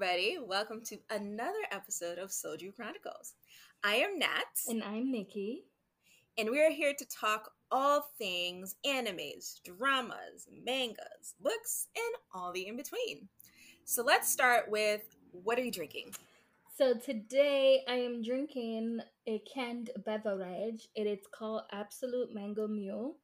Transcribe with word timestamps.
everybody. 0.00 0.38
Welcome 0.40 0.80
to 0.84 0.98
another 1.10 1.58
episode 1.72 2.18
of 2.18 2.28
Soju 2.30 2.72
Chronicles. 2.76 3.34
I 3.82 3.96
am 3.96 4.16
Nat. 4.16 4.46
And 4.68 4.84
I'm 4.84 5.10
Nikki. 5.10 5.64
And 6.38 6.50
we 6.50 6.60
are 6.60 6.70
here 6.70 6.94
to 6.96 7.04
talk 7.04 7.50
all 7.72 8.08
things 8.16 8.76
animes, 8.86 9.60
dramas, 9.64 10.46
mangas, 10.64 11.34
books, 11.40 11.88
and 11.96 12.14
all 12.32 12.52
the 12.52 12.68
in 12.68 12.76
between. 12.76 13.28
So 13.86 14.04
let's 14.04 14.30
start 14.30 14.70
with 14.70 15.02
what 15.32 15.58
are 15.58 15.64
you 15.64 15.72
drinking? 15.72 16.14
So 16.76 16.94
today 16.94 17.82
I 17.88 17.94
am 17.94 18.22
drinking 18.22 19.00
a 19.26 19.42
canned 19.52 19.90
beverage. 20.06 20.86
It 20.94 21.08
is 21.08 21.26
called 21.36 21.62
Absolut 21.72 22.32
Mango 22.32 22.68
Mule. 22.68 23.16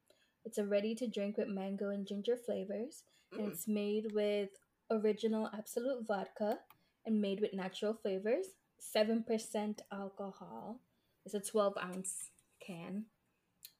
It's 0.43 0.57
a 0.57 0.65
ready 0.65 0.93
to 0.95 1.07
drink 1.07 1.37
with 1.37 1.47
mango 1.47 1.91
and 1.91 2.05
ginger 2.05 2.35
flavors. 2.35 3.03
Mm. 3.33 3.39
And 3.39 3.51
it's 3.53 3.65
made 3.65 4.11
with 4.13 4.49
original 4.91 5.49
Absolut 5.57 6.05
vodka 6.05 6.59
and 7.05 7.21
made 7.21 7.39
with 7.39 7.53
natural 7.53 7.93
flavors. 7.93 8.47
7% 8.95 9.79
alcohol. 9.91 10.79
It's 11.25 11.33
a 11.35 11.39
12 11.39 11.73
ounce 11.83 12.29
can. 12.65 13.05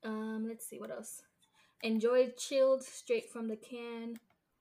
Um, 0.04 0.46
let's 0.48 0.68
see 0.68 0.80
what 0.80 0.92
else. 0.92 1.22
Enjoy 1.84 2.32
chilled 2.38 2.84
straight 2.84 3.32
from 3.32 3.48
the 3.48 3.56
can, 3.56 4.16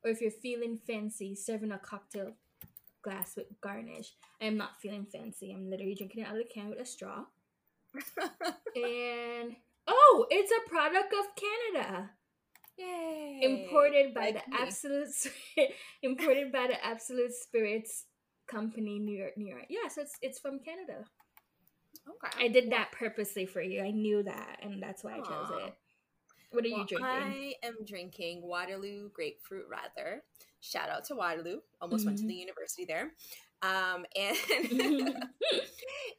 or 0.05 0.11
if 0.11 0.21
you're 0.21 0.31
feeling 0.31 0.79
fancy, 0.87 1.35
serving 1.35 1.73
a 1.73 1.79
cocktail 1.79 2.33
glass 3.03 3.37
with 3.37 3.47
garnish. 3.61 4.13
I 4.41 4.47
am 4.47 4.57
not 4.57 4.81
feeling 4.81 5.07
fancy. 5.11 5.53
I'm 5.53 5.71
literally 5.71 5.95
drinking 5.95 6.23
it 6.23 6.27
out 6.27 6.37
of 6.37 6.39
the 6.39 6.53
can 6.53 6.71
with 6.71 6.81
a 6.81 6.87
straw. 6.87 7.25
and 8.75 9.57
oh, 9.87 10.27
it's 10.31 10.51
a 10.51 10.69
product 10.69 11.15
of 11.15 11.27
Canada. 11.37 12.11
Yay! 12.77 13.41
Imported 13.43 14.13
by 14.15 14.31
like 14.31 14.45
the 14.45 14.51
me. 14.51 14.57
Absolute 14.61 15.09
imported 16.03 16.51
by 16.51 16.67
the 16.67 16.85
Absolut 16.85 17.33
Spirits 17.33 18.07
Company, 18.47 18.99
New 18.99 19.17
York, 19.17 19.37
New 19.37 19.49
York. 19.49 19.67
Yeah, 19.69 19.89
so 19.89 20.03
it's 20.03 20.19
it's 20.23 20.39
from 20.39 20.59
Canada. 20.59 21.05
Okay. 22.09 22.45
I 22.45 22.49
did 22.49 22.71
that 22.71 22.93
purposely 22.93 23.47
for 23.47 23.63
you. 23.63 23.83
I 23.83 23.91
knew 23.91 24.23
that, 24.23 24.59
and 24.63 24.83
that's 24.83 25.03
why 25.03 25.15
I 25.15 25.21
chose 25.21 25.51
it. 25.51 25.75
What 26.51 26.65
are 26.65 26.71
well, 26.71 26.81
you 26.81 26.87
drinking? 26.87 27.05
I 27.05 27.55
am 27.65 27.75
drinking 27.87 28.43
Waterloo 28.43 29.11
grapefruit 29.13 29.67
rather. 29.69 30.23
Shout 30.61 30.89
out 30.89 31.05
to 31.07 31.17
Waterloo. 31.17 31.61
Almost 31.81 32.03
mm-hmm. 32.03 32.09
went 32.11 32.19
to 32.19 32.27
the 32.27 32.33
mm-hmm. 32.33 32.41
university 32.41 32.85
there. 32.85 33.13
Um, 33.63 34.05
and 34.17 34.37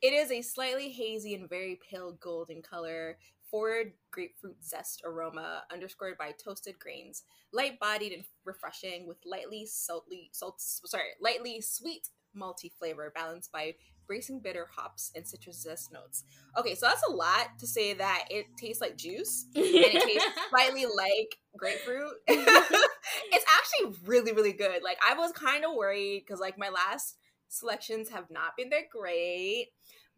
it 0.01 0.13
is 0.13 0.31
a 0.31 0.41
slightly 0.41 0.89
hazy 0.89 1.35
and 1.35 1.49
very 1.49 1.79
pale 1.89 2.17
golden 2.19 2.61
color 2.61 3.17
forward 3.55 3.93
grapefruit 4.11 4.57
zest 4.61 5.01
aroma 5.05 5.63
underscored 5.71 6.17
by 6.17 6.31
toasted 6.31 6.77
grains, 6.77 7.23
light 7.53 7.79
bodied 7.79 8.11
and 8.11 8.25
refreshing 8.43 9.07
with 9.07 9.15
lightly 9.25 9.65
salty, 9.65 10.29
salt, 10.33 10.55
sorry, 10.59 11.03
lightly 11.21 11.61
sweet 11.61 12.09
malty 12.37 12.69
flavor 12.77 13.13
balanced 13.15 13.53
by 13.53 13.73
bracing 14.07 14.41
bitter 14.41 14.67
hops 14.75 15.09
and 15.15 15.25
citrus 15.25 15.61
zest 15.61 15.93
notes. 15.93 16.25
Okay, 16.57 16.75
so 16.75 16.85
that's 16.85 17.01
a 17.07 17.13
lot 17.13 17.57
to 17.57 17.65
say 17.65 17.93
that 17.93 18.25
it 18.29 18.45
tastes 18.59 18.81
like 18.81 18.97
juice 18.97 19.45
and 19.55 19.63
it 19.63 20.03
tastes 20.03 20.27
slightly 20.49 20.85
like 20.85 21.37
grapefruit. 21.57 22.11
it's 22.27 23.45
actually 23.57 23.97
really, 24.05 24.33
really 24.33 24.51
good. 24.51 24.83
Like 24.83 24.97
I 25.01 25.15
was 25.17 25.31
kind 25.31 25.63
of 25.63 25.75
worried 25.75 26.23
because 26.27 26.41
like 26.41 26.57
my 26.57 26.67
last 26.67 27.15
selections 27.47 28.09
have 28.09 28.29
not 28.29 28.57
been 28.57 28.69
that 28.71 28.89
great 28.91 29.69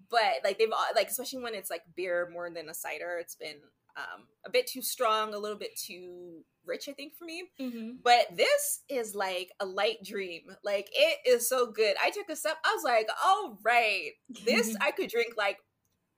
but 0.10 0.42
like 0.44 0.58
they've 0.58 0.72
like 0.96 1.10
especially 1.10 1.42
when 1.42 1.56
it's 1.56 1.70
like 1.70 1.82
beer 1.96 2.30
more 2.32 2.50
than 2.50 2.70
a 2.70 2.74
cider 2.74 3.18
it's 3.20 3.36
been 3.36 3.58
um, 3.98 4.26
a 4.45 4.50
bit 4.52 4.68
too 4.68 4.82
strong 4.82 5.34
a 5.34 5.40
little 5.40 5.58
bit 5.58 5.72
too 5.76 6.44
rich 6.66 6.88
i 6.88 6.94
think 6.94 7.16
for 7.16 7.26
me 7.26 7.44
mm-hmm. 7.60 7.92
but 8.04 8.28
this 8.36 8.84
is 8.90 9.16
like 9.16 9.52
a 9.60 9.66
light 9.66 9.98
dream 10.04 10.44
like 10.64 10.88
it 10.94 11.17
is 11.26 11.50
so 11.50 11.72
good 11.72 11.96
i 12.04 12.12
took 12.12 12.30
a 12.30 12.36
sip 12.36 12.58
i 12.64 12.73
was 12.76 12.84
like 12.84 13.08
all 13.26 13.58
right 13.64 14.12
this 14.46 14.76
i 14.82 14.92
could 14.92 15.10
drink 15.10 15.34
like 15.38 15.58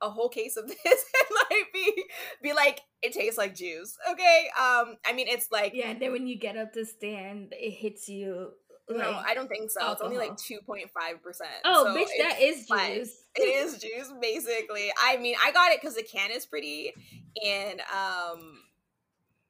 a 0.01 0.09
whole 0.09 0.29
case 0.29 0.57
of 0.57 0.67
this 0.67 0.77
and 0.85 1.37
like 1.49 1.67
be 1.73 2.03
be 2.41 2.53
like 2.53 2.81
it 3.01 3.13
tastes 3.13 3.37
like 3.37 3.55
juice 3.55 3.95
okay 4.09 4.49
um 4.59 4.97
i 5.05 5.13
mean 5.13 5.27
it's 5.27 5.47
like 5.51 5.73
yeah 5.73 5.89
and 5.89 6.01
then 6.01 6.11
when 6.11 6.27
you 6.27 6.37
get 6.37 6.57
up 6.57 6.73
the 6.73 6.85
stand 6.85 7.53
it 7.53 7.71
hits 7.71 8.09
you 8.09 8.51
no, 8.89 9.21
I 9.23 9.35
don't 9.35 9.47
think 9.47 9.69
so. 9.69 9.81
Alcohol. 9.81 9.93
It's 9.93 10.01
only 10.01 10.17
like 10.17 10.37
two 10.37 10.59
point 10.65 10.89
five 10.91 11.21
percent. 11.21 11.51
Oh, 11.63 11.85
so 11.85 11.95
bitch, 11.95 12.09
that 12.19 12.41
is 12.41 12.65
juice. 12.65 13.18
It 13.35 13.41
is 13.41 13.79
juice, 13.79 14.11
basically. 14.21 14.91
I 15.01 15.17
mean, 15.17 15.35
I 15.43 15.51
got 15.51 15.71
it 15.71 15.79
because 15.81 15.95
the 15.95 16.03
can 16.03 16.31
is 16.31 16.45
pretty, 16.45 16.93
and 17.45 17.81
um, 17.81 18.59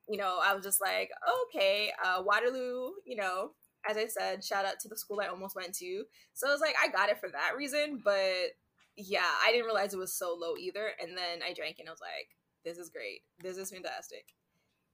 you 0.08 0.18
know, 0.18 0.40
I 0.44 0.54
was 0.54 0.64
just 0.64 0.82
like, 0.82 1.10
okay, 1.48 1.92
uh, 2.04 2.22
Waterloo. 2.24 2.92
You 3.06 3.18
know, 3.18 3.52
as 3.88 3.98
I 3.98 4.08
said, 4.08 4.44
shout 4.44 4.66
out 4.66 4.80
to 4.82 4.88
the 4.88 4.98
school 4.98 5.22
I 5.22 5.28
almost 5.28 5.56
went 5.56 5.74
to. 5.76 6.04
So 6.34 6.48
I 6.48 6.52
was 6.52 6.62
like, 6.62 6.76
I 6.84 6.90
got 6.90 7.10
it 7.10 7.20
for 7.20 7.30
that 7.30 7.54
reason, 7.58 8.02
but 8.04 8.56
yeah, 8.96 9.32
I 9.46 9.52
didn't 9.52 9.66
realize 9.66 9.94
it 9.94 9.98
was 9.98 10.18
so 10.18 10.36
low 10.40 10.58
either. 10.58 10.92
And 11.02 11.18
then 11.18 11.40
I 11.44 11.54
drank 11.54 11.78
it 11.78 11.82
and 11.82 11.90
I 11.90 11.94
was 11.94 12.02
like, 12.02 12.30
this 12.66 12.78
is 12.78 12.90
great. 12.90 13.22
This 13.42 13.58
is 13.58 13.72
fantastic. 13.72 14.26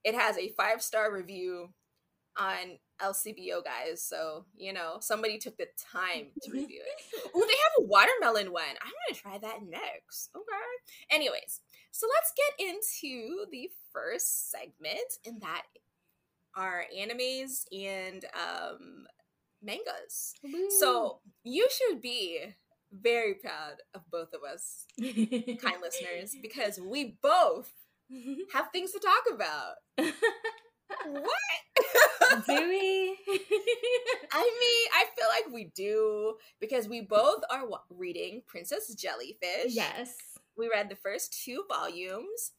It 0.04 0.14
has 0.14 0.38
a 0.38 0.50
five 0.50 0.82
star 0.82 1.12
review 1.12 1.70
on 2.38 2.78
LCBO 3.00 3.64
guys. 3.64 4.02
So, 4.02 4.44
you 4.56 4.72
know, 4.72 4.96
somebody 5.00 5.38
took 5.38 5.56
the 5.56 5.66
time 5.92 6.28
to 6.42 6.50
review 6.52 6.82
it. 6.82 7.30
oh, 7.34 7.40
they 7.40 7.52
have 7.52 7.72
a 7.78 7.86
watermelon 7.86 8.52
one. 8.52 8.64
I'm 8.82 8.92
going 8.92 9.14
to 9.14 9.20
try 9.20 9.38
that 9.38 9.60
next. 9.68 10.30
Okay. 10.34 10.44
Anyways, 11.10 11.60
so 11.90 12.06
let's 12.14 12.32
get 12.36 12.68
into 12.68 13.46
the 13.50 13.70
first 13.92 14.50
segment, 14.50 15.18
and 15.24 15.40
that 15.40 15.62
are 16.54 16.84
animes 16.96 17.64
and 17.72 18.24
um, 18.34 19.06
mangas. 19.62 20.34
So, 20.78 21.20
you 21.44 21.68
should 21.70 22.00
be 22.00 22.40
very 22.92 23.34
proud 23.34 23.76
of 23.94 24.02
both 24.10 24.32
of 24.32 24.40
us, 24.50 24.86
kind 24.98 25.76
listeners, 25.82 26.36
because 26.40 26.80
we 26.80 27.16
both 27.22 27.72
have 28.52 28.70
things 28.72 28.92
to 28.92 29.00
talk 29.00 29.34
about 29.34 30.12
what? 31.06 32.46
do 32.46 32.68
we? 32.68 33.16
I 34.32 34.42
mean, 34.42 34.88
I 34.94 35.04
feel 35.16 35.28
like 35.28 35.52
we 35.52 35.64
do 35.74 36.34
because 36.60 36.88
we 36.88 37.00
both 37.00 37.42
are 37.50 37.62
reading 37.90 38.42
Princess 38.46 38.94
Jellyfish. 38.94 39.70
Yes. 39.74 40.14
We 40.56 40.68
read 40.72 40.88
the 40.88 40.96
first 40.96 41.42
two 41.44 41.64
volumes. 41.68 42.52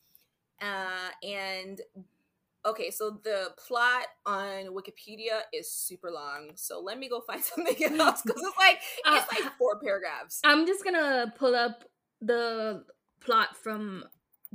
Uh, 0.61 1.09
and 1.23 1.81
okay, 2.65 2.91
so 2.91 3.19
the 3.23 3.51
plot 3.57 4.07
on 4.25 4.67
Wikipedia 4.67 5.41
is 5.53 5.71
super 5.71 6.11
long. 6.11 6.51
So 6.55 6.79
let 6.79 6.99
me 6.99 7.09
go 7.09 7.21
find 7.21 7.43
something 7.43 7.99
else 7.99 8.21
because 8.23 8.41
it's 8.41 8.57
like 8.57 8.79
uh, 9.05 9.21
it's 9.21 9.43
like 9.43 9.53
four 9.57 9.79
paragraphs. 9.79 10.41
I'm 10.43 10.65
just 10.65 10.83
gonna 10.83 11.33
pull 11.37 11.55
up 11.55 11.83
the 12.21 12.83
plot 13.19 13.55
from 13.57 14.03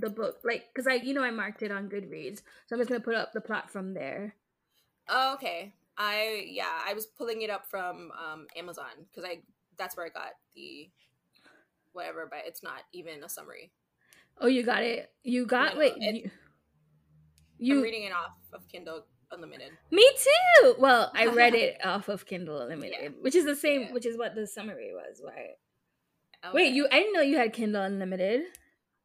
the 0.02 0.10
book 0.10 0.40
like 0.44 0.64
because 0.74 0.86
i 0.86 0.94
you 0.94 1.14
know 1.14 1.22
i 1.22 1.30
marked 1.30 1.62
it 1.62 1.70
on 1.70 1.88
goodreads 1.88 2.42
so 2.66 2.74
i'm 2.74 2.80
just 2.80 2.90
gonna 2.90 3.00
put 3.00 3.14
up 3.14 3.32
the 3.32 3.40
plot 3.40 3.70
from 3.70 3.94
there. 3.94 4.34
Oh, 5.08 5.34
okay. 5.34 5.72
I 5.96 6.46
yeah 6.48 6.80
i 6.86 6.92
was 6.92 7.06
pulling 7.06 7.42
it 7.42 7.50
up 7.50 7.66
from 7.66 8.10
um 8.12 8.46
amazon 8.56 9.06
because 9.08 9.24
i 9.24 9.40
that's 9.78 9.96
where 9.96 10.06
i 10.06 10.08
got 10.08 10.32
the 10.54 10.90
whatever 11.92 12.26
but 12.30 12.40
it's 12.46 12.62
not 12.62 12.82
even 12.92 13.22
a 13.24 13.28
summary. 13.28 13.72
Oh 14.40 14.46
you 14.46 14.62
got 14.62 14.82
it? 14.82 15.10
You 15.22 15.46
got 15.46 15.76
wait 15.76 15.94
it, 15.96 16.14
you, 16.14 16.30
you 17.58 17.76
I'm 17.76 17.82
reading 17.82 18.04
it 18.04 18.12
off 18.12 18.36
of 18.52 18.66
kindle 18.68 19.04
unlimited. 19.30 19.72
Me 19.90 20.10
too! 20.16 20.74
Well 20.78 21.12
i 21.14 21.26
read 21.26 21.54
it 21.54 21.76
off 21.84 22.08
of 22.08 22.26
kindle 22.26 22.60
unlimited 22.60 22.98
yeah. 23.00 23.08
which 23.20 23.34
is 23.34 23.44
the 23.44 23.56
same 23.56 23.82
yeah. 23.82 23.92
which 23.92 24.06
is 24.06 24.18
what 24.18 24.34
the 24.34 24.46
summary 24.46 24.92
was 24.92 25.22
right? 25.24 25.56
Okay. 26.44 26.54
wait 26.54 26.72
you 26.72 26.88
i 26.90 26.98
didn't 26.98 27.12
know 27.12 27.20
you 27.20 27.36
had 27.36 27.52
kindle 27.52 27.82
unlimited 27.82 28.42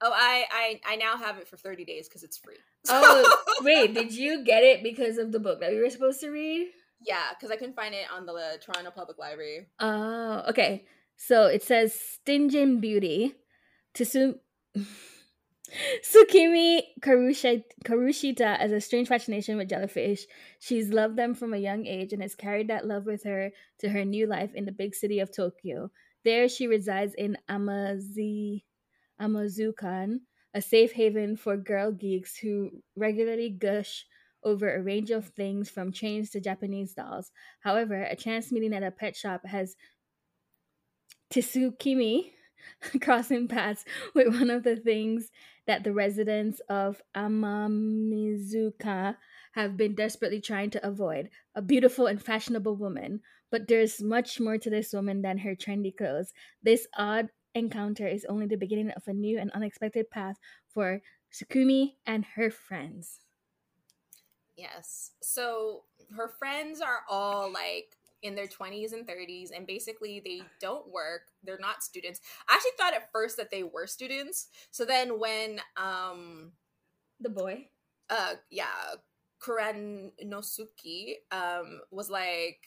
Oh, 0.01 0.11
I 0.13 0.45
I 0.51 0.93
I 0.93 0.95
now 0.97 1.17
have 1.17 1.37
it 1.37 1.47
for 1.47 1.57
30 1.57 1.85
days 1.85 2.07
because 2.07 2.23
it's 2.23 2.37
free. 2.37 2.57
oh, 2.89 3.43
wait, 3.61 3.93
did 3.93 4.13
you 4.15 4.43
get 4.43 4.63
it 4.63 4.83
because 4.83 5.17
of 5.17 5.31
the 5.31 5.39
book 5.39 5.59
that 5.61 5.71
we 5.71 5.79
were 5.79 5.89
supposed 5.89 6.19
to 6.21 6.29
read? 6.29 6.67
Yeah, 7.01 7.29
because 7.31 7.51
I 7.51 7.57
couldn't 7.57 7.75
find 7.75 7.93
it 7.93 8.05
on 8.13 8.25
the 8.25 8.33
uh, 8.33 8.57
Toronto 8.61 8.91
Public 8.91 9.17
Library. 9.17 9.67
Oh, 9.79 10.43
okay. 10.49 10.85
So 11.15 11.45
it 11.45 11.63
says 11.63 11.93
Stinging 11.93 12.79
Beauty. 12.79 13.35
Tsu- 13.93 14.39
Tsukimi 16.01 16.81
Karushita, 17.01 17.63
Karushita 17.83 18.57
has 18.57 18.71
a 18.71 18.79
strange 18.79 19.07
fascination 19.07 19.57
with 19.57 19.69
jellyfish. 19.69 20.25
She's 20.59 20.89
loved 20.89 21.17
them 21.17 21.33
from 21.33 21.53
a 21.53 21.57
young 21.57 21.85
age 21.85 22.13
and 22.13 22.21
has 22.21 22.35
carried 22.35 22.69
that 22.69 22.87
love 22.87 23.05
with 23.05 23.23
her 23.23 23.51
to 23.79 23.89
her 23.89 24.05
new 24.05 24.27
life 24.27 24.53
in 24.53 24.65
the 24.65 24.71
big 24.71 24.95
city 24.95 25.19
of 25.19 25.35
Tokyo. 25.35 25.91
There, 26.23 26.47
she 26.47 26.67
resides 26.67 27.13
in 27.15 27.37
Amazi 27.49 28.65
Amazukan, 29.21 30.19
a 30.53 30.61
safe 30.61 30.93
haven 30.93 31.35
for 31.35 31.57
girl 31.57 31.91
geeks 31.91 32.37
who 32.37 32.71
regularly 32.95 33.49
gush 33.49 34.05
over 34.43 34.73
a 34.75 34.81
range 34.81 35.11
of 35.11 35.27
things 35.29 35.69
from 35.69 35.91
chains 35.91 36.29
to 36.31 36.39
Japanese 36.39 36.93
dolls. 36.93 37.31
However, 37.61 38.03
a 38.03 38.15
chance 38.15 38.51
meeting 38.51 38.73
at 38.73 38.83
a 38.83 38.91
pet 38.91 39.15
shop 39.15 39.45
has 39.45 39.75
Tsukimi 41.31 42.31
crossing 43.01 43.47
paths 43.47 43.85
with 44.13 44.27
one 44.27 44.49
of 44.49 44.63
the 44.63 44.75
things 44.75 45.31
that 45.65 45.83
the 45.83 45.93
residents 45.93 46.59
of 46.69 47.01
Amamizuka 47.15 49.15
have 49.53 49.77
been 49.77 49.95
desperately 49.95 50.41
trying 50.41 50.69
to 50.71 50.87
avoid 50.87 51.29
a 51.55 51.61
beautiful 51.61 52.07
and 52.07 52.21
fashionable 52.21 52.75
woman. 52.75 53.21
but 53.49 53.67
there's 53.69 54.01
much 54.01 54.39
more 54.41 54.57
to 54.57 54.69
this 54.69 54.91
woman 54.93 55.21
than 55.21 55.37
her 55.37 55.55
trendy 55.55 55.95
clothes. 55.95 56.33
This 56.61 56.85
odd 56.97 57.29
encounter 57.55 58.07
is 58.07 58.25
only 58.29 58.45
the 58.45 58.57
beginning 58.57 58.91
of 58.91 59.03
a 59.07 59.13
new 59.13 59.39
and 59.39 59.51
unexpected 59.51 60.09
path 60.09 60.37
for 60.67 61.01
Sukumi 61.33 61.93
and 62.05 62.25
her 62.35 62.49
friends. 62.49 63.19
Yes. 64.55 65.11
So 65.21 65.83
her 66.15 66.29
friends 66.39 66.81
are 66.81 67.01
all 67.09 67.51
like 67.51 67.95
in 68.23 68.35
their 68.35 68.47
20s 68.47 68.93
and 68.93 69.07
30s 69.07 69.49
and 69.55 69.67
basically 69.67 70.21
they 70.23 70.41
don't 70.59 70.91
work 70.91 71.21
they're 71.43 71.59
not 71.59 71.83
students 71.83 72.19
i 72.49 72.55
actually 72.55 72.71
thought 72.75 72.95
at 72.95 73.11
first 73.11 73.37
that 73.37 73.51
they 73.51 73.61
were 73.61 73.85
students 73.85 74.47
so 74.71 74.85
then 74.85 75.19
when 75.19 75.59
um 75.77 76.51
the 77.19 77.29
boy 77.29 77.67
uh 78.09 78.33
yeah 78.49 78.65
kuranosuke 79.39 81.17
um 81.31 81.79
was 81.91 82.09
like 82.09 82.57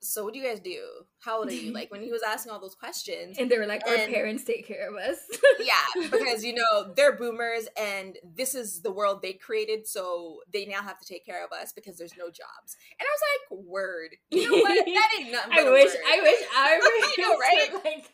so 0.00 0.24
what 0.24 0.34
do 0.34 0.38
you 0.38 0.46
guys 0.46 0.60
do? 0.60 0.82
How 1.20 1.38
old 1.38 1.48
are 1.48 1.52
you? 1.52 1.72
Like 1.72 1.90
when 1.90 2.02
he 2.02 2.10
was 2.10 2.22
asking 2.22 2.52
all 2.52 2.60
those 2.60 2.74
questions. 2.74 3.38
And 3.38 3.50
they 3.50 3.58
were 3.58 3.66
like, 3.66 3.86
our 3.86 3.96
parents 3.96 4.44
take 4.44 4.66
care 4.66 4.88
of 4.88 4.96
us. 4.96 5.18
yeah, 5.60 6.08
because 6.10 6.44
you 6.44 6.54
know, 6.54 6.92
they're 6.94 7.16
boomers 7.16 7.66
and 7.78 8.16
this 8.24 8.54
is 8.54 8.82
the 8.82 8.92
world 8.92 9.22
they 9.22 9.32
created, 9.32 9.86
so 9.86 10.40
they 10.52 10.66
now 10.66 10.82
have 10.82 10.98
to 11.00 11.06
take 11.06 11.24
care 11.24 11.44
of 11.44 11.52
us 11.52 11.72
because 11.72 11.98
there's 11.98 12.16
no 12.16 12.26
jobs. 12.26 12.76
And 12.98 13.06
I 13.06 13.10
was 13.12 13.20
like, 13.60 13.66
word. 13.66 14.16
You 14.30 14.50
know 14.50 14.58
what? 14.58 14.86
That 14.96 15.10
ain't 15.18 15.32
nothing. 15.32 15.52
I 15.52 15.70
wish 15.70 15.92
word. 15.92 16.02
I 16.06 16.20
wish 16.22 16.42
I 16.56 17.14
know, 17.18 17.38
right? 17.38 17.84
Like 17.84 18.06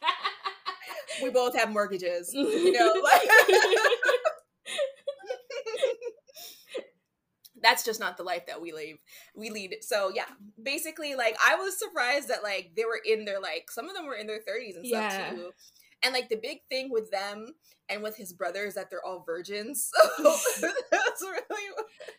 we 1.23 1.31
both 1.31 1.57
have 1.57 1.71
mortgages. 1.71 2.33
You 2.33 2.73
know, 2.73 2.95
like 3.03 3.29
that's 7.63 7.85
just 7.85 8.01
not 8.01 8.17
the 8.17 8.23
life 8.23 8.47
that 8.47 8.61
we 8.61 8.73
live 8.73 8.97
we 9.35 9.51
lead 9.51 9.77
so 9.81 10.11
yeah 10.15 10.25
basically 10.63 11.15
like 11.15 11.37
i 11.47 11.55
was 11.55 11.79
surprised 11.79 12.29
that 12.29 12.43
like 12.43 12.73
they 12.77 12.85
were 12.85 13.01
in 13.05 13.25
their 13.25 13.41
like 13.41 13.71
some 13.71 13.89
of 13.89 13.95
them 13.95 14.07
were 14.07 14.15
in 14.15 14.27
their 14.27 14.39
30s 14.39 14.77
and 14.77 14.87
stuff 14.87 15.31
too 15.31 15.51
and 16.03 16.13
like 16.13 16.29
the 16.29 16.37
big 16.37 16.59
thing 16.69 16.91
with 16.91 17.11
them 17.11 17.55
and 17.89 18.03
with 18.03 18.17
his 18.17 18.33
brother 18.33 18.65
is 18.65 18.75
that 18.75 18.91
they're 18.91 19.05
all 19.05 19.23
virgins 19.25 19.91
so 20.17 20.37
that's 20.91 21.23
really 21.23 21.63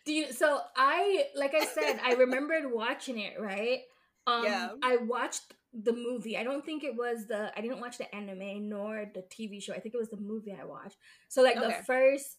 do 0.04 0.12
you 0.12 0.32
so 0.32 0.60
i 0.76 1.24
like 1.34 1.54
i 1.54 1.64
said 1.64 2.00
i 2.04 2.14
remembered 2.14 2.64
watching 2.72 3.18
it 3.18 3.34
right 3.38 3.80
um 4.26 4.44
yeah. 4.44 4.68
i 4.82 4.96
watched 4.96 5.54
the 5.74 5.92
movie. 5.92 6.36
I 6.36 6.44
don't 6.44 6.64
think 6.64 6.84
it 6.84 6.94
was 6.94 7.26
the 7.26 7.56
I 7.56 7.60
didn't 7.60 7.80
watch 7.80 7.98
the 7.98 8.12
anime 8.14 8.68
nor 8.68 9.10
the 9.12 9.22
TV 9.22 9.60
show. 9.62 9.72
I 9.72 9.80
think 9.80 9.94
it 9.94 9.98
was 9.98 10.08
the 10.08 10.16
movie 10.16 10.56
I 10.58 10.64
watched. 10.64 10.96
So 11.28 11.42
like 11.42 11.56
okay. 11.56 11.66
the 11.66 11.84
first 11.84 12.36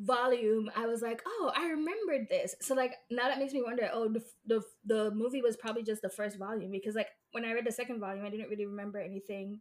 volume 0.00 0.68
i 0.76 0.86
was 0.86 1.02
like 1.02 1.22
oh 1.26 1.52
i 1.56 1.68
remembered 1.68 2.26
this. 2.28 2.54
So 2.60 2.74
like 2.74 2.94
now 3.10 3.28
that 3.28 3.38
makes 3.38 3.52
me 3.52 3.62
wonder 3.62 3.88
oh 3.92 4.08
the, 4.08 4.22
the 4.46 4.62
the 4.84 5.10
movie 5.12 5.40
was 5.40 5.56
probably 5.56 5.84
just 5.84 6.02
the 6.02 6.08
first 6.08 6.38
volume 6.38 6.72
because 6.72 6.94
like 6.94 7.08
when 7.32 7.44
i 7.44 7.52
read 7.52 7.64
the 7.64 7.72
second 7.72 8.00
volume 8.00 8.24
i 8.24 8.30
didn't 8.30 8.48
really 8.48 8.66
remember 8.66 8.98
anything 8.98 9.60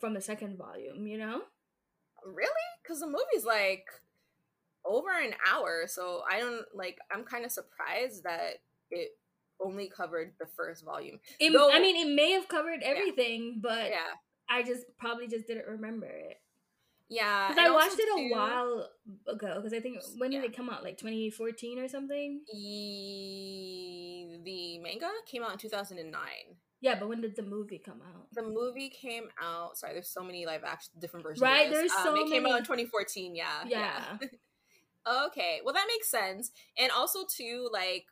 from 0.00 0.14
the 0.14 0.20
second 0.20 0.56
volume 0.56 1.06
you 1.06 1.18
know? 1.18 1.42
Really? 2.26 2.50
Because 2.82 3.00
the 3.00 3.06
movie's 3.06 3.44
like 3.46 3.86
over 4.84 5.10
an 5.10 5.34
hour 5.52 5.84
so 5.86 6.22
i 6.30 6.40
don't 6.40 6.64
like 6.74 6.98
i'm 7.12 7.22
kind 7.22 7.44
of 7.44 7.52
surprised 7.52 8.24
that 8.24 8.54
it 8.90 9.10
only 9.60 9.88
covered 9.88 10.32
the 10.38 10.46
first 10.56 10.84
volume. 10.84 11.18
It, 11.38 11.52
Though, 11.52 11.70
i 11.70 11.78
mean 11.78 11.96
it 11.96 12.12
may 12.14 12.32
have 12.32 12.48
covered 12.48 12.82
everything 12.82 13.54
yeah. 13.56 13.60
but 13.62 13.90
yeah. 13.90 14.14
I 14.50 14.62
just 14.62 14.84
probably 14.98 15.28
just 15.28 15.46
didn't 15.46 15.66
remember 15.66 16.06
it 16.06 16.40
yeah, 17.08 17.48
because 17.48 17.64
I 17.64 17.70
watched 17.70 17.98
it 17.98 18.08
a 18.14 18.28
too, 18.28 18.30
while 18.30 18.88
ago. 19.26 19.54
Because 19.56 19.72
I 19.72 19.80
think 19.80 19.98
when 20.18 20.30
did 20.30 20.44
it 20.44 20.54
come 20.54 20.68
out? 20.68 20.82
Like 20.84 20.98
2014 20.98 21.78
or 21.78 21.88
something. 21.88 22.42
E- 22.54 24.38
the 24.44 24.78
manga 24.78 25.08
came 25.26 25.42
out 25.42 25.52
in 25.52 25.58
2009. 25.58 26.22
Yeah, 26.80 26.96
but 26.98 27.08
when 27.08 27.20
did 27.20 27.34
the 27.34 27.42
movie 27.42 27.80
come 27.84 28.00
out? 28.02 28.28
The 28.32 28.42
movie 28.42 28.90
came 28.90 29.28
out. 29.42 29.78
Sorry, 29.78 29.94
there's 29.94 30.10
so 30.10 30.22
many 30.22 30.46
live 30.46 30.62
action 30.64 30.92
different 31.00 31.24
versions. 31.24 31.42
Right, 31.42 31.70
there's 31.70 31.90
um, 31.92 32.04
so 32.04 32.10
it 32.14 32.18
many. 32.18 32.30
came 32.30 32.46
out 32.46 32.58
in 32.58 32.64
2014. 32.64 33.34
Yeah, 33.34 33.46
yeah. 33.66 34.18
yeah. 34.20 34.28
okay, 35.26 35.60
well 35.64 35.74
that 35.74 35.86
makes 35.88 36.10
sense. 36.10 36.52
And 36.78 36.92
also 36.92 37.20
too, 37.24 37.68
like, 37.72 38.04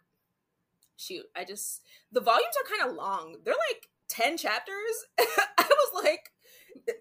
shoot, 0.96 1.26
I 1.36 1.44
just 1.44 1.82
the 2.10 2.20
volumes 2.20 2.54
are 2.64 2.76
kind 2.76 2.90
of 2.90 2.96
long. 2.96 3.36
They're 3.44 3.54
like 3.70 3.88
10 4.08 4.36
chapters. 4.36 4.74
I 5.18 5.68
was 5.68 6.02
like 6.04 6.30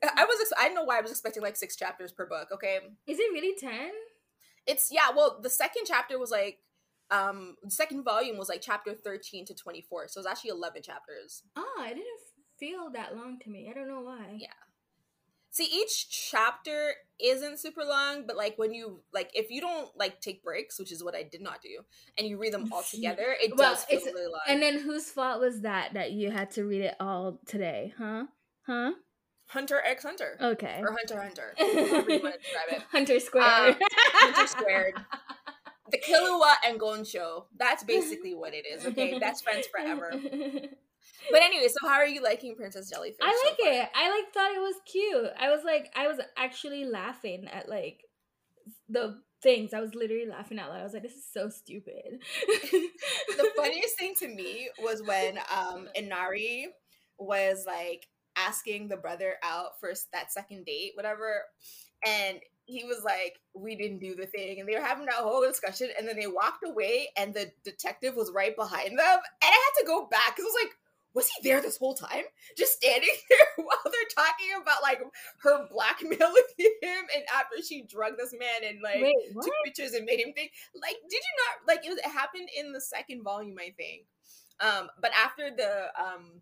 I 0.03 0.25
was 0.25 0.53
I 0.57 0.65
don't 0.65 0.75
know 0.75 0.83
why 0.83 0.97
I 0.97 1.01
was 1.01 1.11
expecting 1.11 1.43
like 1.43 1.55
six 1.55 1.75
chapters 1.75 2.11
per 2.11 2.25
book. 2.25 2.49
Okay, 2.53 2.79
is 3.07 3.19
it 3.19 3.31
really 3.33 3.55
ten? 3.57 3.91
It's 4.65 4.89
yeah. 4.91 5.11
Well, 5.15 5.39
the 5.41 5.49
second 5.49 5.83
chapter 5.85 6.17
was 6.17 6.31
like 6.31 6.59
um 7.11 7.55
the 7.63 7.71
second 7.71 8.03
volume 8.03 8.37
was 8.37 8.49
like 8.49 8.61
chapter 8.61 8.93
13 8.93 9.45
to 9.45 9.53
24 9.53 10.07
so 10.07 10.19
it's 10.19 10.27
actually 10.27 10.49
11 10.49 10.81
chapters 10.81 11.43
oh 11.55 11.79
i 11.79 11.89
didn't 11.89 12.05
feel 12.57 12.89
that 12.91 13.15
long 13.15 13.37
to 13.39 13.49
me 13.49 13.67
i 13.69 13.73
don't 13.73 13.87
know 13.87 14.01
why 14.01 14.37
yeah 14.37 14.47
see 15.51 15.65
each 15.71 16.09
chapter 16.09 16.93
isn't 17.19 17.59
super 17.59 17.83
long 17.83 18.25
but 18.25 18.35
like 18.35 18.57
when 18.57 18.73
you 18.73 19.01
like 19.13 19.29
if 19.35 19.51
you 19.51 19.61
don't 19.61 19.89
like 19.95 20.19
take 20.19 20.43
breaks 20.43 20.79
which 20.79 20.91
is 20.91 21.03
what 21.03 21.15
i 21.15 21.21
did 21.21 21.41
not 21.41 21.61
do 21.61 21.81
and 22.17 22.27
you 22.27 22.37
read 22.37 22.51
them 22.51 22.67
all 22.73 22.83
together 22.91 23.35
it 23.41 23.55
well, 23.55 23.73
does 23.73 23.83
feel 23.85 24.01
really 24.01 24.25
long 24.25 24.41
and 24.47 24.61
then 24.61 24.79
whose 24.79 25.09
fault 25.09 25.39
was 25.39 25.61
that 25.61 25.93
that 25.93 26.11
you 26.11 26.31
had 26.31 26.49
to 26.49 26.63
read 26.63 26.81
it 26.81 26.95
all 26.99 27.39
today 27.45 27.93
huh 27.97 28.25
huh 28.65 28.91
Hunter 29.47 29.81
X 29.85 30.03
Hunter. 30.03 30.37
Okay. 30.41 30.79
Or 30.81 30.91
Hunter 30.91 31.21
Hunter. 31.21 31.53
However 31.57 32.11
you 32.11 32.21
want 32.21 32.35
to 32.35 32.39
describe 32.41 32.69
it. 32.71 32.81
Hunter 32.91 33.19
Squared. 33.19 33.75
Um, 33.75 33.79
Hunter 34.13 34.47
Squared. 34.47 34.93
The 35.91 35.99
Killua 35.99 36.53
and 36.65 36.79
Gon 36.79 37.03
show. 37.05 37.45
That's 37.57 37.83
basically 37.83 38.33
what 38.33 38.53
it 38.53 38.65
is. 38.65 38.85
Okay, 38.87 39.19
best 39.19 39.43
friends 39.43 39.67
forever. 39.67 40.11
But 41.31 41.41
anyway, 41.41 41.67
so 41.67 41.87
how 41.87 41.95
are 41.95 42.07
you 42.07 42.23
liking 42.23 42.55
Princess 42.55 42.89
Jellyfish? 42.89 43.17
I 43.21 43.27
like 43.27 43.57
so 43.59 43.69
it. 43.69 43.89
I 43.95 44.09
like 44.09 44.33
thought 44.33 44.51
it 44.51 44.59
was 44.59 44.75
cute. 44.85 45.31
I 45.39 45.49
was 45.49 45.61
like, 45.63 45.91
I 45.95 46.07
was 46.07 46.19
actually 46.37 46.85
laughing 46.85 47.47
at 47.51 47.69
like 47.69 48.01
the 48.89 49.21
things. 49.41 49.73
I 49.73 49.79
was 49.79 49.93
literally 49.95 50.27
laughing 50.27 50.59
out 50.59 50.69
loud. 50.69 50.81
I 50.81 50.83
was 50.83 50.93
like, 50.93 51.03
this 51.03 51.13
is 51.15 51.25
so 51.31 51.49
stupid. 51.49 52.19
the 52.47 53.51
funniest 53.57 53.97
thing 53.97 54.13
to 54.19 54.27
me 54.27 54.69
was 54.81 55.03
when 55.03 55.37
um 55.55 55.87
Inari 55.95 56.67
was 57.17 57.63
like 57.67 58.07
asking 58.35 58.87
the 58.87 58.97
brother 58.97 59.35
out 59.43 59.79
for 59.79 59.93
that 60.13 60.31
second 60.31 60.65
date, 60.65 60.91
whatever. 60.95 61.43
And 62.05 62.39
he 62.65 62.83
was 62.83 63.03
like, 63.03 63.39
We 63.53 63.75
didn't 63.75 63.99
do 63.99 64.15
the 64.15 64.25
thing. 64.25 64.59
And 64.59 64.67
they 64.67 64.75
were 64.75 64.85
having 64.85 65.05
that 65.05 65.15
whole 65.15 65.41
discussion. 65.41 65.89
And 65.97 66.07
then 66.07 66.17
they 66.17 66.27
walked 66.27 66.63
away, 66.65 67.09
and 67.17 67.33
the 67.33 67.51
detective 67.63 68.15
was 68.15 68.31
right 68.33 68.55
behind 68.55 68.89
them. 68.89 68.97
And 68.99 69.43
I 69.43 69.45
had 69.47 69.81
to 69.81 69.87
go 69.87 70.07
back 70.07 70.35
because 70.35 70.45
I 70.45 70.53
was 70.53 70.63
like, 70.63 70.73
was 71.15 71.29
he 71.29 71.47
there 71.49 71.61
this 71.61 71.77
whole 71.77 71.95
time? 71.95 72.25
Just 72.57 72.73
standing 72.73 73.09
there 73.29 73.65
while 73.65 73.77
they're 73.85 74.25
talking 74.25 74.61
about 74.61 74.83
like 74.83 75.01
her 75.41 75.67
blackmailing 75.71 76.43
him 76.57 77.05
and 77.15 77.23
after 77.33 77.63
she 77.65 77.83
drugged 77.83 78.19
this 78.19 78.33
man 78.37 78.69
and 78.69 78.81
like 78.83 79.01
Wait, 79.01 79.33
took 79.33 79.53
pictures 79.63 79.93
and 79.93 80.05
made 80.05 80.19
him 80.19 80.33
think 80.33 80.51
like 80.79 80.97
did 81.09 81.15
you 81.15 81.33
not 81.47 81.67
like 81.73 81.85
it, 81.85 81.89
was, 81.89 81.97
it 81.99 82.11
happened 82.11 82.49
in 82.59 82.73
the 82.73 82.81
second 82.81 83.23
volume 83.23 83.57
I 83.57 83.73
think. 83.77 84.05
Um 84.59 84.89
but 85.01 85.11
after 85.15 85.49
the 85.55 85.87
um 85.97 86.41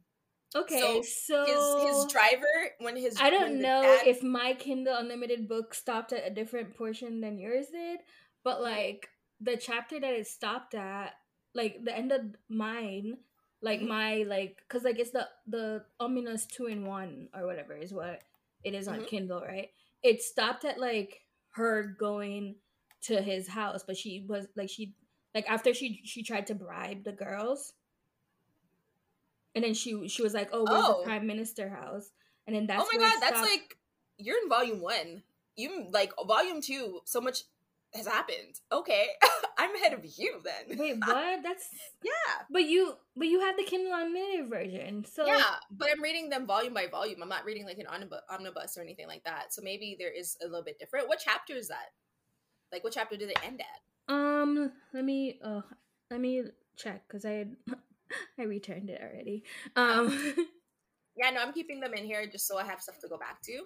Okay, 0.56 1.02
so, 1.02 1.02
so, 1.02 1.46
his 1.46 1.96
his 1.96 2.06
driver 2.12 2.46
when 2.80 2.96
his 2.96 3.18
I 3.20 3.30
don't 3.30 3.60
know 3.60 3.82
dad... 3.82 4.08
if 4.08 4.22
my 4.22 4.54
Kindle 4.54 4.96
Unlimited 4.96 5.48
book 5.48 5.74
stopped 5.74 6.14
at 6.14 6.28
a 6.28 6.34
different 6.34 6.76
portion 6.78 7.22
than 7.22 7.40
yours 7.40 7.68
did, 7.72 8.00
but 8.44 8.56
mm-hmm. 8.56 8.64
like 8.64 9.10
the 9.42 9.58
chapter 9.58 10.00
that 10.00 10.14
it 10.14 10.28
stopped 10.28 10.76
at, 10.76 11.14
like 11.56 11.84
the 11.84 11.96
end 11.96 12.12
of 12.12 12.22
mine, 12.50 13.18
like 13.62 13.80
mm-hmm. 13.80 13.90
my 13.90 14.24
like, 14.24 14.62
cause 14.70 14.84
like 14.84 15.00
it's 15.00 15.12
the 15.12 15.28
the 15.48 15.84
ominous 16.00 16.46
two 16.46 16.68
in 16.68 16.86
one 16.86 17.30
or 17.36 17.48
whatever 17.48 17.76
is 17.76 17.94
what 17.94 18.22
it 18.64 18.76
is 18.76 18.88
on 18.88 18.98
mm-hmm. 18.98 19.06
Kindle, 19.06 19.42
right? 19.42 19.70
It 20.04 20.22
stopped 20.22 20.66
at 20.66 20.80
like 20.80 21.22
her 21.52 21.96
going 22.00 22.56
to 23.04 23.22
his 23.22 23.48
house, 23.48 23.84
but 23.86 23.98
she 23.98 24.26
was 24.30 24.46
like 24.56 24.70
she 24.70 24.94
like 25.34 25.50
after 25.50 25.74
she 25.74 26.02
she 26.04 26.22
tried 26.22 26.48
to 26.48 26.56
bribe 26.56 27.04
the 27.04 27.12
girls 27.12 27.74
and 29.56 29.64
then 29.64 29.74
she 29.74 30.08
she 30.08 30.22
was 30.22 30.34
like, 30.34 30.50
"Oh, 30.52 30.66
where's 30.68 30.84
oh. 30.86 31.00
the 31.00 31.06
prime 31.06 31.28
minister 31.28 31.70
house?" 31.70 32.10
And 32.48 32.56
then 32.56 32.68
that's 32.68 32.84
oh 32.84 32.88
my 32.92 33.00
god, 33.00 33.20
that's 33.22 33.42
like 33.42 33.78
you're 34.18 34.38
in 34.42 34.50
volume 34.50 34.82
one. 34.82 35.24
You 35.56 35.88
like 35.92 36.12
volume 36.26 36.62
two. 36.62 37.02
So 37.06 37.22
much 37.22 37.44
has 37.94 38.08
happened. 38.08 38.60
Okay, 38.72 39.08
I'm 39.58 39.76
ahead 39.76 39.94
of 39.94 40.04
you 40.04 40.42
then. 40.44 40.78
Wait, 40.78 40.98
what? 41.06 41.44
That's 41.44 41.70
yeah. 42.04 42.46
But 42.50 42.64
you 42.64 42.94
but 43.16 43.28
you 43.28 43.42
have 43.42 43.56
the 43.58 43.64
Kindle 43.64 43.94
Unlimited 43.94 44.50
version, 44.50 45.06
so 45.06 45.26
yeah. 45.26 45.56
But 45.72 45.90
I'm 45.92 46.02
reading 46.02 46.30
them 46.30 46.48
volume 46.48 46.74
by 46.74 46.88
volume. 46.88 47.22
I'm 47.22 47.30
not 47.30 47.46
reading 47.46 47.66
like 47.66 47.78
an 47.78 47.88
omnibus 48.30 48.78
or 48.78 48.82
anything 48.82 49.08
like 49.08 49.24
that. 49.26 49.54
So 49.54 49.62
maybe 49.62 49.96
there 49.98 50.12
is 50.12 50.38
a 50.42 50.46
little 50.46 50.64
bit 50.64 50.80
different. 50.80 51.08
What 51.08 51.22
chapter 51.24 51.54
is 51.54 51.68
that? 51.68 51.94
Like, 52.72 52.84
what 52.84 52.94
chapter 52.94 53.16
did 53.16 53.30
it 53.30 53.38
end 53.46 53.62
at? 53.62 54.14
Um, 54.14 54.72
let 54.94 55.06
me 55.06 55.40
uh, 55.44 55.62
let 56.10 56.20
me 56.20 56.44
check 56.76 57.04
because 57.08 57.24
I 57.24 57.32
had 57.32 57.56
I 58.40 58.44
returned 58.44 58.90
it 58.90 59.02
already. 59.02 59.44
Um 59.76 60.10
Yeah, 61.16 61.30
no, 61.30 61.42
I'm 61.42 61.54
keeping 61.54 61.80
them 61.80 61.94
in 61.94 62.06
here 62.06 62.26
just 62.26 62.48
so 62.48 62.58
I 62.58 62.64
have 62.64 62.82
stuff 62.82 62.98
to 63.02 63.08
go 63.08 63.18
back 63.18 63.42
to. 63.44 63.62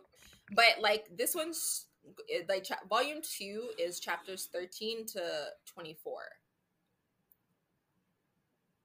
But 0.52 0.82
like 0.82 1.06
this 1.16 1.34
one's 1.34 1.86
like 2.50 2.66
cha- 2.66 2.80
volume 2.90 3.20
2 3.22 3.70
is 3.80 4.00
chapters 4.02 4.50
13 4.52 5.06
to 5.14 5.22
24. 5.74 6.14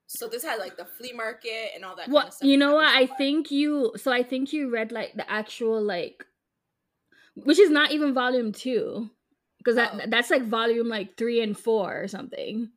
So 0.07 0.27
this 0.27 0.43
had 0.43 0.59
like 0.59 0.77
the 0.77 0.85
flea 0.85 1.11
market 1.13 1.71
and 1.75 1.83
all 1.83 1.95
that. 1.95 2.07
Well, 2.07 2.21
kind 2.21 2.27
of 2.29 2.33
stuff. 2.35 2.47
you 2.47 2.57
know 2.57 2.75
what? 2.75 2.85
I 2.87 3.05
think 3.07 3.49
you. 3.51 3.93
So 3.97 4.11
I 4.11 4.23
think 4.23 4.53
you 4.53 4.69
read 4.69 4.91
like 4.91 5.13
the 5.15 5.29
actual 5.29 5.81
like, 5.81 6.25
which 7.35 7.59
is 7.59 7.71
not 7.71 7.91
even 7.91 8.13
volume 8.13 8.51
two, 8.51 9.09
because 9.57 9.75
that 9.75 9.91
Oh. 9.95 10.05
that's 10.07 10.29
like 10.29 10.47
volume 10.47 10.87
like 10.87 11.17
three 11.17 11.41
and 11.41 11.57
four 11.57 11.99
or 12.01 12.07
something. 12.07 12.69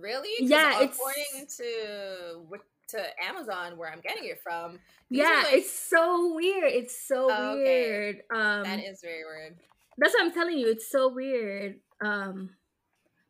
Really? 0.00 0.30
Yeah, 0.40 0.80
it's- 0.82 0.96
according 0.96 1.46
to 1.58 2.58
to 2.88 3.22
Amazon, 3.22 3.76
where 3.76 3.90
I'm 3.92 4.00
getting 4.00 4.24
it 4.24 4.40
from. 4.42 4.78
yeah, 5.10 5.42
like- 5.44 5.54
it's 5.54 5.70
so 5.70 6.32
weird. 6.34 6.72
It's 6.72 6.96
so 7.06 7.28
Oh, 7.30 7.52
okay. 7.58 7.62
weird. 7.62 8.22
Um, 8.30 8.62
that 8.64 8.80
is 8.82 9.00
very 9.02 9.24
weird. 9.24 9.56
that's 9.98 10.14
what 10.14 10.22
I'm 10.22 10.32
telling 10.32 10.56
you. 10.58 10.68
It's 10.68 10.88
so 10.90 11.08
weird. 11.08 11.80
Um, 12.00 12.56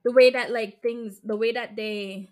the 0.04 0.12
way 0.12 0.30
that 0.30 0.50
like 0.52 0.80
things, 0.82 1.20
the 1.22 1.36
way 1.36 1.50
that 1.52 1.74
they 1.74 2.30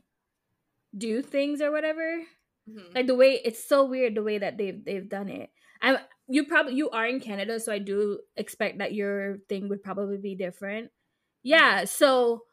do 0.96 1.20
things 1.22 1.60
or 1.60 1.70
whatever. 1.72 2.22
Mhm. 2.68 2.94
like 2.96 3.06
the 3.06 3.14
way 3.14 3.40
it's 3.44 3.62
so 3.62 3.84
weird 3.84 4.16
the 4.16 4.24
way 4.24 4.38
that 4.38 4.58
they've 4.58 4.84
they've 4.84 5.08
done 5.08 5.28
it. 5.28 5.50
I'm 5.80 5.98
you 6.28 6.46
probably 6.46 6.74
you 6.74 6.90
are 6.90 7.06
in 7.06 7.20
Canada, 7.20 7.60
so 7.60 7.72
I 7.72 7.78
do 7.78 8.20
expect 8.36 8.78
that 8.78 8.92
your 8.92 9.38
thing 9.48 9.68
would 9.68 9.82
probably 9.84 10.16
be 10.18 10.34
different. 10.34 10.90
Yeah, 11.44 11.84
so 11.84 12.44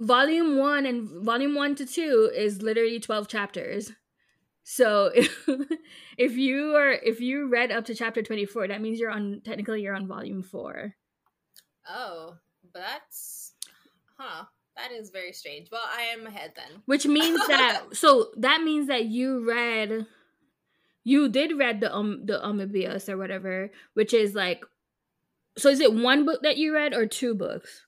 volume 0.00 0.58
one 0.58 0.86
and 0.86 1.24
volume 1.24 1.54
one 1.54 1.74
to 1.76 1.86
two 1.86 2.30
is 2.34 2.62
literally 2.62 3.00
twelve 3.00 3.28
chapters. 3.28 3.92
So 4.64 5.10
if, 5.14 5.48
if 6.18 6.36
you 6.36 6.74
are 6.74 6.92
if 6.92 7.20
you 7.20 7.48
read 7.48 7.70
up 7.70 7.84
to 7.86 7.94
chapter 7.94 8.22
twenty 8.22 8.46
four, 8.46 8.66
that 8.68 8.80
means 8.80 8.98
you're 8.98 9.10
on 9.10 9.42
technically 9.44 9.82
you're 9.82 9.94
on 9.94 10.08
volume 10.08 10.42
four. 10.42 10.94
Oh, 11.88 12.36
but 12.72 12.80
that's 12.80 13.52
huh. 14.18 14.44
That 14.76 14.90
is 14.90 15.10
very 15.10 15.32
strange. 15.32 15.68
Well, 15.70 15.84
I 15.96 16.02
am 16.02 16.26
ahead 16.26 16.52
then. 16.56 16.82
Which 16.86 17.06
means 17.06 17.38
that 17.48 17.82
so 17.92 18.30
that 18.36 18.62
means 18.62 18.88
that 18.88 19.04
you 19.04 19.46
read 19.46 20.06
you 21.04 21.28
did 21.28 21.56
read 21.58 21.80
the 21.80 21.94
um 21.94 22.24
the 22.24 22.40
Omnibius 22.42 23.08
or 23.08 23.16
whatever, 23.16 23.70
which 23.92 24.12
is 24.12 24.34
like 24.34 24.64
so 25.56 25.68
is 25.68 25.80
it 25.80 25.94
one 25.94 26.24
book 26.24 26.42
that 26.42 26.56
you 26.56 26.74
read 26.74 26.94
or 26.94 27.06
two 27.06 27.34
books? 27.34 27.83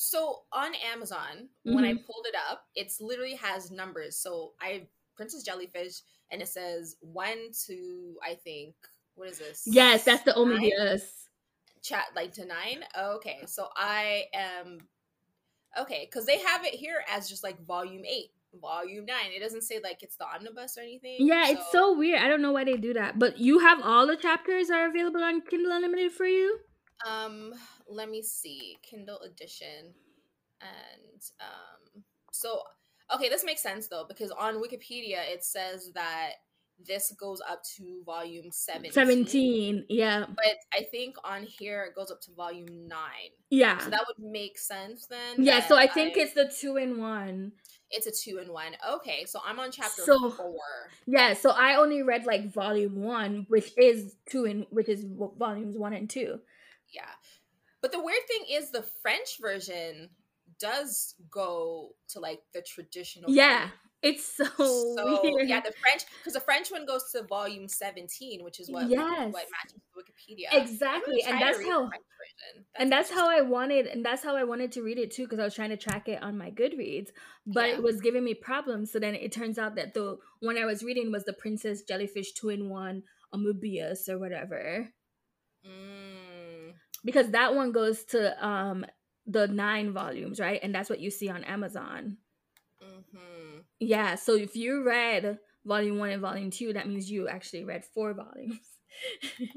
So 0.00 0.44
on 0.50 0.74
Amazon, 0.76 1.50
when 1.64 1.84
I 1.84 1.92
Mhm. 1.92 2.06
pulled 2.06 2.26
it 2.26 2.34
up, 2.34 2.66
it's 2.74 3.02
literally 3.02 3.34
has 3.34 3.70
numbers. 3.70 4.16
So 4.16 4.54
I 4.58 4.88
Princess 5.14 5.42
Jellyfish, 5.42 6.00
and 6.30 6.40
it 6.40 6.48
says 6.48 6.96
one 7.00 7.52
to 7.66 8.18
I 8.22 8.34
think 8.36 8.74
what 9.14 9.28
is 9.28 9.38
this? 9.38 9.64
Yes, 9.66 10.04
that's 10.04 10.22
the 10.22 10.32
Nine? 10.32 10.70
Omnibius. 10.70 11.28
Chat 11.82 12.06
like 12.16 12.32
to 12.34 12.46
nine. 12.46 12.82
Okay, 12.98 13.44
so 13.46 13.68
I 13.76 14.28
am 14.32 14.88
okay 15.78 16.06
because 16.06 16.24
they 16.24 16.38
have 16.38 16.64
it 16.64 16.72
here 16.72 17.04
as 17.06 17.28
just 17.28 17.42
like 17.42 17.60
volume 17.66 18.06
eight, 18.06 18.32
volume 18.54 19.04
nine. 19.04 19.32
It 19.32 19.40
doesn't 19.40 19.64
say 19.64 19.80
like 19.80 20.02
it's 20.02 20.16
the 20.16 20.26
omnibus 20.26 20.78
or 20.78 20.80
anything. 20.80 21.26
Yeah, 21.26 21.50
it's 21.50 21.70
so 21.72 21.92
weird. 21.94 22.22
I 22.22 22.28
don't 22.28 22.40
know 22.40 22.52
why 22.52 22.64
they 22.64 22.78
do 22.78 22.94
that. 22.94 23.18
But 23.18 23.38
you 23.38 23.58
have 23.58 23.82
all 23.82 24.06
the 24.06 24.16
chapters 24.16 24.70
are 24.70 24.88
available 24.88 25.22
on 25.22 25.42
Kindle 25.42 25.72
Unlimited 25.72 26.12
for 26.12 26.24
you? 26.24 26.60
Um, 27.06 27.52
let 27.88 28.08
me 28.10 28.22
see. 28.22 28.76
Kindle 28.82 29.18
edition. 29.20 29.94
And 30.60 31.22
um 31.40 32.02
so 32.32 32.62
okay, 33.14 33.28
this 33.28 33.44
makes 33.44 33.62
sense 33.62 33.88
though, 33.88 34.04
because 34.08 34.30
on 34.30 34.56
Wikipedia 34.56 35.18
it 35.32 35.42
says 35.44 35.90
that 35.94 36.32
this 36.86 37.12
goes 37.20 37.42
up 37.46 37.62
to 37.76 38.02
volume 38.06 38.46
17. 38.50 38.92
17. 38.92 39.84
Yeah. 39.90 40.24
But 40.28 40.56
I 40.72 40.82
think 40.90 41.16
on 41.24 41.42
here 41.42 41.84
it 41.84 41.94
goes 41.94 42.10
up 42.10 42.22
to 42.22 42.30
volume 42.32 42.88
9. 42.88 42.98
Yeah. 43.50 43.76
So 43.78 43.90
that 43.90 44.04
would 44.06 44.30
make 44.32 44.58
sense 44.58 45.04
then. 45.06 45.44
Yeah, 45.44 45.60
so 45.66 45.76
I 45.76 45.86
think 45.86 46.16
it's 46.16 46.32
the 46.32 46.50
two 46.58 46.76
in 46.78 46.98
one. 46.98 47.52
it's 47.90 48.06
a 48.06 48.12
two 48.12 48.38
in 48.38 48.50
one. 48.50 48.72
Okay, 48.94 49.24
so 49.26 49.40
I'm 49.44 49.60
on 49.60 49.70
chapter 49.72 50.02
So- 50.04 50.30
four. 50.30 50.56
Yeah, 51.06 51.34
so 51.34 51.50
I 51.50 51.74
only 51.76 52.02
read 52.02 52.24
like 52.24 52.50
volume 52.50 53.02
one, 53.02 53.44
which 53.48 53.72
is 53.76 54.14
two 54.26 54.44
in 54.46 54.64
which 54.70 54.88
is 54.88 55.04
volumes 55.36 55.76
one 55.76 55.92
and 55.92 56.08
two. 56.08 56.40
Yeah. 56.92 57.10
But 57.82 57.92
the 57.92 58.02
weird 58.02 58.26
thing 58.28 58.44
is 58.50 58.70
the 58.70 58.84
French 59.02 59.38
version 59.40 60.10
does 60.58 61.14
go 61.30 61.94
to 62.08 62.20
like 62.20 62.40
the 62.52 62.60
traditional 62.62 63.30
Yeah, 63.30 63.70
it's 64.02 64.24
so, 64.36 64.44
So 64.58 65.20
weird. 65.22 65.48
yeah, 65.48 65.60
the 65.60 65.72
French 65.80 66.02
because 66.18 66.34
the 66.34 66.40
French 66.40 66.70
one 66.70 66.84
goes 66.84 67.10
to 67.12 67.22
volume 67.22 67.68
seventeen, 67.68 68.44
which 68.44 68.60
is 68.60 68.70
what 68.70 68.88
Yes. 68.90 69.32
what 69.32 69.46
matches 69.50 69.80
Wikipedia. 69.96 70.48
exactly, 70.52 71.22
and 71.22 71.38
gonna 71.38 71.40
try 71.40 71.52
to 71.52 71.58
that's 71.58 71.68
how 71.70 71.80
version. 71.84 72.66
and 72.78 72.92
that's 72.92 73.10
how 73.10 73.30
I 73.30 73.40
wanted, 73.40 73.86
and 73.86 74.04
that's 74.04 74.22
how 74.22 74.36
I 74.36 74.44
wanted 74.44 74.72
to 74.72 74.82
read 74.82 74.98
it 74.98 75.10
too, 75.12 75.22
because 75.24 75.38
I 75.38 75.44
was 75.44 75.54
trying 75.54 75.70
to 75.70 75.76
track 75.78 76.08
it 76.08 76.22
on 76.22 76.36
my 76.36 76.50
Goodreads, 76.50 77.10
but 77.46 77.68
Yeah. 77.68 77.74
it 77.76 77.82
was 77.82 78.00
giving 78.02 78.24
me 78.24 78.34
problems. 78.34 78.90
So 78.92 78.98
then 78.98 79.14
it 79.14 79.32
turns 79.32 79.58
out 79.58 79.76
that 79.76 79.94
the 79.94 80.18
one 80.40 80.58
I 80.58 80.66
was 80.66 80.82
reading 80.82 81.10
was 81.12 81.24
the 81.24 81.32
Princess 81.32 81.82
Jellyfish 81.82 82.32
two 82.32 82.50
in 82.50 82.68
one 82.68 83.04
Amubius 83.32 84.08
or 84.08 84.18
whatever, 84.18 84.92
Mm, 85.66 86.29
because 87.04 87.30
that 87.30 87.54
one 87.54 87.72
goes 87.72 88.04
to 88.06 88.46
um 88.46 88.84
the 89.26 89.46
nine 89.48 89.92
volumes, 89.92 90.40
right? 90.40 90.60
And 90.62 90.74
that's 90.74 90.90
what 90.90 91.00
you 91.00 91.10
see 91.10 91.28
on 91.28 91.44
Amazon. 91.44 92.16
mhm. 92.82 93.62
Yeah, 93.78 94.14
so 94.16 94.34
if 94.34 94.56
you 94.56 94.84
read 94.84 95.38
volume 95.64 95.98
one 95.98 96.10
and 96.10 96.20
volume 96.22 96.50
two, 96.50 96.72
that 96.72 96.88
means 96.88 97.10
you 97.10 97.28
actually 97.28 97.64
read 97.64 97.84
four 97.84 98.14
volumes. 98.14 98.58
Okay. 99.24 99.50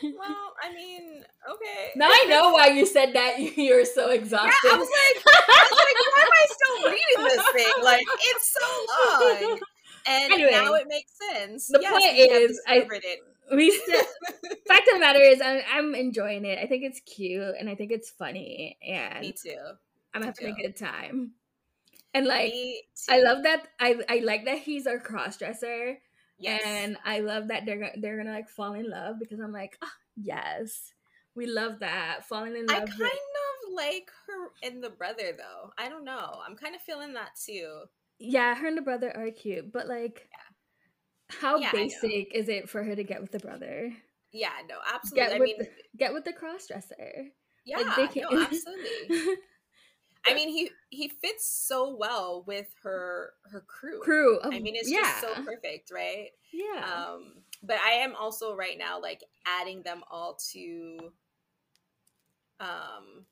Well, 0.18 0.54
I 0.62 0.72
mean, 0.74 1.22
okay. 1.52 1.90
now 1.94 2.08
I 2.10 2.24
know 2.28 2.50
why 2.52 2.68
you 2.68 2.84
said 2.86 3.12
that 3.14 3.38
you're 3.56 3.84
so 3.84 4.10
exhausted. 4.10 4.54
Yeah. 4.64 4.72
I 4.72 4.76
was 4.78 4.88
like, 4.88 5.24
I 5.26 5.68
was 5.70 5.78
like, 5.78 5.98
why 6.14 6.22
am 6.22 6.32
I 6.32 6.46
still 6.56 6.90
reading 6.90 7.24
this 7.36 7.52
thing? 7.52 7.84
Like, 7.84 8.06
it's 8.18 8.52
so 8.52 9.46
long. 9.46 9.58
And 10.08 10.32
Anyway, 10.32 10.50
now 10.52 10.74
it 10.74 10.86
makes 10.88 11.12
sense. 11.32 11.66
the 11.68 11.78
Yes, 11.80 11.92
point 11.92 12.16
is, 12.18 12.60
I- 12.66 12.74
discovered 12.80 13.02
it. 13.04 13.18
We 13.54 13.70
still 13.86 14.02
fact 14.66 14.88
of 14.88 14.94
the 14.94 14.98
matter 15.00 15.20
is 15.20 15.40
I'm, 15.40 15.60
I'm 15.72 15.94
enjoying 15.94 16.44
it 16.44 16.58
i 16.58 16.66
think 16.66 16.84
it's 16.84 17.00
cute 17.00 17.54
and 17.58 17.68
i 17.68 17.74
think 17.74 17.92
it's 17.92 18.10
funny 18.10 18.76
and 18.86 19.20
Me 19.20 19.32
too. 19.32 19.56
i'm 20.14 20.22
me 20.22 20.26
having 20.26 20.54
a 20.54 20.62
good 20.62 20.76
time 20.76 21.32
and 22.14 22.26
like 22.26 22.52
i 23.08 23.20
love 23.20 23.42
that 23.44 23.68
i 23.80 23.96
i 24.08 24.18
like 24.24 24.44
that 24.46 24.58
he's 24.58 24.86
our 24.86 24.98
cross-dresser 24.98 25.98
Yes. 26.38 26.62
and 26.66 26.98
i 27.04 27.20
love 27.20 27.48
that 27.48 27.64
they're 27.64 27.92
they're 27.98 28.18
gonna 28.18 28.32
like 28.32 28.48
fall 28.50 28.74
in 28.74 28.90
love 28.90 29.16
because 29.18 29.40
i'm 29.40 29.52
like 29.52 29.78
ah, 29.82 29.92
yes 30.16 30.92
we 31.34 31.46
love 31.46 31.78
that 31.80 32.24
falling 32.26 32.54
in 32.56 32.66
love 32.66 32.76
I 32.76 32.86
kind 32.86 32.98
with- 32.98 33.10
of 33.10 33.74
like 33.74 34.10
her 34.26 34.50
and 34.62 34.82
the 34.82 34.88
brother 34.88 35.32
though. 35.36 35.70
I 35.76 35.90
don't 35.90 36.04
know. 36.04 36.38
I'm 36.48 36.56
kind 36.56 36.74
of 36.74 36.80
feeling 36.80 37.12
that 37.12 37.30
too. 37.44 37.82
yeah 38.18 38.54
her 38.54 38.66
and 38.68 38.76
the 38.78 38.80
brother 38.82 39.14
are 39.14 39.30
cute 39.30 39.70
but 39.70 39.86
like 39.86 40.30
how 41.28 41.58
Yeah, 41.60 41.70
basic 41.70 42.34
is 42.34 42.48
it 42.48 42.68
for 42.68 42.82
her 42.84 42.94
to 42.96 43.04
get 43.04 43.20
with 43.20 43.32
the 43.32 43.38
brother 43.38 43.92
Yeah, 44.32 44.52
no, 44.68 44.76
absolutely. 44.92 45.32
get 45.32 45.36
I 45.36 45.38
with 45.38 45.48
mean, 45.48 45.56
the, 45.58 45.68
get 45.96 46.12
with 46.12 46.24
the 46.24 46.32
cross-dresser 46.32 47.28
yeah, 47.64 47.76
like, 47.98 48.14
they 48.14 48.20
no, 48.20 48.30
absolutely. 48.48 49.14
I 50.26 50.34
mean, 50.34 50.48
he 50.48 50.70
he 50.90 51.08
fits 51.08 51.46
so 51.46 51.94
well 51.94 52.42
with 52.46 52.66
her 52.82 53.34
her 53.50 53.60
crew. 53.60 54.00
crew 54.00 54.38
of, 54.38 54.54
I 54.54 54.60
mean, 54.60 54.74
it's 54.76 54.90
yeah 54.90 54.94
just 54.94 55.20
so 55.20 55.36
perfect, 55.44 55.90
right? 55.92 56.30
yeah 56.52 56.82
Um, 56.82 57.42
but 57.62 57.78
I 57.78 57.92
am 57.92 58.14
also 58.16 58.54
right 58.54 58.76
now 58.78 59.00
like 59.00 59.22
adding 59.46 59.82
them 59.82 60.02
all 60.10 60.36
to. 60.52 61.12
Um. 62.60 63.26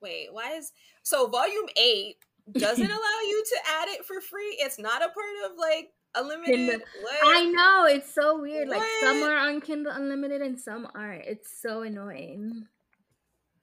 Wait, 0.00 0.32
why 0.32 0.52
is 0.52 0.72
so 1.02 1.26
volume 1.26 1.68
eight 1.76 2.18
doesn't 2.52 2.84
allow 2.90 3.20
you 3.26 3.44
to 3.44 3.56
add 3.80 3.88
it 3.88 4.04
for 4.04 4.20
free? 4.20 4.56
It's 4.60 4.78
not 4.78 5.02
a 5.02 5.08
part 5.08 5.50
of 5.50 5.58
like 5.58 5.90
unlimited. 6.14 6.82
What? 7.02 7.36
I 7.36 7.44
know 7.44 7.86
it's 7.86 8.12
so 8.14 8.40
weird. 8.40 8.68
Like 8.68 8.82
some 9.00 9.22
are 9.22 9.36
on 9.36 9.60
Kindle 9.60 9.92
Unlimited 9.92 10.42
and 10.42 10.58
some 10.58 10.88
aren't. 10.94 11.24
It's 11.24 11.60
so 11.60 11.82
annoying. 11.82 12.66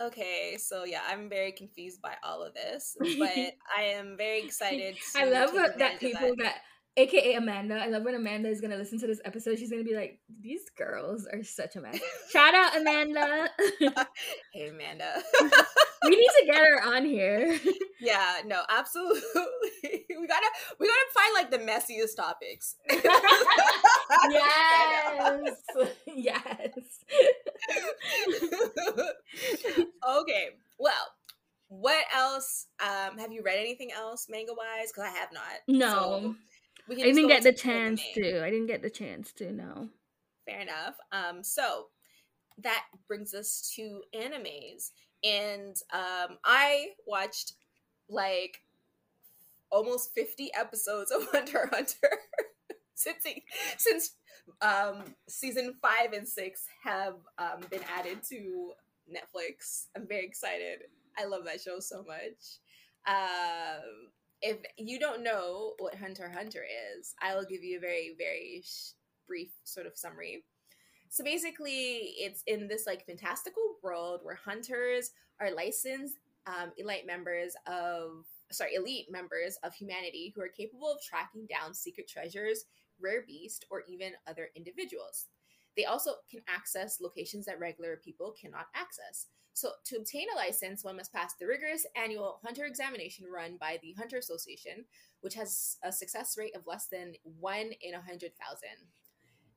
Okay, 0.02 0.58
so 0.58 0.84
yeah, 0.84 1.02
I'm 1.08 1.30
very 1.30 1.52
confused 1.52 2.02
by 2.02 2.16
all 2.24 2.44
of 2.44 2.54
this, 2.54 2.98
but 3.00 3.30
I 3.78 3.84
am 3.84 4.18
very 4.18 4.44
excited. 4.44 4.98
To 5.14 5.22
I 5.22 5.26
love 5.26 5.54
what, 5.54 5.78
that 5.80 6.00
people 6.00 6.36
that. 6.40 6.58
AKA 6.98 7.36
Amanda. 7.36 7.76
I 7.76 7.88
love 7.88 8.04
when 8.04 8.16
Amanda 8.16 8.50
is 8.50 8.60
gonna 8.60 8.76
listen 8.76 9.00
to 9.00 9.08
this 9.08 9.22
episode. 9.24 9.58
She's 9.58 9.72
gonna 9.72 9.84
be 9.84 9.96
like, 9.96 10.20
"These 10.42 10.70
girls 10.78 11.28
are 11.32 11.44
such 11.44 11.76
a 11.76 11.82
mess." 11.82 12.00
Shout 12.32 12.54
out 12.54 12.78
Amanda. 12.78 13.50
Hey, 14.54 14.70
Amanda. 14.70 15.24
We 16.04 16.16
need 16.16 16.30
to 16.40 16.46
get 16.46 16.58
her 16.58 16.82
on 16.84 17.06
here. 17.06 17.60
yeah, 18.00 18.38
no, 18.46 18.62
absolutely. 18.70 19.22
we 19.84 20.28
gotta 20.28 20.48
we 20.80 20.88
gotta 20.88 21.06
find 21.14 21.34
like 21.34 21.52
the 21.52 21.60
messiest 21.60 22.16
topics. 22.16 22.76
yes, 24.30 25.58
yes. 26.08 26.70
okay, 30.08 30.50
well, 30.80 31.08
what 31.70 32.06
else? 32.16 32.68
Um, 32.82 33.18
have 33.18 33.32
you 33.32 33.42
read 33.44 33.60
anything 33.60 33.92
else 33.92 34.28
manga 34.30 34.54
wise? 34.54 34.92
Because 34.92 35.12
I 35.12 35.18
have 35.18 35.32
not. 35.34 35.44
No, 35.68 35.90
So 35.90 36.36
we 36.88 36.96
I 37.02 37.06
didn't 37.06 37.28
get 37.28 37.44
the 37.44 37.54
chance 37.54 38.02
to. 38.16 38.44
I 38.44 38.50
didn't 38.50 38.68
get 38.68 38.82
the 38.82 38.90
chance 38.90 39.32
to. 39.34 39.52
No. 39.52 39.90
Fair 40.46 40.60
enough. 40.62 40.96
Um, 41.12 41.44
so 41.44 41.88
that 42.62 42.84
brings 43.08 43.34
us 43.34 43.72
to 43.76 44.02
animes, 44.16 44.92
and 45.24 45.76
um, 45.94 46.38
I 46.44 46.90
watched 47.08 47.54
like 48.10 48.62
almost 49.72 50.14
50 50.14 50.52
episodes 50.58 51.12
of 51.12 51.28
Hunter 51.32 51.70
Hunter 51.72 52.20
since 52.96 53.26
since 53.78 54.12
um, 54.62 55.04
season 55.28 55.76
five 55.82 56.14
and 56.14 56.28
six 56.28 56.66
have 56.84 57.16
um, 57.38 57.62
been 57.70 57.84
added 57.98 58.24
to 58.30 58.74
Netflix. 59.10 59.88
I'm 59.96 60.08
very 60.08 60.26
excited. 60.26 60.84
I 61.18 61.26
love 61.26 61.46
that 61.46 61.62
show 61.62 61.80
so 61.80 62.04
much. 62.04 62.60
Um, 63.06 64.10
if 64.42 64.58
you 64.78 65.00
don't 65.00 65.24
know 65.24 65.74
what 65.80 65.96
Hunter 65.96 66.30
Hunter 66.30 66.66
is, 66.98 67.14
I 67.22 67.36
will 67.36 67.46
give 67.46 67.64
you 67.64 67.78
a 67.78 67.82
very, 67.82 68.16
very 68.18 68.62
sh- 68.66 68.92
brief 69.28 69.52
sort 69.64 69.88
of 69.88 69.98
summary. 69.98 70.44
So 71.14 71.24
basically, 71.24 72.16
it's 72.18 72.42
in 72.48 72.68
this 72.68 72.88
like 72.88 73.06
fantastical 73.06 73.76
world 73.84 74.22
where 74.24 74.34
hunters 74.34 75.12
are 75.40 75.54
licensed 75.54 76.18
um, 76.48 76.72
elite 76.76 77.06
members 77.06 77.54
of 77.68 78.26
sorry 78.52 78.74
elite 78.74 79.12
members 79.12 79.60
of 79.64 79.76
humanity 79.76 80.34
who 80.36 80.42
are 80.42 80.48
capable 80.48 80.92
of 80.92 81.04
tracking 81.04 81.46
down 81.46 81.76
secret 81.76 82.08
treasures, 82.08 82.66
rare 83.00 83.22
beasts, 83.28 83.64
or 83.70 83.84
even 83.88 84.14
other 84.26 84.50
individuals. 84.56 85.28
They 85.78 85.86
also 85.86 86.16
can 86.32 86.42
access 86.48 87.00
locations 87.00 87.46
that 87.46 87.60
regular 87.60 88.02
people 88.04 88.32
cannot 88.32 88.66
access. 88.74 89.28
So, 89.54 89.70
to 89.86 89.98
obtain 89.98 90.30
a 90.34 90.36
license, 90.36 90.84
one 90.84 90.98
must 90.98 91.14
pass 91.14 91.36
the 91.36 91.46
rigorous 91.46 91.86
annual 91.96 92.40
hunter 92.44 92.66
examination 92.66 93.28
run 93.32 93.58
by 93.60 93.78
the 93.84 93.94
Hunter 94.00 94.18
Association, 94.18 94.86
which 95.22 95.36
has 95.36 95.78
a 95.84 95.92
success 95.92 96.40
rate 96.40 96.56
of 96.56 96.66
less 96.66 96.88
than 96.88 97.14
one 97.40 97.70
in 97.84 97.94
a 97.94 98.02
hundred 98.02 98.32
thousand. 98.36 98.88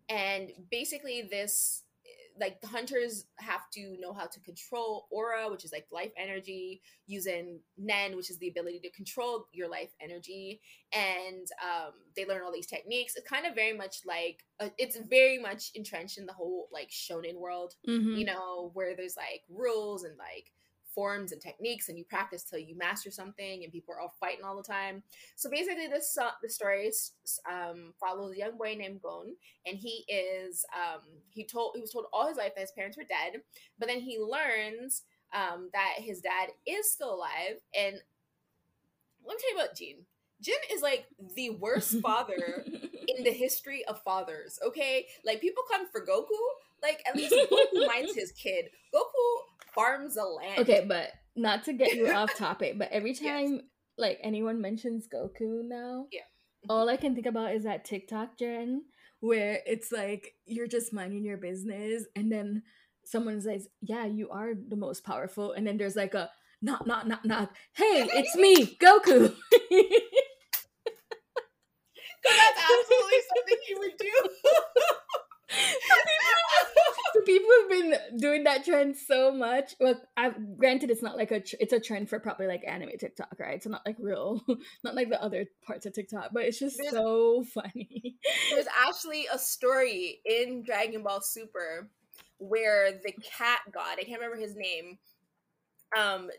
And 0.08 0.50
basically, 0.70 1.22
this 1.22 1.82
like 2.38 2.60
the 2.60 2.66
hunters 2.66 3.24
have 3.38 3.70
to 3.72 3.96
know 4.00 4.12
how 4.12 4.26
to 4.26 4.40
control 4.40 5.06
aura, 5.10 5.50
which 5.50 5.64
is 5.64 5.72
like 5.72 5.86
life 5.90 6.12
energy, 6.16 6.82
using 7.06 7.60
Nen, 7.78 8.16
which 8.16 8.30
is 8.30 8.38
the 8.38 8.48
ability 8.48 8.80
to 8.80 8.90
control 8.90 9.46
your 9.52 9.68
life 9.68 9.90
energy, 10.00 10.60
and 10.92 11.46
um, 11.62 11.92
they 12.14 12.26
learn 12.26 12.42
all 12.42 12.52
these 12.52 12.66
techniques. 12.66 13.14
It's 13.16 13.28
kind 13.28 13.46
of 13.46 13.54
very 13.54 13.76
much 13.76 14.00
like 14.06 14.44
uh, 14.60 14.68
it's 14.78 14.98
very 15.08 15.38
much 15.38 15.70
entrenched 15.74 16.18
in 16.18 16.26
the 16.26 16.32
whole 16.32 16.68
like 16.72 16.90
shonen 16.90 17.36
world, 17.36 17.74
mm-hmm. 17.88 18.16
you 18.16 18.26
know, 18.26 18.70
where 18.74 18.94
there's 18.96 19.16
like 19.16 19.42
rules 19.48 20.04
and 20.04 20.16
like 20.18 20.52
forms 20.96 21.30
and 21.30 21.40
techniques 21.42 21.90
and 21.90 21.98
you 21.98 22.04
practice 22.04 22.42
till 22.42 22.58
you 22.58 22.76
master 22.76 23.10
something 23.10 23.62
and 23.62 23.72
people 23.72 23.94
are 23.94 24.00
all 24.00 24.14
fighting 24.18 24.44
all 24.44 24.56
the 24.56 24.62
time. 24.62 25.02
So 25.36 25.50
basically 25.50 25.86
this 25.86 26.16
uh, 26.20 26.30
the 26.42 26.48
story 26.48 26.90
um, 27.48 27.92
follows 28.00 28.32
a 28.32 28.38
young 28.38 28.56
boy 28.56 28.74
named 28.76 29.02
gon 29.02 29.36
and 29.66 29.76
he 29.76 30.04
is 30.08 30.64
um, 30.74 31.02
he 31.28 31.44
told 31.44 31.72
he 31.74 31.82
was 31.82 31.92
told 31.92 32.06
all 32.12 32.26
his 32.26 32.38
life 32.38 32.52
that 32.54 32.62
his 32.62 32.72
parents 32.72 32.96
were 32.96 33.04
dead 33.04 33.42
but 33.78 33.88
then 33.88 34.00
he 34.00 34.18
learns 34.18 35.02
um, 35.34 35.68
that 35.74 35.96
his 35.98 36.20
dad 36.20 36.48
is 36.66 36.90
still 36.90 37.14
alive 37.14 37.60
and 37.78 37.96
let 39.24 39.36
me 39.36 39.42
tell 39.42 39.50
you 39.50 39.56
about 39.56 39.76
Ging. 39.76 40.06
Ging 40.40 40.54
is 40.72 40.80
like 40.80 41.06
the 41.34 41.50
worst 41.50 42.00
father 42.00 42.64
in 42.66 43.22
the 43.22 43.32
history 43.32 43.84
of 43.84 44.02
fathers 44.02 44.58
okay? 44.66 45.06
Like 45.24 45.42
people 45.42 45.62
come 45.70 45.86
for 45.92 46.00
goku 46.00 46.40
like 46.82 47.02
at 47.06 47.16
least 47.16 47.34
Goku 47.34 47.86
minds 47.86 48.14
his 48.14 48.32
kid. 48.32 48.66
Goku 48.94 49.55
farms 49.76 50.14
the 50.14 50.24
land. 50.24 50.58
Okay, 50.58 50.84
but 50.88 51.10
not 51.36 51.64
to 51.64 51.72
get 51.72 51.94
you 51.94 52.10
off 52.12 52.34
topic, 52.34 52.78
but 52.78 52.88
every 52.90 53.14
time 53.14 53.54
yes. 53.54 53.62
like 53.96 54.18
anyone 54.22 54.60
mentions 54.60 55.06
Goku 55.06 55.60
now, 55.62 56.06
yeah. 56.10 56.22
all 56.68 56.86
mm-hmm. 56.86 56.94
I 56.94 56.96
can 56.96 57.14
think 57.14 57.26
about 57.26 57.54
is 57.54 57.62
that 57.62 57.84
TikTok 57.84 58.36
Jen 58.38 58.82
where 59.20 59.60
it's 59.66 59.92
like 59.92 60.34
you're 60.44 60.66
just 60.66 60.92
minding 60.92 61.24
your 61.24 61.38
business 61.38 62.04
and 62.14 62.30
then 62.30 62.62
someone 63.04 63.40
says, 63.40 63.68
Yeah, 63.80 64.04
you 64.06 64.28
are 64.30 64.52
the 64.54 64.76
most 64.76 65.04
powerful, 65.04 65.52
and 65.52 65.66
then 65.66 65.76
there's 65.76 65.96
like 65.96 66.14
a 66.14 66.30
knock 66.60 66.86
knock 66.86 67.06
knock 67.06 67.24
knock. 67.24 67.54
Hey, 67.74 68.08
it's 68.12 68.36
me, 68.36 68.76
Goku. 68.76 69.34
that's 72.26 72.60
absolutely 72.60 73.20
something 73.34 73.58
he 73.66 73.74
would 73.74 73.96
do. 73.98 74.12
Been 77.76 77.94
doing 78.18 78.44
that 78.44 78.64
trend 78.64 78.96
so 78.96 79.32
much. 79.32 79.74
Well, 79.80 80.00
I've 80.16 80.58
granted 80.58 80.90
it's 80.90 81.02
not 81.02 81.16
like 81.16 81.30
a 81.30 81.40
tr- 81.40 81.56
it's 81.60 81.72
a 81.72 81.80
trend 81.80 82.08
for 82.08 82.18
probably 82.18 82.46
like 82.46 82.62
anime 82.66 82.90
TikTok, 82.98 83.36
right? 83.38 83.62
So 83.62 83.70
not 83.70 83.84
like 83.86 83.96
real, 83.98 84.42
not 84.84 84.94
like 84.94 85.10
the 85.10 85.22
other 85.22 85.46
parts 85.64 85.86
of 85.86 85.92
TikTok, 85.92 86.30
but 86.32 86.44
it's 86.44 86.58
just 86.58 86.78
there's, 86.78 86.92
so 86.92 87.44
funny. 87.54 88.16
There's 88.52 88.66
actually 88.86 89.26
a 89.32 89.38
story 89.38 90.20
in 90.24 90.62
Dragon 90.62 91.02
Ball 91.02 91.20
Super 91.20 91.88
where 92.38 92.92
the 92.92 93.12
cat 93.22 93.60
god, 93.72 93.98
I 93.98 94.04
can't 94.04 94.20
remember 94.20 94.36
his 94.36 94.56
name, 94.56 94.98
um, 95.96 96.30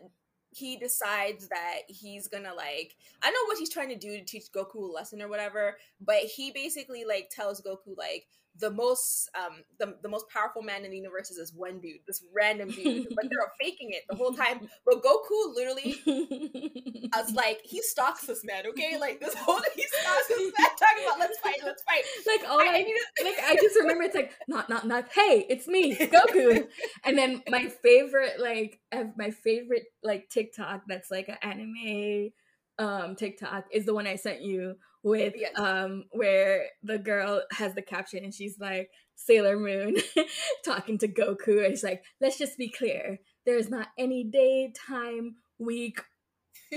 he 0.50 0.76
decides 0.76 1.48
that 1.48 1.80
he's 1.88 2.28
gonna 2.28 2.54
like 2.54 2.96
I 3.22 3.26
don't 3.26 3.34
know 3.34 3.48
what 3.48 3.58
he's 3.58 3.70
trying 3.70 3.90
to 3.90 3.96
do 3.96 4.18
to 4.18 4.24
teach 4.24 4.50
Goku 4.54 4.76
a 4.88 4.92
lesson 4.92 5.22
or 5.22 5.28
whatever, 5.28 5.76
but 6.00 6.18
he 6.18 6.50
basically 6.50 7.04
like 7.04 7.30
tells 7.30 7.60
Goku 7.60 7.96
like 7.96 8.26
the 8.60 8.70
most 8.70 9.30
um 9.38 9.62
the, 9.78 9.96
the 10.02 10.08
most 10.08 10.28
powerful 10.28 10.62
man 10.62 10.84
in 10.84 10.90
the 10.90 10.96
universe 10.96 11.30
is 11.30 11.36
this 11.38 11.52
one 11.54 11.80
dude, 11.80 11.98
this 12.06 12.24
random 12.34 12.70
dude, 12.70 13.08
but 13.16 13.28
they're 13.30 13.52
faking 13.60 13.90
it 13.92 14.02
the 14.08 14.16
whole 14.16 14.32
time. 14.32 14.68
But 14.84 15.02
Goku 15.02 15.54
literally, 15.54 15.96
I 17.12 17.20
was 17.22 17.32
like, 17.32 17.60
he 17.64 17.82
stalks 17.82 18.26
this 18.26 18.44
man, 18.44 18.66
okay? 18.68 18.98
Like 18.98 19.20
this 19.20 19.34
whole 19.34 19.60
he 19.74 19.82
stalks 19.82 20.28
this 20.28 20.52
man, 20.58 20.66
talking 20.78 21.04
about 21.06 21.18
let's 21.18 21.38
fight, 21.38 21.60
let's 21.64 21.82
fight. 21.82 22.04
Like 22.26 22.50
all 22.50 22.60
I, 22.60 22.64
I 22.64 22.82
to- 22.82 23.24
like 23.24 23.38
I 23.44 23.56
just 23.56 23.76
remember 23.76 24.04
it's 24.04 24.14
like 24.14 24.32
not 24.48 24.68
not 24.68 24.86
not. 24.86 25.08
Hey, 25.12 25.46
it's 25.48 25.66
me, 25.66 25.96
Goku. 25.96 26.66
and 27.04 27.16
then 27.16 27.42
my 27.48 27.68
favorite 27.82 28.40
like 28.40 28.80
my 29.16 29.30
favorite 29.30 29.84
like 30.02 30.28
TikTok 30.28 30.82
that's 30.86 31.10
like 31.10 31.28
an 31.28 31.36
anime 31.42 32.30
um 32.78 33.16
TikTok 33.16 33.66
is 33.72 33.86
the 33.86 33.94
one 33.94 34.06
I 34.06 34.16
sent 34.16 34.42
you 34.42 34.76
with 35.02 35.34
yes. 35.36 35.52
um 35.56 36.04
where 36.10 36.66
the 36.82 36.98
girl 36.98 37.42
has 37.52 37.74
the 37.74 37.82
caption 37.82 38.24
and 38.24 38.34
she's 38.34 38.56
like 38.58 38.90
Sailor 39.16 39.58
Moon 39.58 39.96
talking 40.64 40.98
to 40.98 41.08
Goku 41.08 41.64
and 41.64 41.72
she's 41.72 41.84
like, 41.84 42.02
let's 42.20 42.38
just 42.38 42.56
be 42.56 42.68
clear, 42.70 43.18
there 43.44 43.58
is 43.58 43.68
not 43.68 43.88
any 43.98 44.24
day, 44.24 44.72
time, 44.88 45.36
week, 45.58 46.00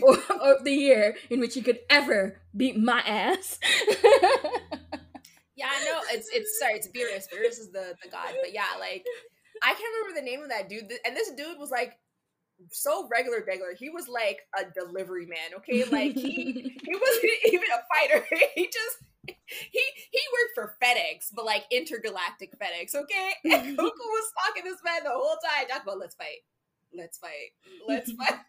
or 0.01 0.15
of 0.41 0.63
the 0.63 0.71
year 0.71 1.15
in 1.29 1.39
which 1.39 1.55
you 1.55 1.63
could 1.63 1.79
ever 1.89 2.41
beat 2.55 2.77
my 2.77 2.99
ass. 3.01 3.59
yeah, 5.55 5.69
I 5.69 5.85
know. 5.85 5.99
It's 6.11 6.29
it's 6.33 6.59
sorry, 6.59 6.75
it's 6.75 6.87
Beerus. 6.87 7.27
Beerus 7.31 7.59
is 7.59 7.71
the 7.71 7.95
the 8.03 8.09
god, 8.09 8.33
but 8.41 8.53
yeah, 8.53 8.65
like 8.79 9.05
I 9.61 9.73
can't 9.73 9.93
remember 10.01 10.19
the 10.19 10.25
name 10.25 10.41
of 10.41 10.49
that 10.49 10.67
dude. 10.67 10.91
And 11.05 11.15
this 11.15 11.31
dude 11.31 11.59
was 11.59 11.69
like 11.69 11.93
so 12.71 13.07
regular 13.11 13.43
regular. 13.47 13.73
He 13.77 13.89
was 13.89 14.07
like 14.07 14.39
a 14.57 14.63
delivery 14.77 15.25
man 15.25 15.57
okay? 15.57 15.83
Like 15.91 16.13
he 16.15 16.51
he 16.83 16.95
wasn't 16.95 17.31
even 17.47 17.67
a 17.73 17.81
fighter. 17.93 18.25
He 18.55 18.65
just 18.65 18.97
he 19.27 19.81
he 20.11 20.21
worked 20.33 20.55
for 20.55 20.75
FedEx, 20.83 21.27
but 21.35 21.45
like 21.45 21.65
intergalactic 21.71 22.57
FedEx, 22.57 22.95
okay? 22.95 23.33
And 23.45 23.77
Goku 23.77 23.91
was 23.93 24.31
stalking 24.31 24.63
this 24.63 24.81
man 24.83 25.03
the 25.03 25.11
whole 25.11 25.37
time, 25.43 25.67
talking 25.67 25.83
about 25.83 25.99
let's 25.99 26.15
fight, 26.15 26.41
let's 26.95 27.17
fight, 27.17 27.51
let's 27.87 28.11
fight. 28.13 28.39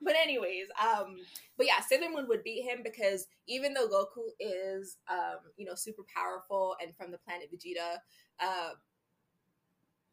but 0.00 0.14
anyways, 0.16 0.66
um, 0.82 1.16
but 1.56 1.66
yeah, 1.66 1.80
Sailor 1.80 2.10
Moon 2.10 2.26
would 2.28 2.42
beat 2.42 2.62
him 2.62 2.80
because 2.82 3.26
even 3.46 3.74
though 3.74 3.88
Goku 3.88 4.30
is 4.38 4.96
um, 5.10 5.38
you 5.56 5.66
know, 5.66 5.74
super 5.74 6.02
powerful 6.14 6.76
and 6.82 6.96
from 6.96 7.10
the 7.10 7.18
planet 7.18 7.50
Vegeta, 7.52 7.98
uh, 8.40 8.70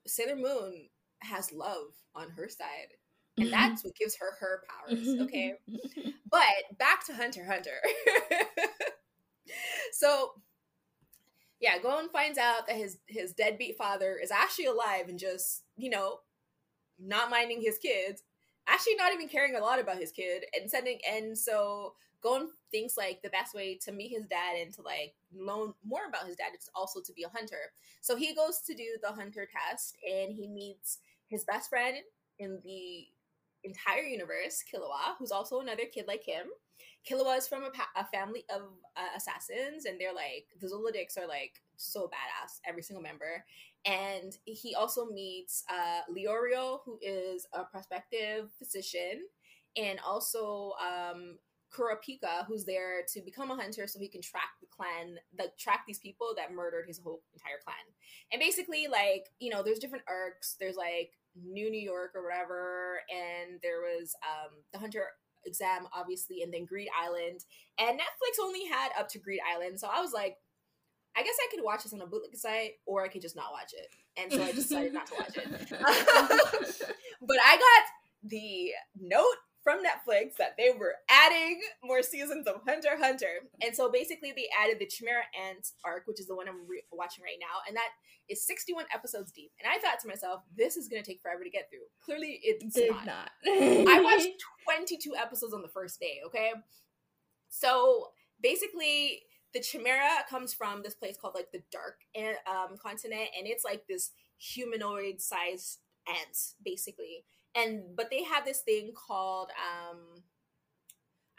Sailor 0.06 0.36
Moon 0.36 0.90
has 1.20 1.52
love 1.52 1.94
on 2.16 2.30
her 2.32 2.50
side 2.50 2.94
and 3.38 3.48
mm-hmm. 3.48 3.52
that's 3.52 3.84
what 3.84 3.96
gives 3.96 4.16
her 4.16 4.36
her 4.40 4.64
powers 4.68 5.08
mm-hmm. 5.08 5.24
okay? 5.24 5.54
But 6.30 6.78
back 6.78 7.06
to 7.08 7.14
hunter 7.14 7.46
hunter. 7.46 7.78
So 9.94 10.34
yeah 11.60 11.80
Gon 11.82 12.10
finds 12.10 12.38
out 12.38 12.68
that 12.68 12.76
his 12.76 12.98
his 13.08 13.34
deadbeat 13.34 13.78
father 13.78 14.20
is 14.22 14.30
actually 14.30 14.66
alive 14.66 15.08
and 15.08 15.18
just 15.18 15.64
you 15.76 15.90
know 15.90 16.20
not 17.00 17.32
minding 17.32 17.62
his 17.62 17.78
kids 17.80 18.22
actually 18.68 18.96
not 18.96 19.14
even 19.14 19.28
caring 19.28 19.56
a 19.56 19.60
lot 19.60 19.80
about 19.80 19.98
his 19.98 20.12
kid 20.12 20.44
and 20.54 20.70
sending 20.70 21.00
and 21.10 21.36
so 21.36 21.94
Gon 22.22 22.50
thinks 22.72 22.98
like 22.98 23.22
the 23.22 23.30
best 23.30 23.54
way 23.54 23.78
to 23.84 23.92
meet 23.92 24.12
his 24.12 24.26
dad 24.26 24.56
and 24.60 24.74
to 24.74 24.82
like 24.82 25.16
learn 25.36 25.74
more 25.86 26.02
about 26.08 26.28
his 26.28 26.36
dad 26.36 26.52
is 26.58 26.70
also 26.76 27.00
to 27.02 27.14
be 27.14 27.24
a 27.24 27.30
hunter. 27.30 27.72
So 28.02 28.16
he 28.16 28.34
goes 28.34 28.60
to 28.66 28.74
do 28.74 28.98
the 29.02 29.12
hunter 29.12 29.48
test 29.48 29.96
and 30.04 30.34
he 30.34 30.48
meets 30.48 30.98
his 31.28 31.44
best 31.44 31.70
friend 31.70 31.98
in 32.40 32.60
the 32.64 33.08
entire 33.64 34.04
universe, 34.04 34.64
Killua, 34.72 35.16
who's 35.20 35.32
also 35.32 35.60
another 35.60 35.86
kid 35.92 36.06
like 36.08 36.24
him. 36.24 36.48
Killua 37.10 37.38
is 37.38 37.48
from 37.48 37.64
a, 37.64 37.70
pa- 37.70 37.90
a 37.96 38.06
family 38.06 38.44
of 38.54 38.64
uh, 38.96 39.16
assassins, 39.16 39.86
and 39.86 40.00
they're 40.00 40.14
like 40.14 40.48
the 40.60 40.68
Zoldycks 40.68 41.18
are 41.18 41.28
like 41.28 41.54
so 41.78 42.06
badass, 42.06 42.60
every 42.68 42.84
single 42.84 43.04
member. 43.04 43.46
And 43.86 44.38
he 44.44 44.76
also 44.76 45.06
meets 45.06 45.64
uh, 45.70 46.02
Leorio, 46.12 46.80
who 46.86 47.00
is 47.02 47.48
a 47.54 47.64
prospective 47.64 48.50
physician, 48.60 49.24
and 49.78 50.00
also 50.06 50.74
um, 50.82 51.38
Kurapika, 51.72 52.46
who's 52.48 52.66
there 52.66 53.04
to 53.14 53.22
become 53.22 53.52
a 53.52 53.56
hunter 53.56 53.88
so 53.88 54.00
he 54.00 54.10
can 54.10 54.22
track 54.22 54.50
the 54.60 54.68
clan, 54.68 55.18
like 55.38 55.58
track 55.58 55.84
these 55.88 56.00
people 56.00 56.34
that 56.36 56.54
murdered 56.54 56.86
his 56.88 57.00
whole 57.00 57.22
entire 57.34 57.60
clan. 57.64 57.76
And 58.32 58.40
basically, 58.40 58.88
like, 58.88 59.28
you 59.40 59.50
know, 59.50 59.64
there's 59.64 59.80
different 59.80 60.06
arcs. 60.08 60.56
There's 60.60 60.76
like 60.76 61.12
New 61.44 61.70
New 61.70 61.82
York 61.82 62.12
or 62.16 62.24
whatever, 62.24 63.00
and 63.10 63.60
there 63.62 63.82
was 63.82 64.16
um 64.24 64.52
the 64.74 64.80
hunter 64.80 65.04
exam, 65.46 65.88
obviously, 65.94 66.42
and 66.42 66.54
then 66.54 66.66
Greed 66.66 66.90
Island. 67.02 67.46
And 67.80 68.00
Netflix 68.00 68.44
only 68.44 68.66
had 68.66 68.90
up 69.00 69.10
to 69.10 69.20
Greed 69.20 69.40
Island, 69.54 69.80
so 69.80 69.88
I 69.88 70.02
was 70.02 70.12
like, 70.14 70.36
I 71.16 71.24
guess 71.24 71.36
I 71.42 71.48
could 71.56 71.64
watch 71.64 71.84
this 71.84 71.94
on 71.94 72.02
a 72.02 72.06
bootleg 72.06 72.36
site, 72.36 72.74
or 72.86 73.04
I 73.04 73.08
could 73.08 73.22
just 73.22 73.36
not 73.36 73.52
watch 73.52 73.74
it. 73.74 73.88
And 74.22 74.32
so 74.32 74.44
I 74.44 74.52
decided 74.52 74.94
not 74.94 75.08
to 75.08 75.16
watch 75.16 75.38
it. 75.38 75.48
but 77.22 77.38
I 77.46 77.58
got 77.58 78.30
the 78.30 78.72
note 79.00 79.36
from 79.68 79.84
Netflix 79.84 80.38
that 80.38 80.56
they 80.58 80.70
were 80.70 80.96
adding 81.10 81.60
more 81.84 82.02
seasons 82.02 82.48
of 82.48 82.62
Hunter 82.66 82.98
Hunter. 82.98 83.50
And 83.62 83.76
so 83.76 83.92
basically 83.92 84.32
they 84.32 84.48
added 84.58 84.80
the 84.80 84.86
Chimera 84.86 85.24
Ants 85.46 85.74
arc, 85.84 86.04
which 86.06 86.22
is 86.22 86.28
the 86.28 86.38
one 86.38 86.48
I'm 86.48 86.66
re- 86.66 86.86
watching 86.94 87.26
right 87.26 87.36
now, 87.38 87.60
and 87.68 87.76
that 87.76 87.90
is 88.30 88.48
61 88.48 88.86
episodes 88.96 89.30
deep. 89.34 89.52
And 89.62 89.70
I 89.70 89.78
thought 89.78 90.00
to 90.00 90.08
myself, 90.08 90.44
this 90.56 90.78
is 90.78 90.88
going 90.88 91.04
to 91.04 91.06
take 91.06 91.22
forever 91.22 91.44
to 91.44 91.50
get 91.50 91.68
through. 91.70 91.84
Clearly 92.02 92.40
it's 92.44 92.76
Did 92.76 92.92
not. 92.92 93.06
not. 93.06 93.32
I 93.46 94.00
watched 94.04 94.30
22 94.64 95.18
episodes 95.18 95.54
on 95.54 95.62
the 95.62 95.68
first 95.68 96.00
day, 96.00 96.20
okay? 96.28 96.52
So 97.50 98.12
basically 98.42 99.24
the 99.54 99.60
Chimera 99.60 100.24
comes 100.30 100.54
from 100.54 100.82
this 100.82 100.96
place 100.96 101.18
called 101.20 101.36
like 101.36 101.52
the 101.52 101.64
Dark 101.74 102.00
um, 102.48 102.78
Continent, 102.82 103.32
and 103.38 103.46
it's 103.46 103.66
like 103.66 103.84
this 103.90 104.12
humanoid 104.38 105.20
sized 105.20 105.80
ants, 106.08 106.56
basically 106.64 107.26
and 107.58 107.82
but 107.96 108.10
they 108.10 108.24
have 108.24 108.46
this 108.46 108.62
thing 108.62 108.92
called 108.94 109.50
um 109.50 110.22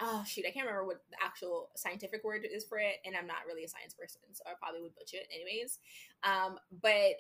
oh 0.01 0.23
shoot 0.27 0.45
i 0.47 0.51
can't 0.51 0.67
remember 0.67 0.87
what 0.87 1.03
the 1.11 1.17
actual 1.25 1.71
scientific 1.77 2.23
word 2.25 2.47
is 2.51 2.65
for 2.65 2.79
it 2.79 2.97
and 3.05 3.17
i'm 3.17 3.27
not 3.27 3.47
really 3.47 3.65
a 3.65 3.69
science 3.69 3.95
person 3.95 4.21
so 4.33 4.43
i 4.47 4.53
probably 4.61 4.83
would 4.83 4.95
butcher 4.95 5.17
it 5.17 5.29
anyways. 5.35 5.79
Um 6.25 6.59
but 6.83 7.17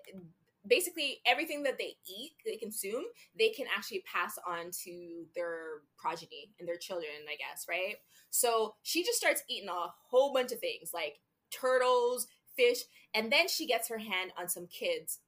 basically 0.66 1.20
everything 1.24 1.62
that 1.62 1.78
they 1.78 1.94
eat 2.06 2.32
they 2.44 2.56
consume 2.56 3.04
they 3.38 3.48
can 3.50 3.66
actually 3.74 4.02
pass 4.12 4.38
on 4.46 4.70
to 4.84 5.24
their 5.34 5.82
progeny 5.96 6.50
and 6.58 6.68
their 6.68 6.76
children 6.76 7.10
i 7.30 7.36
guess 7.36 7.66
right? 7.68 7.96
So 8.30 8.74
she 8.82 9.04
just 9.04 9.18
starts 9.18 9.42
eating 9.48 9.70
a 9.70 9.86
whole 10.10 10.34
bunch 10.34 10.52
of 10.52 10.58
things 10.58 10.90
like 10.92 11.20
turtles 11.50 12.26
fish 12.56 12.80
and 13.14 13.32
then 13.32 13.48
she 13.48 13.66
gets 13.66 13.88
her 13.88 13.98
hand 13.98 14.32
on 14.38 14.48
some 14.48 14.66
kids 14.66 15.20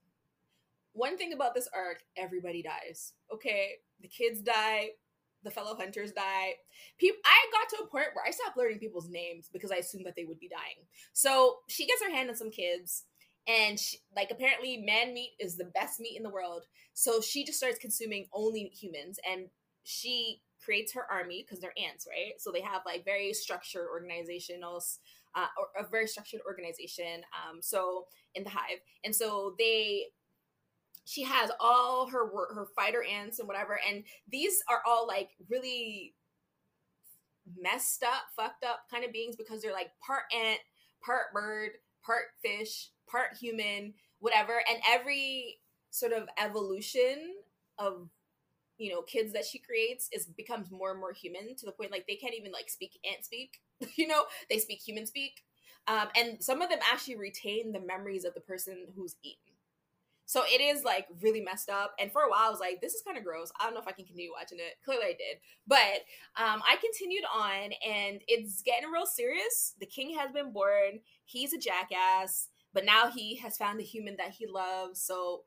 one 0.93 1.17
thing 1.17 1.33
about 1.33 1.55
this 1.55 1.69
arc, 1.75 2.03
everybody 2.17 2.63
dies. 2.63 3.13
Okay, 3.33 3.73
the 4.01 4.09
kids 4.09 4.41
die, 4.41 4.91
the 5.43 5.51
fellow 5.51 5.77
hunters 5.77 6.13
die. 6.13 6.55
People, 6.99 7.21
I 7.25 7.47
got 7.53 7.69
to 7.71 7.85
a 7.85 7.89
point 7.89 8.09
where 8.13 8.27
I 8.27 8.31
stopped 8.31 8.57
learning 8.57 8.79
people's 8.79 9.09
names 9.09 9.49
because 9.53 9.71
I 9.71 9.77
assumed 9.77 10.07
that 10.07 10.17
they 10.17 10.25
would 10.25 10.41
be 10.41 10.49
dying. 10.49 10.87
So 11.13 11.59
she 11.69 11.87
gets 11.87 12.03
her 12.03 12.11
hand 12.11 12.29
on 12.29 12.37
some 12.37 12.51
kids, 12.51 13.05
and 13.47 13.79
she, 13.79 13.99
like 14.15 14.31
apparently, 14.31 14.77
man 14.79 15.15
meat 15.15 15.33
is 15.39 15.57
the 15.57 15.65
best 15.65 16.01
meat 16.01 16.17
in 16.17 16.23
the 16.23 16.31
world. 16.31 16.65
So 16.93 17.21
she 17.21 17.45
just 17.45 17.59
starts 17.59 17.79
consuming 17.79 18.27
only 18.33 18.71
humans, 18.75 19.19
and 19.29 19.47
she 19.85 20.43
creates 20.63 20.93
her 20.93 21.11
army 21.11 21.43
because 21.43 21.61
they're 21.61 21.73
ants, 21.83 22.07
right? 22.07 22.33
So 22.39 22.53
they 22.53 22.61
have 22.61 22.83
like 22.85 23.05
very 23.05 23.33
structured 23.33 23.87
organizational, 23.91 24.83
uh, 25.35 25.47
or 25.59 25.85
a 25.85 25.89
very 25.89 26.07
structured 26.07 26.41
organization. 26.47 27.23
Um, 27.33 27.61
so 27.63 28.07
in 28.35 28.45
the 28.45 28.51
hive, 28.51 28.81
and 29.05 29.15
so 29.17 29.55
they 29.59 30.07
she 31.05 31.23
has 31.23 31.51
all 31.59 32.09
her 32.09 32.27
her 32.55 32.69
fighter 32.77 33.03
ants 33.03 33.39
and 33.39 33.49
whatever 33.49 33.79
and 33.89 34.05
these 34.31 34.63
are 34.69 34.83
all 34.87 35.07
like 35.07 35.31
really 35.49 36.15
messed 37.61 38.03
up 38.03 38.25
fucked 38.37 38.65
up 38.65 38.81
kind 38.91 39.05
of 39.05 39.13
beings 39.13 39.37
because 39.37 39.61
they're 39.61 39.73
like 39.73 39.91
part 40.05 40.23
ant 40.35 40.61
part 41.05 41.33
bird 41.33 41.71
part 42.05 42.27
fish 42.43 42.91
part 43.09 43.37
human 43.41 43.93
whatever 44.21 44.63
and 44.69 44.79
every 44.89 45.59
sort 45.91 46.13
of 46.13 46.29
evolution 46.39 47.35
of 47.79 48.09
you 48.79 48.91
know 48.91 49.03
kids 49.03 49.33
that 49.33 49.45
she 49.45 49.59
creates 49.59 50.09
is 50.13 50.27
becomes 50.27 50.71
more 50.71 50.91
and 50.91 51.01
more 51.01 51.13
human 51.13 51.57
to 51.57 51.67
the 51.67 51.73
point 51.73 51.91
like 51.91 52.07
they 52.07 52.15
can't 52.15 52.35
even 52.35 52.53
like 52.53 52.71
speak 52.71 52.99
ant 53.05 53.25
speak 53.25 53.61
you 53.97 54.07
know? 54.07 54.25
They 54.49 54.59
speak 54.59 54.81
human 54.81 55.07
speak 55.07 55.43
um, 55.87 56.09
and 56.17 56.43
some 56.43 56.63
of 56.63 56.69
them 56.69 56.79
actually 56.91 57.17
retain 57.17 57.73
the 57.73 57.81
memories 57.81 58.25
of 58.25 58.35
the 58.35 58.41
person 58.41 58.87
who's 58.95 59.17
eaten 59.23 59.50
so 60.31 60.45
it 60.47 60.61
is 60.61 60.85
like 60.85 61.09
really 61.21 61.41
messed 61.41 61.69
up. 61.69 61.93
And 61.99 62.13
for 62.13 62.23
a 62.23 62.31
while, 62.31 62.47
I 62.47 62.51
was 62.51 62.61
like, 62.61 62.81
this 62.81 62.95
is 62.95 63.03
kind 63.03 63.19
of 63.19 63.25
gross. 63.25 63.51
I 63.59 63.65
don't 63.65 63.75
know 63.75 63.81
if 63.81 63.89
I 63.89 63.91
can 63.91 64.05
continue 64.05 64.31
watching 64.31 64.59
it. 64.61 64.77
Clearly, 64.85 65.07
I 65.07 65.17
did. 65.19 65.41
But 65.67 66.05
um, 66.41 66.63
I 66.63 66.77
continued 66.77 67.25
on, 67.35 67.73
and 67.85 68.21
it's 68.29 68.63
getting 68.63 68.93
real 68.93 69.07
serious. 69.07 69.75
The 69.81 69.87
king 69.87 70.17
has 70.17 70.31
been 70.31 70.53
born. 70.53 71.01
He's 71.25 71.53
a 71.53 71.59
jackass, 71.59 72.47
but 72.73 72.85
now 72.85 73.11
he 73.11 73.39
has 73.39 73.57
found 73.57 73.81
the 73.81 73.85
human 73.85 74.15
that 74.19 74.31
he 74.31 74.47
loves. 74.47 75.03
So 75.03 75.41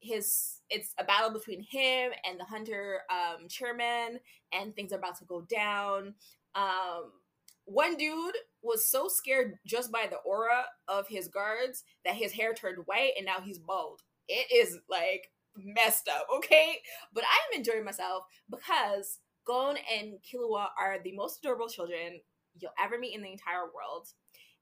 his 0.00 0.62
it's 0.68 0.94
a 0.98 1.04
battle 1.04 1.30
between 1.30 1.60
him 1.60 2.10
and 2.28 2.40
the 2.40 2.44
hunter 2.44 3.02
um, 3.12 3.46
chairman, 3.46 4.18
and 4.52 4.74
things 4.74 4.92
are 4.92 4.98
about 4.98 5.16
to 5.18 5.24
go 5.26 5.42
down. 5.42 6.16
Um, 6.56 7.12
one 7.66 7.96
dude 7.96 8.34
was 8.62 8.90
so 8.90 9.06
scared 9.06 9.58
just 9.64 9.92
by 9.92 10.08
the 10.10 10.16
aura 10.16 10.64
of 10.88 11.06
his 11.06 11.28
guards 11.28 11.84
that 12.04 12.16
his 12.16 12.32
hair 12.32 12.52
turned 12.52 12.78
white 12.86 13.12
and 13.16 13.26
now 13.26 13.40
he's 13.40 13.60
bald 13.60 14.02
it 14.28 14.52
is 14.54 14.78
like 14.88 15.30
messed 15.56 16.08
up, 16.08 16.26
okay? 16.36 16.80
But 17.12 17.24
I'm 17.24 17.58
enjoying 17.58 17.84
myself 17.84 18.24
because 18.50 19.18
Gon 19.46 19.76
and 19.92 20.14
Killua 20.22 20.68
are 20.78 20.98
the 21.02 21.12
most 21.12 21.38
adorable 21.38 21.68
children 21.68 22.20
you'll 22.58 22.72
ever 22.82 22.98
meet 22.98 23.14
in 23.14 23.22
the 23.22 23.32
entire 23.32 23.64
world. 23.74 24.08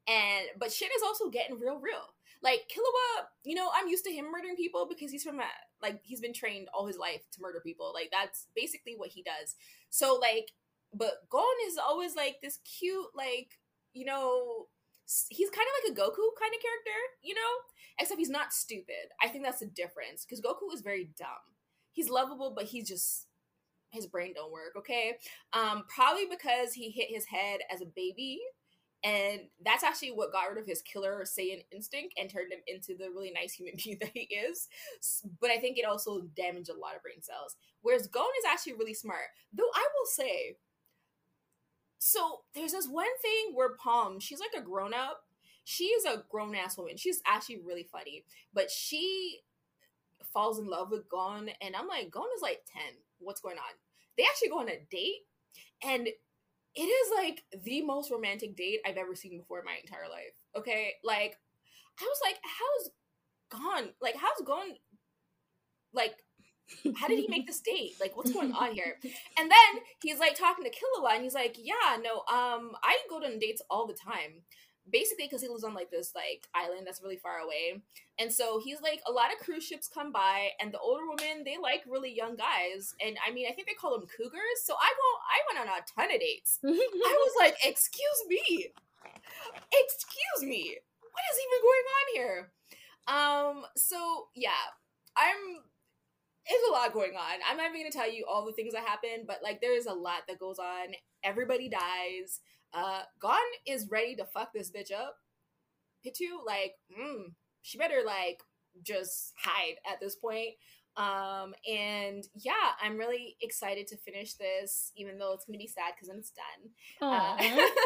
And 0.09 0.47
but 0.59 0.73
shit 0.73 0.91
is 0.95 1.03
also 1.05 1.31
getting 1.31 1.59
real 1.59 1.79
real. 1.79 2.15
Like 2.43 2.63
Killua, 2.69 3.27
you 3.45 3.55
know, 3.55 3.71
I'm 3.75 3.87
used 3.89 4.05
to 4.05 4.13
him 4.13 4.31
murdering 4.31 4.57
people 4.57 4.87
because 4.89 5.13
he's 5.13 5.23
from 5.23 5.39
a 5.39 5.45
like 5.81 6.01
he's 6.03 6.21
been 6.21 6.33
trained 6.33 6.69
all 6.75 6.87
his 6.87 6.99
life 6.99 7.23
to 7.33 7.41
murder 7.41 7.61
people. 7.65 7.93
Like 7.95 8.11
that's 8.11 8.49
basically 8.57 8.95
what 8.97 9.11
he 9.11 9.23
does. 9.23 9.55
So 9.91 10.19
like 10.21 10.51
but 10.95 11.29
Gon 11.31 11.45
is 11.67 11.79
always 11.79 12.17
like 12.17 12.37
this 12.43 12.59
cute 12.79 13.07
like, 13.15 13.59
you 13.95 14.05
know, 14.05 14.67
he's 15.29 15.51
kind 15.51 15.67
of 15.67 15.75
like 15.83 15.93
a 15.93 16.01
Goku 16.01 16.27
kind 16.39 16.55
of 16.55 16.63
character, 16.63 16.99
you 17.23 17.35
know? 17.35 17.41
Except 17.99 18.19
he's 18.19 18.31
not 18.31 18.53
stupid. 18.53 19.13
I 19.23 19.29
think 19.29 19.45
that's 19.45 19.61
the 19.61 19.67
difference 19.67 20.25
because 20.25 20.41
Goku 20.41 20.73
is 20.75 20.81
very 20.81 21.11
dumb. 21.19 21.29
He's 21.93 22.09
lovable, 22.09 22.53
but 22.57 22.65
he's 22.65 22.89
just 22.89 23.27
his 23.91 24.07
brain 24.07 24.33
don't 24.35 24.53
work. 24.53 24.73
Okay, 24.79 25.19
um, 25.53 25.85
probably 25.89 26.25
because 26.31 26.73
he 26.73 26.91
hit 26.91 27.09
his 27.11 27.27
head 27.27 27.61
as 27.71 27.83
a 27.83 27.87
baby, 27.87 28.41
and 29.05 29.41
that's 29.65 29.85
actually 29.85 30.13
what 30.13 30.33
got 30.33 30.49
rid 30.49 30.59
of 30.59 30.67
his 30.67 30.81
killer 30.83 31.25
Saiyan 31.25 31.65
instinct 31.73 32.15
and 32.19 32.31
turned 32.31 32.53
him 32.53 32.61
into 32.67 32.97
the 32.97 33.11
really 33.11 33.33
nice 33.33 33.53
human 33.53 33.75
being 33.85 33.99
that 34.01 34.11
he 34.15 34.23
is. 34.23 34.69
But 35.41 35.51
I 35.51 35.59
think 35.59 35.77
it 35.77 35.85
also 35.85 36.23
damaged 36.35 36.71
a 36.71 36.79
lot 36.79 36.97
of 36.97 37.03
brain 37.03 37.21
cells. 37.21 37.57
Whereas 37.83 38.07
Gon 38.07 38.25
is 38.39 38.51
actually 38.51 38.75
really 38.75 38.95
smart, 38.95 39.29
though. 39.53 39.71
I 39.75 39.87
will 39.95 40.07
say 40.07 40.57
so 42.05 42.41
there's 42.53 42.73
this 42.73 42.89
one 42.89 43.07
thing 43.23 43.55
where 43.55 43.77
Palm, 43.77 44.19
she's 44.19 44.41
like 44.41 44.61
a 44.61 44.65
grown 44.65 44.93
up. 44.93 45.23
She 45.63 45.85
is 45.85 46.05
a 46.05 46.25
grown 46.29 46.57
ass 46.57 46.77
woman. 46.77 46.97
She's 46.97 47.23
actually 47.25 47.61
really 47.65 47.85
funny, 47.85 48.25
but 48.53 48.73
she 48.73 49.43
falls 50.35 50.59
in 50.59 50.67
love 50.67 50.91
with 50.91 51.09
Gon, 51.09 51.51
and 51.61 51.77
I'm 51.77 51.87
like, 51.87 52.11
Gon 52.11 52.27
is 52.35 52.43
like 52.43 52.63
10. 52.73 52.83
What's 53.21 53.41
going 53.41 53.57
on? 53.57 53.75
They 54.19 54.25
actually 54.25 54.49
go 54.49 54.59
on 54.59 54.69
a 54.69 54.85
date, 54.91 55.27
and 55.81 56.09
it 56.75 56.83
is 56.83 57.13
like 57.15 57.45
the 57.63 57.83
most 57.83 58.11
romantic 58.11 58.57
date 58.57 58.81
I've 58.85 58.97
ever 58.97 59.15
seen 59.15 59.39
before 59.39 59.61
in 59.61 59.65
my 59.65 59.77
entire 59.81 60.11
life. 60.11 60.35
Okay, 60.57 60.95
like 61.05 61.39
I 62.01 62.03
was 62.03 62.19
like, 62.25 62.41
how's 62.43 63.61
Gon? 63.61 63.91
Like, 64.01 64.17
how's 64.17 64.45
Gon? 64.45 64.75
Like 65.93 66.17
how 66.97 67.09
did 67.09 67.19
he 67.19 67.29
make 67.29 67.47
this 67.49 67.61
date? 67.61 67.95
Like, 68.01 68.17
what's 68.17 68.33
going 68.33 68.53
on 68.53 68.73
here? 68.75 68.99
And 69.39 69.51
then 69.51 69.83
he's 70.03 70.19
like 70.19 70.37
talking 70.37 70.65
to 70.65 70.71
Killua, 70.71 71.15
and 71.15 71.23
he's 71.23 71.35
like, 71.35 71.57
"Yeah, 71.59 71.97
no, 72.03 72.19
um, 72.33 72.73
I 72.83 72.99
go 73.09 73.17
on 73.17 73.39
dates 73.39 73.63
all 73.71 73.87
the 73.87 73.95
time." 73.95 74.43
Basically, 74.91 75.27
because 75.27 75.43
he 75.43 75.49
lives 75.49 75.63
on 75.63 75.75
like 75.75 75.91
this 75.91 76.13
like 76.15 76.49
island 76.55 76.87
that's 76.87 77.03
really 77.03 77.17
far 77.17 77.39
away, 77.39 77.83
and 78.19 78.33
so 78.33 78.61
he's 78.63 78.81
like, 78.83 79.01
a 79.07 79.13
lot 79.13 79.33
of 79.33 79.39
cruise 79.39 79.65
ships 79.65 79.89
come 79.89 80.13
by, 80.13 80.51
and 80.61 80.73
the 80.73 80.79
older 80.79 81.05
women 81.09 81.45
they 81.45 81.57
like 81.57 81.83
really 81.89 82.13
young 82.15 82.37
guys, 82.37 82.95
and 83.05 83.17
I 83.27 83.33
mean, 83.33 83.47
I 83.49 83.53
think 83.53 83.69
they 83.69 83.75
call 83.75 83.93
them 83.93 84.09
cougars. 84.09 84.59
So 84.65 84.75
I 84.75 84.91
go, 84.91 85.09
I 85.31 85.39
went 85.49 85.69
on 85.69 85.75
a 85.75 85.83
ton 85.87 86.15
of 86.15 86.21
dates. 86.21 86.59
I 86.65 86.69
was 86.69 87.33
like, 87.39 87.57
"Excuse 87.65 88.21
me, 88.29 88.69
excuse 89.73 90.43
me, 90.43 90.77
what 91.01 91.25
is 91.31 91.39
even 91.41 91.61
going 91.63 91.87
on 91.99 92.07
here?" 92.15 92.53
Um, 93.09 93.65
so 93.77 94.29
yeah, 94.35 94.71
I'm 95.17 95.63
there's 96.49 96.63
a 96.69 96.73
lot 96.73 96.93
going 96.93 97.15
on. 97.15 97.39
I'm 97.49 97.57
not 97.57 97.71
even 97.71 97.83
gonna 97.83 97.93
tell 97.93 98.13
you 98.13 98.25
all 98.29 98.45
the 98.45 98.53
things 98.53 98.75
that 98.75 98.85
happen, 98.85 99.25
but 99.27 99.41
like 99.43 99.61
there 99.61 99.77
is 99.77 99.87
a 99.87 99.93
lot 99.93 100.23
that 100.29 100.39
goes 100.39 100.59
on. 100.59 100.95
Everybody 101.23 101.69
dies. 101.69 102.41
Uh 102.73 103.03
Gon 103.21 103.39
is 103.67 103.89
ready 103.91 104.17
to 104.17 104.25
fuck 104.25 104.53
this 104.53 104.71
bitch 104.71 104.93
up. 104.93 105.17
Pitou, 106.05 106.41
like, 106.45 106.75
mm, 106.99 107.33
she 107.63 107.79
better 107.79 108.03
like 108.05 108.41
just 108.83 109.33
hide 109.37 109.77
at 109.91 110.01
this 110.01 110.17
point. 110.17 110.55
Um 110.97 111.55
and 111.71 112.25
yeah, 112.35 112.73
I'm 112.83 112.99
really 112.99 113.37
excited 113.41 113.87
to 113.89 113.97
finish 113.97 114.35
this, 114.35 114.91
even 114.97 115.19
though 115.19 115.35
it's 115.35 115.45
gonna 115.45 115.59
be 115.59 115.69
sad 115.69 115.93
because 115.95 116.09
then 116.09 116.19
it's 116.19 116.33
done. 116.33 117.11
Uh, 117.13 117.37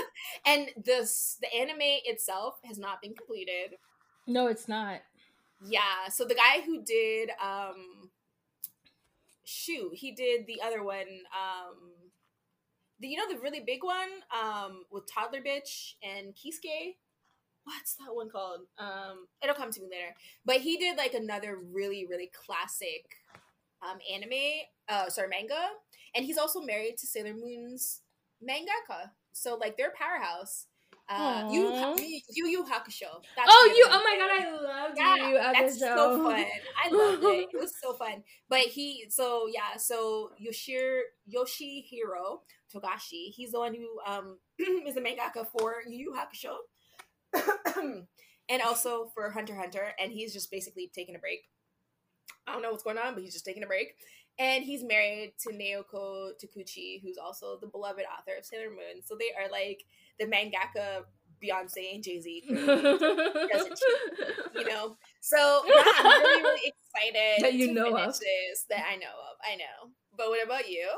and 0.46 0.68
this 0.82 1.36
the 1.40 1.54
anime 1.54 2.00
itself 2.06 2.54
has 2.64 2.78
not 2.78 3.02
been 3.02 3.14
completed. 3.14 3.76
No, 4.26 4.46
it's 4.46 4.66
not. 4.66 5.00
Yeah, 5.64 6.08
so 6.10 6.24
the 6.24 6.34
guy 6.34 6.62
who 6.64 6.82
did 6.82 7.30
um 7.42 8.10
shoot, 9.46 9.94
he 9.94 10.12
did 10.12 10.46
the 10.46 10.60
other 10.62 10.82
one. 10.82 11.06
Um, 11.32 12.10
the, 13.00 13.08
you 13.08 13.16
know 13.16 13.32
the 13.32 13.40
really 13.40 13.60
big 13.60 13.84
one 13.84 14.08
um 14.32 14.84
with 14.90 15.04
toddler 15.12 15.40
bitch 15.40 15.94
and 16.02 16.34
Kisuke? 16.34 16.96
What's 17.64 17.94
that 17.96 18.14
one 18.14 18.30
called? 18.30 18.60
Um 18.78 19.26
it'll 19.42 19.54
come 19.54 19.70
to 19.72 19.80
me 19.80 19.88
later. 19.90 20.14
But 20.44 20.60
he 20.60 20.76
did 20.76 20.96
like 20.96 21.14
another 21.14 21.58
really 21.72 22.06
really 22.08 22.30
classic 22.32 23.04
um 23.82 23.98
anime 24.12 24.62
uh 24.88 25.08
sorry 25.10 25.28
manga. 25.28 25.68
And 26.14 26.24
he's 26.24 26.38
also 26.38 26.60
married 26.60 26.96
to 26.98 27.06
Sailor 27.06 27.34
Moon's 27.34 28.00
mangaka. 28.42 29.10
So 29.32 29.56
like 29.56 29.76
they're 29.76 29.92
powerhouse 29.98 30.66
uh, 31.08 31.48
Yu, 31.52 31.96
Yu 32.30 32.46
Yu 32.46 32.64
Hakusho. 32.64 33.22
That's 33.36 33.48
oh, 33.48 33.72
you! 33.76 33.86
Oh 33.88 34.02
my 34.02 34.16
god, 34.18 34.30
I 34.32 34.62
love 34.62 34.90
yeah, 34.96 35.14
Yu 35.16 35.34
Yu 35.34 35.38
Hakusho. 35.38 35.52
That's 35.52 35.78
so 35.78 36.22
fun. 36.24 36.44
I 36.84 36.88
loved 36.92 37.24
it. 37.24 37.48
It 37.52 37.60
was 37.60 37.72
so 37.80 37.92
fun. 37.92 38.24
But 38.48 38.60
he, 38.60 39.06
so 39.08 39.46
yeah, 39.46 39.76
so 39.78 40.32
Yoshir 40.42 41.00
Yoshihiro 41.32 42.40
Togashi, 42.74 43.30
he's 43.34 43.52
the 43.52 43.58
one 43.58 43.74
who 43.74 44.00
um 44.06 44.38
is 44.58 44.94
the 44.94 45.00
mangaka 45.00 45.46
for 45.46 45.76
Yu 45.88 46.10
Yu 46.10 46.14
Hakusho, 46.16 48.02
and 48.48 48.62
also 48.62 49.10
for 49.14 49.30
Hunter 49.30 49.54
Hunter, 49.54 49.92
and 50.00 50.10
he's 50.10 50.32
just 50.32 50.50
basically 50.50 50.90
taking 50.94 51.14
a 51.14 51.20
break. 51.20 51.40
I 52.46 52.52
don't 52.52 52.62
know 52.62 52.70
what's 52.70 52.84
going 52.84 52.98
on, 52.98 53.14
but 53.14 53.22
he's 53.22 53.32
just 53.32 53.44
taking 53.44 53.62
a 53.62 53.66
break. 53.66 53.94
And 54.38 54.64
he's 54.64 54.84
married 54.84 55.32
to 55.40 55.50
Naoko 55.50 56.32
Takeuchi, 56.36 57.00
who's 57.02 57.16
also 57.16 57.58
the 57.58 57.66
beloved 57.66 58.04
author 58.04 58.36
of 58.38 58.44
Sailor 58.44 58.68
Moon. 58.68 59.02
So 59.02 59.16
they 59.18 59.30
are 59.32 59.50
like 59.50 59.84
the 60.18 60.26
mangaka 60.26 61.04
Beyonce 61.42 61.94
and 61.94 62.02
Jay 62.02 62.20
Z, 62.20 62.42
you 62.48 62.54
know. 64.64 64.96
So 65.20 65.62
yeah, 65.66 65.84
I'm 65.98 66.06
really, 66.06 66.42
really 66.42 66.72
excited 66.94 67.44
that 67.44 67.54
you 67.54 67.72
know 67.72 67.96
of 67.96 68.18
this. 68.18 68.64
That 68.70 68.84
I 68.90 68.96
know 68.96 69.06
of. 69.06 69.36
I 69.44 69.56
know. 69.56 69.90
But 70.16 70.28
what 70.28 70.44
about 70.44 70.68
you? 70.68 70.88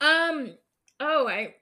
Um. 0.00 0.56
Oh, 1.00 1.26
I 1.28 1.54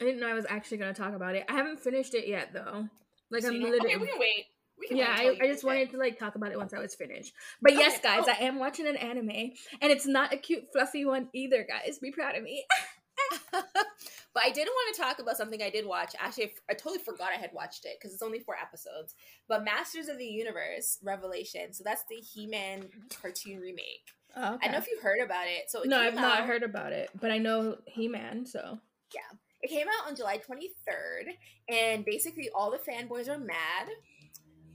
I 0.00 0.04
didn't 0.04 0.20
know 0.20 0.28
I 0.28 0.34
was 0.34 0.46
actually 0.48 0.78
going 0.78 0.94
to 0.94 1.00
talk 1.00 1.14
about 1.14 1.34
it. 1.34 1.44
I 1.48 1.54
haven't 1.54 1.80
finished 1.80 2.14
it 2.14 2.28
yet, 2.28 2.52
though. 2.52 2.88
Like 3.30 3.42
so 3.42 3.48
I'm 3.48 3.60
literally. 3.60 3.94
Okay, 3.94 3.96
we 3.96 4.06
can 4.06 4.20
wait. 4.20 4.44
We 4.78 4.86
can 4.86 4.96
yeah, 4.96 5.12
I, 5.18 5.36
I 5.42 5.48
just 5.48 5.64
wanted 5.64 5.90
to 5.90 5.96
like 5.96 6.18
talk 6.18 6.36
about 6.36 6.52
it 6.52 6.56
once 6.56 6.72
I 6.72 6.78
was 6.78 6.94
finished. 6.94 7.32
But 7.60 7.72
okay. 7.72 7.80
yes, 7.80 7.98
guys, 8.00 8.24
oh. 8.28 8.32
I 8.32 8.44
am 8.44 8.60
watching 8.60 8.86
an 8.86 8.96
anime, 8.96 9.30
and 9.30 9.90
it's 9.92 10.06
not 10.06 10.32
a 10.32 10.36
cute, 10.36 10.66
fluffy 10.72 11.04
one 11.04 11.28
either. 11.34 11.66
Guys, 11.68 11.98
be 11.98 12.12
proud 12.12 12.36
of 12.36 12.44
me. 12.44 12.64
but 14.38 14.46
I 14.46 14.50
did 14.50 14.68
want 14.68 14.94
to 14.94 15.02
talk 15.02 15.18
about 15.18 15.36
something 15.36 15.60
I 15.60 15.68
did 15.68 15.84
watch. 15.84 16.14
Actually, 16.20 16.52
I 16.70 16.74
totally 16.74 17.00
forgot 17.00 17.30
I 17.36 17.40
had 17.40 17.50
watched 17.52 17.84
it 17.84 17.98
because 17.98 18.14
it's 18.14 18.22
only 18.22 18.38
four 18.38 18.54
episodes. 18.54 19.16
But 19.48 19.64
Masters 19.64 20.06
of 20.06 20.16
the 20.16 20.26
Universe 20.26 20.98
Revelation. 21.02 21.72
So 21.72 21.82
that's 21.84 22.04
the 22.08 22.14
He 22.14 22.46
Man 22.46 22.84
cartoon 23.20 23.58
remake. 23.58 24.12
Oh, 24.36 24.54
okay. 24.54 24.68
I 24.68 24.70
know 24.70 24.78
if 24.78 24.86
you've 24.88 25.02
heard 25.02 25.18
about 25.24 25.48
it. 25.48 25.68
So 25.68 25.82
it 25.82 25.88
no, 25.88 25.98
I've 25.98 26.14
out, 26.14 26.20
not 26.20 26.46
heard 26.46 26.62
about 26.62 26.92
it, 26.92 27.10
but 27.20 27.32
I 27.32 27.38
know 27.38 27.78
He 27.86 28.06
Man. 28.06 28.46
So 28.46 28.78
yeah, 29.12 29.36
it 29.60 29.70
came 29.70 29.88
out 29.88 30.08
on 30.08 30.14
July 30.14 30.38
23rd, 30.38 31.32
and 31.68 32.04
basically 32.04 32.48
all 32.54 32.70
the 32.70 32.78
fanboys 32.78 33.28
are 33.28 33.40
mad. 33.40 33.88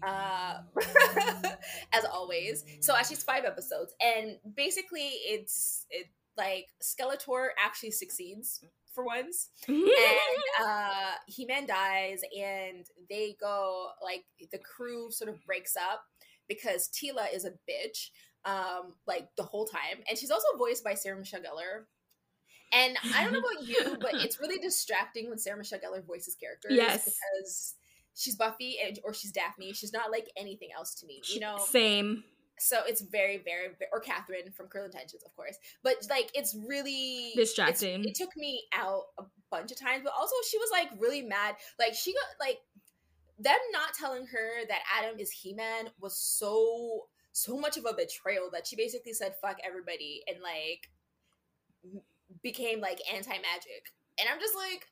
Uh, 0.06 0.58
as 1.94 2.04
always. 2.04 2.66
So 2.82 2.94
actually, 2.94 3.14
it's 3.14 3.24
five 3.24 3.46
episodes, 3.46 3.94
and 4.02 4.36
basically, 4.58 5.08
it's 5.08 5.86
it 5.90 6.08
like 6.36 6.66
Skeletor 6.82 7.48
actually 7.64 7.92
succeeds 7.92 8.60
for 8.94 9.06
once, 9.06 9.50
and 9.68 9.84
uh, 10.64 11.12
He 11.28 11.46
Man 11.46 11.66
dies, 11.66 12.22
and 12.38 12.86
they 13.10 13.36
go 13.40 13.90
like 14.02 14.24
the 14.52 14.60
crew 14.60 15.12
sort 15.12 15.30
of 15.30 15.44
breaks 15.46 15.76
up 15.76 16.04
because 16.48 16.90
Teela 16.90 17.34
is 17.34 17.46
a 17.46 17.52
bitch, 17.52 18.10
um, 18.46 18.94
like 19.08 19.30
the 19.38 19.44
whole 19.44 19.66
time, 19.66 20.04
and 20.10 20.18
she's 20.18 20.32
also 20.32 20.48
voiced 20.58 20.84
by 20.84 20.94
Sarah 20.94 21.18
Michelle 21.18 21.42
Gellar. 21.42 21.86
And 22.76 22.98
I 23.14 23.24
don't 23.24 23.34
know 23.34 23.40
about 23.40 23.68
you, 23.68 23.98
but 24.02 24.16
it's 24.16 24.40
really 24.40 24.58
distracting 24.62 25.30
when 25.30 25.38
Sarah 25.38 25.58
Michelle 25.58 25.80
Gellar 25.80 26.04
voices 26.04 26.36
characters. 26.36 26.72
Yes, 26.74 27.06
because 27.06 27.76
she's 28.16 28.36
Buffy 28.36 28.78
and 28.84 29.00
or 29.04 29.14
she's 29.14 29.32
Daphne. 29.32 29.74
She's 29.74 29.94
not 29.94 30.12
like 30.12 30.28
anything 30.36 30.70
else 30.76 30.96
to 30.96 31.06
me. 31.06 31.22
You 31.28 31.40
know, 31.40 31.58
same 31.60 32.24
so 32.60 32.82
it's 32.88 33.02
very, 33.02 33.38
very, 33.38 33.70
very 33.78 33.90
or 33.92 34.00
Catherine 34.00 34.52
from 34.52 34.68
Cruel 34.68 34.86
Intentions, 34.86 35.24
of 35.24 35.36
course. 35.36 35.58
But 35.84 36.06
like, 36.10 36.32
it's 36.34 36.56
really 36.68 37.32
distracting. 37.36 38.04
It 38.06 38.16
took 38.16 38.36
me 38.38 38.64
out 38.74 39.04
a 39.18 39.24
bunch 39.50 39.72
of 39.72 39.80
times, 39.80 40.02
but 40.04 40.14
also 40.18 40.36
she 40.50 40.58
was 40.58 40.70
like 40.72 40.90
really 41.00 41.22
mad. 41.22 41.56
Like 41.80 41.94
she 41.94 42.14
got 42.14 42.46
like 42.46 42.60
them 43.40 43.58
not 43.72 43.94
telling 44.00 44.26
her 44.28 44.66
that 44.68 44.82
Adam 44.98 45.20
is 45.20 45.32
He 45.32 45.54
Man 45.54 45.90
was 46.00 46.18
so 46.18 47.08
so 47.32 47.58
much 47.58 47.78
of 47.78 47.86
a 47.86 47.94
betrayal 47.94 48.50
that 48.54 48.68
she 48.68 48.76
basically 48.76 49.14
said 49.14 49.34
fuck 49.42 49.58
everybody 49.66 50.22
and 50.28 50.38
like 50.42 50.90
became 52.42 52.80
like 52.80 53.00
anti 53.12 53.32
magic. 53.32 53.92
And 54.20 54.30
I'm 54.32 54.40
just 54.40 54.56
like, 54.56 54.88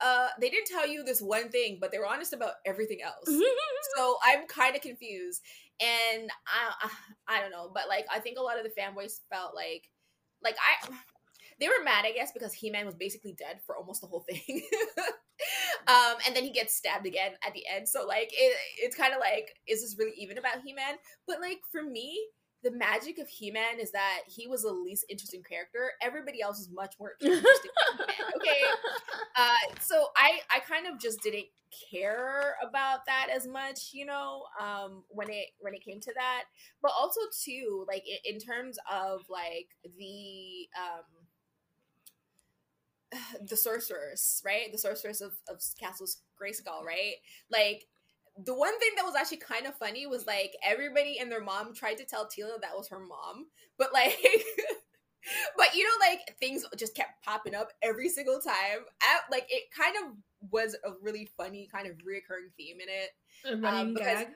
uh, 0.00 0.28
they 0.40 0.50
didn't 0.50 0.66
tell 0.66 0.86
you 0.86 1.02
this 1.04 1.20
one 1.20 1.50
thing, 1.50 1.78
but 1.80 1.92
they 1.92 1.98
were 1.98 2.06
honest 2.06 2.32
about 2.32 2.54
everything 2.64 3.00
else. 3.02 3.26
so 3.96 4.16
I'm 4.24 4.46
kind 4.46 4.74
of 4.74 4.82
confused 4.82 5.42
and 5.80 6.30
I, 6.46 6.90
I 7.28 7.40
don't 7.40 7.50
know, 7.50 7.70
but 7.72 7.88
like 7.88 8.06
I 8.12 8.18
think 8.18 8.38
a 8.38 8.42
lot 8.42 8.58
of 8.58 8.64
the 8.64 8.80
fanboys 8.80 9.20
felt 9.32 9.54
like, 9.54 9.84
like 10.42 10.56
I, 10.58 10.92
they 11.58 11.68
were 11.68 11.84
mad, 11.84 12.04
I 12.06 12.12
guess, 12.12 12.32
because 12.32 12.54
He 12.54 12.70
Man 12.70 12.86
was 12.86 12.94
basically 12.94 13.34
dead 13.38 13.60
for 13.66 13.76
almost 13.76 14.00
the 14.00 14.06
whole 14.06 14.24
thing. 14.28 14.62
um, 15.86 16.16
and 16.26 16.34
then 16.34 16.44
he 16.44 16.50
gets 16.50 16.74
stabbed 16.74 17.06
again 17.06 17.32
at 17.46 17.52
the 17.52 17.64
end. 17.70 17.88
So 17.88 18.06
like 18.06 18.30
it, 18.32 18.56
it's 18.78 18.96
kind 18.96 19.12
of 19.12 19.20
like, 19.20 19.50
is 19.66 19.82
this 19.82 19.96
really 19.98 20.14
even 20.16 20.38
about 20.38 20.62
He 20.64 20.72
Man? 20.72 20.94
But 21.26 21.40
like 21.40 21.58
for 21.70 21.82
me, 21.82 22.18
the 22.62 22.70
magic 22.70 23.18
of 23.18 23.28
He-Man 23.28 23.80
is 23.80 23.90
that 23.92 24.20
he 24.26 24.46
was 24.46 24.62
the 24.62 24.72
least 24.72 25.06
interesting 25.08 25.42
character. 25.42 25.92
Everybody 26.02 26.42
else 26.42 26.58
was 26.58 26.70
much 26.70 26.94
more 26.98 27.12
interesting. 27.20 27.70
okay, 28.36 28.60
uh, 29.36 29.74
so 29.80 30.08
I 30.16 30.40
I 30.54 30.60
kind 30.60 30.86
of 30.86 31.00
just 31.00 31.22
didn't 31.22 31.46
care 31.90 32.56
about 32.66 33.06
that 33.06 33.28
as 33.34 33.46
much, 33.46 33.90
you 33.92 34.04
know, 34.04 34.44
um, 34.60 35.04
when 35.08 35.30
it 35.30 35.46
when 35.60 35.74
it 35.74 35.84
came 35.84 36.00
to 36.00 36.12
that. 36.14 36.44
But 36.82 36.92
also 36.98 37.20
too, 37.44 37.84
like 37.88 38.04
in, 38.06 38.34
in 38.34 38.40
terms 38.40 38.78
of 38.90 39.22
like 39.28 39.68
the 39.96 40.68
um 40.78 41.04
the 43.48 43.56
sorceress, 43.56 44.42
right? 44.44 44.70
The 44.72 44.78
sorceress 44.78 45.20
of, 45.20 45.32
of 45.48 45.60
Castle's 45.78 46.18
Grayskull, 46.40 46.84
right? 46.84 47.14
Like 47.50 47.86
the 48.44 48.54
one 48.54 48.78
thing 48.78 48.90
that 48.96 49.04
was 49.04 49.14
actually 49.14 49.38
kind 49.38 49.66
of 49.66 49.74
funny 49.76 50.06
was 50.06 50.26
like 50.26 50.54
everybody 50.64 51.18
and 51.18 51.30
their 51.30 51.42
mom 51.42 51.74
tried 51.74 51.98
to 51.98 52.04
tell 52.04 52.26
Teela 52.26 52.60
that 52.60 52.76
was 52.76 52.88
her 52.88 53.00
mom, 53.00 53.46
but 53.78 53.92
like, 53.92 54.18
but 55.56 55.74
you 55.74 55.84
know, 55.84 56.06
like 56.08 56.36
things 56.38 56.64
just 56.76 56.94
kept 56.94 57.24
popping 57.24 57.54
up 57.54 57.72
every 57.82 58.08
single 58.08 58.40
time. 58.40 58.84
At, 59.02 59.30
like 59.30 59.46
it 59.48 59.64
kind 59.76 59.96
of 59.96 60.50
was 60.50 60.76
a 60.84 60.92
really 61.02 61.28
funny 61.36 61.68
kind 61.70 61.86
of 61.86 61.94
reoccurring 61.98 62.52
theme 62.56 62.78
in 62.80 62.88
it. 62.88 63.10
A 63.44 63.60
running 63.60 63.80
um, 63.80 63.94
because, 63.94 64.24
gag. 64.24 64.28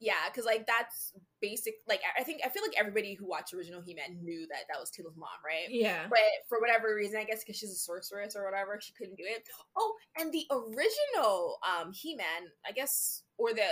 Yeah, 0.00 0.30
because 0.30 0.44
like 0.44 0.66
that's 0.66 1.12
basic. 1.40 1.74
Like 1.88 2.00
I 2.18 2.22
think 2.22 2.42
I 2.44 2.48
feel 2.48 2.62
like 2.62 2.78
everybody 2.78 3.14
who 3.14 3.26
watched 3.26 3.52
original 3.52 3.82
He 3.82 3.94
Man 3.94 4.22
knew 4.22 4.46
that 4.48 4.70
that 4.70 4.78
was 4.78 4.90
Teela's 4.90 5.16
mom, 5.16 5.28
right? 5.44 5.66
Yeah. 5.68 6.06
But 6.08 6.46
for 6.48 6.60
whatever 6.60 6.94
reason, 6.94 7.18
I 7.18 7.24
guess 7.24 7.42
because 7.42 7.58
she's 7.58 7.72
a 7.72 7.74
sorceress 7.74 8.36
or 8.36 8.44
whatever, 8.44 8.78
she 8.80 8.92
couldn't 8.92 9.16
do 9.16 9.24
it. 9.26 9.42
Oh, 9.76 9.94
and 10.16 10.32
the 10.32 10.46
original 10.52 11.58
um 11.66 11.92
He 11.92 12.14
Man, 12.14 12.50
I 12.66 12.72
guess, 12.72 13.22
or 13.38 13.52
the 13.52 13.66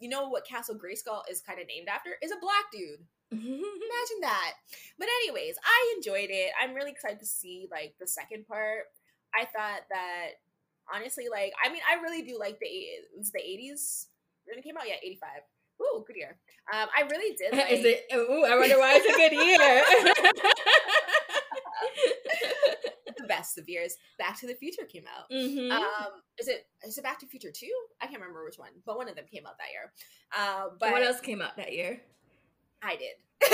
you 0.00 0.08
know 0.08 0.28
what 0.28 0.46
Castle 0.46 0.74
Grayskull 0.74 1.22
is 1.30 1.40
kind 1.40 1.60
of 1.60 1.66
named 1.68 1.88
after 1.88 2.10
is 2.22 2.32
a 2.32 2.40
black 2.40 2.70
dude. 2.72 3.06
Imagine 3.30 4.20
that. 4.22 4.54
But 4.98 5.08
anyways, 5.22 5.56
I 5.62 5.94
enjoyed 5.96 6.30
it. 6.30 6.50
I'm 6.60 6.74
really 6.74 6.90
excited 6.90 7.20
to 7.20 7.26
see 7.26 7.68
like 7.70 7.94
the 8.00 8.06
second 8.06 8.48
part. 8.48 8.90
I 9.34 9.44
thought 9.44 9.82
that 9.90 10.42
honestly, 10.92 11.26
like 11.30 11.52
I 11.64 11.70
mean, 11.70 11.82
I 11.88 12.02
really 12.02 12.22
do 12.22 12.36
like 12.38 12.58
the 12.58 12.66
it 12.66 13.04
was 13.16 13.30
the 13.30 13.38
80s 13.38 14.06
when 14.46 14.58
it 14.58 14.64
came 14.64 14.76
out. 14.76 14.88
Yeah, 14.88 14.96
85 15.04 15.28
Ooh, 15.80 16.04
good 16.06 16.16
year. 16.16 16.38
Um, 16.72 16.88
I 16.96 17.02
really 17.08 17.36
did. 17.36 17.52
Like... 17.58 17.70
Is 17.72 17.84
it? 17.84 18.06
Ooh, 18.14 18.44
I 18.44 18.56
wonder 18.56 18.78
why 18.78 19.00
it's 19.00 19.06
a 19.06 19.16
good 19.16 19.32
year. 19.32 19.82
the 23.18 23.26
best 23.26 23.58
of 23.58 23.68
years. 23.68 23.96
Back 24.18 24.38
to 24.40 24.46
the 24.46 24.54
Future 24.54 24.84
came 24.84 25.04
out. 25.06 25.30
Mm-hmm. 25.30 25.72
Um, 25.72 26.22
is 26.38 26.48
it? 26.48 26.66
Is 26.86 26.98
it 26.98 27.04
Back 27.04 27.18
to 27.20 27.26
the 27.26 27.30
Future 27.30 27.52
two? 27.54 27.72
I 28.00 28.06
can't 28.06 28.20
remember 28.20 28.44
which 28.44 28.58
one, 28.58 28.70
but 28.86 28.96
one 28.96 29.08
of 29.08 29.16
them 29.16 29.26
came 29.32 29.46
out 29.46 29.58
that 29.58 29.70
year. 29.72 29.92
Uh, 30.36 30.68
but 30.78 30.92
what 30.92 31.02
else 31.02 31.20
came 31.20 31.42
out 31.42 31.56
that 31.56 31.72
year? 31.72 32.00
I 32.82 32.96
did. 32.96 33.16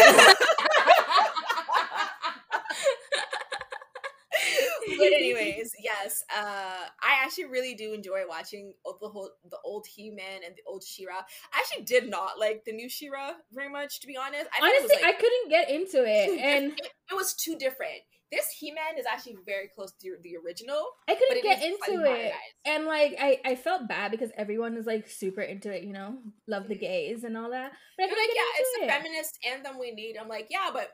but 4.99 5.07
anyways, 5.15 5.73
yes, 5.83 6.23
uh, 6.37 6.87
I 7.03 7.25
actually 7.25 7.47
really 7.47 7.75
do 7.75 7.93
enjoy 7.93 8.23
watching 8.29 8.75
the 8.85 9.09
whole 9.09 9.31
the 9.51 9.59
old 9.65 9.87
He 9.87 10.11
Man 10.11 10.41
and 10.45 10.55
the 10.55 10.63
old 10.67 10.85
She-Ra. 10.85 11.15
I 11.53 11.59
actually 11.59 11.85
did 11.85 12.11
not 12.11 12.39
like 12.39 12.65
the 12.65 12.73
new 12.73 12.89
She-Ra 12.89 13.33
very 13.53 13.71
much, 13.71 14.01
to 14.01 14.07
be 14.07 14.17
honest. 14.17 14.47
I 14.53 14.67
Honestly, 14.67 14.97
like, 15.03 15.15
I 15.15 15.19
couldn't 15.19 15.49
get 15.51 15.71
into 15.71 16.05
it, 16.07 16.41
and 16.41 16.73
it, 16.73 16.93
it, 17.11 17.15
was 17.15 17.35
too 17.35 17.57
different. 17.57 18.03
This 18.33 18.49
He 18.59 18.73
Man 18.73 18.99
is 18.99 19.07
actually 19.07 19.37
very 19.47 19.71
close 19.75 19.93
to 20.03 20.17
the 20.23 20.37
original. 20.45 20.85
I 21.09 21.15
couldn't 21.15 21.43
get 21.43 21.63
into 21.63 22.05
it, 22.05 22.33
and 22.65 22.87
like 22.87 23.17
I, 23.21 23.41
I 23.45 23.55
felt 23.55 23.89
bad 23.89 24.11
because 24.11 24.31
everyone 24.37 24.75
was 24.75 24.87
like 24.87 25.09
super 25.09 25.43
into 25.43 25.73
it, 25.73 25.85
you 25.85 25.93
know, 25.93 26.19
love 26.49 26.69
the 26.69 26.77
gays 26.77 27.25
and 27.25 27.37
all 27.37 27.51
that. 27.51 27.73
But 27.97 28.05
I 28.05 28.09
feel 28.09 28.19
like, 28.19 28.31
yeah, 28.35 28.43
it's 28.59 28.71
it. 28.77 28.81
the 28.81 28.93
feminist 28.93 29.39
anthem 29.49 29.79
we 29.79 29.93
need. 29.93 30.17
I'm 30.21 30.29
like, 30.29 30.49
yeah, 30.51 30.71
but 30.73 30.91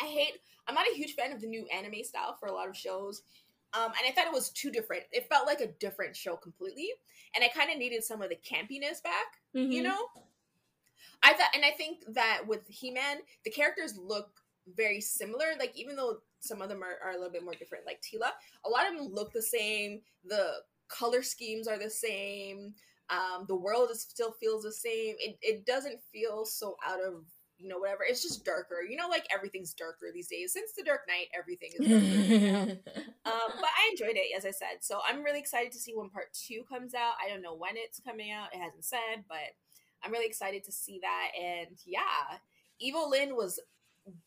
I 0.00 0.06
hate 0.06 0.40
I'm 0.68 0.74
not 0.74 0.86
a 0.86 0.94
huge 0.94 1.14
fan 1.14 1.32
of 1.32 1.40
the 1.40 1.46
new 1.46 1.66
anime 1.74 2.04
style 2.04 2.36
for 2.38 2.46
a 2.46 2.52
lot 2.52 2.68
of 2.68 2.76
shows. 2.76 3.22
Um, 3.74 3.86
and 3.86 4.06
I 4.06 4.12
thought 4.12 4.26
it 4.26 4.32
was 4.32 4.50
too 4.50 4.70
different. 4.70 5.04
It 5.12 5.28
felt 5.28 5.46
like 5.46 5.60
a 5.60 5.66
different 5.66 6.16
show 6.16 6.36
completely, 6.36 6.88
and 7.34 7.44
I 7.44 7.48
kind 7.48 7.70
of 7.70 7.78
needed 7.78 8.02
some 8.02 8.22
of 8.22 8.30
the 8.30 8.36
campiness 8.36 9.02
back. 9.02 9.40
Mm-hmm. 9.54 9.72
You 9.72 9.82
know, 9.82 9.98
I 11.22 11.34
thought, 11.34 11.50
and 11.54 11.64
I 11.64 11.72
think 11.72 12.04
that 12.14 12.42
with 12.46 12.66
He 12.66 12.90
Man, 12.90 13.18
the 13.44 13.50
characters 13.50 13.98
look 13.98 14.30
very 14.74 15.00
similar. 15.00 15.48
Like 15.58 15.72
even 15.74 15.96
though 15.96 16.18
some 16.40 16.62
of 16.62 16.68
them 16.68 16.82
are, 16.82 16.98
are 17.04 17.10
a 17.10 17.16
little 17.16 17.32
bit 17.32 17.44
more 17.44 17.54
different, 17.54 17.84
like 17.84 18.00
Teela, 18.00 18.30
a 18.64 18.68
lot 18.68 18.90
of 18.90 18.96
them 18.96 19.12
look 19.12 19.32
the 19.32 19.42
same. 19.42 20.00
The 20.24 20.60
color 20.88 21.22
schemes 21.22 21.68
are 21.68 21.78
the 21.78 21.90
same. 21.90 22.74
Um, 23.10 23.44
the 23.48 23.56
world 23.56 23.90
is, 23.90 24.02
still 24.02 24.32
feels 24.32 24.62
the 24.62 24.72
same. 24.72 25.14
It 25.18 25.38
it 25.42 25.66
doesn't 25.66 26.00
feel 26.10 26.46
so 26.46 26.76
out 26.86 27.00
of 27.00 27.24
you 27.58 27.68
know 27.68 27.78
whatever. 27.78 28.04
It's 28.08 28.22
just 28.22 28.44
darker. 28.44 28.82
You 28.88 28.96
know, 28.96 29.08
like 29.08 29.26
everything's 29.34 29.74
darker 29.74 30.06
these 30.14 30.28
days. 30.28 30.52
Since 30.52 30.72
the 30.72 30.84
Dark 30.84 31.02
Knight, 31.08 31.26
everything 31.36 31.70
is 31.74 31.86
darker. 31.86 32.80
um, 33.26 33.52
but 33.56 33.70
I 33.70 33.90
enjoyed 33.90 34.16
it, 34.16 34.36
as 34.36 34.44
I 34.44 34.52
said. 34.52 34.78
So 34.80 35.00
I'm 35.06 35.22
really 35.22 35.40
excited 35.40 35.72
to 35.72 35.78
see 35.78 35.92
when 35.94 36.08
part 36.08 36.32
two 36.32 36.62
comes 36.68 36.94
out. 36.94 37.14
I 37.24 37.28
don't 37.28 37.42
know 37.42 37.54
when 37.54 37.72
it's 37.74 38.00
coming 38.00 38.30
out. 38.30 38.54
It 38.54 38.58
hasn't 38.58 38.84
said, 38.84 39.24
but 39.28 39.38
I'm 40.02 40.12
really 40.12 40.26
excited 40.26 40.64
to 40.64 40.72
see 40.72 41.00
that. 41.02 41.30
And 41.38 41.76
yeah, 41.84 42.38
Evil-Lyn 42.78 43.34
was 43.34 43.58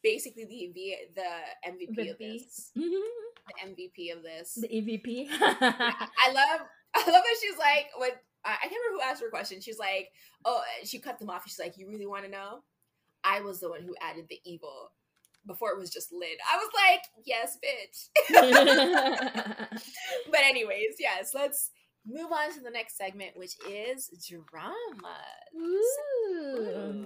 basically 0.03 0.45
the 0.45 0.95
the 1.15 1.71
MVP 1.71 2.11
of 2.11 2.17
this. 2.17 2.71
The 2.75 3.67
MVP 3.67 4.15
of 4.15 4.23
this. 4.23 4.55
The 4.61 4.67
EVP. 4.67 5.27
I 5.31 6.31
love 6.33 6.67
I 6.93 6.99
love 6.99 7.23
that 7.23 7.37
she's 7.41 7.57
like 7.57 7.87
when 7.97 8.11
I 8.43 8.57
can't 8.61 8.73
remember 8.73 9.03
who 9.03 9.09
asked 9.09 9.21
her 9.21 9.27
a 9.27 9.31
question. 9.31 9.61
She's 9.61 9.79
like, 9.79 10.09
"Oh," 10.45 10.61
she 10.83 10.99
cut 10.99 11.19
them 11.19 11.29
off. 11.29 11.43
She's 11.47 11.59
like, 11.59 11.77
"You 11.77 11.87
really 11.87 12.07
want 12.07 12.25
to 12.25 12.31
know? 12.31 12.63
I 13.23 13.41
was 13.41 13.59
the 13.59 13.69
one 13.69 13.83
who 13.83 13.95
added 14.01 14.25
the 14.29 14.39
evil 14.45 14.91
before 15.45 15.71
it 15.71 15.79
was 15.79 15.89
just 15.89 16.11
Lyn." 16.11 16.37
I 16.51 16.57
was 16.57 16.69
like, 16.75 17.01
"Yes, 17.25 17.57
bitch." 17.63 18.09
but 20.31 20.41
anyways, 20.41 20.95
yes, 20.99 21.33
let's 21.33 21.71
move 22.05 22.31
on 22.31 22.53
to 22.53 22.61
the 22.61 22.69
next 22.71 22.97
segment, 22.97 23.31
which 23.35 23.55
is 23.69 24.09
drama. 24.49 25.17
Ooh. 25.55 27.05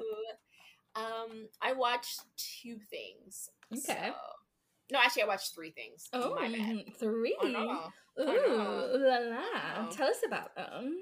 Um, 0.96 1.50
I 1.62 1.74
watched 1.74 2.22
two 2.38 2.78
things. 2.90 3.50
Okay. 3.74 4.10
So. 4.10 4.14
No, 4.92 5.00
actually, 5.00 5.24
I 5.24 5.28
watched 5.28 5.56
three 5.56 5.72
things. 5.72 6.08
Oh, 6.14 6.36
my 6.36 6.48
bad. 6.48 6.84
three. 7.00 7.36
Oh, 7.42 7.48
no. 7.48 7.90
Ooh, 8.24 8.30
oh, 8.30 8.92
no. 8.94 9.00
la 9.08 9.18
la! 9.18 9.40
Oh. 9.80 9.90
Tell 9.92 10.08
us 10.08 10.22
about 10.26 10.56
them. 10.56 10.96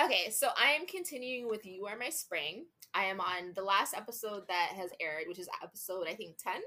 Okay, 0.00 0.30
so 0.30 0.48
I 0.62 0.72
am 0.72 0.86
continuing 0.86 1.48
with 1.48 1.64
You 1.64 1.86
Are 1.86 1.96
My 1.96 2.10
Spring. 2.10 2.66
I 2.92 3.04
am 3.04 3.18
on 3.18 3.52
the 3.54 3.62
last 3.62 3.94
episode 3.94 4.42
that 4.48 4.72
has 4.76 4.90
aired, 5.00 5.24
which 5.26 5.38
is 5.38 5.48
episode 5.62 6.06
I 6.06 6.14
think 6.14 6.36
ten. 6.36 6.60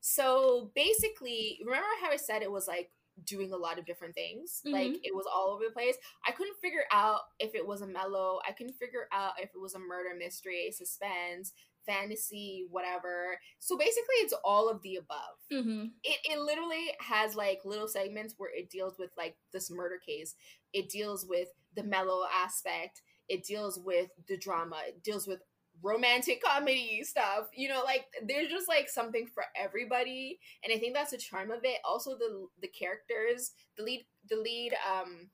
So 0.00 0.70
basically, 0.74 1.58
remember 1.64 1.86
how 2.02 2.10
I 2.10 2.16
said 2.16 2.42
it 2.42 2.50
was 2.50 2.66
like 2.66 2.90
doing 3.26 3.52
a 3.52 3.56
lot 3.56 3.78
of 3.78 3.84
different 3.84 4.14
things. 4.14 4.62
Mm-hmm. 4.64 4.74
Like 4.74 5.06
it 5.06 5.14
was 5.14 5.26
all 5.30 5.48
over 5.48 5.64
the 5.66 5.72
place. 5.72 5.96
I 6.26 6.32
couldn't 6.32 6.56
figure 6.62 6.84
out 6.90 7.20
if 7.38 7.54
it 7.54 7.66
was 7.66 7.82
a 7.82 7.86
mellow. 7.86 8.40
I 8.48 8.52
couldn't 8.52 8.78
figure 8.78 9.08
out 9.12 9.32
if 9.38 9.50
it 9.54 9.60
was 9.60 9.74
a 9.74 9.78
murder 9.78 10.14
mystery, 10.18 10.72
suspense, 10.72 11.52
fantasy, 11.86 12.66
whatever. 12.70 13.38
So 13.58 13.76
basically, 13.76 14.16
it's 14.16 14.34
all 14.42 14.70
of 14.70 14.80
the 14.82 14.96
above. 14.96 15.36
Mm-hmm. 15.52 15.84
It 16.02 16.18
it 16.24 16.38
literally 16.38 16.94
has 17.00 17.34
like 17.34 17.60
little 17.64 17.88
segments 17.88 18.34
where 18.38 18.50
it 18.54 18.70
deals 18.70 18.96
with 18.98 19.10
like 19.18 19.36
this 19.52 19.70
murder 19.70 19.98
case. 19.98 20.34
It 20.72 20.88
deals 20.88 21.26
with 21.28 21.48
the 21.74 21.82
mellow 21.82 22.24
aspect. 22.34 23.02
It 23.28 23.44
deals 23.44 23.78
with 23.84 24.10
the 24.28 24.36
drama. 24.36 24.76
It 24.88 25.02
deals 25.02 25.26
with 25.26 25.40
romantic 25.82 26.42
comedy 26.42 27.02
stuff. 27.04 27.46
You 27.54 27.68
know, 27.68 27.82
like 27.84 28.06
there's 28.26 28.50
just 28.50 28.68
like 28.68 28.88
something 28.88 29.26
for 29.32 29.44
everybody, 29.56 30.38
and 30.64 30.72
I 30.72 30.78
think 30.78 30.94
that's 30.94 31.12
the 31.12 31.18
charm 31.18 31.50
of 31.50 31.60
it. 31.64 31.78
Also, 31.84 32.16
the 32.16 32.46
the 32.60 32.68
characters, 32.68 33.52
the 33.76 33.84
lead, 33.84 34.06
the 34.28 34.36
lead 34.36 34.72
um 34.90 35.30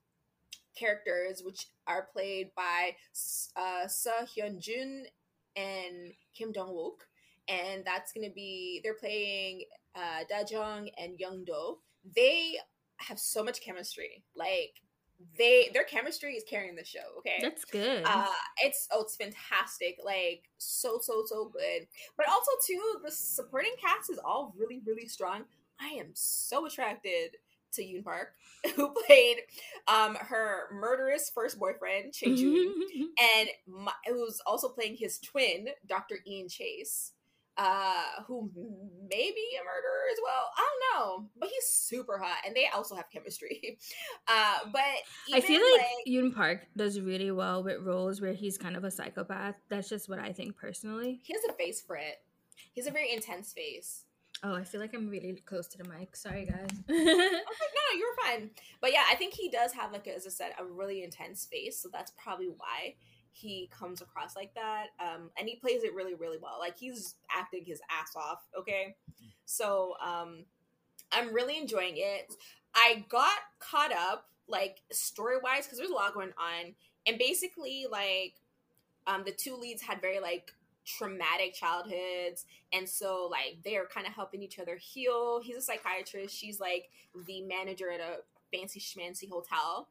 characters, 0.78 1.42
which 1.44 1.66
are 1.86 2.08
played 2.12 2.50
by 2.56 2.94
uh, 3.56 3.86
Seo 3.86 4.26
Hyun 4.36 4.58
Jin 4.58 5.06
and 5.56 6.12
Kim 6.36 6.52
Dong 6.52 6.70
Wook, 6.70 7.06
and 7.48 7.84
that's 7.84 8.12
gonna 8.12 8.30
be 8.34 8.80
they're 8.82 8.94
playing 8.94 9.62
uh, 9.94 10.24
Da 10.28 10.44
Jung 10.48 10.90
and 10.98 11.18
Young 11.18 11.44
Do. 11.44 11.78
They 12.14 12.56
have 12.98 13.18
so 13.18 13.42
much 13.42 13.60
chemistry. 13.60 14.24
Like 14.34 14.74
they 15.38 15.70
their 15.72 15.84
chemistry 15.84 16.34
is 16.34 16.44
carrying 16.48 16.76
the 16.76 16.84
show 16.84 17.18
okay? 17.18 17.38
That's 17.40 17.64
good. 17.64 18.04
Uh 18.04 18.26
it's 18.58 18.88
oh 18.92 19.02
it's 19.02 19.16
fantastic 19.16 19.98
like 20.04 20.42
so 20.58 20.98
so 21.00 21.24
so 21.26 21.50
good. 21.52 21.86
But 22.16 22.28
also 22.28 22.50
too 22.66 23.00
the 23.04 23.10
supporting 23.10 23.74
cast 23.80 24.10
is 24.10 24.18
all 24.24 24.54
really 24.58 24.82
really 24.86 25.06
strong. 25.06 25.44
I 25.80 25.88
am 25.88 26.10
so 26.14 26.66
attracted 26.66 27.36
to 27.72 27.82
yoon 27.82 28.04
park 28.04 28.32
who 28.76 28.94
played 29.06 29.36
um 29.88 30.16
her 30.16 30.68
murderous 30.72 31.30
first 31.34 31.58
boyfriend 31.58 32.12
Chae 32.12 32.36
Jun, 32.36 32.74
and 33.38 33.48
my, 33.66 33.92
who's 34.06 34.40
also 34.46 34.68
playing 34.68 34.96
his 34.96 35.18
twin 35.18 35.68
dr 35.86 36.16
ian 36.26 36.48
chase 36.48 37.12
uh, 37.58 38.22
who 38.26 38.50
may 39.08 39.32
be 39.32 39.56
a 39.56 39.64
murderer 39.64 40.06
as 40.12 40.18
well. 40.22 40.50
I 40.56 40.62
don't 40.62 41.00
know, 41.00 41.30
but 41.38 41.48
he's 41.48 41.66
super 41.66 42.18
hot, 42.18 42.38
and 42.46 42.54
they 42.54 42.66
also 42.74 42.94
have 42.94 43.10
chemistry. 43.10 43.78
Uh, 44.28 44.56
but 44.72 44.82
I 45.32 45.40
feel 45.40 45.60
like, 45.60 45.80
like 45.80 46.06
Yoon 46.08 46.34
Park 46.34 46.66
does 46.76 47.00
really 47.00 47.30
well 47.30 47.62
with 47.62 47.80
roles 47.82 48.20
where 48.20 48.32
he's 48.32 48.58
kind 48.58 48.76
of 48.76 48.82
a 48.82 48.90
psychopath. 48.90 49.54
That's 49.68 49.88
just 49.88 50.08
what 50.08 50.18
I 50.18 50.32
think 50.32 50.56
personally. 50.56 51.20
He 51.22 51.32
has 51.32 51.42
a 51.48 51.52
face 51.52 51.80
for 51.80 51.94
it. 51.94 52.16
He's 52.72 52.88
a 52.88 52.90
very 52.90 53.12
intense 53.12 53.52
face. 53.52 54.04
Oh, 54.42 54.54
I 54.54 54.64
feel 54.64 54.80
like 54.80 54.94
I'm 54.94 55.08
really 55.08 55.42
close 55.46 55.66
to 55.68 55.78
the 55.78 55.84
mic. 55.84 56.16
Sorry, 56.16 56.44
guys. 56.44 56.68
okay, 56.90 57.04
no, 57.04 57.14
no, 57.14 57.98
you're 57.98 58.16
fine. 58.24 58.50
But 58.80 58.92
yeah, 58.92 59.04
I 59.10 59.14
think 59.14 59.34
he 59.34 59.48
does 59.48 59.72
have 59.72 59.92
like, 59.92 60.06
as 60.08 60.26
I 60.26 60.30
said, 60.30 60.52
a 60.58 60.64
really 60.64 61.02
intense 61.04 61.46
face, 61.46 61.78
so 61.80 61.88
that's 61.92 62.12
probably 62.22 62.48
why 62.48 62.94
he 63.36 63.68
comes 63.76 64.00
across 64.00 64.34
like 64.34 64.54
that 64.54 64.86
um, 65.00 65.30
and 65.38 65.48
he 65.48 65.56
plays 65.56 65.82
it 65.84 65.94
really 65.94 66.14
really 66.14 66.38
well. 66.40 66.56
Like 66.58 66.78
he's 66.78 67.16
acting 67.30 67.64
his 67.64 67.80
ass 67.90 68.12
off 68.16 68.46
okay? 68.58 68.96
So 69.44 69.94
um, 70.04 70.44
i'm 71.12 71.32
really 71.32 71.56
enjoying 71.56 71.94
it. 71.96 72.32
I 72.74 73.04
got 73.08 73.38
caught 73.58 73.92
up 73.92 74.26
like 74.48 74.80
story 74.92 75.36
wise 75.42 75.64
because 75.64 75.78
there's 75.78 75.90
a 75.90 75.94
lot 75.94 76.14
going 76.14 76.32
on 76.38 76.74
and 77.06 77.18
basically 77.18 77.86
like 77.90 78.34
um, 79.06 79.22
the 79.24 79.32
two 79.32 79.56
leads 79.56 79.82
had 79.82 80.00
very 80.00 80.20
like 80.20 80.52
traumatic 80.84 81.52
childhoods 81.52 82.46
and 82.72 82.88
so 82.88 83.28
like 83.30 83.58
they're 83.64 83.86
kind 83.86 84.06
of 84.06 84.12
helping 84.12 84.42
each 84.42 84.58
other 84.58 84.76
heal. 84.76 85.40
He's 85.42 85.56
a 85.56 85.62
psychiatrist. 85.62 86.34
She's 86.34 86.60
like 86.60 86.90
the 87.26 87.42
manager 87.42 87.90
at 87.90 88.00
a 88.00 88.18
fancy 88.56 88.80
schmancy 88.80 89.28
hotel. 89.28 89.88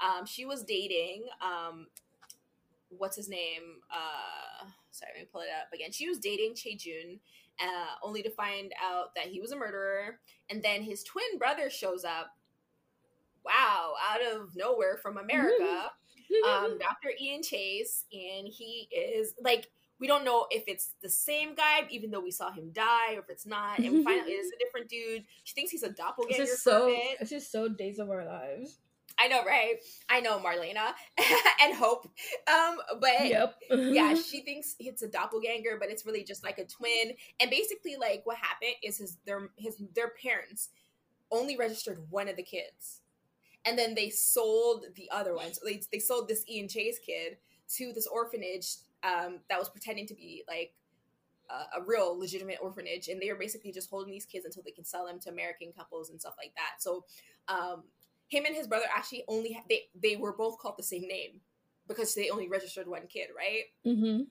Um, 0.00 0.26
she 0.26 0.44
was 0.44 0.62
dating 0.62 1.24
um, 1.42 1.86
what's 2.90 3.16
his 3.16 3.28
name? 3.28 3.80
Uh, 3.90 4.66
sorry, 4.90 5.12
let 5.16 5.22
me 5.22 5.28
pull 5.30 5.42
it 5.42 5.48
up 5.60 5.72
again. 5.72 5.92
She 5.92 6.08
was 6.08 6.18
dating 6.18 6.54
Chae 6.54 6.78
Jun, 6.78 7.20
uh, 7.60 7.94
only 8.02 8.22
to 8.22 8.30
find 8.30 8.72
out 8.82 9.14
that 9.14 9.26
he 9.26 9.40
was 9.40 9.52
a 9.52 9.56
murderer, 9.56 10.20
and 10.50 10.62
then 10.62 10.82
his 10.82 11.02
twin 11.02 11.38
brother 11.38 11.70
shows 11.70 12.04
up. 12.04 12.36
Wow, 13.44 13.94
out 14.10 14.20
of 14.20 14.54
nowhere 14.56 14.98
from 14.98 15.16
America, 15.16 15.90
um, 16.46 16.78
Dr. 16.78 17.12
Ian 17.20 17.42
Chase, 17.42 18.04
and 18.12 18.46
he 18.46 18.88
is 18.92 19.34
like 19.40 19.70
we 20.00 20.06
don't 20.06 20.24
know 20.24 20.46
if 20.50 20.64
it's 20.66 20.94
the 21.02 21.08
same 21.08 21.54
guy, 21.54 21.86
even 21.90 22.10
though 22.10 22.20
we 22.20 22.30
saw 22.30 22.52
him 22.52 22.70
die, 22.72 23.14
or 23.14 23.20
if 23.20 23.30
it's 23.30 23.46
not, 23.46 23.78
and 23.78 24.04
finally, 24.04 24.32
it 24.32 24.34
is 24.34 24.52
a 24.52 24.58
different 24.64 24.88
dude. 24.88 25.24
She 25.44 25.54
thinks 25.54 25.70
he's 25.70 25.82
a 25.82 25.90
doppelganger. 25.90 26.42
It's 26.42 26.52
just 26.52 26.64
so. 26.64 26.94
It's 27.20 27.30
just 27.30 27.50
so 27.50 27.68
days 27.68 27.98
of 27.98 28.10
our 28.10 28.24
lives. 28.24 28.78
I 29.18 29.28
know, 29.28 29.44
right? 29.44 29.76
I 30.08 30.20
know 30.20 30.38
Marlena 30.38 30.92
and 31.62 31.74
Hope. 31.74 32.08
Um, 32.46 32.76
but 33.00 33.26
yep. 33.26 33.56
yeah, 33.70 34.14
she 34.30 34.42
thinks 34.42 34.76
it's 34.78 35.02
a 35.02 35.08
doppelganger, 35.08 35.76
but 35.78 35.90
it's 35.90 36.06
really 36.06 36.22
just 36.22 36.44
like 36.44 36.58
a 36.58 36.64
twin. 36.64 37.14
And 37.40 37.50
basically, 37.50 37.96
like 37.96 38.22
what 38.24 38.36
happened 38.36 38.74
is 38.82 38.98
his 38.98 39.18
their 39.26 39.50
his 39.56 39.76
their 39.94 40.10
parents 40.22 40.68
only 41.30 41.56
registered 41.56 42.06
one 42.10 42.28
of 42.28 42.36
the 42.36 42.42
kids, 42.42 43.00
and 43.64 43.76
then 43.78 43.94
they 43.94 44.08
sold 44.08 44.86
the 44.94 45.10
other 45.10 45.34
one. 45.34 45.52
So 45.52 45.60
they 45.64 45.82
they 45.90 45.98
sold 45.98 46.28
this 46.28 46.44
Ian 46.48 46.68
Chase 46.68 46.98
kid 47.04 47.38
to 47.76 47.92
this 47.92 48.06
orphanage 48.06 48.76
um, 49.02 49.40
that 49.50 49.58
was 49.58 49.68
pretending 49.68 50.06
to 50.06 50.14
be 50.14 50.44
like 50.48 50.72
a, 51.50 51.80
a 51.80 51.84
real 51.84 52.18
legitimate 52.18 52.58
orphanage, 52.62 53.08
and 53.08 53.20
they 53.20 53.30
were 53.32 53.38
basically 53.38 53.72
just 53.72 53.90
holding 53.90 54.12
these 54.12 54.26
kids 54.26 54.44
until 54.44 54.62
they 54.62 54.70
can 54.70 54.84
sell 54.84 55.06
them 55.06 55.18
to 55.20 55.30
American 55.30 55.72
couples 55.76 56.10
and 56.10 56.20
stuff 56.20 56.34
like 56.38 56.52
that. 56.54 56.80
So 56.80 57.04
um, 57.48 57.82
him 58.28 58.44
and 58.44 58.54
his 58.54 58.66
brother 58.66 58.86
actually 58.94 59.24
only 59.28 59.60
they 59.68 59.84
they 60.00 60.16
were 60.16 60.32
both 60.32 60.58
called 60.58 60.76
the 60.78 60.82
same 60.82 61.08
name 61.08 61.40
because 61.88 62.14
they 62.14 62.30
only 62.30 62.48
registered 62.48 62.86
one 62.86 63.06
kid, 63.08 63.28
right? 63.36 63.64
Mm-hmm. 63.86 64.24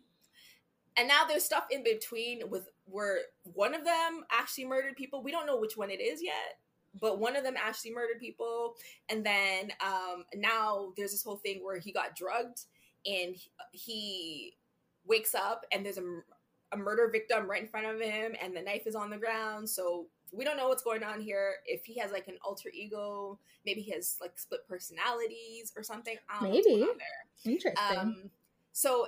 And 0.97 1.07
now 1.07 1.25
there's 1.27 1.43
stuff 1.43 1.65
in 1.69 1.83
between 1.83 2.49
with 2.49 2.69
where 2.85 3.19
one 3.43 3.75
of 3.75 3.83
them 3.83 4.23
actually 4.31 4.65
murdered 4.65 4.95
people. 4.95 5.21
We 5.21 5.31
don't 5.31 5.45
know 5.45 5.59
which 5.59 5.77
one 5.77 5.91
it 5.91 6.01
is 6.01 6.23
yet, 6.23 6.59
but 6.99 7.19
one 7.19 7.35
of 7.35 7.43
them 7.43 7.55
actually 7.57 7.93
murdered 7.93 8.19
people. 8.19 8.75
And 9.09 9.25
then 9.25 9.71
um, 9.85 10.25
now 10.35 10.93
there's 10.97 11.11
this 11.11 11.23
whole 11.23 11.37
thing 11.37 11.63
where 11.63 11.77
he 11.77 11.91
got 11.91 12.15
drugged 12.15 12.61
and 13.05 13.35
he 13.71 14.55
wakes 15.05 15.35
up 15.35 15.65
and 15.71 15.85
there's 15.85 15.99
a, 15.99 16.21
a 16.71 16.77
murder 16.77 17.09
victim 17.11 17.49
right 17.49 17.61
in 17.61 17.67
front 17.67 17.85
of 17.85 18.01
him 18.01 18.33
and 18.41 18.55
the 18.55 18.61
knife 18.61 18.87
is 18.87 18.95
on 18.95 19.09
the 19.09 19.17
ground. 19.17 19.69
So 19.69 20.07
we 20.31 20.43
don't 20.43 20.57
know 20.57 20.67
what's 20.67 20.83
going 20.83 21.03
on 21.03 21.21
here. 21.21 21.55
If 21.65 21.85
he 21.85 21.99
has 21.99 22.11
like 22.11 22.27
an 22.27 22.37
alter 22.43 22.69
ego, 22.73 23.39
maybe 23.65 23.81
he 23.81 23.91
has 23.91 24.17
like 24.21 24.37
split 24.37 24.67
personalities 24.67 25.71
or 25.75 25.83
something. 25.83 26.17
maybe. 26.41 26.85
Interesting. 27.45 27.97
Um, 27.97 28.29
so, 28.73 29.07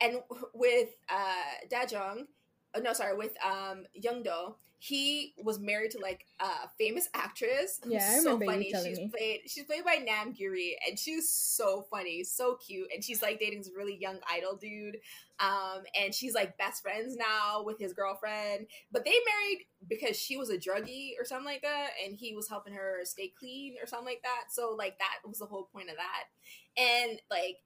and 0.00 0.20
with 0.52 0.88
uh, 1.08 1.68
Dajeong, 1.70 2.26
oh, 2.74 2.80
no, 2.80 2.92
sorry, 2.92 3.16
with 3.16 3.32
um, 3.44 3.84
Youngdo, 4.00 4.54
he 4.86 5.32
was 5.38 5.58
married 5.58 5.90
to 5.92 5.98
like 5.98 6.26
a 6.40 6.68
famous 6.78 7.08
actress. 7.14 7.80
Yeah, 7.86 8.06
I 8.06 8.16
remember 8.18 8.44
so 8.44 8.50
funny. 8.50 8.66
You 8.66 8.72
telling 8.72 8.88
she's 8.90 8.98
me. 8.98 9.08
played 9.08 9.40
she's 9.46 9.64
played 9.64 9.82
by 9.82 9.94
Nam 9.94 10.34
Gyuri, 10.34 10.72
and 10.86 10.98
she's 10.98 11.32
so 11.32 11.86
funny, 11.90 12.22
so 12.22 12.56
cute, 12.56 12.88
and 12.92 13.02
she's 13.02 13.22
like 13.22 13.40
dating 13.40 13.60
this 13.60 13.70
really 13.74 13.96
young 13.96 14.18
idol 14.30 14.56
dude. 14.56 14.98
Um, 15.40 15.84
and 15.98 16.14
she's 16.14 16.34
like 16.34 16.58
best 16.58 16.82
friends 16.82 17.16
now 17.16 17.62
with 17.64 17.78
his 17.78 17.94
girlfriend. 17.94 18.66
But 18.92 19.06
they 19.06 19.12
married 19.12 19.64
because 19.88 20.18
she 20.18 20.36
was 20.36 20.50
a 20.50 20.58
druggie 20.58 21.12
or 21.18 21.24
something 21.24 21.46
like 21.46 21.62
that, 21.62 21.92
and 22.04 22.14
he 22.14 22.34
was 22.34 22.50
helping 22.50 22.74
her 22.74 22.98
stay 23.04 23.32
clean 23.38 23.76
or 23.82 23.86
something 23.86 24.06
like 24.06 24.22
that. 24.22 24.52
So 24.52 24.74
like 24.76 24.98
that 24.98 25.26
was 25.26 25.38
the 25.38 25.46
whole 25.46 25.70
point 25.72 25.88
of 25.88 25.96
that. 25.96 26.82
And 26.82 27.22
like 27.30 27.56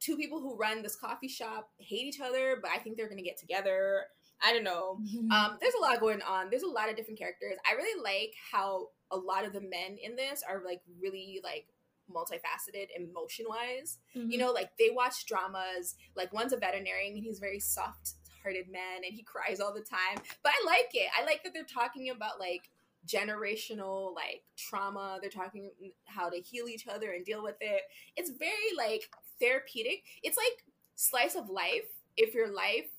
two 0.00 0.16
people 0.16 0.40
who 0.40 0.56
run 0.56 0.82
this 0.82 0.96
coffee 0.96 1.28
shop 1.28 1.70
hate 1.78 2.06
each 2.06 2.20
other, 2.20 2.58
but 2.60 2.72
I 2.72 2.78
think 2.78 2.96
they're 2.96 3.08
gonna 3.08 3.22
get 3.22 3.38
together. 3.38 4.06
I 4.44 4.52
don't 4.52 4.64
know. 4.64 4.98
Um, 5.34 5.56
there's 5.60 5.74
a 5.74 5.80
lot 5.80 6.00
going 6.00 6.22
on. 6.22 6.50
There's 6.50 6.62
a 6.62 6.68
lot 6.68 6.90
of 6.90 6.96
different 6.96 7.18
characters. 7.18 7.56
I 7.68 7.74
really 7.74 8.00
like 8.00 8.34
how 8.52 8.88
a 9.10 9.16
lot 9.16 9.44
of 9.44 9.52
the 9.52 9.60
men 9.60 9.96
in 10.00 10.16
this 10.16 10.44
are 10.48 10.62
like 10.64 10.80
really 11.00 11.40
like 11.42 11.66
multifaceted 12.12 12.88
emotion 12.96 13.46
wise. 13.48 13.98
Mm-hmm. 14.16 14.30
You 14.30 14.38
know, 14.38 14.52
like 14.52 14.70
they 14.78 14.90
watch 14.90 15.26
dramas. 15.26 15.96
Like 16.14 16.32
one's 16.32 16.52
a 16.52 16.56
veterinarian 16.56 17.14
and 17.14 17.22
he's 17.22 17.38
very 17.38 17.58
soft 17.58 18.14
hearted 18.42 18.70
man 18.70 19.02
and 19.04 19.14
he 19.14 19.22
cries 19.22 19.60
all 19.60 19.72
the 19.72 19.80
time. 19.80 20.22
But 20.42 20.52
I 20.52 20.66
like 20.66 20.90
it. 20.92 21.08
I 21.18 21.24
like 21.24 21.42
that 21.44 21.54
they're 21.54 21.64
talking 21.64 22.10
about 22.10 22.38
like 22.38 22.70
generational 23.06 24.14
like 24.14 24.42
trauma. 24.56 25.18
They're 25.20 25.30
talking 25.30 25.70
how 26.04 26.28
to 26.28 26.40
heal 26.40 26.68
each 26.68 26.86
other 26.86 27.12
and 27.12 27.24
deal 27.24 27.42
with 27.42 27.56
it. 27.60 27.82
It's 28.16 28.30
very 28.30 28.76
like 28.76 29.10
therapeutic. 29.40 30.04
It's 30.22 30.36
like 30.36 30.64
slice 30.94 31.34
of 31.34 31.48
life 31.48 31.88
if 32.16 32.34
your 32.34 32.52
life 32.52 32.90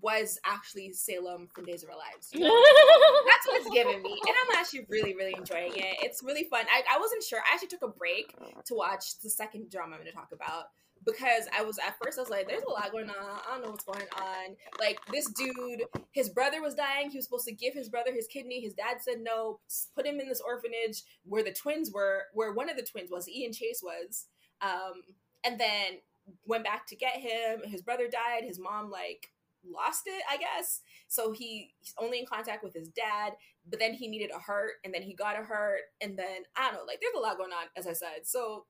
was 0.00 0.38
actually 0.44 0.92
Salem 0.92 1.48
from 1.54 1.64
Days 1.64 1.82
of 1.82 1.90
Our 1.90 1.96
Lives. 1.96 2.30
That's 2.32 3.46
what 3.46 3.60
it's 3.60 3.70
giving 3.70 4.02
me. 4.02 4.20
And 4.26 4.36
I'm 4.44 4.58
actually 4.58 4.86
really, 4.88 5.14
really 5.14 5.34
enjoying 5.36 5.72
it. 5.74 5.96
It's 6.02 6.22
really 6.22 6.44
fun. 6.44 6.64
I, 6.70 6.96
I 6.96 6.98
wasn't 6.98 7.22
sure. 7.22 7.38
I 7.40 7.54
actually 7.54 7.68
took 7.68 7.82
a 7.82 7.88
break 7.88 8.34
to 8.66 8.74
watch 8.74 9.20
the 9.20 9.30
second 9.30 9.70
drama 9.70 9.96
I'm 9.96 10.00
going 10.00 10.10
to 10.10 10.16
talk 10.16 10.30
about 10.32 10.64
because 11.04 11.48
I 11.56 11.62
was 11.62 11.78
at 11.78 11.96
first 12.02 12.18
I 12.18 12.22
was 12.22 12.30
like, 12.30 12.48
there's 12.48 12.62
a 12.62 12.70
lot 12.70 12.92
going 12.92 13.08
on. 13.08 13.16
I 13.16 13.52
don't 13.52 13.62
know 13.62 13.70
what's 13.70 13.84
going 13.84 14.06
on. 14.16 14.56
Like 14.78 14.98
this 15.12 15.30
dude, 15.30 15.84
his 16.12 16.28
brother 16.28 16.60
was 16.60 16.74
dying. 16.74 17.10
He 17.10 17.18
was 17.18 17.24
supposed 17.24 17.46
to 17.46 17.54
give 17.54 17.74
his 17.74 17.88
brother 17.88 18.12
his 18.12 18.26
kidney. 18.26 18.60
His 18.60 18.74
dad 18.74 18.98
said 19.00 19.18
no. 19.20 19.60
Put 19.94 20.06
him 20.06 20.20
in 20.20 20.28
this 20.28 20.40
orphanage 20.40 21.02
where 21.24 21.42
the 21.42 21.52
twins 21.52 21.90
were, 21.92 22.24
where 22.34 22.52
one 22.52 22.68
of 22.68 22.76
the 22.76 22.82
twins 22.82 23.10
was, 23.10 23.28
Ian 23.28 23.52
Chase 23.52 23.80
was. 23.82 24.26
Um, 24.60 25.02
and 25.44 25.58
then 25.58 25.98
went 26.46 26.64
back 26.64 26.86
to 26.88 26.96
get 26.96 27.16
him. 27.16 27.62
His 27.64 27.82
brother 27.82 28.08
died. 28.08 28.44
His 28.44 28.58
mom 28.58 28.90
like 28.90 29.30
lost 29.64 30.02
it, 30.06 30.22
I 30.30 30.36
guess. 30.36 30.80
So 31.08 31.32
he, 31.32 31.74
he's 31.78 31.94
only 31.98 32.18
in 32.18 32.26
contact 32.26 32.64
with 32.64 32.74
his 32.74 32.88
dad, 32.88 33.32
but 33.68 33.78
then 33.78 33.94
he 33.94 34.08
needed 34.08 34.30
a 34.34 34.38
hurt 34.38 34.74
and 34.84 34.92
then 34.92 35.02
he 35.02 35.14
got 35.14 35.38
a 35.38 35.44
hurt. 35.44 35.80
And 36.00 36.18
then 36.18 36.42
I 36.56 36.66
don't 36.66 36.74
know, 36.74 36.84
like 36.86 37.00
there's 37.00 37.14
a 37.16 37.20
lot 37.20 37.38
going 37.38 37.52
on, 37.52 37.66
as 37.76 37.86
I 37.86 37.92
said. 37.92 38.24
So 38.24 38.66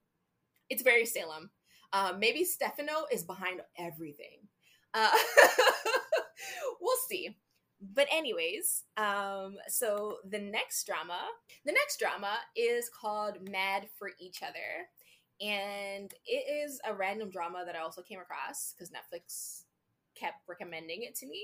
it's 0.70 0.82
very 0.82 1.06
Salem. 1.06 1.50
Um, 1.92 2.18
maybe 2.18 2.44
Stefano 2.44 3.06
is 3.10 3.24
behind 3.24 3.60
everything. 3.78 4.48
Uh, 4.94 5.10
we'll 6.80 6.96
see. 7.08 7.36
But 7.80 8.08
anyways, 8.12 8.84
um, 8.96 9.56
so 9.68 10.16
the 10.28 10.40
next 10.40 10.84
drama, 10.84 11.20
the 11.64 11.72
next 11.72 11.98
drama 11.98 12.38
is 12.56 12.90
called 12.90 13.48
Mad 13.48 13.88
for 13.98 14.10
Each 14.18 14.42
Other. 14.42 14.88
And 15.40 16.12
it 16.26 16.66
is 16.66 16.80
a 16.84 16.92
random 16.92 17.30
drama 17.30 17.62
that 17.64 17.76
I 17.76 17.80
also 17.80 18.02
came 18.02 18.18
across 18.18 18.74
because 18.74 18.90
Netflix 18.90 19.62
kept 20.18 20.48
recommending 20.48 21.02
it 21.02 21.14
to 21.16 21.26
me. 21.26 21.42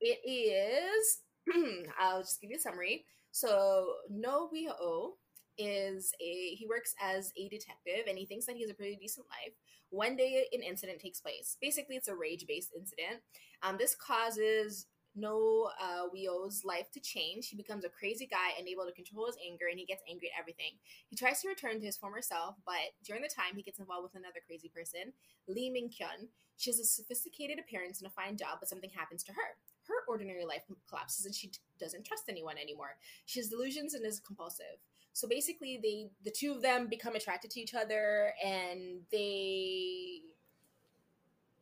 It 0.00 0.18
is, 0.28 1.20
I'll 1.98 2.22
just 2.22 2.40
give 2.40 2.50
you 2.50 2.56
a 2.56 2.60
summary. 2.60 3.04
So, 3.30 3.94
No 4.08 4.48
Wee-ho 4.52 5.14
is 5.58 6.12
a, 6.20 6.54
he 6.54 6.66
works 6.68 6.94
as 7.00 7.32
a 7.36 7.48
detective 7.48 8.06
and 8.08 8.18
he 8.18 8.26
thinks 8.26 8.46
that 8.46 8.56
he 8.56 8.62
has 8.62 8.70
a 8.70 8.74
pretty 8.74 8.96
decent 8.96 9.26
life. 9.28 9.54
One 9.90 10.16
day, 10.16 10.46
an 10.52 10.62
incident 10.62 11.00
takes 11.00 11.20
place. 11.20 11.56
Basically, 11.60 11.96
it's 11.96 12.08
a 12.08 12.16
rage 12.16 12.46
based 12.48 12.70
incident. 12.76 13.22
Um, 13.62 13.76
this 13.78 13.94
causes 13.94 14.86
no 15.14 15.70
uh, 15.80 16.08
Wio's 16.12 16.64
life 16.64 16.90
to 16.92 17.00
change. 17.00 17.48
He 17.48 17.56
becomes 17.56 17.84
a 17.84 17.88
crazy 17.88 18.26
guy, 18.26 18.58
unable 18.58 18.84
to 18.84 18.92
control 18.92 19.26
his 19.26 19.36
anger, 19.46 19.66
and 19.70 19.78
he 19.78 19.86
gets 19.86 20.02
angry 20.10 20.30
at 20.34 20.40
everything. 20.40 20.72
He 21.08 21.16
tries 21.16 21.40
to 21.42 21.48
return 21.48 21.78
to 21.78 21.86
his 21.86 21.96
former 21.96 22.20
self, 22.20 22.56
but 22.66 22.94
during 23.04 23.22
the 23.22 23.28
time, 23.28 23.54
he 23.54 23.62
gets 23.62 23.78
involved 23.78 24.02
with 24.02 24.20
another 24.20 24.40
crazy 24.44 24.70
person, 24.74 25.12
Lee 25.46 25.70
Min 25.70 25.88
Kyung. 25.88 26.28
She 26.56 26.70
has 26.70 26.78
a 26.78 26.84
sophisticated 26.84 27.58
appearance 27.58 28.00
and 28.00 28.06
a 28.06 28.10
fine 28.10 28.36
job, 28.36 28.58
but 28.60 28.68
something 28.68 28.90
happens 28.90 29.22
to 29.24 29.32
her. 29.32 29.56
Her 29.88 29.94
ordinary 30.08 30.44
life 30.44 30.62
collapses, 30.88 31.26
and 31.26 31.34
she 31.34 31.50
doesn't 31.78 32.04
trust 32.04 32.24
anyone 32.28 32.56
anymore. 32.56 32.96
She 33.26 33.40
has 33.40 33.48
delusions 33.48 33.94
and 33.94 34.06
is 34.06 34.20
compulsive. 34.20 34.78
So 35.12 35.28
basically, 35.28 35.78
they 35.82 36.10
the 36.24 36.30
two 36.30 36.52
of 36.52 36.62
them 36.62 36.88
become 36.88 37.14
attracted 37.14 37.50
to 37.52 37.60
each 37.60 37.74
other, 37.74 38.32
and 38.42 39.02
they 39.12 40.20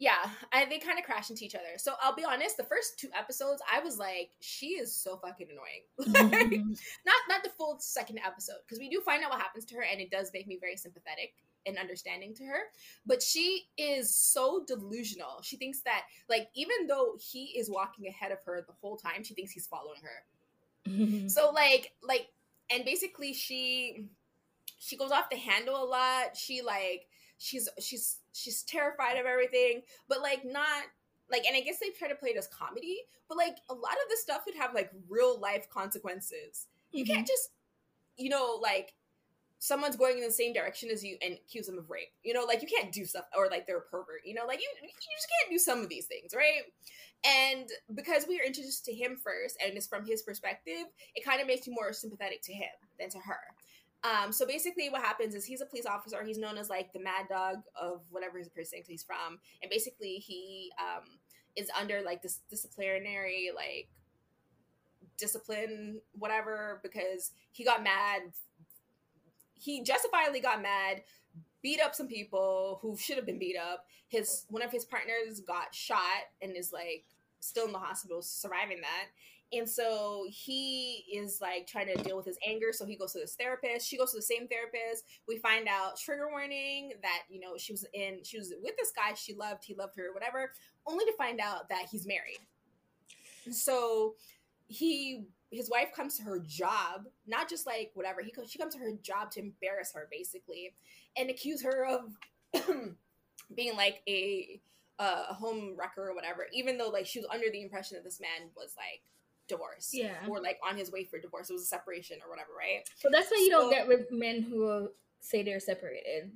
yeah, 0.03 0.31
I, 0.53 0.65
they 0.65 0.79
kind 0.79 0.99
of 0.99 1.05
crash 1.05 1.31
into 1.31 1.45
each 1.45 1.55
other. 1.55 1.79
So 1.79 1.93
I'll 2.03 2.17
be 2.17 2.25
honest, 2.25 2.57
the 2.57 2.65
first 2.65 2.99
two 2.99 3.09
episodes, 3.17 3.63
I 3.73 3.79
was 3.79 3.99
like, 3.99 4.31
she 4.41 4.71
is 4.71 4.93
so 4.93 5.17
fucking 5.17 5.47
annoying. 5.49 6.75
Not 7.07 7.21
not 7.29 7.45
the 7.45 7.51
full 7.57 7.77
second 7.79 8.19
episode 8.19 8.57
because 8.67 8.81
we 8.81 8.89
do 8.89 9.01
find 9.01 9.23
out 9.23 9.31
what 9.31 9.41
happens 9.41 9.65
to 9.67 9.77
her, 9.77 9.85
and 9.85 10.01
it 10.01 10.11
does 10.11 10.31
make 10.35 10.49
me 10.49 10.59
very 10.61 10.77
sympathetic 10.77 11.35
and 11.67 11.79
understanding 11.79 12.35
to 12.35 12.45
her. 12.45 12.61
But 13.07 13.23
she 13.23 13.65
is 13.77 14.15
so 14.15 14.65
delusional. 14.67 15.41
She 15.43 15.57
thinks 15.57 15.81
that 15.83 16.03
like 16.29 16.49
even 16.55 16.87
though 16.89 17.17
he 17.21 17.57
is 17.57 17.71
walking 17.71 18.07
ahead 18.07 18.33
of 18.33 18.39
her 18.45 18.65
the 18.67 18.75
whole 18.81 18.97
time, 18.97 19.25
she 19.25 19.35
thinks 19.35 19.53
he's 19.53 19.67
following 19.67 20.01
her. 20.03 20.91
Mm-hmm. 20.91 21.29
So 21.29 21.51
like 21.51 21.93
like 22.03 22.29
and 22.71 22.85
basically 22.85 23.33
she 23.33 24.09
she 24.79 24.97
goes 24.97 25.13
off 25.13 25.31
the 25.31 25.37
handle 25.37 25.83
a 25.83 25.87
lot. 25.87 26.37
She 26.37 26.63
like 26.63 27.07
she's 27.39 27.69
she's 27.81 28.19
she's 28.33 28.63
terrified 28.63 29.19
of 29.19 29.27
everything, 29.27 29.83
but 30.09 30.21
like 30.21 30.45
not 30.45 30.83
like 31.31 31.45
and 31.47 31.57
I 31.57 31.61
guess 31.61 31.79
they 31.79 31.91
try 31.91 32.09
to 32.09 32.15
play 32.15 32.31
it 32.31 32.37
as 32.37 32.49
comedy, 32.49 32.99
but 33.29 33.37
like 33.37 33.57
a 33.71 33.75
lot 33.75 33.93
of 33.93 34.11
the 34.11 34.17
stuff 34.17 34.43
would 34.47 34.57
have 34.57 34.75
like 34.75 34.91
real 35.09 35.39
life 35.39 35.69
consequences. 35.71 36.67
Mm-hmm. 36.89 36.99
You 36.99 37.05
can't 37.05 37.19
mm-hmm. 37.21 37.27
just 37.27 37.51
you 38.17 38.29
know 38.29 38.59
like 38.61 38.95
someone's 39.63 39.95
going 39.95 40.19
in 40.19 40.25
the 40.25 40.31
same 40.33 40.53
direction 40.53 40.91
as 40.91 41.05
you 41.05 41.17
and 41.23 41.35
accuse 41.35 41.67
them 41.67 41.79
of 41.79 41.89
rape. 41.89 42.09
You 42.25 42.35
know, 42.35 42.43
like 42.43 42.63
you 42.63 42.67
can't 42.67 42.91
do 42.91 43.05
stuff 43.05 43.27
or 43.37 43.47
like 43.49 43.65
they're 43.65 43.79
a 43.79 43.83
pervert. 43.83 44.23
You 44.25 44.35
know, 44.35 44.45
like 44.45 44.59
you 44.59 44.69
you 44.83 44.89
just 44.89 45.29
can't 45.41 45.53
do 45.53 45.59
some 45.59 45.79
of 45.79 45.89
these 45.89 46.07
things, 46.07 46.33
right? 46.35 46.63
And 47.25 47.69
because 47.95 48.27
we 48.27 48.41
are 48.41 48.45
introduced 48.45 48.85
to 48.87 48.93
him 48.93 49.17
first 49.23 49.57
and 49.65 49.77
it's 49.77 49.87
from 49.87 50.05
his 50.05 50.23
perspective, 50.23 50.87
it 51.15 51.25
kind 51.25 51.41
of 51.41 51.47
makes 51.47 51.69
you 51.69 51.75
more 51.75 51.93
sympathetic 51.93 52.43
to 52.43 52.53
him 52.53 52.73
than 52.99 53.09
to 53.11 53.19
her. 53.19 53.39
Um, 54.03 54.33
so 54.33 54.45
basically, 54.45 54.91
what 54.91 55.01
happens 55.01 55.37
is 55.37 55.45
he's 55.45 55.61
a 55.61 55.67
police 55.67 55.87
officer. 55.87 56.25
He's 56.25 56.39
known 56.39 56.59
as 56.59 56.69
like 56.69 56.93
the 56.93 56.99
mad 56.99 57.29
dog 57.29 57.59
of 57.81 58.01
whatever 58.11 58.39
his 58.39 58.49
precinct 58.49 58.89
he's 58.89 59.05
from, 59.05 59.39
and 59.63 59.71
basically 59.71 60.15
he 60.15 60.73
um, 60.81 61.05
is 61.55 61.71
under 61.81 62.03
like 62.03 62.21
this 62.21 62.41
disciplinary 62.51 63.51
like 63.55 63.89
discipline 65.19 66.01
whatever 66.19 66.81
because 66.83 67.31
he 67.53 67.65
got 67.65 67.85
mad. 67.85 68.23
He 69.63 69.83
justifiably 69.85 70.41
got 70.41 70.61
mad, 70.61 71.03
beat 71.63 71.81
up 71.81 71.95
some 71.95 72.09
people 72.09 72.81
who 72.83 72.97
should 72.97 73.17
have 73.17 73.27
been 73.27 73.39
beat 73.39 73.57
up. 73.57 73.87
His 74.09 74.45
one 74.49 74.63
of 74.63 74.73
his 74.73 74.85
partners 74.85 75.41
got 75.41 75.73
shot 75.73 76.01
and 76.43 76.57
is 76.57 76.73
like 76.73 77.05
still 77.39 77.67
in 77.67 77.73
the 77.73 77.79
hospital, 77.79 78.23
surviving 78.23 78.81
that. 78.81 79.07
And 79.57 79.69
so 79.69 80.27
he 80.31 81.05
is 81.15 81.39
like 81.41 81.67
trying 81.67 81.95
to 81.95 82.03
deal 82.03 82.17
with 82.17 82.27
his 82.27 82.39
anger. 82.45 82.73
So 82.73 82.87
he 82.87 82.97
goes 82.97 83.13
to 83.13 83.21
this 83.21 83.37
therapist. 83.37 83.87
She 83.87 83.99
goes 83.99 84.11
to 84.13 84.19
the 84.19 84.23
same 84.23 84.49
therapist. 84.49 85.05
We 85.29 85.39
find 85.39 85.69
out 85.69 85.99
trigger 85.99 86.29
warning 86.31 86.95
that, 87.03 87.21
you 87.29 87.39
know, 87.39 87.57
she 87.57 87.73
was 87.73 87.85
in, 87.93 88.21
she 88.25 88.39
was 88.39 88.53
with 88.63 88.77
this 88.79 88.93
guy 88.97 89.15
she 89.15 89.35
loved, 89.35 89.63
he 89.65 89.75
loved 89.75 89.95
her, 89.97 90.13
whatever, 90.13 90.53
only 90.87 91.05
to 91.05 91.13
find 91.19 91.39
out 91.39 91.69
that 91.69 91.87
he's 91.91 92.07
married. 92.07 92.41
So 93.51 94.15
he, 94.69 95.27
his 95.53 95.69
wife 95.71 95.93
comes 95.95 96.17
to 96.17 96.23
her 96.23 96.41
job, 96.41 97.07
not 97.27 97.49
just 97.49 97.67
like 97.67 97.91
whatever, 97.95 98.23
he 98.23 98.33
she 98.49 98.59
comes 98.59 98.75
to 98.75 98.81
her 98.81 98.93
job 99.03 99.31
to 99.33 99.41
embarrass 99.41 99.93
her 99.95 100.09
basically 100.11 100.73
and 101.17 101.31
accuse 101.31 101.63
her 101.63 101.87
of 101.87 102.17
being 103.55 103.77
like 103.77 104.01
a, 104.09 104.61
a 104.99 105.35
home 105.35 105.77
wrecker 105.79 106.09
or 106.09 106.15
whatever, 106.15 106.47
even 106.53 106.79
though 106.79 106.89
like 106.89 107.07
she 107.07 107.21
was 107.21 107.29
under 107.33 107.47
the 107.53 107.63
impression 107.63 107.97
that 107.97 108.05
this 108.05 108.19
man 108.19 108.49
was 108.57 108.75
like 108.77 109.03
divorced, 109.47 109.93
Yeah. 109.93 110.15
Or 110.29 110.41
like 110.41 110.59
on 110.67 110.77
his 110.77 110.91
way 110.91 111.05
for 111.05 111.19
divorce. 111.19 111.51
It 111.51 111.55
was 111.55 111.63
a 111.63 111.67
separation 111.67 112.19
or 112.25 112.31
whatever, 112.31 112.51
right? 112.59 112.89
So 112.97 113.09
that's 113.13 113.31
why 113.31 113.39
you 113.39 113.51
so, 113.51 113.61
don't 113.61 113.71
get 113.71 113.87
with 113.87 114.11
men 114.11 114.43
who 114.43 114.89
say 115.21 115.43
they're 115.43 115.61
separated. 115.61 116.33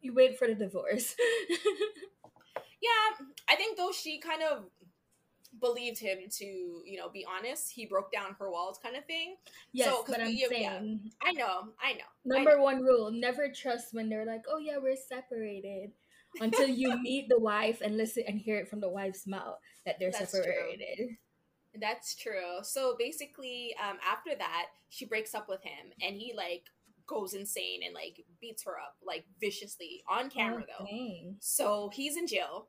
You 0.00 0.14
wait 0.14 0.38
for 0.38 0.46
the 0.46 0.54
divorce. 0.54 1.14
yeah, 2.80 3.26
I 3.48 3.56
think 3.56 3.76
though 3.76 3.92
she 3.92 4.18
kind 4.18 4.42
of 4.42 4.64
believed 5.60 5.98
him 5.98 6.18
to 6.30 6.44
you 6.84 6.96
know 6.98 7.08
be 7.08 7.24
honest 7.26 7.70
he 7.72 7.86
broke 7.86 8.12
down 8.12 8.34
her 8.38 8.50
walls 8.50 8.78
kind 8.82 8.96
of 8.96 9.04
thing 9.06 9.36
Yes, 9.72 9.88
so, 9.88 10.04
but 10.08 10.20
I'm 10.20 10.26
we- 10.28 10.46
yeah, 10.50 10.78
saying 10.80 11.10
i 11.22 11.32
know 11.32 11.68
i 11.82 11.92
know 11.92 12.04
I 12.34 12.38
number 12.38 12.56
know. 12.56 12.62
one 12.62 12.82
rule: 12.82 13.10
never 13.12 13.48
trust 13.54 13.94
when 13.94 14.08
they're 14.08 14.26
like, 14.26 14.42
"Oh 14.48 14.58
yeah, 14.58 14.78
we're 14.82 14.96
separated," 14.96 15.92
until 16.40 16.68
you 16.68 16.98
meet 17.02 17.28
the 17.28 17.38
wife 17.38 17.80
and 17.82 17.96
listen 17.96 18.24
and 18.26 18.38
hear 18.38 18.56
it 18.58 18.68
from 18.68 18.80
the 18.80 18.88
wife's 18.88 19.26
mouth 19.26 19.58
that 19.84 19.98
they're 20.00 20.10
That's 20.10 20.32
true. 20.32 20.42
separated. 20.42 21.16
That's 21.80 22.14
true. 22.14 22.58
So 22.62 22.96
basically, 22.98 23.74
um, 23.82 23.98
after 24.06 24.30
that, 24.38 24.66
she 24.88 25.04
breaks 25.04 25.34
up 25.34 25.48
with 25.48 25.62
him, 25.62 25.92
and 26.02 26.16
he 26.16 26.32
like 26.36 26.64
goes 27.06 27.34
insane 27.34 27.82
and 27.84 27.94
like 27.94 28.24
beats 28.40 28.64
her 28.64 28.72
up 28.78 28.96
like 29.06 29.24
viciously 29.40 30.02
on 30.10 30.28
camera 30.30 30.64
Oh, 30.68 30.74
though. 30.80 30.86
dang. 30.86 31.36
So 31.40 31.90
he's 31.92 32.16
in 32.16 32.26
jail, 32.26 32.68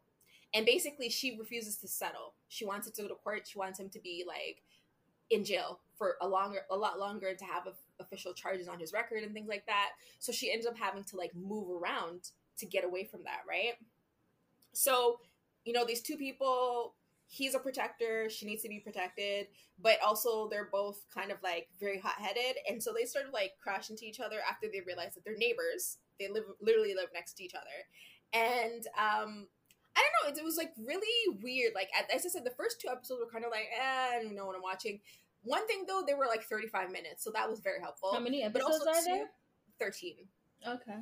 and 0.53 0.65
basically 0.65 1.09
she 1.09 1.37
refuses 1.37 1.77
to 1.77 1.87
settle. 1.87 2.33
She 2.47 2.65
wants 2.65 2.87
it 2.87 2.95
to 2.95 3.03
go 3.03 3.07
to 3.07 3.15
court. 3.15 3.47
She 3.47 3.59
wants 3.59 3.79
him 3.79 3.89
to 3.89 3.99
be 3.99 4.23
like 4.25 4.63
in 5.29 5.43
jail 5.43 5.79
for 5.97 6.15
a 6.21 6.27
longer, 6.27 6.59
a 6.71 6.75
lot 6.75 6.99
longer 6.99 7.33
to 7.35 7.45
have 7.45 7.67
a, 7.67 7.73
official 8.01 8.33
charges 8.33 8.67
on 8.67 8.79
his 8.79 8.93
record 8.93 9.23
and 9.23 9.33
things 9.33 9.49
like 9.49 9.65
that. 9.65 9.89
So 10.19 10.31
she 10.31 10.51
ends 10.51 10.65
up 10.65 10.77
having 10.77 11.03
to 11.05 11.17
like 11.17 11.35
move 11.35 11.69
around 11.69 12.29
to 12.59 12.65
get 12.65 12.85
away 12.85 13.03
from 13.03 13.23
that, 13.23 13.41
right? 13.47 13.73
So, 14.73 15.19
you 15.65 15.73
know, 15.73 15.85
these 15.85 16.01
two 16.01 16.15
people, 16.15 16.93
he's 17.27 17.55
a 17.55 17.59
protector, 17.59 18.29
she 18.29 18.45
needs 18.45 18.61
to 18.63 18.69
be 18.69 18.79
protected, 18.79 19.47
but 19.81 19.97
also 20.05 20.47
they're 20.47 20.69
both 20.71 21.03
kind 21.13 21.31
of 21.31 21.37
like 21.43 21.67
very 21.79 21.99
hot 21.99 22.15
headed. 22.19 22.57
And 22.69 22.81
so 22.81 22.93
they 22.93 23.05
sort 23.05 23.25
of 23.25 23.33
like 23.33 23.53
crash 23.61 23.89
into 23.89 24.05
each 24.05 24.19
other 24.19 24.37
after 24.49 24.67
they 24.71 24.81
realize 24.85 25.13
that 25.15 25.25
they're 25.25 25.37
neighbors. 25.37 25.97
They 26.19 26.29
live 26.29 26.45
literally 26.61 26.95
live 26.95 27.09
next 27.13 27.33
to 27.33 27.43
each 27.43 27.53
other. 27.53 27.65
And 28.33 28.87
um 28.97 29.47
I 29.97 30.01
don't 30.01 30.13
know, 30.35 30.37
it, 30.37 30.41
it 30.41 30.45
was 30.45 30.57
like 30.57 30.73
really 30.85 31.39
weird. 31.41 31.73
Like 31.73 31.89
as 32.13 32.25
I 32.25 32.29
said, 32.29 32.45
the 32.45 32.51
first 32.51 32.79
two 32.79 32.89
episodes 32.89 33.19
were 33.19 33.31
kind 33.31 33.43
of 33.45 33.51
like, 33.51 33.67
eh, 33.73 34.17
I 34.17 34.21
don't 34.21 34.35
know 34.35 34.45
what 34.45 34.55
I'm 34.55 34.61
watching. 34.61 34.99
One 35.43 35.65
thing 35.65 35.85
though, 35.87 36.03
they 36.05 36.13
were 36.13 36.27
like 36.27 36.43
35 36.43 36.91
minutes, 36.91 37.23
so 37.23 37.31
that 37.33 37.49
was 37.49 37.59
very 37.59 37.81
helpful. 37.81 38.13
How 38.13 38.19
many 38.19 38.43
episodes 38.43 38.85
are 38.87 39.03
there? 39.03 39.29
13. 39.79 40.15
Okay. 40.67 40.97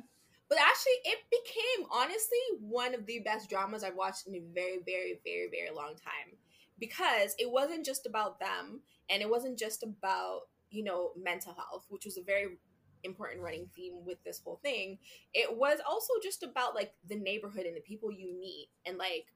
But 0.48 0.58
actually, 0.58 0.92
it 1.04 1.18
became 1.30 1.88
honestly 1.92 2.38
one 2.60 2.94
of 2.94 3.04
the 3.06 3.18
best 3.20 3.50
dramas 3.50 3.82
I've 3.82 3.96
watched 3.96 4.26
in 4.28 4.34
a 4.34 4.42
very, 4.54 4.78
very, 4.86 5.20
very, 5.24 5.48
very 5.50 5.74
long 5.74 5.94
time. 5.94 6.36
Because 6.78 7.34
it 7.38 7.50
wasn't 7.50 7.84
just 7.84 8.06
about 8.06 8.38
them, 8.38 8.80
and 9.10 9.22
it 9.22 9.30
wasn't 9.30 9.58
just 9.58 9.82
about, 9.82 10.42
you 10.70 10.84
know, 10.84 11.10
mental 11.20 11.54
health, 11.54 11.86
which 11.88 12.04
was 12.04 12.18
a 12.18 12.22
very 12.22 12.58
important 13.04 13.42
running 13.42 13.68
theme 13.74 14.04
with 14.04 14.22
this 14.24 14.40
whole 14.44 14.60
thing. 14.62 14.98
It 15.34 15.56
was 15.56 15.78
also 15.88 16.14
just 16.22 16.42
about 16.42 16.74
like 16.74 16.94
the 17.08 17.16
neighborhood 17.16 17.66
and 17.66 17.76
the 17.76 17.80
people 17.80 18.10
you 18.10 18.38
meet, 18.38 18.68
and 18.86 18.98
like 18.98 19.26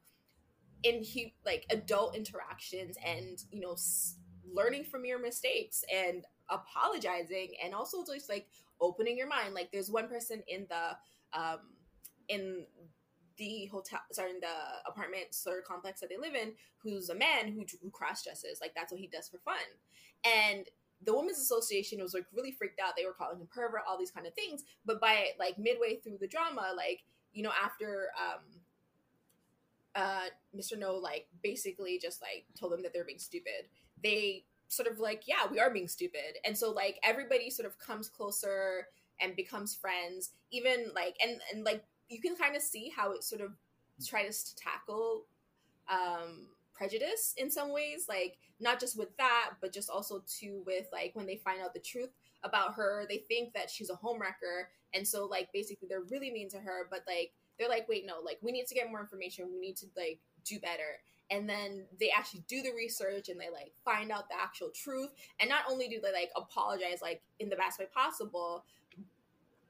in 0.82 1.02
he 1.02 1.34
like 1.44 1.66
adult 1.70 2.16
interactions, 2.16 2.96
and 3.04 3.38
you 3.50 3.60
know, 3.60 3.72
s- 3.72 4.16
learning 4.52 4.84
from 4.84 5.04
your 5.04 5.20
mistakes 5.20 5.84
and 5.94 6.24
apologizing, 6.48 7.54
and 7.62 7.74
also 7.74 8.04
just 8.04 8.28
like 8.28 8.48
opening 8.80 9.16
your 9.16 9.28
mind. 9.28 9.54
Like 9.54 9.70
there's 9.72 9.90
one 9.90 10.08
person 10.08 10.42
in 10.48 10.66
the 10.68 11.38
um 11.38 11.58
in 12.28 12.64
the 13.36 13.66
hotel 13.66 14.00
sorry 14.12 14.30
in 14.30 14.40
the 14.40 14.46
apartment 14.86 15.34
sort 15.34 15.64
complex 15.64 16.00
that 16.00 16.10
they 16.10 16.18
live 16.18 16.34
in 16.34 16.52
who's 16.82 17.08
a 17.08 17.14
man 17.14 17.48
who, 17.48 17.64
who 17.82 17.90
cross 17.90 18.22
dresses 18.22 18.58
like 18.60 18.74
that's 18.74 18.92
what 18.92 19.00
he 19.00 19.06
does 19.06 19.28
for 19.28 19.38
fun 19.38 19.54
and 20.24 20.66
the 21.04 21.14
women's 21.14 21.38
association 21.38 22.00
was 22.02 22.14
like 22.14 22.26
really 22.34 22.52
freaked 22.52 22.80
out. 22.80 22.94
They 22.96 23.06
were 23.06 23.12
calling 23.12 23.38
him 23.38 23.48
pervert 23.52 23.82
all 23.88 23.98
these 23.98 24.10
kind 24.10 24.26
of 24.26 24.34
things. 24.34 24.64
But 24.84 25.00
by 25.00 25.28
like 25.38 25.58
midway 25.58 25.96
through 25.96 26.18
the 26.20 26.28
drama 26.28 26.72
like 26.76 27.02
you 27.32 27.42
know 27.42 27.52
after 27.62 28.08
um 28.18 28.40
uh 29.96 30.26
mr 30.56 30.78
no 30.78 30.94
like 30.94 31.26
basically 31.42 31.98
just 32.00 32.22
like 32.22 32.44
told 32.58 32.72
them 32.72 32.82
that 32.82 32.92
they're 32.92 33.04
being 33.04 33.18
stupid 33.18 33.66
they 34.02 34.44
sort 34.70 34.88
of 34.88 35.00
like 35.00 35.24
yeah 35.26 35.50
we 35.50 35.60
are 35.60 35.70
being 35.70 35.88
stupid. 35.88 36.38
And 36.44 36.56
so 36.56 36.70
like 36.70 36.98
everybody 37.02 37.50
sort 37.50 37.66
of 37.66 37.78
comes 37.78 38.08
closer 38.08 38.86
and 39.20 39.36
becomes 39.36 39.74
friends. 39.74 40.30
Even 40.50 40.86
like 40.94 41.16
and 41.22 41.40
and 41.52 41.64
like 41.64 41.84
you 42.08 42.20
can 42.20 42.36
kind 42.36 42.56
of 42.56 42.62
see 42.62 42.92
how 42.96 43.12
it 43.12 43.22
sort 43.22 43.42
of 43.42 43.52
tries 44.06 44.44
to 44.44 44.56
tackle 44.56 45.26
um 45.90 46.46
prejudice 46.80 47.34
in 47.36 47.50
some 47.50 47.72
ways 47.72 48.06
like 48.08 48.38
not 48.58 48.80
just 48.80 48.98
with 48.98 49.14
that 49.18 49.50
but 49.60 49.72
just 49.72 49.90
also 49.90 50.22
too 50.26 50.62
with 50.66 50.86
like 50.92 51.10
when 51.14 51.26
they 51.26 51.36
find 51.36 51.60
out 51.60 51.74
the 51.74 51.80
truth 51.80 52.10
about 52.42 52.72
her 52.72 53.04
they 53.08 53.18
think 53.28 53.52
that 53.52 53.68
she's 53.68 53.90
a 53.90 53.94
homewrecker 53.94 54.64
and 54.94 55.06
so 55.06 55.26
like 55.26 55.48
basically 55.52 55.86
they're 55.88 56.04
really 56.10 56.30
mean 56.30 56.48
to 56.48 56.58
her 56.58 56.86
but 56.90 57.00
like 57.06 57.32
they're 57.60 57.68
like 57.68 57.86
wait 57.88 58.06
no 58.06 58.14
like 58.24 58.38
we 58.40 58.50
need 58.50 58.66
to 58.66 58.74
get 58.74 58.90
more 58.90 59.00
information. 59.00 59.48
We 59.52 59.60
need 59.60 59.76
to 59.76 59.86
like 59.96 60.18
do 60.44 60.58
better. 60.58 60.98
And 61.30 61.48
then 61.48 61.84
they 62.00 62.10
actually 62.10 62.42
do 62.48 62.60
the 62.62 62.72
research 62.72 63.28
and 63.28 63.38
they 63.38 63.50
like 63.52 63.72
find 63.84 64.10
out 64.10 64.28
the 64.28 64.34
actual 64.34 64.70
truth. 64.70 65.10
And 65.38 65.48
not 65.48 65.62
only 65.70 65.86
do 65.86 66.00
they 66.00 66.12
like 66.12 66.30
apologize 66.34 67.00
like 67.02 67.22
in 67.38 67.48
the 67.48 67.56
best 67.56 67.78
way 67.78 67.86
possible 67.94 68.64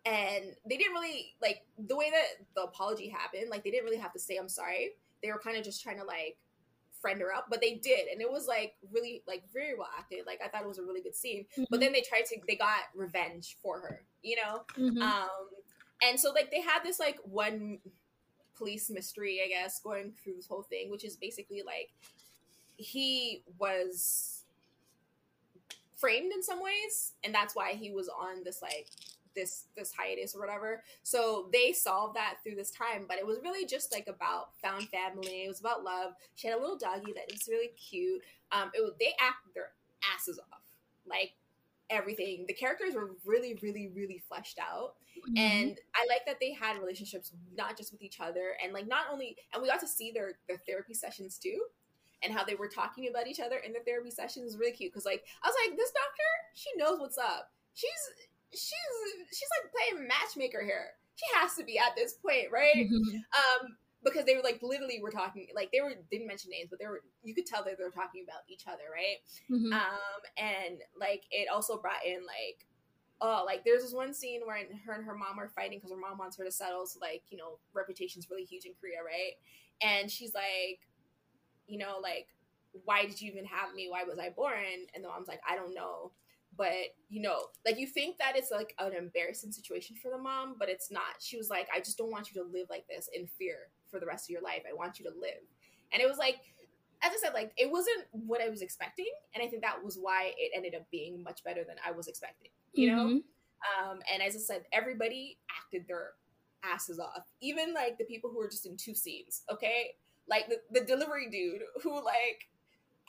and 0.06 0.44
they 0.64 0.78
didn't 0.78 0.94
really 0.94 1.34
like 1.42 1.62
the 1.78 1.96
way 1.96 2.10
that 2.10 2.46
the 2.54 2.62
apology 2.62 3.06
happened 3.08 3.50
like 3.50 3.62
they 3.62 3.70
didn't 3.70 3.84
really 3.84 3.98
have 3.98 4.12
to 4.12 4.18
say 4.18 4.36
i'm 4.36 4.48
sorry. 4.48 4.92
They 5.22 5.30
were 5.30 5.38
kind 5.38 5.58
of 5.58 5.64
just 5.64 5.82
trying 5.82 5.98
to 5.98 6.04
like 6.04 6.38
friend 7.00 7.20
her 7.20 7.32
up 7.34 7.46
but 7.48 7.60
they 7.60 7.74
did 7.74 8.08
and 8.12 8.20
it 8.20 8.30
was 8.30 8.46
like 8.46 8.74
really 8.92 9.22
like 9.26 9.42
very 9.52 9.74
well 9.76 9.88
acted. 9.98 10.26
Like 10.26 10.40
i 10.44 10.48
thought 10.48 10.62
it 10.62 10.68
was 10.68 10.78
a 10.78 10.82
really 10.82 11.00
good 11.00 11.14
scene 11.16 11.46
but 11.70 11.80
then 11.80 11.92
they 11.92 12.02
tried 12.02 12.26
to 12.26 12.36
they 12.46 12.56
got 12.56 12.80
revenge 12.94 13.56
for 13.62 13.80
her 13.80 14.02
you 14.22 14.36
know? 14.36 14.62
Mhm. 14.76 15.00
um 15.02 15.28
and 16.02 16.18
so 16.18 16.30
like 16.32 16.50
they 16.50 16.60
had 16.60 16.80
this 16.84 16.98
like 17.00 17.18
one 17.24 17.78
police 18.56 18.90
mystery 18.90 19.40
i 19.44 19.48
guess 19.48 19.80
going 19.80 20.12
through 20.22 20.34
this 20.34 20.46
whole 20.46 20.62
thing 20.62 20.90
which 20.90 21.04
is 21.04 21.16
basically 21.16 21.62
like 21.64 21.90
he 22.76 23.42
was 23.58 24.44
framed 25.96 26.32
in 26.32 26.42
some 26.42 26.62
ways 26.62 27.12
and 27.24 27.34
that's 27.34 27.54
why 27.54 27.72
he 27.72 27.90
was 27.90 28.08
on 28.08 28.42
this 28.44 28.62
like 28.62 28.86
this 29.34 29.64
this 29.76 29.92
hiatus 29.92 30.34
or 30.34 30.40
whatever. 30.40 30.82
So 31.02 31.48
they 31.52 31.72
solved 31.72 32.16
that 32.16 32.36
through 32.42 32.56
this 32.56 32.70
time 32.70 33.04
but 33.08 33.18
it 33.18 33.26
was 33.26 33.38
really 33.42 33.66
just 33.66 33.92
like 33.92 34.08
about 34.08 34.54
found 34.62 34.88
family. 34.88 35.44
It 35.44 35.48
was 35.48 35.60
about 35.60 35.84
love. 35.84 36.12
She 36.34 36.48
had 36.48 36.56
a 36.56 36.60
little 36.60 36.78
doggy 36.78 37.12
that 37.14 37.32
is 37.32 37.48
really 37.48 37.68
cute. 37.76 38.22
Um 38.52 38.70
it 38.74 38.80
was, 38.80 38.92
they 38.98 39.14
acted 39.20 39.54
their 39.54 39.72
asses 40.14 40.38
off. 40.38 40.62
Like 41.06 41.32
everything. 41.88 42.44
The 42.46 42.54
characters 42.54 42.94
were 42.94 43.16
really 43.24 43.58
really 43.62 43.88
really 43.94 44.22
fleshed 44.28 44.58
out. 44.58 44.94
Mhm. 45.28 45.38
and 45.38 45.78
i 45.96 46.06
like 46.08 46.24
that 46.24 46.38
they 46.40 46.52
had 46.52 46.78
relationships 46.78 47.32
not 47.56 47.76
just 47.76 47.90
with 47.92 48.00
each 48.00 48.20
other 48.20 48.54
and 48.62 48.72
like 48.72 48.86
not 48.86 49.06
only 49.12 49.36
and 49.52 49.60
we 49.60 49.68
got 49.68 49.80
to 49.80 49.86
see 49.88 50.12
their 50.12 50.38
their 50.46 50.56
therapy 50.66 50.94
sessions 50.94 51.36
too 51.36 51.60
and 52.22 52.32
how 52.32 52.44
they 52.44 52.54
were 52.54 52.68
talking 52.68 53.08
about 53.08 53.26
each 53.26 53.40
other 53.40 53.56
in 53.58 53.72
the 53.72 53.80
therapy 53.80 54.10
sessions 54.10 54.44
was 54.44 54.56
really 54.56 54.70
cute 54.72 54.92
because 54.92 55.04
like 55.04 55.24
i 55.42 55.48
was 55.48 55.56
like 55.66 55.76
this 55.76 55.90
doctor 55.90 56.30
she 56.54 56.70
knows 56.76 57.00
what's 57.00 57.18
up. 57.18 57.50
She's 57.74 58.02
she's 58.52 58.92
she's 59.32 59.48
like 59.62 59.72
playing 59.72 60.08
matchmaker 60.08 60.62
here. 60.62 60.90
She 61.16 61.26
has 61.36 61.54
to 61.56 61.64
be 61.64 61.78
at 61.78 61.94
this 61.96 62.14
point 62.14 62.48
right? 62.52 62.74
Mhm. 62.90 63.16
um 63.34 63.76
because 64.02 64.24
they 64.24 64.34
were 64.34 64.42
like 64.42 64.60
literally 64.62 64.98
were 65.02 65.10
talking 65.10 65.46
like 65.54 65.70
they 65.72 65.80
were 65.82 65.92
didn't 66.10 66.26
mention 66.26 66.50
names 66.50 66.68
but 66.70 66.78
they 66.78 66.86
were 66.86 67.02
you 67.22 67.34
could 67.34 67.44
tell 67.46 67.62
that 67.64 67.76
they 67.76 67.84
were 67.84 67.90
talking 67.90 68.24
about 68.24 68.42
each 68.48 68.64
other 68.66 68.84
right? 68.92 69.20
Mhm. 69.50 69.72
um 69.72 70.20
and 70.38 70.80
like 70.98 71.24
it 71.30 71.48
also 71.52 71.78
brought 71.80 72.04
in 72.06 72.24
like 72.26 72.66
oh 73.20 73.42
like 73.46 73.64
there's 73.64 73.82
this 73.82 73.92
one 73.92 74.14
scene 74.14 74.40
where 74.46 74.58
her 74.86 74.92
and 74.94 75.04
her 75.04 75.14
mom 75.14 75.38
are 75.38 75.48
fighting 75.50 75.78
because 75.78 75.90
her 75.90 75.96
mom 76.00 76.16
wants 76.18 76.36
her 76.38 76.44
to 76.44 76.50
settle 76.52 76.86
so 76.86 76.98
like 77.00 77.22
you 77.30 77.36
know 77.36 77.58
reputation's 77.74 78.30
really 78.30 78.44
huge 78.44 78.64
in 78.64 78.72
korea 78.80 78.98
right? 79.04 79.34
And 79.82 80.10
she's 80.10 80.34
like 80.34 80.80
you 81.66 81.78
know 81.78 81.98
like 82.02 82.28
why 82.84 83.04
did 83.04 83.20
you 83.20 83.30
even 83.32 83.44
have 83.46 83.74
me? 83.74 83.88
Why 83.90 84.04
was 84.04 84.18
i 84.18 84.30
born? 84.30 84.54
And 84.94 85.04
the 85.04 85.08
mom's 85.08 85.28
like 85.28 85.40
i 85.48 85.56
don't 85.56 85.74
know 85.74 86.12
but 86.60 86.92
you 87.08 87.22
know 87.22 87.46
like 87.64 87.78
you 87.78 87.86
think 87.86 88.18
that 88.18 88.36
it's 88.36 88.50
like 88.50 88.74
an 88.78 88.92
embarrassing 88.92 89.50
situation 89.50 89.96
for 89.96 90.10
the 90.10 90.18
mom 90.18 90.56
but 90.58 90.68
it's 90.68 90.90
not 90.90 91.16
she 91.18 91.38
was 91.38 91.48
like 91.48 91.66
i 91.74 91.78
just 91.78 91.96
don't 91.96 92.10
want 92.10 92.28
you 92.30 92.42
to 92.42 92.46
live 92.50 92.66
like 92.68 92.84
this 92.86 93.08
in 93.14 93.26
fear 93.26 93.70
for 93.90 93.98
the 93.98 94.04
rest 94.04 94.26
of 94.26 94.30
your 94.30 94.42
life 94.42 94.62
i 94.68 94.74
want 94.74 94.98
you 94.98 95.04
to 95.06 95.16
live 95.18 95.40
and 95.94 96.02
it 96.02 96.06
was 96.08 96.18
like 96.18 96.36
as 97.02 97.12
I 97.12 97.16
said, 97.16 97.32
like 97.32 97.50
it 97.56 97.70
wasn't 97.70 98.04
what 98.10 98.42
I 98.42 98.50
was 98.50 98.60
expecting, 98.60 99.08
and 99.34 99.42
I 99.42 99.46
think 99.46 99.62
that 99.62 99.82
was 99.82 99.96
why 99.98 100.34
it 100.36 100.52
ended 100.54 100.74
up 100.74 100.82
being 100.90 101.22
much 101.22 101.42
better 101.42 101.64
than 101.64 101.76
I 101.82 101.92
was 101.92 102.08
expecting. 102.08 102.50
You 102.74 102.88
know, 102.88 103.04
Mhm. 103.06 103.22
um, 103.88 104.02
and 104.12 104.22
as 104.22 104.36
I 104.36 104.38
said, 104.38 104.66
everybody 104.70 105.38
acted 105.48 105.88
their 105.88 106.12
asses 106.62 107.00
off, 107.00 107.26
even 107.40 107.72
like 107.72 107.96
the 107.96 108.04
people 108.04 108.28
who 108.28 108.36
were 108.36 108.50
just 108.50 108.66
in 108.66 108.76
two 108.76 108.94
scenes. 108.94 109.44
Okay, 109.50 109.96
like 110.28 110.50
the, 110.50 110.60
the 110.78 110.84
delivery 110.84 111.30
dude 111.30 111.62
who 111.82 112.04
like 112.04 112.49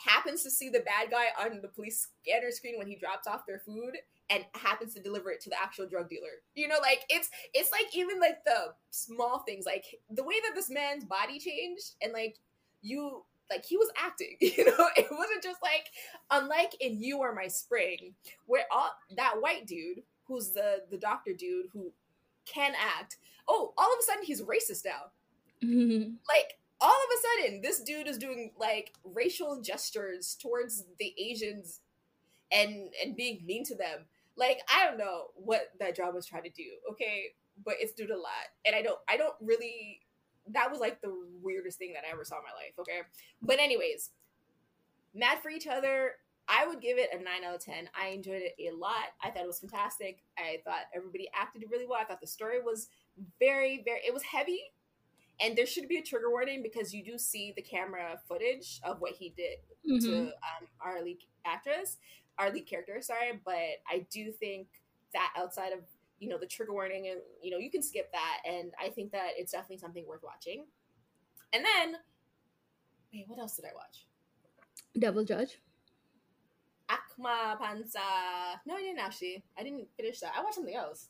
happens 0.05 0.43
to 0.43 0.51
see 0.51 0.69
the 0.69 0.79
bad 0.81 1.11
guy 1.11 1.25
on 1.43 1.61
the 1.61 1.67
police 1.67 2.07
scanner 2.25 2.51
screen 2.51 2.77
when 2.77 2.87
he 2.87 2.95
drops 2.95 3.27
off 3.27 3.45
their 3.47 3.59
food 3.59 3.97
and 4.29 4.45
happens 4.55 4.93
to 4.93 5.01
deliver 5.01 5.29
it 5.31 5.41
to 5.41 5.49
the 5.49 5.61
actual 5.61 5.87
drug 5.87 6.09
dealer. 6.09 6.41
You 6.55 6.67
know, 6.67 6.77
like 6.81 7.01
it's 7.09 7.29
it's 7.53 7.71
like 7.71 7.95
even 7.95 8.19
like 8.19 8.43
the 8.45 8.73
small 8.89 9.39
things, 9.39 9.65
like 9.65 9.85
the 10.09 10.23
way 10.23 10.35
that 10.47 10.55
this 10.55 10.69
man's 10.69 11.03
body 11.05 11.39
changed 11.39 11.95
and 12.01 12.13
like 12.13 12.37
you 12.81 13.23
like 13.49 13.65
he 13.65 13.77
was 13.77 13.89
acting, 13.97 14.37
you 14.39 14.65
know, 14.65 14.87
it 14.95 15.07
wasn't 15.11 15.43
just 15.43 15.61
like 15.61 15.87
unlike 16.31 16.73
in 16.79 16.99
You 17.01 17.21
Are 17.21 17.33
My 17.35 17.47
Spring, 17.47 18.13
where 18.45 18.63
all 18.71 18.91
that 19.17 19.35
white 19.39 19.67
dude 19.67 20.03
who's 20.25 20.51
the 20.51 20.83
the 20.89 20.97
doctor 20.97 21.33
dude 21.33 21.65
who 21.73 21.91
can 22.45 22.73
act, 22.79 23.17
oh, 23.47 23.73
all 23.77 23.93
of 23.93 23.99
a 23.99 24.03
sudden 24.03 24.23
he's 24.23 24.41
racist 24.41 24.85
now 24.85 25.11
Mhm. 25.63 26.15
like 26.29 26.57
all 26.81 26.89
of 26.89 26.95
a 27.15 27.43
sudden, 27.43 27.61
this 27.61 27.81
dude 27.81 28.07
is 28.07 28.17
doing 28.17 28.51
like 28.59 28.93
racial 29.03 29.61
gestures 29.61 30.35
towards 30.41 30.83
the 30.99 31.13
Asians 31.17 31.79
and 32.51 32.89
and 33.03 33.15
being 33.15 33.45
mean 33.45 33.63
to 33.65 33.75
them. 33.75 34.05
Like 34.35 34.61
I 34.67 34.85
don't 34.85 34.97
know 34.97 35.27
what 35.35 35.69
that 35.79 35.95
drama's 35.95 36.25
trying 36.25 36.43
to 36.43 36.49
do, 36.49 36.63
okay, 36.91 37.25
but 37.63 37.75
it's 37.79 37.93
doing 37.93 38.11
a 38.11 38.17
lot, 38.17 38.49
and 38.65 38.75
I 38.75 38.81
don't 38.81 38.99
I 39.07 39.17
don't 39.17 39.35
really. 39.39 40.01
That 40.47 40.71
was 40.71 40.79
like 40.79 41.01
the 41.01 41.13
weirdest 41.43 41.77
thing 41.77 41.93
that 41.93 42.03
I 42.07 42.11
ever 42.11 42.25
saw 42.25 42.37
in 42.37 42.43
my 42.43 42.49
life. 42.49 42.73
Okay, 42.79 43.01
but 43.43 43.59
anyways, 43.59 44.09
mad 45.13 45.37
for 45.43 45.49
each 45.49 45.67
other. 45.67 46.13
I 46.47 46.67
would 46.67 46.81
give 46.81 46.97
it 46.97 47.11
a 47.13 47.23
9 47.23 47.25
out 47.47 47.55
of 47.55 47.63
10. 47.63 47.87
I 47.97 48.07
enjoyed 48.07 48.41
it 48.41 48.55
a 48.59 48.75
lot. 48.75 49.13
I 49.23 49.29
thought 49.29 49.43
it 49.43 49.47
was 49.47 49.59
fantastic. 49.59 50.23
I 50.37 50.57
thought 50.65 50.89
everybody 50.93 51.29
acted 51.33 51.63
really 51.71 51.85
well. 51.87 51.99
I 52.01 52.03
thought 52.03 52.19
the 52.19 52.27
story 52.27 52.59
was 52.59 52.89
very, 53.39 53.83
very, 53.85 53.99
it 54.05 54.13
was 54.13 54.23
heavy. 54.23 54.59
And 55.43 55.57
there 55.57 55.65
should 55.65 55.87
be 55.87 55.97
a 55.97 56.03
trigger 56.03 56.29
warning 56.29 56.61
because 56.61 56.93
you 56.93 57.03
do 57.03 57.17
see 57.17 57.53
the 57.55 57.61
camera 57.61 58.19
footage 58.27 58.79
of 58.83 59.01
what 59.01 59.13
he 59.13 59.33
did 59.35 59.57
mm-hmm. 59.89 60.05
to 60.05 60.21
um, 60.27 60.67
our 60.79 61.03
lead 61.03 61.19
actress, 61.45 61.97
our 62.37 62.51
lead 62.51 62.67
character, 62.67 63.01
sorry. 63.01 63.41
But 63.43 63.81
I 63.89 64.05
do 64.11 64.31
think 64.31 64.67
that 65.13 65.33
outside 65.35 65.73
of, 65.73 65.79
you 66.19 66.29
know, 66.29 66.37
the 66.37 66.45
trigger 66.45 66.73
warning 66.73 67.07
and, 67.07 67.19
you 67.41 67.49
know, 67.49 67.57
you 67.57 67.71
can 67.71 67.81
skip 67.81 68.11
that. 68.11 68.37
And 68.47 68.71
I 68.79 68.89
think 68.89 69.11
that 69.13 69.31
it's 69.37 69.51
definitely 69.51 69.79
something 69.79 70.05
worth 70.07 70.21
watching. 70.23 70.65
And 71.53 71.65
then, 71.65 71.95
wait, 73.11 73.25
what 73.27 73.39
else 73.39 73.55
did 73.55 73.65
I 73.65 73.73
watch? 73.73 74.05
Devil 74.97 75.23
Judge. 75.25 75.59
Akma 76.89 77.57
Panza. 77.59 77.99
No, 78.65 78.75
I 78.75 78.81
didn't 78.81 78.99
actually. 78.99 79.43
I 79.57 79.63
didn't 79.63 79.87
finish 79.97 80.19
that. 80.19 80.33
I 80.37 80.43
watched 80.43 80.55
something 80.55 80.75
else. 80.75 81.07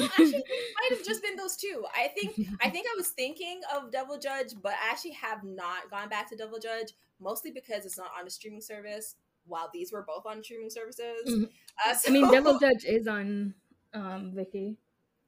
Actually, 0.04 0.36
it 0.36 0.74
might 0.80 0.96
have 0.96 1.06
just 1.06 1.22
been 1.22 1.36
those 1.36 1.56
two. 1.56 1.84
I 1.94 2.08
think 2.08 2.34
I 2.62 2.70
think 2.70 2.86
I 2.86 2.96
was 2.96 3.08
thinking 3.08 3.60
of 3.74 3.90
Devil 3.90 4.18
Judge, 4.18 4.54
but 4.62 4.72
I 4.72 4.90
actually 4.90 5.12
have 5.12 5.44
not 5.44 5.90
gone 5.90 6.08
back 6.08 6.28
to 6.30 6.36
Devil 6.36 6.58
Judge, 6.58 6.92
mostly 7.20 7.50
because 7.50 7.86
it's 7.86 7.98
not 7.98 8.10
on 8.18 8.26
a 8.26 8.30
streaming 8.30 8.60
service. 8.60 9.16
While 9.46 9.70
these 9.72 9.92
were 9.92 10.04
both 10.06 10.26
on 10.26 10.42
streaming 10.42 10.68
services, 10.68 11.24
mm-hmm. 11.26 11.44
uh, 11.86 11.94
so... 11.94 12.10
I 12.10 12.12
mean, 12.12 12.30
Devil 12.30 12.58
Judge 12.58 12.84
is 12.84 13.06
on 13.08 13.54
um 13.94 14.32
Viki. 14.36 14.76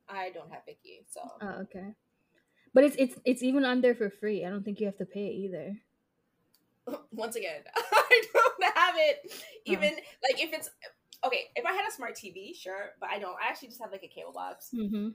I 0.08 0.30
don't 0.30 0.50
have 0.50 0.62
Viki, 0.66 1.04
so 1.08 1.20
oh, 1.40 1.62
okay. 1.62 1.94
But 2.74 2.84
it's 2.84 2.96
it's 2.98 3.14
it's 3.24 3.42
even 3.42 3.64
on 3.64 3.80
there 3.80 3.94
for 3.94 4.10
free. 4.10 4.44
I 4.44 4.50
don't 4.50 4.64
think 4.64 4.80
you 4.80 4.86
have 4.86 4.98
to 4.98 5.06
pay 5.06 5.28
either. 5.28 5.76
once 7.12 7.36
again, 7.36 7.62
I 7.76 8.22
don't 8.32 8.76
have 8.76 8.94
it. 8.96 9.32
Even 9.64 9.90
like 10.22 10.42
if 10.42 10.52
it's 10.52 10.70
okay, 11.24 11.48
if 11.56 11.64
I 11.64 11.72
had 11.72 11.86
a 11.88 11.92
smart 11.92 12.16
TV, 12.16 12.54
sure, 12.54 12.90
but 13.00 13.10
I 13.10 13.18
don't. 13.18 13.36
I 13.42 13.48
actually 13.48 13.68
just 13.68 13.80
have 13.80 13.92
like 13.92 14.02
a 14.04 14.08
cable 14.08 14.32
box. 14.32 14.70
Mm-hmm. 14.74 15.08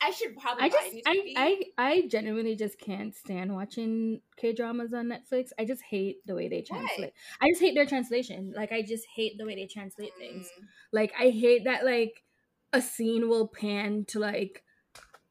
I 0.00 0.10
should 0.10 0.36
probably. 0.36 0.64
I 0.64 0.68
just, 0.68 0.96
I, 1.06 1.34
I, 1.36 1.62
I 1.76 2.06
genuinely 2.08 2.54
just 2.54 2.78
can't 2.78 3.14
stand 3.14 3.52
watching 3.52 4.20
K 4.36 4.52
dramas 4.52 4.94
on 4.94 5.06
Netflix. 5.06 5.48
I 5.58 5.64
just 5.64 5.82
hate 5.82 6.18
the 6.26 6.34
way 6.34 6.48
they 6.48 6.62
translate. 6.62 7.12
I 7.40 7.48
just 7.48 7.60
hate 7.60 7.74
their 7.74 7.86
translation. 7.86 8.52
Like, 8.56 8.70
I 8.70 8.82
just 8.82 9.06
hate 9.14 9.38
the 9.38 9.44
way 9.44 9.56
they 9.56 9.66
translate 9.66 10.12
mm. 10.14 10.18
things. 10.18 10.48
Like, 10.92 11.12
I 11.18 11.30
hate 11.30 11.64
that 11.64 11.84
like 11.84 12.22
a 12.72 12.80
scene 12.80 13.28
will 13.28 13.48
pan 13.48 14.04
to 14.08 14.20
like 14.20 14.62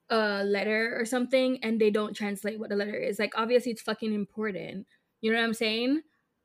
a 0.09 0.43
letter 0.43 0.97
or 0.99 1.05
something, 1.05 1.63
and 1.63 1.80
they 1.80 1.89
don't 1.89 2.15
translate 2.15 2.59
what 2.59 2.70
the 2.70 2.76
letter 2.76 2.95
is. 2.95 3.20
Like, 3.20 3.34
obviously, 3.38 3.72
it's 3.72 3.82
fucking 3.82 4.13
important, 4.13 4.86
you 5.22 5.32
know 5.32 5.38
what 5.38 5.45
I'm 5.45 5.53
saying? 5.53 6.01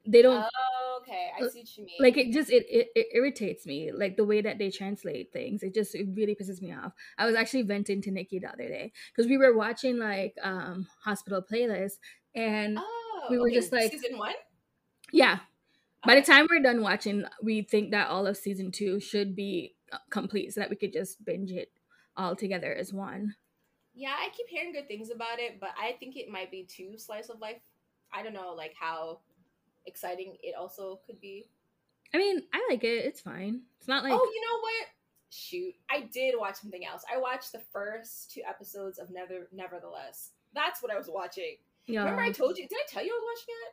They 0.06 0.22
don't. 0.22 0.46
Oh, 1.09 1.12
okay. 1.12 1.30
I 1.36 1.48
see 1.48 1.61
what 1.61 1.76
you 1.76 1.84
mean. 1.84 1.96
Like 2.00 2.16
it 2.16 2.32
just 2.32 2.50
it, 2.50 2.66
it, 2.68 2.88
it 2.94 3.07
irritates 3.14 3.66
me, 3.66 3.92
like 3.92 4.16
the 4.16 4.24
way 4.24 4.40
that 4.40 4.59
they 4.59 4.70
translate 4.70 5.32
things. 5.32 5.62
It 5.62 5.74
just 5.74 5.94
it 5.94 6.07
really 6.14 6.34
pisses 6.34 6.61
me 6.62 6.72
off. 6.72 6.92
I 7.18 7.26
was 7.26 7.34
actually 7.34 7.62
venting 7.62 8.03
to 8.03 8.11
Nikki 8.11 8.38
the 8.38 8.48
other 8.48 8.68
day 8.68 8.92
because 9.14 9.28
we 9.28 9.36
were 9.36 9.57
watching 9.57 9.98
like 9.98 10.34
um 10.42 10.86
hospital 11.05 11.42
playlist 11.42 11.98
and 12.34 12.78
oh, 12.78 13.26
we 13.30 13.38
were 13.38 13.48
okay. 13.48 13.57
just 13.57 13.72
like 13.72 13.90
season 13.92 14.18
one. 14.18 14.34
Yeah. 15.12 15.38
By 16.05 16.16
the 16.16 16.22
time 16.22 16.48
we're 16.50 16.62
done 16.62 16.82
watching, 16.82 17.24
we 17.42 17.62
think 17.62 17.92
that 17.92 18.09
all 18.09 18.26
of 18.26 18.36
season 18.36 18.72
two 18.72 18.98
should 18.98 19.36
be 19.36 19.76
uh, 19.92 19.98
complete 20.11 20.53
so 20.53 20.61
that 20.61 20.68
we 20.68 20.74
could 20.74 20.92
just 20.92 21.24
binge 21.24 21.53
it 21.53 21.70
all 22.16 22.34
together 22.34 22.74
as 22.74 22.92
one. 22.92 23.36
Yeah, 23.94 24.14
I 24.18 24.30
keep 24.36 24.48
hearing 24.48 24.72
good 24.72 24.88
things 24.88 25.11
about 25.11 25.38
it, 25.38 25.61
but 25.61 25.70
I 25.80 25.92
think 26.00 26.16
it 26.16 26.28
might 26.28 26.50
be 26.50 26.64
too 26.64 26.98
slice 26.98 27.28
of 27.28 27.40
life 27.40 27.59
I 28.12 28.22
don't 28.22 28.34
know 28.34 28.55
like 28.57 28.74
how 28.78 29.20
exciting 29.87 30.37
it 30.43 30.55
also 30.59 31.01
could 31.07 31.20
be. 31.20 31.47
I 32.14 32.18
mean, 32.18 32.43
I 32.53 32.66
like 32.70 32.85
it. 32.85 33.05
It's 33.05 33.20
fine. 33.20 33.62
It's 33.78 33.89
not 33.89 34.05
like 34.05 34.12
Oh, 34.12 34.30
you 34.35 34.41
know 34.41 34.61
what? 34.61 34.87
Shoot, 35.30 35.74
I 35.91 36.09
did 36.12 36.35
watch 36.39 36.57
something 36.57 36.85
else. 36.85 37.03
I 37.12 37.18
watched 37.18 37.53
the 37.53 37.62
first 37.72 38.33
two 38.33 38.43
episodes 38.47 38.99
of 38.99 39.11
Never 39.11 39.49
Nevertheless. 39.51 40.30
That's 40.55 40.83
what 40.83 40.93
I 40.93 40.99
was 40.99 41.09
watching. 41.11 41.57
Yeah. 41.87 42.01
Remember 42.01 42.22
I 42.22 42.33
told 42.33 42.59
you? 42.59 42.68
Did 42.68 42.76
I 42.76 42.93
tell 42.93 43.05
you 43.05 43.12
I 43.12 43.16
was 43.16 43.39
watching 43.39 43.55
it? 43.66 43.72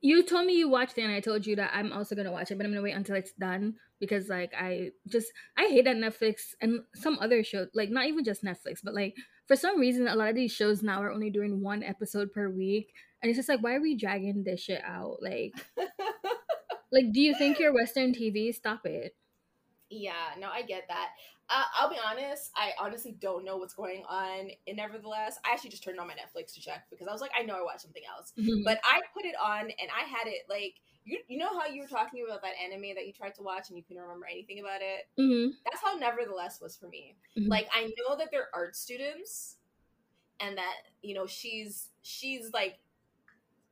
You 0.00 0.22
told 0.22 0.46
me 0.46 0.56
you 0.56 0.68
watched 0.68 0.96
it, 0.96 1.02
and 1.02 1.12
I 1.12 1.18
told 1.18 1.44
you 1.44 1.56
that 1.56 1.72
I'm 1.74 1.92
also 1.92 2.14
gonna 2.14 2.30
watch 2.30 2.52
it, 2.52 2.56
but 2.56 2.64
I'm 2.64 2.70
gonna 2.70 2.82
wait 2.82 2.94
until 2.94 3.16
it's 3.16 3.32
done 3.32 3.74
because, 3.98 4.28
like, 4.28 4.52
I 4.56 4.90
just 5.08 5.26
I 5.56 5.66
hate 5.66 5.86
that 5.86 5.96
Netflix 5.96 6.54
and 6.60 6.82
some 6.94 7.18
other 7.20 7.42
show, 7.42 7.66
like 7.74 7.90
not 7.90 8.06
even 8.06 8.22
just 8.22 8.44
Netflix, 8.44 8.78
but 8.84 8.94
like 8.94 9.16
for 9.48 9.56
some 9.56 9.80
reason, 9.80 10.06
a 10.06 10.14
lot 10.14 10.28
of 10.28 10.36
these 10.36 10.52
shows 10.52 10.84
now 10.84 11.02
are 11.02 11.10
only 11.10 11.30
doing 11.30 11.60
one 11.62 11.82
episode 11.82 12.32
per 12.32 12.48
week, 12.48 12.92
and 13.22 13.30
it's 13.30 13.36
just 13.36 13.48
like, 13.48 13.62
why 13.62 13.74
are 13.74 13.80
we 13.80 13.96
dragging 13.96 14.42
this 14.44 14.60
shit 14.60 14.82
out? 14.84 15.18
Like, 15.22 15.54
like, 16.92 17.12
do 17.12 17.20
you 17.20 17.34
think 17.34 17.58
you're 17.58 17.72
Western 17.72 18.12
TV? 18.12 18.54
Stop 18.54 18.84
it. 18.84 19.14
Yeah, 19.90 20.12
no, 20.38 20.48
I 20.48 20.62
get 20.62 20.84
that. 20.88 21.10
Uh, 21.50 21.64
I'll 21.78 21.90
be 21.90 21.98
honest, 22.04 22.50
I 22.56 22.70
honestly 22.80 23.14
don't 23.20 23.44
know 23.44 23.58
what's 23.58 23.74
going 23.74 24.04
on 24.08 24.50
in 24.66 24.76
Nevertheless. 24.76 25.38
I 25.44 25.52
actually 25.52 25.70
just 25.70 25.84
turned 25.84 26.00
on 26.00 26.06
my 26.06 26.14
Netflix 26.14 26.54
to 26.54 26.60
check 26.60 26.86
because 26.90 27.08
I 27.08 27.12
was 27.12 27.20
like, 27.20 27.32
I 27.38 27.42
know 27.42 27.54
I 27.54 27.62
watched 27.62 27.82
something 27.82 28.02
else. 28.16 28.32
Mm-hmm. 28.38 28.64
But 28.64 28.78
I 28.84 29.00
put 29.14 29.26
it 29.26 29.34
on 29.42 29.60
and 29.62 29.90
I 29.94 30.08
had 30.08 30.26
it 30.26 30.46
like 30.48 30.74
you 31.04 31.18
you 31.28 31.36
know 31.36 31.48
how 31.48 31.66
you 31.66 31.82
were 31.82 31.88
talking 31.88 32.24
about 32.26 32.42
that 32.42 32.52
anime 32.64 32.94
that 32.94 33.06
you 33.06 33.12
tried 33.12 33.34
to 33.34 33.42
watch 33.42 33.68
and 33.68 33.76
you 33.76 33.84
couldn't 33.84 34.02
remember 34.02 34.26
anything 34.30 34.60
about 34.60 34.80
it? 34.80 35.20
Mm-hmm. 35.20 35.50
That's 35.64 35.82
how 35.82 35.98
Nevertheless 35.98 36.60
was 36.60 36.76
for 36.76 36.88
me. 36.88 37.16
Mm-hmm. 37.38 37.50
Like 37.50 37.68
I 37.74 37.82
know 37.82 38.16
that 38.16 38.28
they're 38.30 38.48
art 38.54 38.74
students 38.74 39.56
and 40.40 40.56
that, 40.56 40.74
you 41.02 41.14
know, 41.14 41.26
she's 41.26 41.88
she's 42.02 42.50
like 42.52 42.78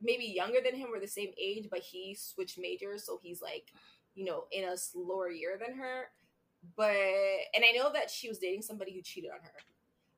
maybe 0.01 0.25
younger 0.25 0.59
than 0.63 0.75
him 0.75 0.89
or 0.93 0.99
the 0.99 1.07
same 1.07 1.31
age, 1.41 1.67
but 1.69 1.79
he 1.79 2.15
switched 2.19 2.59
majors, 2.59 3.05
so 3.05 3.19
he's 3.21 3.41
like, 3.41 3.71
you 4.15 4.25
know, 4.25 4.45
in 4.51 4.65
a 4.65 4.77
slower 4.77 5.29
year 5.29 5.59
than 5.59 5.77
her. 5.77 6.05
But 6.75 6.95
and 7.55 7.63
I 7.67 7.71
know 7.75 7.91
that 7.93 8.09
she 8.09 8.29
was 8.29 8.37
dating 8.39 8.61
somebody 8.61 8.93
who 8.93 9.01
cheated 9.01 9.31
on 9.31 9.39
her, 9.43 9.53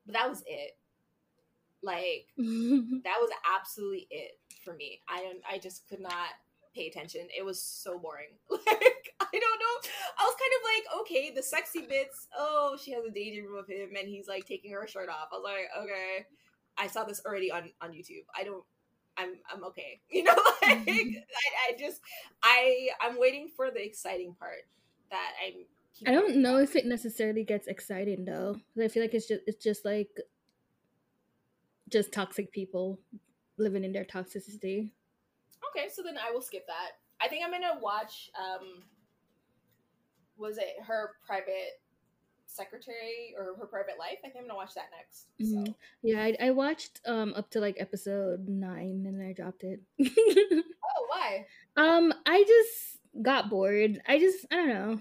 but 0.06 0.14
that 0.14 0.30
was 0.30 0.44
it. 0.46 0.78
Like 1.82 2.28
that 2.38 3.18
was 3.20 3.30
absolutely 3.58 4.08
it 4.10 4.40
for 4.64 4.74
me. 4.74 5.02
I. 5.08 5.34
I 5.50 5.58
just 5.58 5.88
could 5.88 6.00
not 6.00 6.30
pay 6.76 6.88
attention. 6.88 7.28
It 7.38 7.44
was 7.44 7.62
so 7.62 8.00
boring. 8.00 8.30
Like 8.50 9.10
I 9.20 9.40
don't 9.40 9.60
know. 9.60 9.90
I 10.20 10.24
was 10.26 10.36
kind 10.36 10.54
of 10.58 10.62
like, 10.64 11.02
okay, 11.02 11.32
the 11.36 11.42
sexy 11.42 11.82
bits. 11.88 12.28
Oh, 12.38 12.78
she 12.82 12.92
has 12.92 13.04
a 13.06 13.12
daydream 13.12 13.56
of 13.58 13.68
him, 13.68 13.90
and 13.98 14.08
he's 14.08 14.28
like 14.28 14.46
taking 14.46 14.72
her 14.72 14.88
shirt 14.88 15.10
off. 15.10 15.30
I 15.32 15.36
was 15.38 15.44
like, 15.44 15.84
okay. 15.84 16.26
I 16.78 16.88
saw 16.88 17.04
this 17.04 17.22
already 17.26 17.52
on 17.52 17.72
on 17.82 17.92
YouTube. 17.92 18.26
I 18.38 18.44
don't 18.44 18.64
I'm 19.18 19.36
I'm 19.52 19.64
okay. 19.66 20.00
You 20.10 20.24
know, 20.24 20.36
like 20.62 20.86
mm-hmm. 20.86 21.18
I, 21.18 21.74
I 21.74 21.78
just 21.78 22.02
I 22.42 22.90
I'm 23.02 23.20
waiting 23.20 23.50
for 23.56 23.72
the 23.72 23.84
exciting 23.84 24.36
part 24.40 24.68
that 25.12 25.32
I'm. 25.46 25.66
I 26.08 26.12
don't 26.12 26.38
know 26.38 26.58
if 26.58 26.76
it 26.76 26.86
necessarily 26.86 27.44
gets 27.44 27.68
exciting 27.68 28.26
though. 28.26 28.58
I 28.82 28.88
feel 28.88 29.04
like 29.04 29.14
it's 29.14 29.28
just 29.28 29.42
it's 29.46 29.64
just 29.64 29.86
like 29.86 30.10
just 31.90 32.12
toxic 32.12 32.52
people 32.52 33.00
living 33.58 33.84
in 33.84 33.92
their 33.92 34.06
toxicity. 34.06 34.90
Okay, 35.70 35.90
so 35.90 36.02
then 36.04 36.16
I 36.18 36.32
will 36.32 36.42
skip 36.42 36.66
that. 36.68 36.92
I 37.22 37.28
think 37.28 37.46
I'm 37.46 37.52
gonna 37.52 37.80
watch. 37.82 38.32
um 38.38 38.84
Was 40.38 40.58
it 40.58 40.76
her 40.88 41.12
private 41.26 41.82
secretary 42.54 43.34
or 43.38 43.56
her 43.58 43.66
private 43.66 43.98
life. 44.00 44.18
I 44.20 44.30
think 44.30 44.36
I'm 44.38 44.48
gonna 44.48 44.56
watch 44.56 44.74
that 44.76 44.90
next. 44.98 45.28
Mm-hmm. 45.42 45.72
Yeah, 46.02 46.24
I, 46.24 46.48
I, 46.48 46.52
watched 46.52 47.02
um 47.06 47.34
up 47.36 47.50
to 47.52 47.60
like 47.60 47.78
episode 47.80 48.48
nine 48.48 49.06
and 49.08 49.22
I 49.22 49.34
dropped 49.34 49.64
it. 49.64 49.82
oh, 50.02 51.08
why? 51.10 51.46
Um, 51.76 52.14
I 52.26 52.44
just 52.44 53.00
got 53.22 53.50
bored. 53.50 54.02
I 54.08 54.20
just 54.20 54.46
I 54.52 54.56
don't 54.56 54.70
know. 54.70 55.00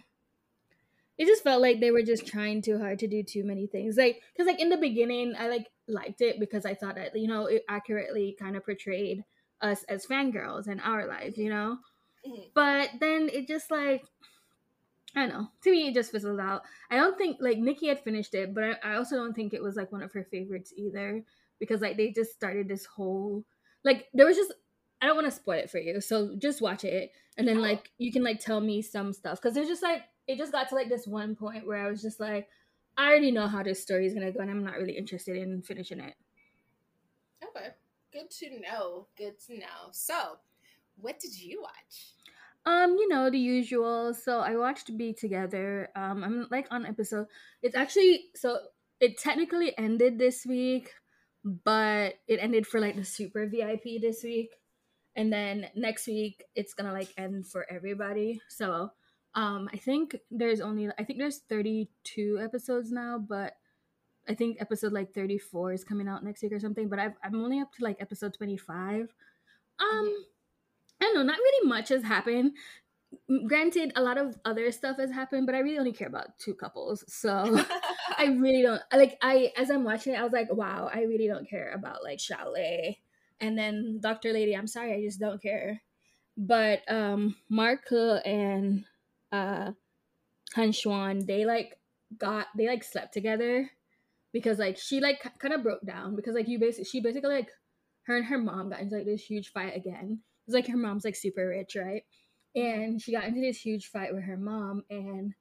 It 1.19 1.27
just 1.27 1.45
felt 1.45 1.63
like 1.63 1.81
they 1.81 1.91
were 1.91 2.03
just 2.03 2.27
trying 2.27 2.63
too 2.63 2.79
hard 2.79 2.99
to 3.01 3.07
do 3.07 3.23
too 3.23 3.45
many 3.45 3.67
things. 3.67 3.97
Like, 3.97 4.23
cause 4.37 4.47
like 4.47 4.61
in 4.61 4.71
the 4.71 4.79
beginning, 4.79 5.35
I 5.39 5.49
like 5.49 5.69
liked 5.87 6.23
it 6.23 6.41
because 6.41 6.65
I 6.65 6.75
thought 6.75 6.97
that 6.97 7.15
you 7.15 7.29
know 7.29 7.47
it 7.47 7.65
accurately 7.69 8.37
kind 8.39 8.57
of 8.57 8.65
portrayed 8.65 9.25
us 9.61 9.85
as 9.85 10.07
fangirls 10.07 10.67
and 10.67 10.81
our 10.81 11.07
lives, 11.07 11.39
you 11.39 11.51
know. 11.51 11.79
Mm-hmm. 12.27 12.43
But 12.55 12.91
then 13.01 13.29
it 13.33 13.49
just 13.49 13.71
like 13.71 14.05
I 15.15 15.21
don't 15.21 15.29
know. 15.29 15.49
To 15.65 15.71
me, 15.71 15.89
it 15.89 15.95
just 15.95 16.11
fizzled 16.11 16.41
out. 16.41 16.63
I 16.91 16.97
don't 16.97 17.19
think 17.19 17.37
like 17.41 17.59
Nikki 17.59 17.89
had 17.89 18.03
finished 18.03 18.35
it, 18.35 18.55
but 18.55 18.65
I, 18.65 18.75
I 18.83 18.95
also 18.97 19.17
don't 19.17 19.35
think 19.35 19.53
it 19.53 19.63
was 19.63 19.77
like 19.77 19.93
one 19.93 20.03
of 20.03 20.13
her 20.13 20.25
favorites 20.25 20.73
either 20.77 21.23
because 21.59 21.81
like 21.81 21.97
they 21.97 22.11
just 22.11 22.33
started 22.33 22.69
this 22.69 22.87
whole 22.87 23.45
like 23.85 24.09
there 24.15 24.27
was 24.27 24.37
just 24.37 24.53
I 25.01 25.07
don't 25.07 25.17
want 25.17 25.27
to 25.27 25.33
spoil 25.33 25.59
it 25.59 25.71
for 25.71 25.79
you, 25.79 26.01
so 26.01 26.35
just 26.37 26.63
watch 26.63 26.85
it 26.85 27.13
and 27.37 27.47
then 27.47 27.61
like 27.61 27.91
you 27.99 28.13
can 28.13 28.23
like 28.23 28.41
tell 28.41 28.61
me 28.61 28.83
some 28.83 29.13
stuff 29.13 29.41
because 29.41 29.55
there's 29.55 29.69
just 29.69 29.83
like 29.83 30.03
it 30.27 30.39
just 30.39 30.53
got 30.53 30.69
to 30.69 30.75
like 30.75 30.89
this 30.89 31.07
one 31.07 31.35
point 31.35 31.67
where 31.67 31.85
I 31.85 31.91
was 31.91 32.03
just 32.03 32.21
like 32.21 32.49
I 32.97 33.09
already 33.09 33.31
know 33.31 33.47
how 33.47 33.63
this 33.63 33.83
story 33.83 34.07
is 34.07 34.15
gonna 34.15 34.33
go 34.33 34.41
and 34.41 34.51
I'm 34.51 34.65
not 34.65 34.77
really 34.77 34.97
interested 34.97 35.37
in 35.37 35.63
finishing 35.63 36.01
it. 36.01 36.15
Okay. 37.45 37.69
Good 38.13 38.31
to 38.31 38.61
know. 38.61 39.07
Good 39.17 39.41
to 39.47 39.59
know. 39.59 39.91
So, 39.93 40.39
what 41.01 41.19
did 41.19 41.39
you 41.39 41.63
watch? 41.63 42.13
Um, 42.65 42.97
you 42.97 43.09
know, 43.09 43.29
the 43.31 43.39
usual. 43.39 44.15
So 44.15 44.41
I 44.41 44.57
watched 44.57 44.97
Be 44.97 45.13
Together. 45.13 45.89
Um, 45.97 46.23
I'm 46.23 46.47
like 46.51 46.69
on 46.71 46.87
episode. 46.87 47.27
It's 47.63 47.75
actually 47.75 48.27
so 48.35 48.59
it 49.01 49.19
technically 49.19 49.77
ended 49.77 50.19
this 50.19 50.47
week, 50.47 50.93
but 51.45 52.15
it 52.29 52.39
ended 52.41 52.67
for 52.67 52.81
like 52.81 52.97
the 52.97 53.05
super 53.05 53.47
VIP 53.47 54.01
this 54.01 54.23
week. 54.23 54.51
And 55.17 55.33
then 55.33 55.67
next 55.75 56.07
week 56.07 56.45
it's 56.55 56.73
gonna 56.73 56.93
like 56.93 57.13
end 57.17 57.47
for 57.47 57.67
everybody. 57.71 58.41
So 58.49 58.93
um 59.35 59.69
I 59.73 59.77
think 59.77 60.17
there's 60.31 60.61
only 60.61 60.89
I 60.99 61.05
think 61.05 61.19
there's 61.19 61.41
32 61.49 62.39
episodes 62.41 62.93
now, 62.93 63.19
but 63.19 63.55
I 64.29 64.35
think 64.35 64.59
episode 64.61 64.93
like 64.93 65.13
34 65.13 65.73
is 65.73 65.85
coming 65.85 66.09
out 66.09 66.25
next 66.25 66.43
week 66.43 66.53
or 66.53 66.61
something. 66.61 66.89
But 66.89 66.99
I've, 66.99 67.15
I'm 67.25 67.35
only 67.35 67.61
up 67.61 67.73
to 67.75 67.85
like 67.85 67.97
episode 68.01 68.35
25. 68.35 69.13
Um, 69.81 70.25
I 71.03 71.07
don't 71.07 71.15
know, 71.15 71.23
not 71.25 71.39
really 71.39 71.69
much 71.69 71.89
has 71.89 72.05
happened. 72.05 72.53
Granted, 73.49 73.93
a 73.97 74.03
lot 74.03 74.19
of 74.19 74.39
other 74.45 74.71
stuff 74.71 74.99
has 74.99 75.11
happened, 75.11 75.47
but 75.47 75.55
I 75.55 75.59
really 75.59 75.79
only 75.79 75.93
care 75.93 76.09
about 76.09 76.39
two 76.39 76.55
couples. 76.55 77.05
So 77.09 77.31
I 78.19 78.27
really 78.39 78.63
don't 78.63 78.81
like. 78.93 79.19
I 79.21 79.53
as 79.57 79.69
I'm 79.69 79.85
watching 79.85 80.15
it, 80.15 80.21
I 80.21 80.23
was 80.23 80.33
like, 80.33 80.53
wow, 80.53 80.89
I 80.93 81.03
really 81.03 81.27
don't 81.27 81.49
care 81.49 81.73
about 81.73 82.05
like 82.05 82.21
Chalet 82.21 83.01
and 83.41 83.59
then 83.59 83.99
Doctor 84.01 84.33
Lady. 84.33 84.57
I'm 84.57 84.69
sorry, 84.69 84.95
I 84.95 85.03
just 85.03 85.21
don't 85.21 85.43
care. 85.43 85.83
But 86.37 86.81
um, 86.91 87.35
Mark 87.51 87.91
and 87.91 88.85
uh, 89.33 89.73
Han 90.55 90.69
Xuan, 90.71 91.27
they 91.27 91.45
like 91.45 91.79
got 92.17 92.47
they 92.57 92.69
like 92.69 92.85
slept 92.85 93.13
together 93.13 93.71
because 94.33 94.59
like 94.59 94.79
she 94.79 95.01
like 95.01 95.21
kind 95.39 95.53
of 95.53 95.63
broke 95.63 95.85
down 95.85 96.15
because 96.15 96.35
like 96.35 96.49
you 96.49 96.59
basically 96.59 96.85
she 96.85 97.01
basically 97.01 97.35
like 97.35 97.51
her 98.05 98.17
and 98.17 98.27
her 98.27 98.39
mom 98.39 98.71
got 98.71 98.81
into 98.81 98.97
like 98.97 99.05
this 99.07 99.25
huge 99.25 99.53
fight 99.53 99.77
again. 99.77 100.21
It's 100.47 100.55
like 100.55 100.67
her 100.69 100.77
mom's 100.77 101.05
like 101.05 101.17
super 101.17 101.49
rich, 101.49 101.77
right? 101.77 102.03
And 102.55 103.01
she 103.01 103.13
got 103.13 103.25
into 103.25 103.41
this 103.41 103.59
huge 103.59 103.87
fight 103.87 104.15
with 104.15 104.25
her 104.25 104.37
mom, 104.37 104.83
and 104.91 105.33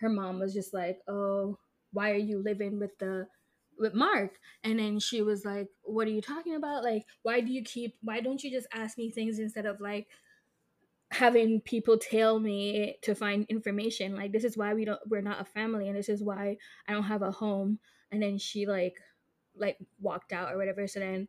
her 0.00 0.08
mom 0.08 0.38
was 0.38 0.54
just 0.54 0.72
like, 0.74 0.98
"Oh, 1.08 1.58
why 1.92 2.10
are 2.12 2.16
you 2.16 2.42
living 2.42 2.78
with 2.78 2.96
the 2.98 3.26
with 3.78 3.94
Mark?" 3.94 4.32
And 4.62 4.78
then 4.78 4.98
she 5.00 5.22
was 5.22 5.44
like, 5.44 5.68
"What 5.82 6.06
are 6.08 6.10
you 6.12 6.22
talking 6.22 6.54
about? 6.54 6.84
Like, 6.84 7.04
why 7.22 7.40
do 7.40 7.52
you 7.52 7.62
keep? 7.62 7.96
Why 8.02 8.20
don't 8.20 8.42
you 8.42 8.50
just 8.50 8.68
ask 8.72 8.96
me 8.98 9.10
things 9.10 9.38
instead 9.38 9.66
of 9.66 9.80
like?" 9.80 10.08
having 11.10 11.60
people 11.60 11.96
tell 11.98 12.40
me 12.40 12.96
to 13.02 13.14
find 13.14 13.46
information 13.48 14.16
like 14.16 14.32
this 14.32 14.42
is 14.42 14.56
why 14.56 14.74
we 14.74 14.84
don't 14.84 15.00
we're 15.08 15.20
not 15.20 15.40
a 15.40 15.44
family 15.44 15.88
and 15.88 15.96
this 15.96 16.08
is 16.08 16.24
why 16.24 16.56
i 16.88 16.92
don't 16.92 17.04
have 17.04 17.22
a 17.22 17.30
home 17.30 17.78
and 18.10 18.20
then 18.22 18.36
she 18.36 18.66
like 18.66 18.96
like 19.56 19.76
walked 20.00 20.32
out 20.32 20.52
or 20.52 20.56
whatever 20.56 20.88
so 20.88 20.98
then 20.98 21.28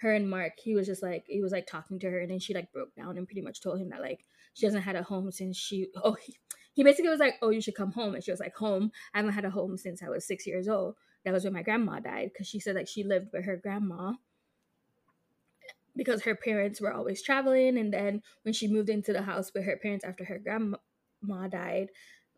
her 0.00 0.12
and 0.12 0.28
mark 0.28 0.52
he 0.58 0.74
was 0.74 0.86
just 0.86 1.02
like 1.02 1.24
he 1.26 1.40
was 1.40 1.52
like 1.52 1.66
talking 1.66 1.98
to 1.98 2.10
her 2.10 2.20
and 2.20 2.30
then 2.30 2.38
she 2.38 2.54
like 2.54 2.72
broke 2.72 2.94
down 2.94 3.16
and 3.16 3.26
pretty 3.26 3.40
much 3.40 3.60
told 3.60 3.80
him 3.80 3.88
that 3.90 4.00
like 4.00 4.24
she 4.54 4.66
hasn't 4.66 4.84
had 4.84 4.96
a 4.96 5.02
home 5.02 5.30
since 5.30 5.56
she 5.56 5.88
oh 6.02 6.16
he, 6.22 6.36
he 6.74 6.84
basically 6.84 7.08
was 7.08 7.20
like 7.20 7.34
oh 7.42 7.50
you 7.50 7.60
should 7.60 7.74
come 7.74 7.92
home 7.92 8.14
and 8.14 8.22
she 8.22 8.30
was 8.30 8.40
like 8.40 8.54
home 8.54 8.90
i 9.14 9.18
haven't 9.18 9.32
had 9.32 9.44
a 9.44 9.50
home 9.50 9.76
since 9.76 10.02
i 10.02 10.08
was 10.08 10.26
six 10.26 10.46
years 10.46 10.68
old. 10.68 10.96
That 11.24 11.32
was 11.32 11.42
when 11.42 11.54
my 11.54 11.62
grandma 11.62 11.98
died 11.98 12.30
because 12.32 12.46
she 12.46 12.60
said 12.60 12.76
like 12.76 12.86
she 12.86 13.02
lived 13.02 13.30
with 13.32 13.46
her 13.46 13.56
grandma 13.56 14.12
because 15.96 16.22
her 16.22 16.36
parents 16.36 16.80
were 16.80 16.92
always 16.92 17.22
traveling 17.22 17.78
and 17.78 17.92
then 17.92 18.22
when 18.42 18.54
she 18.54 18.68
moved 18.68 18.90
into 18.90 19.12
the 19.12 19.22
house 19.22 19.50
with 19.52 19.64
her 19.64 19.76
parents 19.76 20.04
after 20.04 20.24
her 20.24 20.38
grandma 20.38 21.48
died 21.48 21.88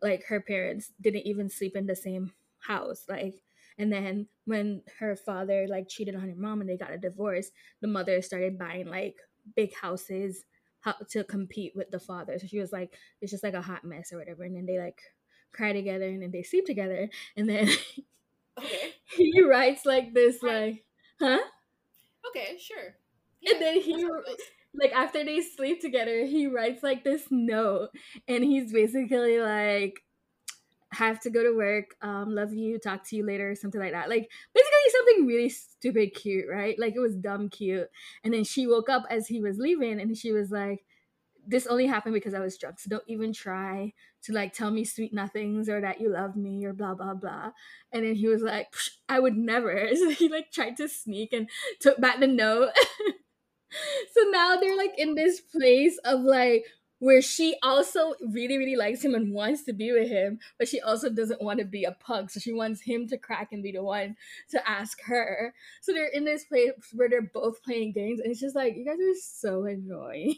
like 0.01 0.23
her 0.25 0.39
parents 0.39 0.91
didn't 0.99 1.27
even 1.27 1.49
sleep 1.49 1.75
in 1.75 1.85
the 1.85 1.95
same 1.95 2.31
house 2.61 3.03
like 3.07 3.43
and 3.79 3.91
then 3.91 4.27
when 4.45 4.83
her 4.99 5.15
father 5.15 5.65
like 5.69 5.87
cheated 5.87 6.15
on 6.15 6.27
her 6.27 6.35
mom 6.35 6.61
and 6.61 6.69
they 6.69 6.77
got 6.77 6.91
a 6.91 6.97
divorce, 6.97 7.49
the 7.81 7.87
mother 7.87 8.21
started 8.21 8.59
buying 8.59 8.87
like 8.87 9.15
big 9.55 9.73
houses 9.73 10.43
how 10.81 10.95
to 11.09 11.23
compete 11.23 11.73
with 11.75 11.89
the 11.89 11.99
father. 11.99 12.37
So 12.37 12.47
she 12.47 12.59
was 12.59 12.71
like, 12.71 12.93
it's 13.21 13.31
just 13.31 13.43
like 13.43 13.53
a 13.53 13.61
hot 13.61 13.83
mess 13.83 14.11
or 14.13 14.17
whatever. 14.17 14.43
And 14.43 14.55
then 14.55 14.65
they 14.65 14.79
like 14.79 15.01
cry 15.53 15.73
together 15.73 16.07
and 16.07 16.21
then 16.21 16.31
they 16.31 16.43
sleep 16.43 16.65
together. 16.65 17.09
And 17.35 17.49
then 17.49 17.69
okay. 18.59 18.93
he 19.17 19.41
writes 19.41 19.85
like 19.85 20.13
this, 20.13 20.37
right. 20.43 20.61
like, 20.61 20.83
huh? 21.21 21.39
Okay, 22.29 22.57
sure. 22.59 22.95
Yeah, 23.41 23.53
and 23.53 23.61
then 23.61 23.81
he 23.81 24.05
like 24.73 24.91
after 24.91 25.23
they 25.23 25.41
sleep 25.41 25.81
together, 25.81 26.25
he 26.25 26.47
writes 26.47 26.83
like 26.83 27.03
this 27.03 27.23
note, 27.31 27.89
and 28.27 28.43
he's 28.43 28.71
basically 28.71 29.39
like, 29.39 30.01
have 30.91 31.19
to 31.21 31.29
go 31.29 31.43
to 31.43 31.55
work. 31.55 31.95
Um, 32.01 32.33
love 32.33 32.53
you. 32.53 32.79
Talk 32.79 33.07
to 33.09 33.15
you 33.15 33.25
later. 33.25 33.55
Something 33.55 33.81
like 33.81 33.91
that. 33.91 34.09
Like 34.09 34.29
basically 34.53 34.91
something 34.91 35.27
really 35.27 35.49
stupid 35.49 36.13
cute, 36.15 36.45
right? 36.49 36.77
Like 36.79 36.95
it 36.95 36.99
was 36.99 37.15
dumb 37.15 37.49
cute. 37.49 37.87
And 38.23 38.33
then 38.33 38.43
she 38.43 38.67
woke 38.67 38.89
up 38.89 39.03
as 39.09 39.27
he 39.27 39.41
was 39.41 39.57
leaving, 39.59 39.99
and 39.99 40.17
she 40.17 40.31
was 40.31 40.51
like, 40.51 40.83
"This 41.47 41.67
only 41.67 41.87
happened 41.87 42.13
because 42.15 42.33
I 42.33 42.39
was 42.39 42.57
drunk. 42.57 42.79
So 42.79 42.89
don't 42.89 43.03
even 43.07 43.33
try 43.33 43.93
to 44.23 44.33
like 44.33 44.53
tell 44.53 44.71
me 44.71 44.83
sweet 44.85 45.13
nothings 45.13 45.69
or 45.69 45.81
that 45.81 46.01
you 46.01 46.09
love 46.09 46.35
me 46.35 46.65
or 46.65 46.73
blah 46.73 46.95
blah 46.95 47.13
blah." 47.13 47.51
And 47.91 48.05
then 48.05 48.15
he 48.15 48.27
was 48.27 48.41
like, 48.41 48.67
"I 49.07 49.19
would 49.19 49.37
never." 49.37 49.89
So 49.95 50.09
he 50.09 50.29
like 50.29 50.51
tried 50.51 50.77
to 50.77 50.87
sneak 50.89 51.33
and 51.33 51.49
took 51.79 51.99
back 52.01 52.19
the 52.19 52.27
note. 52.27 52.71
so 54.13 54.21
now 54.31 54.55
they're 54.57 54.77
like 54.77 54.97
in 54.97 55.15
this 55.15 55.39
place 55.41 55.97
of 56.05 56.21
like 56.21 56.65
where 56.99 57.21
she 57.21 57.55
also 57.63 58.13
really 58.21 58.57
really 58.57 58.75
likes 58.75 59.03
him 59.03 59.15
and 59.15 59.33
wants 59.33 59.63
to 59.63 59.73
be 59.73 59.91
with 59.91 60.09
him 60.09 60.39
but 60.57 60.67
she 60.67 60.79
also 60.81 61.09
doesn't 61.09 61.41
want 61.41 61.59
to 61.59 61.65
be 61.65 61.83
a 61.83 61.91
punk 61.91 62.29
so 62.29 62.39
she 62.39 62.53
wants 62.53 62.81
him 62.81 63.07
to 63.07 63.17
crack 63.17 63.49
and 63.51 63.63
be 63.63 63.71
the 63.71 63.83
one 63.83 64.15
to 64.51 64.69
ask 64.69 65.01
her. 65.05 65.53
So 65.81 65.93
they're 65.93 66.07
in 66.07 66.25
this 66.25 66.45
place 66.45 66.71
where 66.93 67.09
they're 67.09 67.21
both 67.21 67.63
playing 67.63 67.93
games 67.93 68.19
and 68.19 68.31
it's 68.31 68.39
just 68.39 68.55
like 68.55 68.75
you 68.75 68.85
guys 68.85 68.99
are 68.99 69.19
so 69.21 69.65
annoying. 69.65 70.35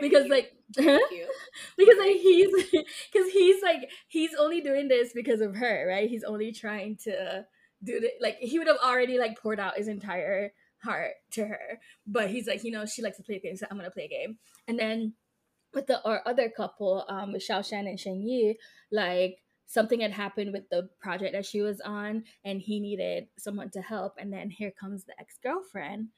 Because 0.00 0.28
like 0.28 0.52
because 0.76 1.98
like 1.98 2.16
he's 2.16 2.52
because 3.12 3.32
he's 3.32 3.62
like 3.62 3.88
he's 4.08 4.34
only 4.38 4.60
doing 4.60 4.88
this 4.88 5.12
because 5.12 5.40
of 5.40 5.54
her 5.56 5.86
right? 5.88 6.10
He's 6.10 6.24
only 6.24 6.52
trying 6.52 6.96
to 7.04 7.46
do 7.82 8.00
it 8.02 8.14
like 8.20 8.36
he 8.38 8.58
would 8.58 8.66
have 8.68 8.78
already 8.84 9.18
like 9.18 9.40
poured 9.40 9.60
out 9.60 9.76
his 9.76 9.88
entire 9.88 10.52
heart 10.84 11.12
to 11.32 11.46
her. 11.46 11.80
But 12.06 12.30
he's 12.30 12.46
like, 12.46 12.64
you 12.64 12.70
know, 12.70 12.86
she 12.86 13.02
likes 13.02 13.16
to 13.16 13.22
play 13.22 13.38
games, 13.38 13.60
so 13.60 13.66
I'm 13.70 13.76
gonna 13.76 13.90
play 13.90 14.04
a 14.04 14.08
game. 14.08 14.38
And 14.68 14.78
then 14.78 15.14
with 15.72 15.86
the 15.86 16.02
our 16.04 16.22
other 16.26 16.48
couple, 16.48 17.04
um, 17.08 17.32
with 17.32 17.46
Xiao 17.46 17.66
Shan 17.66 17.86
and 17.86 17.98
Shen 17.98 18.22
Yi, 18.22 18.58
like 18.92 19.38
something 19.66 20.00
had 20.00 20.12
happened 20.12 20.52
with 20.52 20.68
the 20.70 20.88
project 21.00 21.32
that 21.32 21.46
she 21.46 21.60
was 21.62 21.80
on, 21.80 22.24
and 22.44 22.60
he 22.60 22.80
needed 22.80 23.28
someone 23.38 23.70
to 23.70 23.82
help. 23.82 24.14
And 24.18 24.32
then 24.32 24.50
here 24.50 24.72
comes 24.78 25.04
the 25.04 25.14
ex 25.18 25.38
girlfriend, 25.42 26.08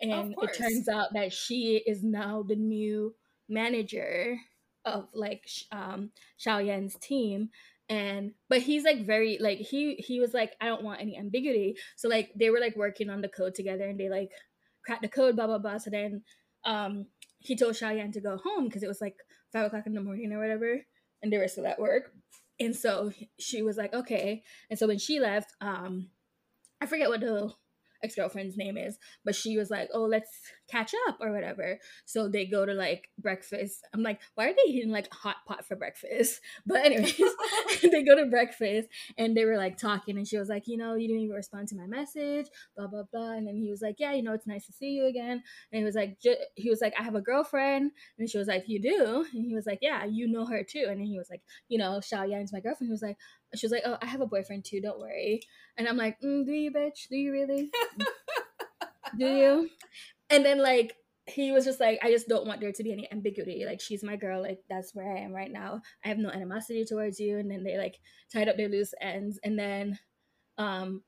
and 0.00 0.34
it 0.42 0.58
turns 0.58 0.88
out 0.88 1.12
that 1.14 1.32
she 1.32 1.82
is 1.86 2.02
now 2.02 2.42
the 2.42 2.56
new 2.56 3.14
manager 3.48 4.38
of 4.84 5.08
like 5.14 5.48
um 5.72 6.10
Xiao 6.38 6.66
Yan's 6.66 6.96
team 6.96 7.50
and 7.88 8.32
but 8.48 8.62
he's 8.62 8.84
like 8.84 9.04
very 9.06 9.38
like 9.40 9.58
he 9.58 9.94
he 9.96 10.18
was 10.20 10.32
like 10.32 10.52
i 10.60 10.66
don't 10.66 10.82
want 10.82 11.00
any 11.00 11.18
ambiguity. 11.18 11.76
So 11.96 12.08
like 12.08 12.30
they 12.34 12.50
were 12.50 12.60
like 12.60 12.76
working 12.76 13.10
on 13.10 13.20
the 13.20 13.28
code 13.28 13.54
together 13.54 13.88
and 13.88 13.98
they 13.98 14.08
like 14.08 14.30
cracked 14.84 15.02
the 15.02 15.08
code 15.08 15.36
blah 15.36 15.46
blah 15.46 15.58
blah. 15.58 15.78
So 15.78 15.90
then 15.90 16.22
um 16.64 17.06
he 17.40 17.56
told 17.56 17.74
Xiaoyan 17.74 18.12
to 18.12 18.20
go 18.20 18.38
home 18.38 18.64
because 18.64 18.82
it 18.82 18.88
was 18.88 19.00
like 19.00 19.16
five 19.52 19.66
o'clock 19.66 19.86
in 19.86 19.94
the 19.94 20.00
morning 20.00 20.32
or 20.32 20.40
whatever 20.40 20.80
and 21.22 21.32
they 21.32 21.38
were 21.38 21.48
still 21.48 21.66
at 21.66 21.78
work. 21.78 22.12
And 22.58 22.74
so 22.74 23.12
she 23.38 23.62
was 23.62 23.76
like 23.76 23.92
okay. 23.92 24.42
And 24.70 24.78
so 24.78 24.86
when 24.86 24.98
she 24.98 25.20
left 25.20 25.52
um 25.60 26.08
i 26.80 26.86
forget 26.86 27.08
what 27.08 27.20
the 27.20 27.52
ex 28.02 28.14
girlfriend's 28.14 28.56
name 28.56 28.76
is, 28.76 28.98
but 29.24 29.34
she 29.34 29.56
was 29.56 29.70
like, 29.70 29.88
"Oh, 29.92 30.04
let's 30.04 30.30
catch 30.74 30.92
up 31.08 31.18
or 31.20 31.32
whatever." 31.32 31.78
So 32.04 32.28
they 32.28 32.46
go 32.46 32.64
to 32.66 32.74
like 32.74 33.08
breakfast. 33.18 33.86
I'm 33.92 34.02
like, 34.02 34.20
"Why 34.34 34.48
are 34.48 34.52
they 34.54 34.70
eating 34.72 34.90
like 34.90 35.12
hot 35.12 35.36
pot 35.46 35.64
for 35.66 35.76
breakfast?" 35.76 36.40
But 36.66 36.84
anyways, 36.86 37.18
they 37.82 38.02
go 38.02 38.16
to 38.16 38.26
breakfast 38.26 38.88
and 39.18 39.36
they 39.36 39.44
were 39.44 39.56
like 39.56 39.76
talking, 39.78 40.16
and 40.16 40.26
she 40.26 40.38
was 40.38 40.48
like, 40.48 40.66
"You 40.66 40.76
know, 40.76 40.94
you 40.94 41.08
didn't 41.08 41.22
even 41.22 41.36
respond 41.36 41.68
to 41.68 41.76
my 41.76 41.86
message, 41.86 42.46
blah 42.76 42.86
blah 42.86 43.04
blah." 43.10 43.32
And 43.32 43.46
then 43.46 43.56
he 43.56 43.70
was 43.70 43.82
like, 43.82 43.96
"Yeah, 43.98 44.12
you 44.12 44.22
know, 44.22 44.32
it's 44.32 44.46
nice 44.46 44.66
to 44.66 44.72
see 44.72 44.90
you 44.90 45.06
again." 45.06 45.42
And 45.72 45.78
he 45.78 45.84
was 45.84 45.94
like, 45.94 46.18
"He 46.54 46.70
was 46.70 46.80
like, 46.80 46.94
I 46.98 47.02
have 47.02 47.14
a 47.14 47.20
girlfriend," 47.20 47.92
and 48.18 48.28
she 48.28 48.38
was 48.38 48.48
like, 48.48 48.64
"You 48.68 48.80
do?" 48.80 49.26
And 49.32 49.44
he 49.44 49.54
was 49.54 49.66
like, 49.66 49.78
"Yeah, 49.82 50.04
you 50.04 50.28
know 50.28 50.46
her 50.46 50.62
too." 50.64 50.86
And 50.88 51.00
then 51.00 51.06
he 51.06 51.18
was 51.18 51.30
like, 51.30 51.42
"You 51.68 51.78
know, 51.78 52.00
Xiao 52.00 52.28
Yan's 52.30 52.52
my 52.52 52.60
girlfriend." 52.60 52.88
He 52.88 52.92
was 52.92 53.02
like, 53.02 53.18
she 53.54 53.66
was 53.66 53.72
like, 53.72 53.82
"Oh, 53.84 53.98
I 54.02 54.06
have 54.06 54.20
a 54.20 54.26
boyfriend 54.26 54.64
too. 54.64 54.80
Don't 54.80 54.98
worry." 55.00 55.40
And 55.76 55.88
I'm 55.88 55.96
like, 55.96 56.20
mm, 56.20 56.44
"Do 56.44 56.52
you, 56.52 56.70
bitch? 56.72 57.08
Do 57.08 57.16
you 57.16 57.32
really? 57.32 57.70
Do 59.18 59.26
you?" 59.26 59.70
And 60.34 60.44
then 60.44 60.58
like 60.58 60.96
he 61.26 61.52
was 61.52 61.64
just 61.64 61.78
like, 61.80 62.00
"I 62.02 62.10
just 62.10 62.28
don't 62.28 62.46
want 62.46 62.60
there 62.60 62.72
to 62.72 62.82
be 62.82 62.92
any 62.92 63.10
ambiguity. 63.12 63.64
Like 63.64 63.80
she's 63.80 64.02
my 64.02 64.16
girl. 64.16 64.42
Like 64.42 64.58
that's 64.68 64.94
where 64.94 65.10
I 65.16 65.20
am 65.20 65.32
right 65.32 65.50
now. 65.50 65.80
I 66.04 66.08
have 66.08 66.18
no 66.18 66.28
animosity 66.30 66.84
towards 66.84 67.20
you." 67.20 67.38
And 67.38 67.48
then 67.50 67.62
they 67.62 67.78
like 67.78 68.00
tied 68.32 68.48
up 68.48 68.56
their 68.56 68.68
loose 68.68 68.94
ends. 69.00 69.38
And 69.44 69.56
then, 69.56 69.98
um, 70.58 71.02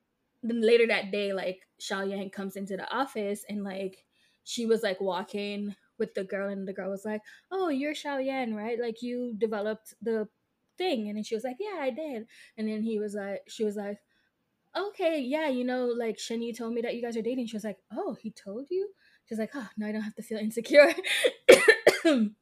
then 0.45 0.61
later 0.63 0.87
that 0.87 1.11
day, 1.11 1.33
like 1.33 1.67
Xiao 1.81 2.09
Yan 2.09 2.31
comes 2.31 2.57
into 2.57 2.77
the 2.77 2.89
office 2.95 3.45
and 3.49 3.65
like 3.65 4.05
she 4.45 4.65
was 4.65 4.83
like 4.85 5.01
walking 5.01 5.75
with 5.99 6.15
the 6.15 6.25
girl 6.25 6.51
and 6.51 6.69
the 6.69 6.73
girl 6.73 6.91
was 6.91 7.05
like, 7.05 7.23
"Oh, 7.51 7.69
you're 7.69 7.95
Xiao 7.95 8.25
Yan, 8.25 8.55
right? 8.55 8.81
Like 8.81 9.03
you 9.03 9.35
developed 9.37 9.95
the 10.01 10.29
thing 10.79 11.09
and 11.09 11.17
then 11.17 11.25
she 11.25 11.35
was 11.35 11.43
like 11.43 11.57
yeah 11.59 11.81
i 11.81 11.89
did 11.89 12.27
and 12.59 12.69
then 12.69 12.83
he 12.83 12.99
was 12.99 13.15
like 13.15 13.41
she 13.49 13.65
was 13.65 13.77
like 13.77 13.97
okay, 14.77 15.21
yeah, 15.21 15.49
you 15.49 15.65
know, 15.65 15.87
like 15.87 16.19
Shenyi 16.19 16.57
told 16.57 16.75
me 16.75 16.83
that 16.83 16.95
you 16.95 17.03
guys 17.03 17.17
are 17.17 17.23
dating. 17.23 17.47
She 17.47 17.57
was 17.57 17.65
like, 17.65 17.79
oh, 17.93 18.17
he 18.21 18.31
told 18.31 18.67
you? 18.71 18.89
She's 19.29 19.39
like, 19.39 19.51
oh, 19.55 19.69
no, 19.77 19.87
I 19.87 19.93
don't 19.93 20.03
have 20.03 20.15
to 20.17 20.23
feel 20.23 20.39
insecure. 20.39 20.93
and 22.05 22.35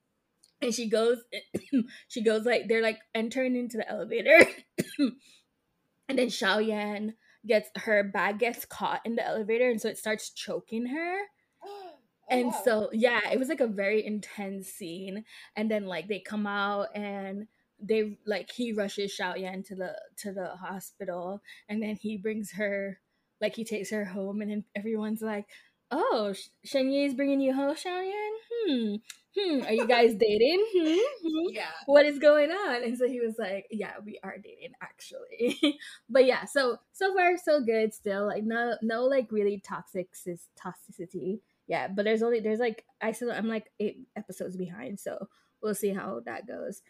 she 0.71 0.89
goes, 0.89 1.19
she 2.09 2.23
goes 2.23 2.45
like, 2.45 2.69
they're 2.69 2.83
like 2.83 2.99
entering 3.15 3.57
into 3.57 3.77
the 3.77 3.89
elevator. 3.89 4.39
and 4.99 6.19
then 6.19 6.29
Xiaoyan 6.29 7.15
gets 7.47 7.69
her 7.77 8.03
bag 8.03 8.39
gets 8.39 8.65
caught 8.65 9.03
in 9.05 9.17
the 9.17 9.27
elevator 9.27 9.69
and 9.69 9.81
so 9.81 9.89
it 9.89 9.99
starts 9.99 10.31
choking 10.31 10.87
her. 10.87 11.19
Oh, 12.31 12.37
and 12.37 12.47
wow. 12.47 12.63
so 12.65 12.91
yeah, 12.95 13.21
it 13.31 13.39
was 13.39 13.51
like 13.51 13.61
a 13.61 13.67
very 13.67 14.03
intense 14.03 14.69
scene. 14.69 15.27
And 15.57 15.71
then 15.71 15.85
like 15.85 16.09
they 16.09 16.21
come 16.21 16.47
out 16.47 16.87
and 16.95 17.47
they 17.79 18.17
like 18.27 18.51
he 18.51 18.73
rushes 18.73 19.15
Xiaoyan 19.21 19.63
to 19.67 19.75
the 19.75 19.95
to 20.19 20.33
the 20.33 20.57
hospital 20.57 21.43
and 21.69 21.83
then 21.83 21.97
he 21.97 22.17
brings 22.17 22.53
her 22.53 22.99
like 23.43 23.55
he 23.55 23.65
takes 23.65 23.91
her 23.91 24.07
home 24.07 24.41
and 24.41 24.51
then 24.51 24.65
everyone's 24.75 25.21
like 25.21 25.47
oh 25.95 26.35
Shen 26.65 26.93
is 26.93 27.15
bringing 27.15 27.41
you 27.41 27.55
home 27.55 27.75
Xiaoyan 27.75 28.31
hmm. 28.51 28.95
Hmm. 29.37 29.65
Are 29.65 29.73
you 29.73 29.89
guys 29.89 30.15
dating? 30.15 30.65
Hmm? 30.73 30.99
hmm? 31.23 31.55
yeah. 31.55 31.71
What 31.87 32.07
is 32.07 32.21
going 32.21 32.51
on? 32.51 32.85
And 32.85 32.97
so 32.97 33.09
he 33.09 33.21
was 33.21 33.35
like 33.39 33.67
yeah 33.71 33.95
we 34.05 34.19
are 34.23 34.37
dating 34.39 34.73
actually. 34.83 35.79
But 36.09 36.27
yeah 36.27 36.45
so 36.45 36.79
so 36.93 37.15
far 37.15 37.37
so 37.37 37.61
good 37.61 37.95
still. 37.95 38.27
Like 38.27 38.45
no 38.45 38.77
no 38.83 39.05
like 39.05 39.31
really 39.31 39.61
toxic 39.65 40.11
toxicity 40.59 41.41
yeah 41.67 41.89
but 41.89 42.05
there's 42.05 42.23
only 42.23 42.41
there's 42.41 42.59
like 42.59 42.85
I 43.01 43.13
still 43.13 43.33
I'm 43.33 43.49
like 43.49 43.71
eight 43.81 44.01
episodes 44.17 44.55
behind 44.57 45.01
so 45.01 45.29
we'll 45.63 45.75
see 45.75 45.93
how 45.93 46.21
that 46.27 46.47
goes. 46.47 46.83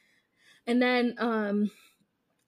And 0.67 0.81
then 0.81 1.15
um 1.19 1.71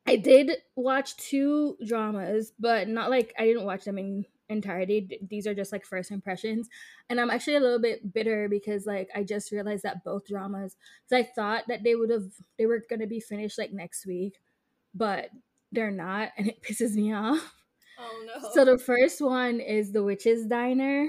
I 0.07 0.17
did 0.17 0.53
watch 0.77 1.17
two 1.17 1.77
dramas, 1.85 2.53
but 2.59 2.89
not 2.89 3.11
like 3.11 3.35
I 3.39 3.45
didn't 3.45 3.65
watch 3.65 3.85
them 3.85 3.99
in 3.99 4.25
entirety. 4.49 5.21
These 5.29 5.47
are 5.47 5.55
just 5.55 5.73
like 5.73 5.85
first 5.85 6.11
impressions. 6.11 6.69
And 7.09 7.21
I'm 7.21 7.31
actually 7.31 7.57
a 7.57 7.61
little 7.61 7.81
bit 7.81 8.13
bitter 8.13 8.49
because 8.49 8.87
like 8.87 9.09
I 9.15 9.23
just 9.23 9.53
realized 9.53 9.83
that 9.83 10.05
both 10.05 10.27
dramas 10.27 10.77
cuz 11.09 11.13
I 11.13 11.23
thought 11.23 11.65
that 11.69 11.83
they 11.83 11.95
would 11.95 12.11
have 12.11 12.31
they 12.59 12.67
were 12.67 12.85
going 12.89 13.01
to 13.01 13.07
be 13.07 13.21
finished 13.21 13.59
like 13.59 13.73
next 13.73 14.07
week, 14.07 14.39
but 14.95 15.31
they're 15.73 15.91
not 15.91 16.31
and 16.37 16.49
it 16.49 16.63
pisses 16.69 16.95
me 16.95 17.13
off. 17.13 17.55
Oh 17.99 18.25
no. 18.27 18.51
So 18.53 18.65
the 18.65 18.79
first 18.79 19.21
one 19.21 19.61
is 19.61 19.93
The 19.93 20.03
Witch's 20.03 20.47
Diner. 20.47 21.09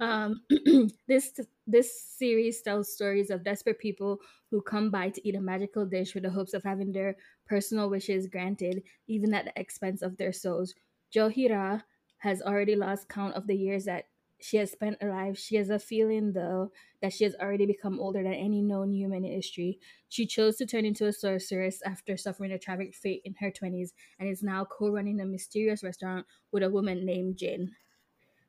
Um, 0.00 0.42
this 1.08 1.32
this 1.66 2.02
series 2.02 2.60
tells 2.62 2.92
stories 2.92 3.30
of 3.30 3.44
desperate 3.44 3.78
people 3.78 4.20
who 4.50 4.60
come 4.60 4.90
by 4.90 5.10
to 5.10 5.28
eat 5.28 5.34
a 5.34 5.40
magical 5.40 5.86
dish 5.86 6.14
with 6.14 6.24
the 6.24 6.30
hopes 6.30 6.54
of 6.54 6.62
having 6.62 6.92
their 6.92 7.16
personal 7.46 7.90
wishes 7.90 8.26
granted, 8.26 8.82
even 9.06 9.32
at 9.34 9.46
the 9.46 9.60
expense 9.60 10.02
of 10.02 10.16
their 10.16 10.32
souls. 10.32 10.74
Johira 11.14 11.82
has 12.18 12.42
already 12.42 12.76
lost 12.76 13.08
count 13.08 13.34
of 13.34 13.46
the 13.46 13.56
years 13.56 13.84
that 13.84 14.04
she 14.40 14.56
has 14.58 14.70
spent 14.70 14.98
alive. 15.02 15.36
She 15.36 15.56
has 15.56 15.68
a 15.68 15.78
feeling, 15.78 16.32
though, 16.32 16.70
that 17.02 17.12
she 17.12 17.24
has 17.24 17.34
already 17.34 17.66
become 17.66 17.98
older 17.98 18.22
than 18.22 18.34
any 18.34 18.62
known 18.62 18.92
human 18.92 19.24
in 19.24 19.32
history. 19.32 19.80
She 20.08 20.26
chose 20.26 20.56
to 20.56 20.66
turn 20.66 20.84
into 20.84 21.06
a 21.06 21.12
sorceress 21.12 21.82
after 21.84 22.16
suffering 22.16 22.52
a 22.52 22.58
tragic 22.58 22.94
fate 22.94 23.22
in 23.24 23.34
her 23.40 23.50
20s 23.50 23.90
and 24.18 24.28
is 24.28 24.42
now 24.42 24.64
co 24.64 24.90
running 24.90 25.20
a 25.20 25.24
mysterious 25.24 25.82
restaurant 25.82 26.26
with 26.52 26.62
a 26.62 26.70
woman 26.70 27.04
named 27.04 27.36
Jin 27.36 27.72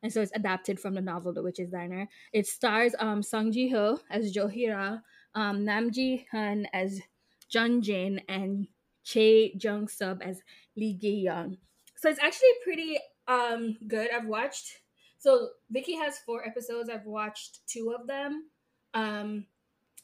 and 0.01 0.11
so 0.11 0.21
it's 0.21 0.31
adapted 0.33 0.79
from 0.79 0.93
the 0.93 1.01
novel 1.01 1.33
The 1.33 1.43
Witch's 1.43 1.69
Diner. 1.69 2.07
It 2.31 2.47
stars 2.47 2.95
um, 2.99 3.21
Song 3.21 3.51
Ji 3.51 3.71
Hyo 3.71 3.99
as 4.09 4.33
Johira, 4.33 5.01
um, 5.35 5.65
Nam 5.65 5.91
Ji 5.91 6.25
Hyun 6.33 6.65
as 6.73 7.01
Jun 7.49 7.81
Jin, 7.81 8.21
and 8.29 8.67
Chae 9.05 9.61
Jung 9.61 9.87
Sub 9.87 10.21
as 10.21 10.41
Lee 10.77 10.93
Gi 10.93 11.09
Young. 11.09 11.57
So 11.97 12.09
it's 12.09 12.19
actually 12.19 12.49
pretty 12.63 12.97
um, 13.29 13.77
good. 13.87 14.09
I've 14.11 14.25
watched. 14.25 14.79
So 15.19 15.49
Viki 15.73 15.97
has 15.97 16.17
four 16.19 16.45
episodes. 16.45 16.89
I've 16.89 17.05
watched 17.05 17.59
two 17.67 17.95
of 17.97 18.07
them. 18.07 18.49
Um, 18.93 19.45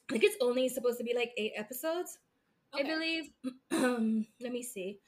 I 0.10 0.14
think 0.14 0.24
it's 0.24 0.38
only 0.42 0.70
supposed 0.70 1.00
to 1.00 1.04
be 1.04 1.16
like 1.16 1.32
eight 1.38 1.54
episodes. 1.58 2.20
Okay. 2.74 2.84
I 2.84 2.94
believe. 2.94 3.30
let 4.42 4.52
me 4.52 4.62
see. 4.62 5.00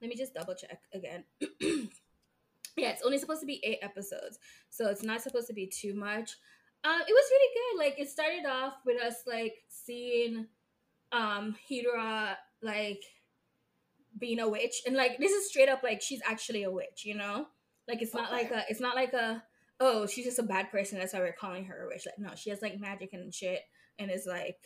Let 0.00 0.08
me 0.08 0.16
just 0.16 0.34
double 0.34 0.54
check 0.54 0.80
again. 0.94 1.24
yeah, 2.76 2.90
it's 2.90 3.02
only 3.02 3.18
supposed 3.18 3.40
to 3.40 3.46
be 3.46 3.60
eight 3.64 3.78
episodes, 3.82 4.38
so 4.70 4.88
it's 4.88 5.02
not 5.02 5.22
supposed 5.22 5.46
to 5.48 5.54
be 5.54 5.66
too 5.66 5.94
much. 5.94 6.36
Um, 6.84 7.00
it 7.00 7.12
was 7.12 7.30
really 7.30 7.54
good. 7.54 7.84
Like 7.84 7.98
it 7.98 8.08
started 8.08 8.46
off 8.46 8.74
with 8.84 9.02
us 9.02 9.22
like 9.26 9.64
seeing 9.68 10.46
um 11.12 11.56
Hira 11.68 12.36
like 12.62 13.02
being 14.18 14.40
a 14.40 14.48
witch, 14.48 14.82
and 14.86 14.96
like 14.96 15.18
this 15.18 15.32
is 15.32 15.48
straight 15.48 15.68
up 15.68 15.82
like 15.82 16.00
she's 16.00 16.22
actually 16.24 16.62
a 16.62 16.70
witch, 16.70 17.04
you 17.04 17.14
know. 17.14 17.46
Like 17.88 18.02
it's 18.02 18.14
not 18.14 18.32
okay. 18.32 18.42
like 18.42 18.50
a 18.50 18.64
it's 18.68 18.80
not 18.80 18.96
like 18.96 19.12
a 19.12 19.42
oh 19.78 20.06
she's 20.06 20.24
just 20.24 20.38
a 20.38 20.42
bad 20.42 20.70
person 20.70 20.98
that's 20.98 21.12
why 21.12 21.20
we're 21.20 21.32
calling 21.32 21.64
her 21.66 21.84
a 21.84 21.88
witch. 21.88 22.06
Like 22.06 22.18
no, 22.18 22.34
she 22.34 22.50
has 22.50 22.62
like 22.62 22.80
magic 22.80 23.10
and 23.12 23.32
shit, 23.32 23.60
and 23.98 24.10
is 24.10 24.26
like 24.26 24.58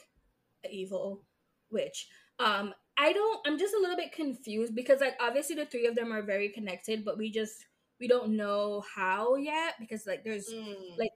an 0.64 0.70
evil 0.70 1.22
witch. 1.70 2.08
Um, 2.38 2.74
I 2.98 3.12
don't. 3.12 3.40
I'm 3.46 3.58
just 3.58 3.74
a 3.74 3.80
little 3.80 3.96
bit 3.96 4.12
confused 4.12 4.74
because 4.74 5.00
like 5.00 5.16
obviously 5.20 5.56
the 5.56 5.66
three 5.66 5.86
of 5.86 5.94
them 5.94 6.12
are 6.12 6.22
very 6.22 6.50
connected, 6.50 7.04
but 7.04 7.18
we 7.18 7.30
just 7.30 7.66
we 8.00 8.08
don't 8.08 8.36
know 8.36 8.82
how 8.94 9.36
yet 9.36 9.74
because 9.78 10.06
like 10.06 10.24
there's 10.24 10.48
mm. 10.48 10.98
like 10.98 11.12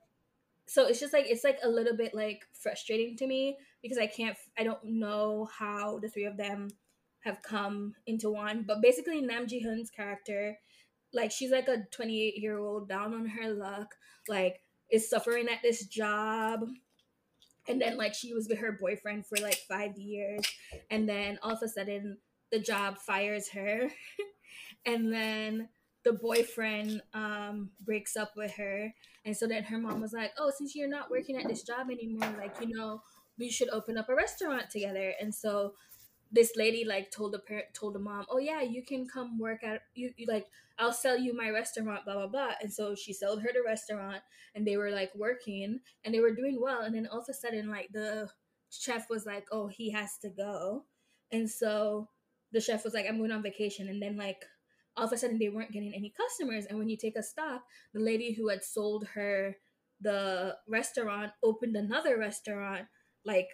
so 0.67 0.87
it's 0.87 1.01
just 1.01 1.13
like 1.13 1.27
it's 1.29 1.45
like 1.45 1.59
a 1.63 1.69
little 1.69 1.97
bit 1.97 2.15
like 2.15 2.43
frustrating 2.53 3.17
to 3.17 3.27
me 3.27 3.57
because 3.83 3.99
I 3.99 4.07
can't 4.07 4.37
I 4.59 4.65
don't 4.65 4.85
know 4.85 5.49
how 5.59 5.99
the 5.99 6.09
three 6.09 6.25
of 6.25 6.37
them 6.37 6.69
have 7.21 7.43
come 7.43 7.95
into 8.07 8.31
one. 8.31 8.65
But 8.67 8.83
basically 8.83 9.21
Nam 9.21 9.47
Ji 9.47 9.65
Hyun's 9.65 9.91
character, 9.91 10.59
like 11.15 11.31
she's 11.31 11.51
like 11.51 11.69
a 11.69 11.85
28 11.91 12.37
year 12.37 12.59
old 12.59 12.89
down 12.89 13.15
on 13.15 13.27
her 13.27 13.53
luck, 13.53 13.95
like 14.29 14.61
is 14.91 15.09
suffering 15.09 15.49
at 15.49 15.63
this 15.63 15.87
job. 15.87 16.69
And 17.67 17.81
then 17.81 17.97
like 17.97 18.15
she 18.15 18.35
was 18.35 18.49
with 18.49 18.59
her 18.59 18.73
boyfriend 18.73 19.27
for 19.27 19.39
like 19.39 19.59
five 19.69 19.97
years. 19.97 20.45
And 20.91 21.09
then 21.09 21.39
all 21.43 21.53
of 21.53 21.63
a 21.63 21.69
sudden 21.69 22.19
the 22.51 22.59
job 22.59 22.99
fires 22.99 23.49
her. 23.51 23.89
and 24.87 25.13
then 25.13 25.69
the 26.05 26.13
boyfriend 26.13 27.03
um, 27.15 27.71
breaks 27.81 28.17
up 28.17 28.33
with 28.37 28.53
her, 28.53 28.95
and 29.25 29.37
so 29.37 29.47
then 29.47 29.65
her 29.65 29.79
mom 29.79 30.01
was 30.01 30.13
like, 30.13 30.33
"Oh, 30.39 30.53
since 30.57 30.77
you're 30.77 30.89
not 30.89 31.11
working 31.11 31.37
at 31.37 31.49
this 31.49 31.63
job 31.63 31.91
anymore, 31.91 32.33
like 32.39 32.55
you 32.61 32.69
know, 32.69 33.03
we 33.39 33.51
should 33.51 33.71
open 33.71 33.97
up 33.97 34.09
a 34.11 34.15
restaurant 34.15 34.71
together." 34.71 35.15
And 35.21 35.35
so 35.35 35.73
this 36.33 36.53
lady 36.57 36.85
like 36.85 37.11
told 37.11 37.33
the 37.33 37.39
parent 37.39 37.75
told 37.75 37.95
the 37.95 37.99
mom, 37.99 38.27
"Oh 38.29 38.39
yeah, 38.39 38.61
you 38.63 38.83
can 38.85 39.07
come 39.07 39.39
work 39.39 39.63
at 39.65 39.83
you, 39.95 40.13
you 40.17 40.27
like 40.27 40.49
I'll 40.79 40.93
sell 40.93 41.17
you 41.17 41.35
my 41.37 41.51
restaurant, 41.51 42.05
blah 42.05 42.15
blah 42.15 42.27
blah." 42.27 42.53
And 42.61 42.73
so 42.73 42.95
she 42.95 43.13
sold 43.13 43.43
her 43.43 43.51
the 43.53 43.63
restaurant, 43.65 44.23
and 44.55 44.67
they 44.67 44.77
were 44.77 44.91
like 44.91 45.15
working, 45.15 45.81
and 46.05 46.15
they 46.15 46.21
were 46.21 46.35
doing 46.35 46.61
well. 46.61 46.83
And 46.83 46.95
then 46.95 47.07
all 47.07 47.21
of 47.21 47.29
a 47.29 47.35
sudden, 47.35 47.69
like 47.71 47.91
the 47.93 48.31
chef 48.71 49.09
was 49.11 49.27
like, 49.27 49.47
"Oh, 49.53 49.69
he 49.69 49.91
has 49.91 50.19
to 50.19 50.31
go," 50.31 50.85
and 51.31 51.49
so 51.51 52.09
the 52.53 52.61
chef 52.61 52.85
was 52.85 52.95
like, 52.95 53.07
"I'm 53.09 53.19
going 53.19 53.33
on 53.33 53.43
vacation," 53.43 53.89
and 53.89 54.03
then 54.03 54.17
like 54.17 54.45
all 54.97 55.07
of 55.07 55.13
a 55.13 55.17
sudden 55.17 55.39
they 55.39 55.49
weren't 55.49 55.73
getting 55.73 55.95
any 55.95 56.11
customers. 56.11 56.67
And 56.67 56.79
when 56.79 56.89
you 56.89 56.97
take 56.97 57.17
a 57.17 57.23
stock, 57.23 57.65
the 57.93 58.01
lady 58.01 58.33
who 58.33 58.49
had 58.49 58.65
sold 58.65 59.07
her 59.15 59.57
the 60.01 60.57
restaurant 60.69 61.33
opened 61.43 61.77
another 61.77 62.19
restaurant, 62.19 62.87
like 63.25 63.49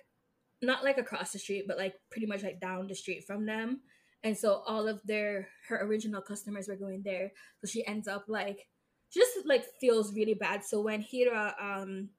not 0.63 0.85
like 0.85 0.99
across 0.99 1.33
the 1.33 1.39
street, 1.39 1.65
but 1.67 1.79
like 1.79 1.95
pretty 2.11 2.27
much 2.27 2.43
like 2.43 2.61
down 2.61 2.87
the 2.87 2.95
street 2.95 3.25
from 3.25 3.47
them. 3.47 3.81
And 4.23 4.37
so 4.37 4.63
all 4.67 4.87
of 4.87 5.01
their 5.05 5.49
her 5.69 5.83
original 5.85 6.21
customers 6.21 6.69
were 6.69 6.77
going 6.77 7.03
there. 7.03 7.33
So 7.61 7.67
she 7.67 7.87
ends 7.87 8.07
up 8.07 8.25
like 8.29 8.69
just 9.13 9.31
like 9.47 9.65
feels 9.81 10.15
really 10.15 10.35
bad. 10.35 10.65
So 10.65 10.81
when 10.83 11.01
Hira 11.01 11.55
um 11.61 12.11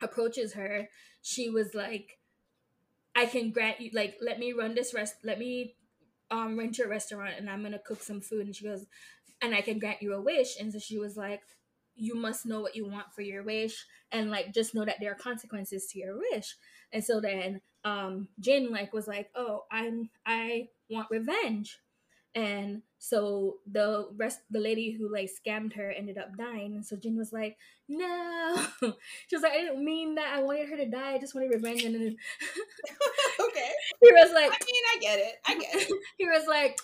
approaches 0.00 0.54
her, 0.54 0.88
she 1.22 1.50
was 1.50 1.74
like, 1.74 2.18
I 3.14 3.26
can 3.26 3.50
grant 3.50 3.80
you 3.80 3.90
like 3.92 4.16
let 4.20 4.38
me 4.38 4.52
run 4.52 4.74
this 4.74 4.94
rest 4.94 5.16
let 5.24 5.38
me 5.38 5.74
um, 6.30 6.58
rent 6.58 6.78
your 6.78 6.88
restaurant 6.88 7.34
and 7.36 7.50
I'm 7.50 7.62
gonna 7.62 7.78
cook 7.78 8.02
some 8.02 8.20
food. 8.20 8.46
And 8.46 8.56
she 8.56 8.64
goes, 8.64 8.86
and 9.42 9.54
I 9.54 9.60
can 9.60 9.78
grant 9.78 10.00
you 10.00 10.14
a 10.14 10.22
wish. 10.22 10.58
And 10.58 10.72
so 10.72 10.78
she 10.78 10.98
was 10.98 11.16
like, 11.16 11.42
you 11.94 12.14
must 12.14 12.46
know 12.46 12.60
what 12.60 12.74
you 12.74 12.88
want 12.88 13.12
for 13.14 13.20
your 13.20 13.42
wish 13.42 13.84
and 14.10 14.30
like 14.30 14.54
just 14.54 14.74
know 14.74 14.84
that 14.84 14.96
there 14.98 15.12
are 15.12 15.16
consequences 15.16 15.86
to 15.92 15.98
your 15.98 16.16
wish. 16.16 16.56
And 16.90 17.04
so 17.04 17.20
then 17.20 17.60
um 17.84 18.28
Jin 18.40 18.70
like 18.70 18.92
was 18.92 19.08
like, 19.08 19.30
oh, 19.34 19.64
I'm 19.70 20.10
I 20.26 20.68
want 20.90 21.08
revenge. 21.10 21.78
And 22.34 22.80
so 22.98 23.56
the 23.70 24.08
rest 24.16 24.40
the 24.50 24.58
lady 24.60 24.92
who 24.92 25.12
like 25.12 25.30
scammed 25.30 25.74
her 25.74 25.90
ended 25.90 26.16
up 26.18 26.36
dying. 26.36 26.74
And 26.76 26.84
so 26.86 26.96
Jin 26.96 27.16
was 27.18 27.32
like, 27.32 27.58
No. 27.88 28.54
she 28.80 29.36
was 29.36 29.42
like, 29.42 29.52
I 29.52 29.58
didn't 29.60 29.84
mean 29.84 30.14
that. 30.14 30.34
I 30.34 30.42
wanted 30.42 30.68
her 30.70 30.76
to 30.78 30.86
die. 30.86 31.12
I 31.14 31.18
just 31.18 31.34
wanted 31.34 31.52
revenge. 31.52 31.84
And 31.84 31.94
then 31.94 32.16
Okay. 33.40 33.70
He 34.00 34.12
was 34.12 34.32
like 34.32 34.50
I 34.50 34.58
mean, 34.66 34.82
I 34.94 34.98
get 35.00 35.18
it. 35.20 35.34
I 35.46 35.54
get 35.58 35.74
it. 35.74 35.88
he 36.18 36.24
was 36.26 36.46
like 36.48 36.78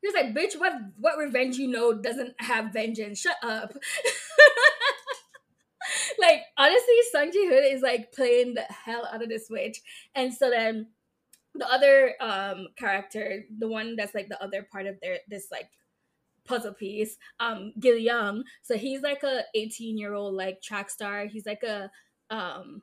he 0.00 0.08
was 0.08 0.14
like, 0.14 0.34
bitch, 0.34 0.58
what 0.58 0.72
what 0.98 1.18
revenge 1.18 1.56
you 1.56 1.68
know 1.68 1.94
doesn't 1.94 2.34
have 2.40 2.72
vengeance? 2.72 3.20
Shut 3.20 3.36
up. 3.42 3.72
like 6.18 6.42
honestly, 6.56 6.94
Sung 7.12 7.32
Ji 7.32 7.46
Hoon 7.46 7.64
is 7.64 7.82
like 7.82 8.12
playing 8.12 8.54
the 8.54 8.62
hell 8.62 9.08
out 9.12 9.22
of 9.22 9.28
this 9.28 9.48
witch. 9.50 9.80
And 10.14 10.32
so 10.32 10.50
then 10.50 10.88
the 11.54 11.70
other 11.70 12.14
um 12.20 12.68
character, 12.76 13.44
the 13.56 13.68
one 13.68 13.96
that's 13.96 14.14
like 14.14 14.28
the 14.28 14.42
other 14.42 14.66
part 14.70 14.86
of 14.86 15.00
their 15.00 15.18
this 15.28 15.48
like 15.50 15.70
puzzle 16.44 16.74
piece, 16.74 17.16
um, 17.40 17.72
Gil 17.78 17.96
Young. 17.96 18.44
So 18.62 18.76
he's 18.76 19.02
like 19.02 19.22
a 19.22 19.42
18 19.54 19.96
year 19.98 20.14
old 20.14 20.34
like 20.34 20.62
track 20.62 20.90
star. 20.90 21.26
He's 21.26 21.46
like 21.46 21.62
a 21.62 21.90
um 22.30 22.82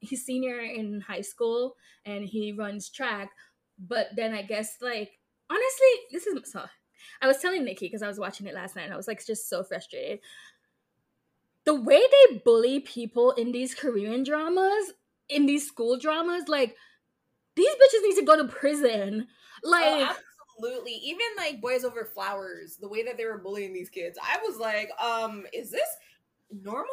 he's 0.00 0.24
senior 0.24 0.60
in 0.60 1.00
high 1.00 1.22
school 1.22 1.74
and 2.04 2.24
he 2.24 2.52
runs 2.52 2.88
track. 2.88 3.30
But 3.78 4.08
then 4.16 4.34
I 4.34 4.42
guess 4.42 4.76
like 4.80 5.18
honestly, 5.50 5.88
this 6.12 6.26
is 6.26 6.50
so 6.50 6.64
I 7.22 7.26
was 7.26 7.38
telling 7.38 7.64
Nikki 7.64 7.86
because 7.86 8.02
I 8.02 8.08
was 8.08 8.18
watching 8.18 8.46
it 8.46 8.54
last 8.54 8.76
night 8.76 8.84
and 8.84 8.92
I 8.92 8.96
was 8.96 9.08
like 9.08 9.24
just 9.24 9.48
so 9.48 9.62
frustrated. 9.62 10.20
The 11.68 11.74
way 11.74 12.00
they 12.00 12.38
bully 12.38 12.80
people 12.80 13.32
in 13.32 13.52
these 13.52 13.74
Korean 13.74 14.22
dramas, 14.22 14.94
in 15.28 15.44
these 15.44 15.66
school 15.66 15.98
dramas, 15.98 16.48
like 16.48 16.74
these 17.56 17.68
bitches 17.68 18.02
need 18.04 18.14
to 18.14 18.24
go 18.24 18.38
to 18.38 18.48
prison. 18.48 19.26
Oh, 19.62 19.68
like 19.68 20.08
oh, 20.08 20.16
absolutely. 20.56 20.94
Even 21.04 21.26
like 21.36 21.60
Boys 21.60 21.84
Over 21.84 22.06
Flowers, 22.06 22.78
the 22.80 22.88
way 22.88 23.04
that 23.04 23.18
they 23.18 23.26
were 23.26 23.36
bullying 23.36 23.74
these 23.74 23.90
kids, 23.90 24.18
I 24.18 24.38
was 24.48 24.56
like, 24.56 24.88
um, 24.98 25.44
is 25.52 25.70
this 25.70 25.88
normal? 26.50 26.88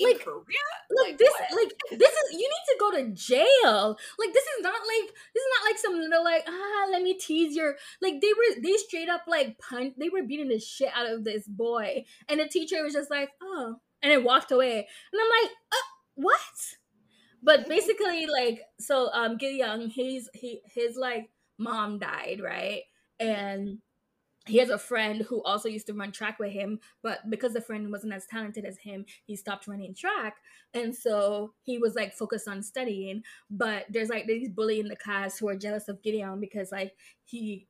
like 0.00 0.24
Korea? 0.24 0.44
Like, 0.90 1.08
like 1.08 1.18
this 1.18 1.32
what? 1.32 1.62
like 1.62 1.98
this 1.98 2.12
is 2.12 2.32
you 2.32 2.38
need 2.38 2.66
to 2.68 2.76
go 2.78 2.90
to 2.92 3.10
jail. 3.10 3.98
Like 4.16 4.32
this 4.32 4.44
is 4.44 4.62
not 4.62 4.74
like 4.74 5.12
this 5.34 5.42
is 5.42 5.50
not 5.58 5.68
like 5.68 5.78
some 5.78 5.98
little 5.98 6.22
like 6.22 6.44
ah 6.48 6.86
let 6.92 7.02
me 7.02 7.14
tease 7.14 7.56
your 7.56 7.74
like 8.00 8.20
they 8.20 8.28
were 8.28 8.62
they 8.62 8.76
straight 8.76 9.08
up 9.08 9.22
like 9.26 9.58
punch 9.58 9.94
they 9.98 10.08
were 10.08 10.22
beating 10.22 10.48
the 10.48 10.60
shit 10.60 10.90
out 10.94 11.10
of 11.10 11.24
this 11.24 11.48
boy 11.48 12.04
and 12.28 12.38
the 12.38 12.46
teacher 12.46 12.82
was 12.84 12.92
just 12.92 13.10
like 13.10 13.30
oh 13.42 13.76
and 14.02 14.12
it 14.12 14.24
walked 14.24 14.52
away 14.52 14.86
and 15.12 15.20
I'm 15.20 15.42
like 15.42 15.52
uh, 15.72 15.88
what? 16.16 16.40
But 17.42 17.68
basically 17.68 18.26
like 18.26 18.62
so 18.78 19.10
um 19.12 19.36
Gil 19.36 19.52
Young 19.52 19.88
he's 19.88 20.28
he 20.34 20.60
his 20.66 20.96
like 20.96 21.30
mom 21.58 21.98
died 21.98 22.40
right 22.42 22.82
and 23.18 23.78
he 24.46 24.58
has 24.58 24.70
a 24.70 24.78
friend 24.78 25.22
who 25.22 25.42
also 25.42 25.68
used 25.68 25.86
to 25.86 25.94
run 25.94 26.12
track 26.12 26.38
with 26.38 26.52
him, 26.52 26.80
but 27.02 27.30
because 27.30 27.52
the 27.52 27.60
friend 27.60 27.90
wasn't 27.92 28.12
as 28.12 28.26
talented 28.26 28.64
as 28.64 28.78
him, 28.78 29.04
he 29.26 29.36
stopped 29.36 29.68
running 29.68 29.94
track. 29.94 30.36
And 30.74 30.94
so 30.94 31.52
he 31.62 31.78
was 31.78 31.94
like 31.94 32.14
focused 32.14 32.48
on 32.48 32.62
studying. 32.62 33.22
But 33.50 33.86
there's 33.90 34.08
like 34.08 34.26
these 34.26 34.48
bully 34.48 34.80
in 34.80 34.88
the 34.88 34.96
class 34.96 35.38
who 35.38 35.48
are 35.48 35.56
jealous 35.56 35.88
of 35.88 36.02
Gideon 36.02 36.40
because 36.40 36.72
like 36.72 36.94
he 37.24 37.68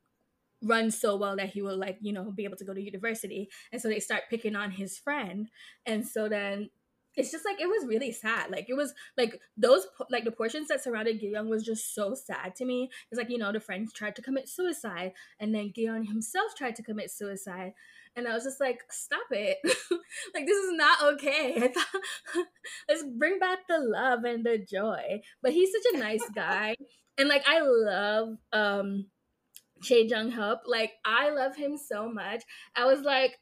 runs 0.62 1.00
so 1.00 1.16
well 1.16 1.36
that 1.36 1.50
he 1.50 1.62
will 1.62 1.78
like, 1.78 1.98
you 2.00 2.12
know, 2.12 2.30
be 2.30 2.44
able 2.44 2.56
to 2.56 2.64
go 2.64 2.74
to 2.74 2.82
university. 2.82 3.48
And 3.72 3.80
so 3.80 3.88
they 3.88 4.00
start 4.00 4.24
picking 4.30 4.56
on 4.56 4.70
his 4.70 4.98
friend. 4.98 5.48
And 5.86 6.06
so 6.06 6.28
then 6.28 6.70
it's 7.16 7.30
just 7.30 7.44
like 7.44 7.61
it 7.61 7.66
was 7.66 7.86
really 7.86 8.12
sad. 8.12 8.50
Like 8.50 8.66
it 8.68 8.74
was 8.74 8.94
like 9.16 9.40
those 9.56 9.86
like 10.11 10.24
the 10.24 10.30
portions 10.30 10.68
that 10.68 10.82
surrounded 10.82 11.20
Gyeong 11.20 11.48
was 11.48 11.64
just 11.64 11.94
so 11.94 12.14
sad 12.14 12.54
to 12.56 12.64
me. 12.64 12.90
It's 13.11 13.18
like 13.18 13.30
you 13.30 13.38
know 13.38 13.52
the 13.52 13.61
friends 13.61 13.92
tried 13.92 14.16
to 14.16 14.22
commit 14.22 14.48
suicide, 14.48 15.12
and 15.38 15.54
then 15.54 15.72
Gyeong 15.76 16.06
himself 16.06 16.52
tried 16.56 16.76
to 16.76 16.82
commit 16.82 17.11
suicide, 17.11 17.72
and 18.14 18.28
I 18.28 18.34
was 18.34 18.44
just 18.44 18.61
like, 18.61 18.82
stop 18.90 19.26
it, 19.30 19.58
like 20.34 20.46
this 20.46 20.56
is 20.56 20.72
not 20.72 21.02
okay. 21.14 21.54
I 21.62 21.68
thought 21.68 22.46
let's 22.88 23.04
bring 23.18 23.38
back 23.38 23.61
the 23.68 23.78
love 23.78 24.24
and 24.24 24.44
the 24.44 24.58
joy. 24.58 25.20
But 25.42 25.52
he's 25.52 25.70
such 25.72 25.94
a 25.94 25.98
nice 25.98 26.28
guy, 26.34 26.76
and 27.18 27.28
like 27.28 27.42
I 27.46 27.61
love 27.61 28.36
um 28.52 29.06
Chae 29.82 30.08
Jong 30.08 30.32
Hyeop. 30.32 30.60
Like 30.66 30.92
I 31.04 31.30
love 31.30 31.56
him 31.56 31.76
so 31.76 32.10
much. 32.10 32.42
I 32.76 32.86
was 32.86 33.00
like 33.00 33.38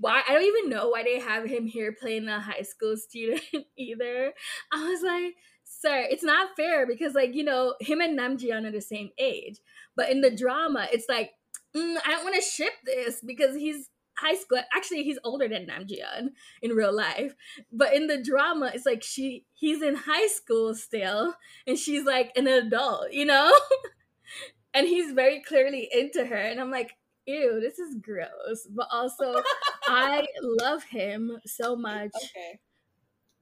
why 0.00 0.22
I 0.26 0.32
don't 0.32 0.44
even 0.44 0.70
know 0.70 0.88
why 0.88 1.02
they 1.02 1.20
have 1.20 1.44
him 1.44 1.66
here 1.66 1.92
playing 1.92 2.26
a 2.28 2.40
high 2.40 2.62
school 2.62 2.96
student 2.96 3.42
either. 3.76 4.32
I 4.72 4.88
was 4.88 5.02
like, 5.02 5.34
sir, 5.64 6.06
it's 6.10 6.24
not 6.24 6.56
fair 6.56 6.86
because 6.86 7.14
like, 7.14 7.34
you 7.34 7.44
know, 7.44 7.74
him 7.80 8.00
and 8.00 8.16
Nam 8.16 8.38
Ji 8.38 8.50
Hyun 8.50 8.66
are 8.66 8.72
the 8.72 8.80
same 8.80 9.10
age. 9.18 9.58
But 9.94 10.10
in 10.10 10.22
the 10.22 10.34
drama, 10.34 10.88
it's 10.90 11.06
like, 11.08 11.32
mm, 11.76 11.96
I 12.04 12.10
don't 12.10 12.24
want 12.24 12.36
to 12.36 12.42
ship 12.42 12.72
this 12.84 13.20
because 13.24 13.54
he's 13.54 13.90
high 14.16 14.34
school. 14.34 14.60
Actually, 14.74 15.04
he's 15.04 15.18
older 15.22 15.48
than 15.48 15.66
Nam 15.66 15.86
Ji 15.86 16.02
Hyun 16.02 16.30
in 16.62 16.72
real 16.72 16.94
life. 16.94 17.34
But 17.70 17.94
in 17.94 18.06
the 18.06 18.22
drama, 18.22 18.70
it's 18.74 18.86
like 18.86 19.02
she 19.02 19.44
he's 19.52 19.82
in 19.82 19.96
high 19.96 20.28
school 20.28 20.74
still 20.74 21.34
and 21.66 21.78
she's 21.78 22.04
like 22.04 22.32
an 22.36 22.46
adult, 22.46 23.12
you 23.12 23.26
know? 23.26 23.52
and 24.74 24.86
he's 24.86 25.12
very 25.12 25.42
clearly 25.42 25.88
into 25.92 26.24
her. 26.24 26.36
And 26.36 26.60
I'm 26.60 26.70
like, 26.70 26.92
ew, 27.26 27.60
this 27.60 27.78
is 27.78 27.96
gross. 28.00 28.66
But 28.70 28.88
also, 28.90 29.42
I 29.86 30.26
love 30.42 30.84
him 30.84 31.38
so 31.46 31.76
much. 31.76 32.10
Okay. 32.16 32.60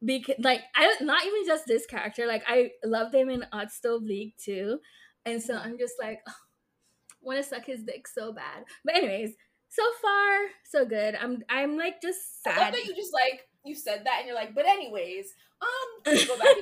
Because 0.05 0.37
like 0.39 0.62
I 0.76 0.95
not 1.01 1.24
even 1.26 1.45
just 1.45 1.66
this 1.66 1.85
character, 1.87 2.26
like 2.26 2.45
I 2.47 2.70
loved 2.85 3.14
him 3.14 3.31
in 3.31 3.45
Hot 3.53 3.72
Stove 3.72 4.05
League 4.05 4.35
too. 4.39 4.79
And 5.26 5.43
so 5.43 5.57
I'm 5.57 5.76
just 5.76 5.95
like 6.01 6.20
oh, 6.29 6.33
wanna 7.20 7.43
suck 7.43 7.66
his 7.66 7.83
dick 7.83 8.07
so 8.07 8.33
bad. 8.33 8.64
But 8.85 8.95
anyways, 8.95 9.35
so 9.68 9.83
far 10.01 10.39
so 10.64 10.85
good. 10.87 11.16
I'm 11.16 11.43
I'm 11.49 11.76
like 11.76 12.01
just 12.01 12.45
sad. 12.45 12.59
I 12.59 12.64
love 12.66 12.72
that 12.74 12.85
you 12.85 12.95
just 12.95 13.12
like 13.12 13.49
you 13.64 13.74
said 13.74 14.03
that 14.05 14.18
and 14.18 14.26
you're 14.26 14.37
like, 14.37 14.55
but 14.55 14.66
anyways, 14.66 15.35
um 15.61 16.14
go 16.26 16.39
back 16.39 16.57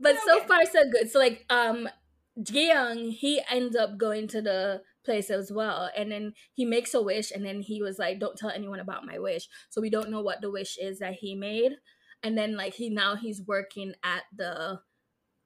but 0.00 0.10
okay. 0.12 0.20
so 0.26 0.40
far 0.40 0.64
so 0.66 0.90
good. 0.90 1.10
So 1.10 1.20
like 1.20 1.44
um 1.50 1.88
Jiyoung, 2.38 3.12
he 3.12 3.42
ends 3.50 3.76
up 3.76 3.98
going 3.98 4.28
to 4.28 4.40
the 4.40 4.82
place 5.04 5.30
as 5.30 5.50
well. 5.52 5.90
And 5.96 6.10
then 6.10 6.34
he 6.54 6.64
makes 6.64 6.94
a 6.94 7.02
wish 7.02 7.30
and 7.30 7.44
then 7.44 7.60
he 7.60 7.82
was 7.82 7.98
like, 7.98 8.20
Don't 8.20 8.36
tell 8.36 8.50
anyone 8.50 8.80
about 8.80 9.06
my 9.06 9.18
wish. 9.18 9.48
So 9.70 9.80
we 9.80 9.90
don't 9.90 10.10
know 10.10 10.22
what 10.22 10.40
the 10.40 10.50
wish 10.50 10.76
is 10.78 10.98
that 10.98 11.14
he 11.14 11.34
made. 11.34 11.72
And 12.22 12.36
then 12.36 12.56
like 12.56 12.74
he 12.74 12.90
now 12.90 13.16
he's 13.16 13.42
working 13.46 13.94
at 14.04 14.22
the 14.36 14.80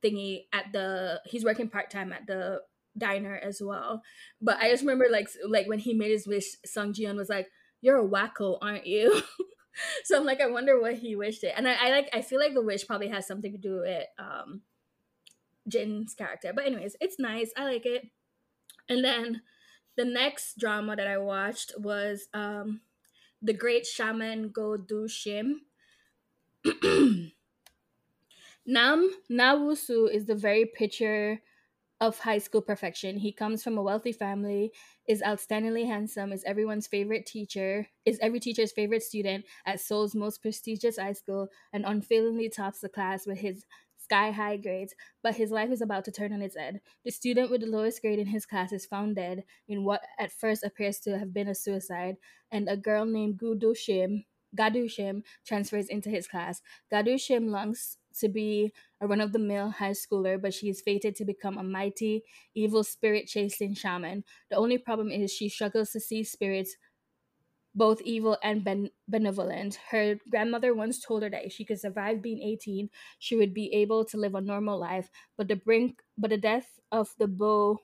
thingy 0.05 0.43
at 0.53 0.67
the 0.73 1.21
he's 1.25 1.45
working 1.45 1.71
part-time 1.71 2.13
at 2.13 2.27
the 2.27 2.61
diner 2.97 3.41
as 3.43 3.61
well. 3.63 4.03
But 4.41 4.59
I 4.59 4.71
just 4.71 4.83
remember 4.83 5.07
like 5.11 5.29
like 5.49 5.67
when 5.67 5.79
he 5.79 5.95
made 5.95 6.11
his 6.11 6.27
wish, 6.27 6.57
Sung 6.65 6.93
Jian 6.93 7.17
was 7.17 7.29
like, 7.29 7.49
You're 7.81 8.05
a 8.05 8.09
wacko, 8.09 8.59
aren't 8.61 8.87
you? 8.87 9.23
so 10.05 10.19
I'm 10.19 10.27
like, 10.27 10.41
I 10.41 10.47
wonder 10.47 10.81
what 10.81 10.95
he 10.95 11.17
wished 11.17 11.45
it. 11.45 11.55
And 11.57 11.67
I, 11.67 11.75
I 11.75 11.91
like 11.91 12.11
I 12.13 12.23
feel 12.23 12.41
like 12.41 12.55
the 12.55 12.63
wish 12.63 12.87
probably 12.87 13.09
has 13.09 13.27
something 13.27 13.53
to 13.53 13.59
do 13.59 13.81
with 13.81 14.05
um 14.19 14.63
Jin's 15.69 16.15
character. 16.15 16.53
But 16.55 16.67
anyways, 16.67 16.97
it's 17.01 17.19
nice. 17.19 17.51
I 17.57 17.65
like 17.65 17.87
it. 17.87 18.09
And 18.89 19.05
then 19.05 19.43
the 19.97 20.05
next 20.05 20.59
drama 20.59 20.97
that 20.97 21.07
I 21.07 21.19
watched 21.19 21.73
was 21.79 22.29
um 22.35 22.81
The 23.43 23.55
Great 23.55 23.87
Shaman 23.87 24.51
Go 24.51 24.77
Do 24.77 25.07
Shim. 25.09 25.61
Nam 28.67 29.11
Nawusu 29.31 30.11
is 30.11 30.27
the 30.27 30.35
very 30.35 30.65
picture 30.65 31.43
of 32.01 32.19
high 32.19 32.39
school 32.39 32.61
perfection. 32.61 33.19
He 33.19 33.33
comes 33.33 33.63
from 33.63 33.79
a 33.79 33.83
wealthy 33.83 34.13
family, 34.13 34.73
is 35.07 35.23
outstandingly 35.23 35.87
handsome, 35.87 36.33
is 36.33 36.45
everyone's 36.45 36.87
favorite 36.87 37.25
teacher, 37.27 37.87
is 38.05 38.19
every 38.21 38.41
teacher's 38.41 38.73
favorite 38.73 39.03
student 39.03 39.45
at 39.65 39.81
Seoul's 39.81 40.15
most 40.15 40.43
prestigious 40.43 40.99
high 40.99 41.13
school, 41.13 41.49
and 41.73 41.85
unfailingly 41.85 42.49
tops 42.49 42.81
the 42.81 42.89
class 42.89 43.27
with 43.27 43.39
his 43.39 43.65
sky 44.05 44.31
high 44.31 44.57
grades, 44.57 44.95
but 45.23 45.37
his 45.37 45.51
life 45.51 45.71
is 45.71 45.81
about 45.81 46.05
to 46.05 46.13
turn 46.13 46.33
on 46.33 46.43
its 46.43 46.57
head. 46.57 46.81
The 47.05 47.11
student 47.11 47.51
with 47.51 47.63
the 47.63 47.67
lowest 47.67 48.01
grade 48.03 48.19
in 48.19 48.27
his 48.27 48.47
class 48.47 48.73
is 48.73 48.87
found 48.87 49.17
dead 49.17 49.45
in 49.69 49.85
what 49.85 50.03
at 50.19 50.33
first 50.33 50.63
appears 50.63 51.01
to 51.01 51.19
have 51.19 51.33
been 51.33 51.49
a 51.49 51.55
suicide, 51.55 52.17
and 52.51 52.69
a 52.69 52.77
girl 52.77 53.05
named 53.05 53.39
Gudu 53.39 53.75
Shim, 53.75 54.25
Gadu 54.57 54.85
Shim 54.85 55.23
transfers 55.45 55.89
into 55.89 56.11
his 56.11 56.29
class. 56.29 56.63
Gadu 56.93 57.15
Shim 57.15 57.49
longs 57.49 57.99
to 58.21 58.29
be 58.29 58.73
a 59.01 59.07
run 59.07 59.21
of 59.21 59.33
the 59.33 59.39
mill 59.39 59.71
high 59.71 59.91
schooler, 59.91 60.41
but 60.41 60.55
she 60.55 60.69
is 60.69 60.81
fated 60.81 61.17
to 61.17 61.25
become 61.25 61.59
a 61.59 61.65
mighty, 61.65 62.23
evil 62.55 62.85
spirit 62.85 63.27
chasing 63.27 63.75
shaman. 63.75 64.23
The 64.51 64.57
only 64.57 64.79
problem 64.79 65.11
is 65.11 65.33
she 65.33 65.49
struggles 65.49 65.91
to 65.91 66.01
see 66.01 66.23
spirits 66.23 66.77
both 67.75 68.01
evil 68.03 68.39
and 68.43 68.65
ben- 68.65 68.91
benevolent. 69.09 69.77
Her 69.91 70.17
grandmother 70.31 70.75
once 70.75 71.01
told 71.01 71.23
her 71.23 71.31
that 71.31 71.45
if 71.47 71.53
she 71.53 71.65
could 71.65 71.81
survive 71.81 72.23
being 72.23 72.43
18, 72.43 72.91
she 73.19 73.37
would 73.37 73.55
be 73.55 73.73
able 73.75 74.05
to 74.07 74.17
live 74.17 74.35
a 74.35 74.41
normal 74.41 74.79
life. 74.79 75.11
But 75.37 75.49
the 75.49 75.57
brink, 75.57 76.03
but 76.17 76.31
the 76.31 76.39
death 76.39 76.79
of 76.93 77.15
the 77.19 77.27
bow 77.29 77.79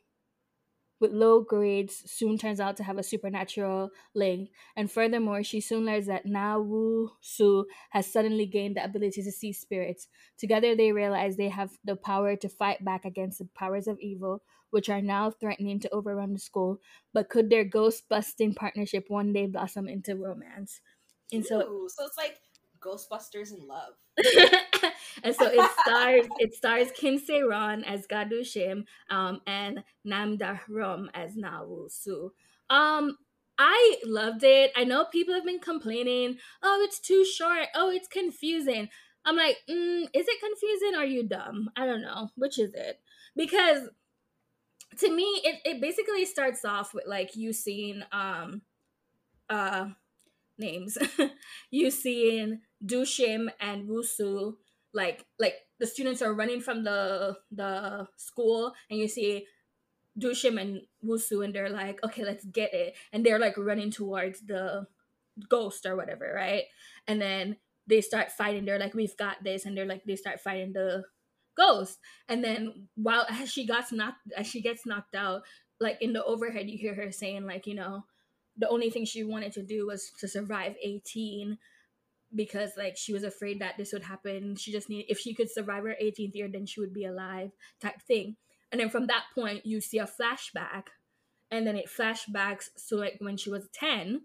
with 1.00 1.12
low 1.12 1.40
grades 1.40 2.02
soon 2.06 2.38
turns 2.38 2.60
out 2.60 2.76
to 2.76 2.84
have 2.84 2.98
a 2.98 3.02
supernatural 3.02 3.90
link. 4.14 4.50
And 4.76 4.90
furthermore, 4.90 5.42
she 5.42 5.60
soon 5.60 5.86
learns 5.86 6.06
that 6.06 6.26
Na 6.26 6.58
Wu 6.58 7.10
Su 7.20 7.66
has 7.90 8.06
suddenly 8.06 8.46
gained 8.46 8.76
the 8.76 8.84
ability 8.84 9.22
to 9.22 9.32
see 9.32 9.52
spirits. 9.52 10.08
Together, 10.38 10.76
they 10.76 10.92
realize 10.92 11.36
they 11.36 11.48
have 11.48 11.70
the 11.84 11.96
power 11.96 12.36
to 12.36 12.48
fight 12.48 12.84
back 12.84 13.04
against 13.04 13.38
the 13.38 13.48
powers 13.54 13.88
of 13.88 13.98
evil, 14.00 14.42
which 14.70 14.88
are 14.88 15.02
now 15.02 15.30
threatening 15.30 15.80
to 15.80 15.90
overrun 15.90 16.34
the 16.34 16.38
school. 16.38 16.80
But 17.12 17.30
could 17.30 17.50
their 17.50 17.64
ghost 17.64 18.08
busting 18.08 18.54
partnership 18.54 19.06
one 19.08 19.32
day 19.32 19.46
blossom 19.46 19.88
into 19.88 20.14
romance? 20.16 20.80
And 21.32 21.46
so, 21.46 21.60
Ooh, 21.60 21.88
so 21.88 22.04
it's 22.06 22.16
like 22.16 22.38
Ghostbusters 22.80 23.52
in 23.52 23.66
love. 23.66 23.94
and 25.22 25.34
so 25.34 25.46
it 25.46 25.70
stars 25.80 26.26
it 26.38 26.54
stars 26.54 26.88
Kim 26.94 27.18
Se 27.18 27.42
Ron 27.42 27.84
as 27.84 28.06
Gadu 28.06 28.40
Shim 28.40 28.84
um, 29.08 29.40
and 29.46 29.82
Nam 30.04 30.36
Da 30.36 30.58
Rum 30.68 31.10
as 31.14 31.36
Na 31.36 31.62
Woo 31.62 31.88
Su. 31.88 32.32
Um, 32.68 33.16
I 33.58 33.96
loved 34.04 34.42
it. 34.42 34.72
I 34.76 34.84
know 34.84 35.04
people 35.04 35.34
have 35.34 35.44
been 35.44 35.60
complaining, 35.60 36.38
oh, 36.62 36.80
it's 36.82 36.98
too 36.98 37.24
short. 37.24 37.66
Oh, 37.74 37.90
it's 37.90 38.08
confusing. 38.08 38.88
I'm 39.24 39.36
like, 39.36 39.58
mm, 39.68 40.04
is 40.14 40.26
it 40.28 40.40
confusing 40.40 40.94
or 40.94 41.02
are 41.02 41.06
you 41.06 41.24
dumb? 41.24 41.70
I 41.76 41.84
don't 41.84 42.00
know. 42.00 42.30
Which 42.36 42.58
is 42.58 42.72
it? 42.72 43.00
Because 43.36 43.90
to 44.98 45.10
me 45.14 45.40
it, 45.44 45.60
it 45.64 45.80
basically 45.80 46.24
starts 46.24 46.64
off 46.64 46.94
with 46.94 47.04
like 47.06 47.36
you 47.36 47.52
seeing 47.52 48.02
um 48.12 48.62
uh 49.48 49.86
names 50.58 50.98
you 51.70 51.90
seeing 51.90 52.60
dushim 52.84 53.48
and 53.60 53.88
wusu 53.88 54.54
like 54.92 55.24
like 55.38 55.54
the 55.78 55.86
students 55.86 56.22
are 56.22 56.34
running 56.34 56.60
from 56.60 56.84
the 56.84 57.36
the 57.50 58.06
school 58.16 58.72
and 58.88 58.98
you 58.98 59.08
see 59.08 59.46
dushim 60.18 60.60
and 60.60 60.82
wusu 61.04 61.44
and 61.44 61.54
they're 61.54 61.70
like 61.70 62.02
okay 62.04 62.24
let's 62.24 62.44
get 62.44 62.74
it. 62.74 62.94
And 63.12 63.24
they're 63.24 63.38
like 63.38 63.56
running 63.56 63.90
towards 63.90 64.40
the 64.40 64.86
ghost 65.48 65.86
or 65.86 65.96
whatever 65.96 66.32
right? 66.34 66.64
And 67.06 67.20
then 67.20 67.56
they 67.86 68.00
start 68.00 68.30
fighting. 68.30 68.64
They're 68.64 68.78
like 68.78 68.94
we've 68.94 69.16
got 69.16 69.42
this. 69.42 69.64
And 69.64 69.76
they're 69.76 69.86
like 69.86 70.04
they 70.04 70.16
start 70.16 70.40
fighting 70.40 70.72
the 70.72 71.04
ghost. 71.56 71.98
And 72.28 72.42
then 72.42 72.88
while 72.96 73.26
as 73.30 73.50
she 73.50 73.66
gets 73.66 73.92
knocked 73.92 74.18
as 74.36 74.46
she 74.46 74.60
gets 74.60 74.86
knocked 74.86 75.14
out 75.14 75.42
like 75.80 75.96
in 76.02 76.12
the 76.12 76.24
overhead 76.24 76.68
you 76.68 76.76
hear 76.76 76.94
her 76.94 77.10
saying 77.10 77.46
like 77.46 77.66
you 77.66 77.74
know 77.74 78.04
the 78.58 78.68
only 78.68 78.90
thing 78.90 79.06
she 79.06 79.24
wanted 79.24 79.52
to 79.52 79.62
do 79.62 79.86
was 79.86 80.10
to 80.20 80.28
survive 80.28 80.74
18 80.82 81.56
because 82.34 82.72
like 82.76 82.96
she 82.96 83.12
was 83.12 83.24
afraid 83.24 83.60
that 83.60 83.76
this 83.76 83.92
would 83.92 84.04
happen. 84.04 84.56
She 84.56 84.72
just 84.72 84.88
need 84.88 85.06
if 85.08 85.18
she 85.18 85.34
could 85.34 85.50
survive 85.50 85.84
her 85.84 85.96
18th 86.02 86.34
year 86.34 86.48
then 86.48 86.66
she 86.66 86.80
would 86.80 86.94
be 86.94 87.04
alive 87.04 87.50
type 87.80 88.00
thing. 88.02 88.36
And 88.72 88.80
then 88.80 88.90
from 88.90 89.06
that 89.08 89.24
point 89.34 89.66
you 89.66 89.80
see 89.80 89.98
a 89.98 90.06
flashback. 90.06 90.84
And 91.50 91.66
then 91.66 91.76
it 91.76 91.90
flashbacks 91.90 92.66
to 92.88 92.96
like 92.96 93.16
when 93.18 93.36
she 93.36 93.50
was 93.50 93.68
10 93.72 94.22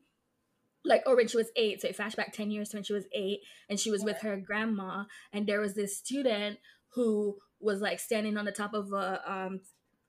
like 0.84 1.04
or 1.08 1.16
when 1.16 1.28
she 1.28 1.38
was 1.38 1.52
eight. 1.56 1.82
So 1.82 1.88
it 1.88 1.98
flashback 1.98 2.32
10 2.32 2.52
years 2.52 2.70
to 2.70 2.78
when 2.78 2.84
she 2.84 2.94
was 2.94 3.06
eight 3.14 3.40
and 3.70 3.80
she 3.80 3.92
was 3.92 4.04
with 4.04 4.22
her 4.22 4.38
grandma. 4.38 5.06
And 5.34 5.48
there 5.48 5.60
was 5.60 5.74
this 5.74 5.98
student 5.98 6.60
who 6.90 7.38
was 7.60 7.82
like 7.82 8.00
standing 8.00 8.38
on 8.38 8.46
the 8.46 8.52
top 8.52 8.74
of 8.74 8.94
a 8.94 9.22
um 9.26 9.62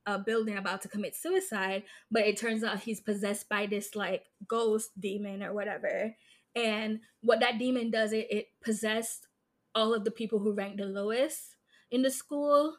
a 0.06 0.18
building 0.18 0.56
about 0.56 0.82
to 0.82 0.88
commit 0.88 1.16
suicide, 1.16 1.82
but 2.10 2.22
it 2.22 2.36
turns 2.36 2.62
out 2.62 2.78
he's 2.78 3.00
possessed 3.00 3.48
by 3.48 3.66
this 3.66 3.96
like 3.96 4.26
ghost 4.46 4.90
demon 4.98 5.42
or 5.42 5.52
whatever. 5.52 6.14
And 6.56 7.00
what 7.20 7.40
that 7.40 7.58
demon 7.58 7.90
does, 7.90 8.12
it, 8.12 8.26
it 8.30 8.46
possessed 8.64 9.28
all 9.74 9.94
of 9.94 10.04
the 10.04 10.10
people 10.10 10.38
who 10.38 10.54
ranked 10.54 10.78
the 10.78 10.86
lowest 10.86 11.56
in 11.90 12.02
the 12.02 12.10
school 12.10 12.78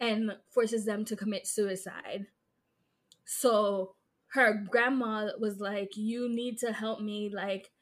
and 0.00 0.36
forces 0.48 0.84
them 0.84 1.04
to 1.04 1.16
commit 1.16 1.46
suicide. 1.46 2.26
So 3.24 3.96
her 4.28 4.54
grandma 4.54 5.30
was 5.38 5.58
like, 5.58 5.96
You 5.96 6.28
need 6.28 6.58
to 6.58 6.72
help 6.72 7.00
me, 7.00 7.30
like, 7.34 7.72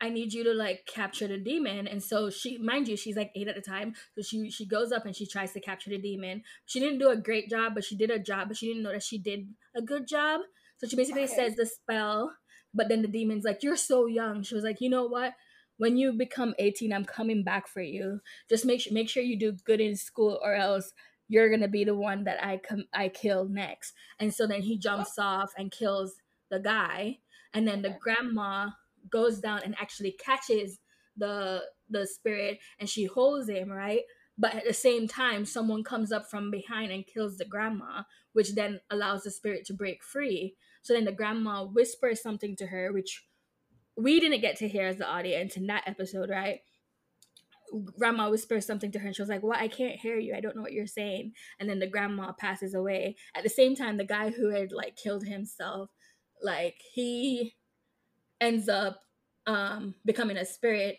I 0.00 0.08
need 0.08 0.32
you 0.32 0.42
to 0.44 0.54
like 0.54 0.86
capture 0.86 1.28
the 1.28 1.36
demon. 1.36 1.86
And 1.86 2.02
so 2.02 2.30
she, 2.30 2.56
mind 2.56 2.88
you, 2.88 2.96
she's 2.96 3.16
like 3.16 3.32
eight 3.34 3.48
at 3.48 3.54
the 3.54 3.60
time. 3.60 3.94
So 4.14 4.22
she 4.22 4.50
she 4.50 4.64
goes 4.64 4.92
up 4.92 5.04
and 5.04 5.14
she 5.14 5.26
tries 5.26 5.52
to 5.52 5.60
capture 5.60 5.90
the 5.90 5.98
demon. 5.98 6.42
She 6.64 6.80
didn't 6.80 7.00
do 7.00 7.10
a 7.10 7.16
great 7.16 7.50
job, 7.50 7.74
but 7.74 7.84
she 7.84 7.96
did 7.96 8.10
a 8.10 8.18
job, 8.18 8.48
but 8.48 8.56
she 8.56 8.68
didn't 8.68 8.82
know 8.82 8.92
that 8.92 9.02
she 9.02 9.18
did 9.18 9.48
a 9.74 9.82
good 9.82 10.08
job. 10.08 10.40
So 10.78 10.86
she 10.86 10.96
basically 10.96 11.24
okay. 11.24 11.34
says 11.34 11.56
the 11.56 11.66
spell, 11.66 12.32
but 12.74 12.88
then 12.88 13.02
the 13.02 13.08
demon's 13.08 13.44
like, 13.44 13.62
You're 13.62 13.76
so 13.76 14.06
young. 14.06 14.42
She 14.42 14.54
was 14.54 14.64
like, 14.64 14.80
you 14.80 14.90
know 14.90 15.06
what? 15.06 15.34
When 15.78 15.96
you 15.96 16.12
become 16.12 16.54
18, 16.58 16.92
I'm 16.92 17.04
coming 17.04 17.42
back 17.42 17.66
for 17.66 17.80
you. 17.80 18.20
Just 18.48 18.64
make 18.64 18.82
sure 18.82 18.92
make 18.92 19.08
sure 19.08 19.22
you 19.22 19.38
do 19.38 19.52
good 19.64 19.80
in 19.80 19.96
school 19.96 20.38
or 20.42 20.54
else 20.54 20.92
you're 21.28 21.50
gonna 21.50 21.68
be 21.68 21.84
the 21.84 21.94
one 21.94 22.24
that 22.24 22.44
I 22.44 22.58
come 22.58 22.84
I 22.92 23.08
kill 23.08 23.48
next. 23.48 23.94
And 24.18 24.34
so 24.34 24.46
then 24.46 24.62
he 24.62 24.78
jumps 24.78 25.18
off 25.18 25.52
and 25.56 25.70
kills 25.70 26.14
the 26.50 26.60
guy. 26.60 27.18
And 27.54 27.66
then 27.66 27.82
the 27.82 27.96
grandma 28.00 28.70
goes 29.10 29.40
down 29.40 29.60
and 29.64 29.74
actually 29.80 30.12
catches 30.12 30.78
the 31.16 31.62
the 31.88 32.06
spirit 32.06 32.58
and 32.78 32.88
she 32.88 33.04
holds 33.04 33.48
him 33.48 33.70
right 33.70 34.02
but 34.38 34.54
at 34.54 34.64
the 34.64 34.72
same 34.72 35.08
time 35.08 35.44
someone 35.44 35.82
comes 35.82 36.12
up 36.12 36.30
from 36.30 36.50
behind 36.50 36.92
and 36.92 37.06
kills 37.06 37.36
the 37.36 37.44
grandma 37.44 38.02
which 38.32 38.54
then 38.54 38.80
allows 38.90 39.22
the 39.22 39.30
spirit 39.30 39.64
to 39.66 39.74
break 39.74 40.02
free 40.02 40.54
so 40.82 40.94
then 40.94 41.04
the 41.04 41.12
grandma 41.12 41.64
whispers 41.64 42.22
something 42.22 42.56
to 42.56 42.66
her 42.66 42.92
which 42.92 43.24
we 43.96 44.20
didn't 44.20 44.40
get 44.40 44.56
to 44.56 44.68
hear 44.68 44.86
as 44.86 44.96
the 44.96 45.08
audience 45.08 45.56
in 45.56 45.66
that 45.66 45.84
episode 45.86 46.30
right? 46.30 46.60
Grandma 47.96 48.30
whispers 48.30 48.66
something 48.66 48.90
to 48.92 48.98
her 48.98 49.06
and 49.06 49.14
she 49.14 49.22
was 49.22 49.28
like 49.28 49.42
well 49.42 49.58
i 49.58 49.68
can't 49.68 50.00
hear 50.00 50.18
you. 50.18 50.34
I 50.34 50.40
don't 50.40 50.56
know 50.56 50.62
what 50.62 50.72
you're 50.72 50.86
saying. 50.86 51.32
And 51.58 51.68
then 51.68 51.78
the 51.78 51.86
grandma 51.86 52.32
passes 52.32 52.74
away. 52.74 53.16
At 53.34 53.42
the 53.42 53.48
same 53.48 53.76
time 53.76 53.96
the 53.96 54.04
guy 54.04 54.30
who 54.30 54.50
had 54.50 54.72
like 54.72 54.96
killed 54.96 55.26
himself 55.26 55.90
like 56.42 56.76
he 56.92 57.54
ends 58.40 58.68
up 58.68 59.00
um, 59.46 59.94
becoming 60.04 60.36
a 60.36 60.44
spirit. 60.44 60.98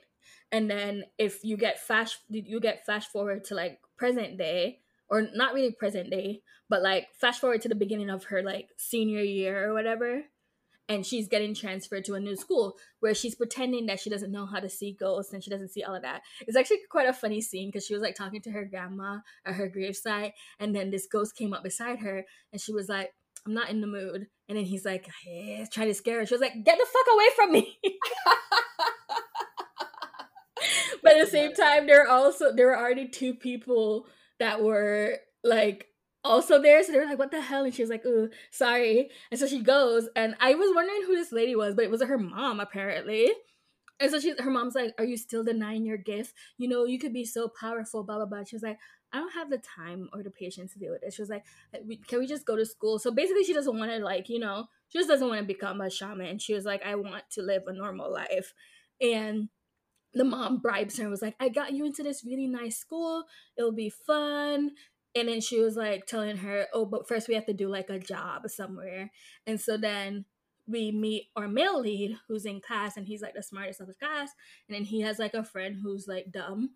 And 0.52 0.70
then 0.70 1.06
if 1.18 1.44
you 1.44 1.58
get 1.58 1.80
flash 1.80 2.18
you 2.30 2.60
get 2.60 2.86
flash 2.86 3.08
forward 3.08 3.44
to 3.46 3.56
like 3.56 3.80
present 3.98 4.38
day 4.38 4.81
or 5.12 5.28
not 5.36 5.54
really 5.54 5.72
present 5.72 6.10
day 6.10 6.42
but 6.70 6.82
like 6.82 7.08
flash 7.20 7.38
forward 7.38 7.62
to 7.62 7.70
the 7.70 7.76
beginning 7.76 8.10
of 8.10 8.26
her 8.26 8.42
like 8.42 8.70
senior 8.78 9.22
year 9.22 9.70
or 9.70 9.74
whatever 9.74 10.24
and 10.92 11.06
she's 11.06 11.28
getting 11.30 11.54
transferred 11.54 12.04
to 12.04 12.16
a 12.16 12.20
new 12.20 12.36
school 12.36 12.76
where 13.00 13.14
she's 13.14 13.36
pretending 13.36 13.86
that 13.86 14.00
she 14.00 14.10
doesn't 14.10 14.32
know 14.32 14.46
how 14.46 14.60
to 14.60 14.68
see 14.68 14.92
ghosts 14.92 15.32
and 15.32 15.42
she 15.42 15.50
doesn't 15.50 15.70
see 15.70 15.84
all 15.84 15.96
of 15.96 16.02
that. 16.02 16.22
It's 16.46 16.58
actually 16.58 16.80
quite 16.90 17.08
a 17.08 17.14
funny 17.14 17.40
scene 17.40 17.70
because 17.70 17.86
she 17.86 17.94
was 17.94 18.04
like 18.04 18.16
talking 18.16 18.42
to 18.42 18.52
her 18.52 18.66
grandma 18.66 19.20
at 19.46 19.56
her 19.56 19.70
gravesite, 19.70 20.34
and 20.60 20.76
then 20.76 20.92
this 20.92 21.08
ghost 21.10 21.38
came 21.38 21.54
up 21.54 21.64
beside 21.64 22.00
her 22.00 22.26
and 22.52 22.62
she 22.62 22.74
was 22.74 22.90
like, 22.90 23.14
I'm 23.46 23.54
not 23.54 23.70
in 23.70 23.80
the 23.80 23.88
mood. 23.88 24.28
And 24.50 24.58
then 24.58 24.66
he's 24.66 24.84
like, 24.84 25.08
hey, 25.24 25.66
trying 25.72 25.88
to 25.88 25.94
scare 25.94 26.20
her. 26.20 26.26
She 26.26 26.34
was 26.34 26.42
like, 26.42 26.66
get 26.66 26.78
the 26.78 26.86
fuck 26.86 27.06
away 27.14 27.26
from 27.36 27.54
me. 27.54 27.80
but 31.02 31.16
at 31.16 31.26
the 31.26 31.32
same 31.32 31.54
time, 31.54 31.88
there 31.88 32.04
are 32.04 32.10
also 32.10 32.54
there 32.54 32.68
were 32.68 32.78
already 32.78 33.08
two 33.08 33.34
people 33.34 34.08
that 34.42 34.62
were 34.62 35.18
like 35.44 35.88
also 36.24 36.62
there. 36.62 36.84
So 36.84 36.92
they 36.92 37.00
were 37.00 37.06
like, 37.06 37.20
what 37.20 37.32
the 37.32 37.42
hell? 37.42 37.64
And 37.64 37.74
she 37.74 37.82
was 37.82 37.90
like, 37.90 38.04
oh, 38.06 38.30
sorry. 38.52 39.10
And 39.32 39.40
so 39.40 39.48
she 39.48 39.62
goes, 39.62 40.10
and 40.16 40.36
I 40.40 40.56
was 40.56 40.72
wondering 40.76 41.04
who 41.06 41.16
this 41.16 41.32
lady 41.32 41.56
was, 41.56 41.76
but 41.76 41.86
it 41.86 41.92
was 41.92 42.04
her 42.04 42.18
mom 42.18 42.60
apparently. 42.60 43.32
And 44.00 44.10
so 44.10 44.20
she, 44.20 44.34
her 44.40 44.50
mom's 44.50 44.74
like, 44.74 44.96
"Are 44.98 45.06
you 45.06 45.16
still 45.16 45.44
denying 45.44 45.86
your 45.86 45.98
gift? 45.98 46.34
You 46.58 46.68
know, 46.68 46.86
you 46.86 46.98
could 46.98 47.14
be 47.14 47.24
so 47.24 47.48
powerful." 47.48 48.04
Blah 48.04 48.16
blah 48.16 48.26
blah. 48.26 48.44
She 48.44 48.56
was 48.56 48.64
like, 48.64 48.80
I 49.14 49.20
don't 49.20 49.34
have 49.34 49.50
the 49.50 49.60
time 49.60 50.10
or 50.14 50.24
the 50.24 50.32
patience 50.32 50.74
to 50.74 50.80
deal 50.80 50.92
with 50.92 51.04
it. 51.04 51.14
She 51.14 51.22
was 51.22 51.30
like, 51.30 51.44
can 52.08 52.20
we 52.20 52.28
just 52.28 52.46
go 52.46 52.56
to 52.56 52.66
school? 52.66 52.98
So 52.98 53.12
basically, 53.12 53.44
she 53.44 53.54
doesn't 53.54 53.78
want 53.78 53.92
to, 53.92 54.00
like, 54.00 54.30
you 54.30 54.40
know, 54.40 54.68
she 54.88 55.00
just 55.00 55.10
doesn't 55.10 55.28
want 55.28 55.42
to 55.42 55.46
become 55.46 55.82
a 55.82 55.90
shaman. 55.90 56.40
She 56.40 56.54
was 56.54 56.66
like, 56.66 56.84
I 56.86 56.96
want 56.96 57.24
to 57.32 57.42
live 57.42 57.64
a 57.68 57.74
normal 57.74 58.12
life. 58.12 58.54
And 59.02 59.50
the 60.14 60.24
mom 60.24 60.60
bribes 60.60 60.98
her 60.98 61.04
and 61.04 61.12
was 61.12 61.22
like, 61.22 61.36
I 61.40 61.50
got 61.50 61.74
you 61.74 61.86
into 61.86 62.04
this 62.04 62.24
really 62.26 62.48
nice 62.48 62.78
school. 62.78 63.24
It'll 63.58 63.72
be 63.72 63.90
fun. 63.90 64.72
And 65.16 65.28
then 65.28 65.42
she 65.42 65.60
was 65.60 65.76
like 65.76 66.06
telling 66.06 66.38
her, 66.38 66.68
oh, 66.74 66.86
but 66.86 67.08
first 67.08 67.28
we 67.28 67.36
have 67.36 67.46
to 67.46 67.54
do 67.54 67.68
like 67.68 67.90
a 67.90 68.00
job 68.00 68.50
somewhere. 68.50 69.12
And 69.46 69.60
so 69.60 69.78
then 69.78 70.26
we 70.68 70.92
meet 70.92 71.28
our 71.36 71.48
male 71.48 71.80
lead 71.80 72.18
who's 72.28 72.46
in 72.46 72.62
class 72.62 72.96
and 72.96 73.08
he's 73.08 73.22
like 73.22 73.34
the 73.34 73.44
smartest 73.44 73.82
of 73.82 73.88
the 73.88 73.94
class. 73.94 74.32
And 74.68 74.76
then 74.76 74.86
he 74.86 75.02
has 75.02 75.20
like 75.20 75.34
a 75.34 75.44
friend 75.44 75.78
who's 75.82 76.08
like 76.08 76.32
dumb 76.32 76.72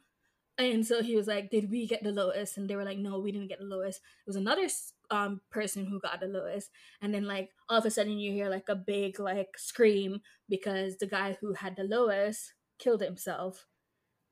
and 0.58 0.88
so 0.88 1.04
he 1.04 1.16
was 1.16 1.28
like, 1.28 1.50
"Did 1.50 1.70
we 1.70 1.86
get 1.86 2.04
the 2.04 2.12
lowest?" 2.12 2.58
And 2.58 2.70
they 2.70 2.76
were 2.76 2.86
like, 2.86 2.98
"No, 2.98 3.20
we 3.20 3.32
didn't 3.32 3.50
get 3.50 3.60
the 3.60 3.66
lowest. 3.66 4.00
It 4.00 4.28
was 4.28 4.36
another 4.38 4.68
um 5.12 5.42
person 5.52 5.86
who 5.86 6.00
got 6.00 6.20
the 6.22 6.28
lowest." 6.28 6.70
And 7.02 7.14
then 7.14 7.26
like 7.26 7.50
all 7.70 7.80
of 7.80 7.86
a 7.86 7.92
sudden 7.92 8.18
you 8.18 8.32
hear 8.32 8.50
like 8.50 8.70
a 8.70 8.76
big 8.76 9.20
like 9.20 9.58
scream 9.58 10.22
because 10.50 10.98
the 10.98 11.08
guy 11.08 11.38
who 11.42 11.54
had 11.54 11.76
the 11.76 11.84
lowest 11.84 12.54
killed 12.80 13.02
himself. 13.02 13.66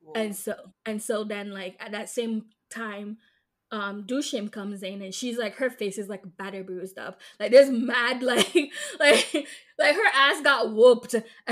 Whoa. 0.01 0.13
And 0.15 0.35
so 0.35 0.55
and 0.85 1.01
so 1.01 1.23
then 1.23 1.51
like 1.51 1.75
at 1.79 1.91
that 1.91 2.09
same 2.09 2.45
time 2.69 3.17
um 3.71 4.03
Dushim 4.05 4.51
comes 4.51 4.83
in 4.83 5.01
and 5.01 5.13
she's 5.13 5.37
like 5.37 5.55
her 5.55 5.69
face 5.69 5.97
is 5.97 6.09
like 6.09 6.23
batter 6.37 6.63
bruised 6.63 6.99
up. 6.99 7.19
Like 7.39 7.51
there's 7.51 7.69
mad 7.69 8.21
like 8.23 8.53
like 8.99 9.47
like 9.79 9.95
her 9.95 10.11
ass 10.13 10.41
got 10.41 10.73
whooped. 10.73 11.13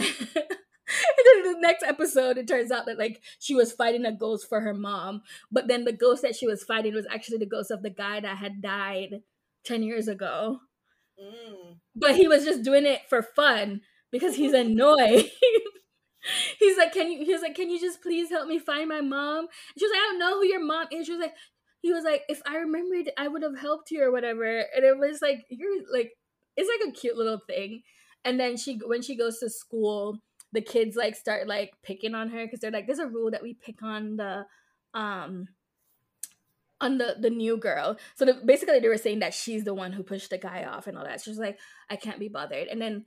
and 1.07 1.25
then 1.25 1.53
the 1.53 1.59
next 1.59 1.83
episode, 1.83 2.37
it 2.37 2.47
turns 2.47 2.71
out 2.71 2.85
that 2.85 2.99
like 2.99 3.21
she 3.39 3.55
was 3.55 3.71
fighting 3.71 4.05
a 4.05 4.11
ghost 4.11 4.47
for 4.49 4.61
her 4.61 4.73
mom, 4.73 5.21
but 5.51 5.67
then 5.67 5.85
the 5.85 5.93
ghost 5.93 6.21
that 6.21 6.35
she 6.35 6.47
was 6.47 6.63
fighting 6.63 6.93
was 6.93 7.07
actually 7.09 7.37
the 7.37 7.45
ghost 7.45 7.71
of 7.71 7.81
the 7.81 7.89
guy 7.89 8.19
that 8.19 8.37
had 8.37 8.61
died 8.61 9.21
ten 9.63 9.83
years 9.83 10.07
ago. 10.07 10.59
Mm. 11.21 11.77
But 11.95 12.15
he 12.15 12.27
was 12.27 12.45
just 12.45 12.63
doing 12.63 12.85
it 12.85 13.01
for 13.07 13.21
fun 13.21 13.81
because 14.11 14.35
he's 14.35 14.53
annoyed. 14.53 15.29
He's 16.59 16.77
like, 16.77 16.93
"Can 16.93 17.11
you?" 17.11 17.25
He's 17.25 17.41
like, 17.41 17.55
"Can 17.55 17.69
you 17.69 17.79
just 17.79 18.01
please 18.01 18.29
help 18.29 18.47
me 18.47 18.59
find 18.59 18.89
my 18.89 19.01
mom?" 19.01 19.47
she 19.77 19.85
was 19.85 19.91
like, 19.91 20.01
"I 20.01 20.07
don't 20.09 20.19
know 20.19 20.39
who 20.39 20.45
your 20.45 20.63
mom 20.63 20.87
is." 20.91 21.05
She 21.05 21.13
was 21.13 21.21
like, 21.21 21.35
"He 21.81 21.91
was 21.91 22.03
like, 22.03 22.23
if 22.29 22.41
I 22.45 22.57
remembered, 22.57 23.11
I 23.17 23.27
would 23.27 23.43
have 23.43 23.57
helped 23.57 23.91
you 23.91 24.03
or 24.03 24.11
whatever." 24.11 24.43
And 24.45 24.85
it 24.85 24.97
was 24.97 25.21
like, 25.21 25.45
"You're 25.49 25.83
like." 25.91 26.13
It's 26.57 26.69
like 26.69 26.89
a 26.89 26.91
cute 26.91 27.15
little 27.15 27.39
thing. 27.47 27.81
And 28.25 28.37
then 28.37 28.57
she, 28.57 28.75
when 28.85 29.01
she 29.01 29.15
goes 29.15 29.39
to 29.39 29.49
school, 29.49 30.17
the 30.51 30.61
kids 30.61 30.95
like 30.95 31.15
start 31.15 31.47
like 31.47 31.73
picking 31.81 32.13
on 32.13 32.29
her 32.29 32.45
because 32.45 32.59
they're 32.59 32.71
like, 32.71 32.85
there's 32.85 32.99
a 32.99 33.07
rule 33.07 33.31
that 33.31 33.41
we 33.41 33.53
pick 33.53 33.81
on 33.81 34.17
the 34.17 34.45
um 34.93 35.47
on 36.81 36.97
the 36.97 37.15
the 37.19 37.29
new 37.29 37.57
girl. 37.57 37.97
So 38.15 38.25
the, 38.25 38.33
basically, 38.33 38.79
they 38.79 38.89
were 38.89 38.97
saying 38.97 39.19
that 39.19 39.33
she's 39.33 39.63
the 39.63 39.73
one 39.73 39.93
who 39.93 40.03
pushed 40.03 40.31
the 40.31 40.37
guy 40.37 40.65
off 40.65 40.87
and 40.87 40.97
all 40.97 41.05
that. 41.05 41.21
She's 41.21 41.37
like, 41.37 41.59
I 41.89 41.95
can't 41.95 42.19
be 42.19 42.27
bothered. 42.27 42.67
And 42.67 42.81
then 42.81 43.05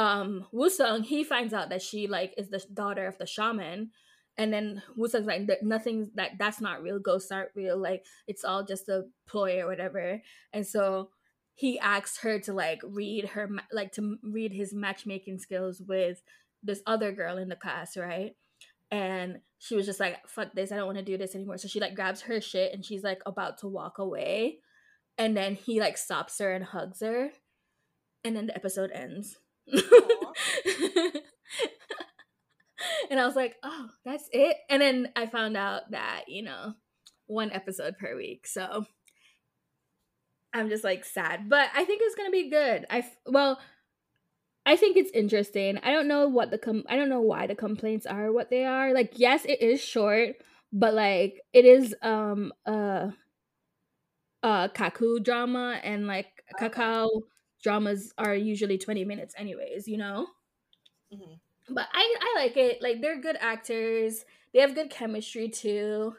um 0.00 0.46
Wusung 0.54 1.04
he 1.04 1.22
finds 1.24 1.52
out 1.52 1.68
that 1.68 1.82
she 1.82 2.06
like 2.06 2.32
is 2.38 2.48
the 2.48 2.64
daughter 2.72 3.06
of 3.06 3.18
the 3.18 3.26
shaman. 3.26 3.90
And 4.38 4.50
then 4.50 4.82
Wusung's 4.96 5.26
like, 5.26 5.42
nothing 5.60 6.10
that 6.14 6.38
that's 6.38 6.62
not 6.62 6.82
real. 6.82 6.98
Ghosts 6.98 7.30
aren't 7.30 7.50
real. 7.54 7.76
Like 7.76 8.06
it's 8.26 8.42
all 8.42 8.64
just 8.64 8.88
a 8.88 9.02
ploy 9.28 9.60
or 9.60 9.66
whatever. 9.66 10.22
And 10.54 10.66
so 10.66 11.10
he 11.54 11.78
asks 11.78 12.20
her 12.20 12.38
to 12.40 12.54
like 12.54 12.80
read 12.82 13.26
her 13.30 13.50
like 13.70 13.92
to 13.92 14.16
read 14.22 14.54
his 14.54 14.72
matchmaking 14.72 15.38
skills 15.38 15.82
with 15.86 16.22
this 16.62 16.80
other 16.86 17.12
girl 17.12 17.36
in 17.36 17.50
the 17.50 17.56
class, 17.56 17.98
right? 17.98 18.34
And 18.90 19.40
she 19.58 19.76
was 19.76 19.84
just 19.84 20.00
like, 20.00 20.26
"Fuck 20.26 20.54
this! 20.54 20.72
I 20.72 20.76
don't 20.76 20.86
want 20.86 20.98
to 20.98 21.04
do 21.04 21.18
this 21.18 21.34
anymore." 21.34 21.58
So 21.58 21.68
she 21.68 21.78
like 21.78 21.94
grabs 21.94 22.22
her 22.22 22.40
shit 22.40 22.72
and 22.72 22.82
she's 22.82 23.04
like 23.04 23.20
about 23.26 23.58
to 23.58 23.68
walk 23.68 23.98
away, 23.98 24.60
and 25.18 25.36
then 25.36 25.54
he 25.54 25.80
like 25.80 25.98
stops 25.98 26.38
her 26.38 26.52
and 26.52 26.64
hugs 26.64 27.00
her, 27.00 27.30
and 28.24 28.34
then 28.34 28.46
the 28.46 28.56
episode 28.56 28.90
ends. 28.92 29.36
and 33.10 33.20
I 33.20 33.26
was 33.26 33.36
like, 33.36 33.56
"Oh, 33.62 33.88
that's 34.04 34.28
it." 34.32 34.56
And 34.68 34.80
then 34.82 35.08
I 35.16 35.26
found 35.26 35.56
out 35.56 35.90
that 35.90 36.24
you 36.28 36.42
know, 36.42 36.74
one 37.26 37.50
episode 37.52 37.98
per 37.98 38.16
week, 38.16 38.46
so 38.46 38.86
I'm 40.52 40.68
just 40.68 40.84
like 40.84 41.04
sad, 41.04 41.48
but 41.48 41.68
I 41.74 41.84
think 41.84 42.00
it's 42.02 42.14
gonna 42.16 42.30
be 42.30 42.50
good. 42.50 42.86
I 42.90 43.04
well, 43.26 43.60
I 44.66 44.76
think 44.76 44.96
it's 44.96 45.10
interesting. 45.12 45.78
I 45.82 45.92
don't 45.92 46.08
know 46.08 46.28
what 46.28 46.50
the 46.50 46.58
com 46.58 46.84
I 46.88 46.96
don't 46.96 47.08
know 47.08 47.20
why 47.20 47.46
the 47.46 47.54
complaints 47.54 48.06
are 48.06 48.32
what 48.32 48.50
they 48.50 48.64
are. 48.64 48.92
Like, 48.94 49.12
yes, 49.16 49.44
it 49.44 49.62
is 49.62 49.80
short, 49.82 50.36
but 50.72 50.94
like 50.94 51.40
it 51.52 51.64
is 51.64 51.94
um 52.02 52.52
uh 52.66 53.10
uh 54.42 54.68
Kakao 54.68 55.22
drama 55.22 55.80
and 55.82 56.06
like 56.06 56.28
kakao 56.58 57.08
dramas 57.62 58.12
are 58.18 58.34
usually 58.34 58.78
20 58.78 59.04
minutes 59.04 59.34
anyways, 59.36 59.86
you 59.86 59.96
know? 59.96 60.28
Mm-hmm. 61.12 61.74
But 61.74 61.88
I 61.92 62.16
I 62.20 62.40
like 62.40 62.56
it. 62.56 62.82
Like 62.82 63.00
they're 63.00 63.20
good 63.20 63.36
actors. 63.40 64.24
They 64.52 64.60
have 64.60 64.74
good 64.74 64.90
chemistry 64.90 65.48
too. 65.48 66.14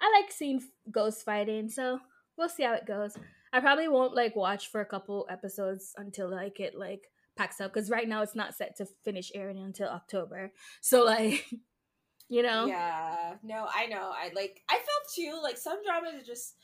I 0.00 0.20
like 0.20 0.30
seeing 0.30 0.62
ghost 0.90 1.24
fighting, 1.24 1.68
so 1.68 2.00
we'll 2.36 2.48
see 2.48 2.64
how 2.64 2.74
it 2.74 2.86
goes. 2.86 3.16
I 3.52 3.60
probably 3.60 3.88
won't 3.88 4.14
like 4.14 4.36
watch 4.36 4.68
for 4.68 4.80
a 4.80 4.86
couple 4.86 5.26
episodes 5.30 5.94
until 5.96 6.30
like 6.30 6.60
it 6.60 6.74
like 6.74 7.10
packs 7.36 7.60
up 7.60 7.72
because 7.72 7.90
right 7.90 8.08
now 8.08 8.22
it's 8.22 8.34
not 8.34 8.54
set 8.54 8.76
to 8.76 8.86
finish 9.04 9.30
airing 9.34 9.58
until 9.58 9.88
October. 9.88 10.52
So 10.80 11.04
like, 11.04 11.46
you 12.28 12.42
know. 12.42 12.66
Yeah. 12.66 13.34
No, 13.42 13.66
I 13.72 13.86
know. 13.86 14.10
I 14.12 14.30
like. 14.34 14.62
I 14.68 14.74
felt 14.74 15.14
too 15.14 15.40
like 15.42 15.56
some 15.56 15.78
dramas 15.84 16.20
are 16.20 16.26
just 16.26 16.56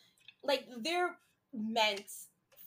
like 0.43 0.65
they're 0.83 1.17
meant 1.55 2.03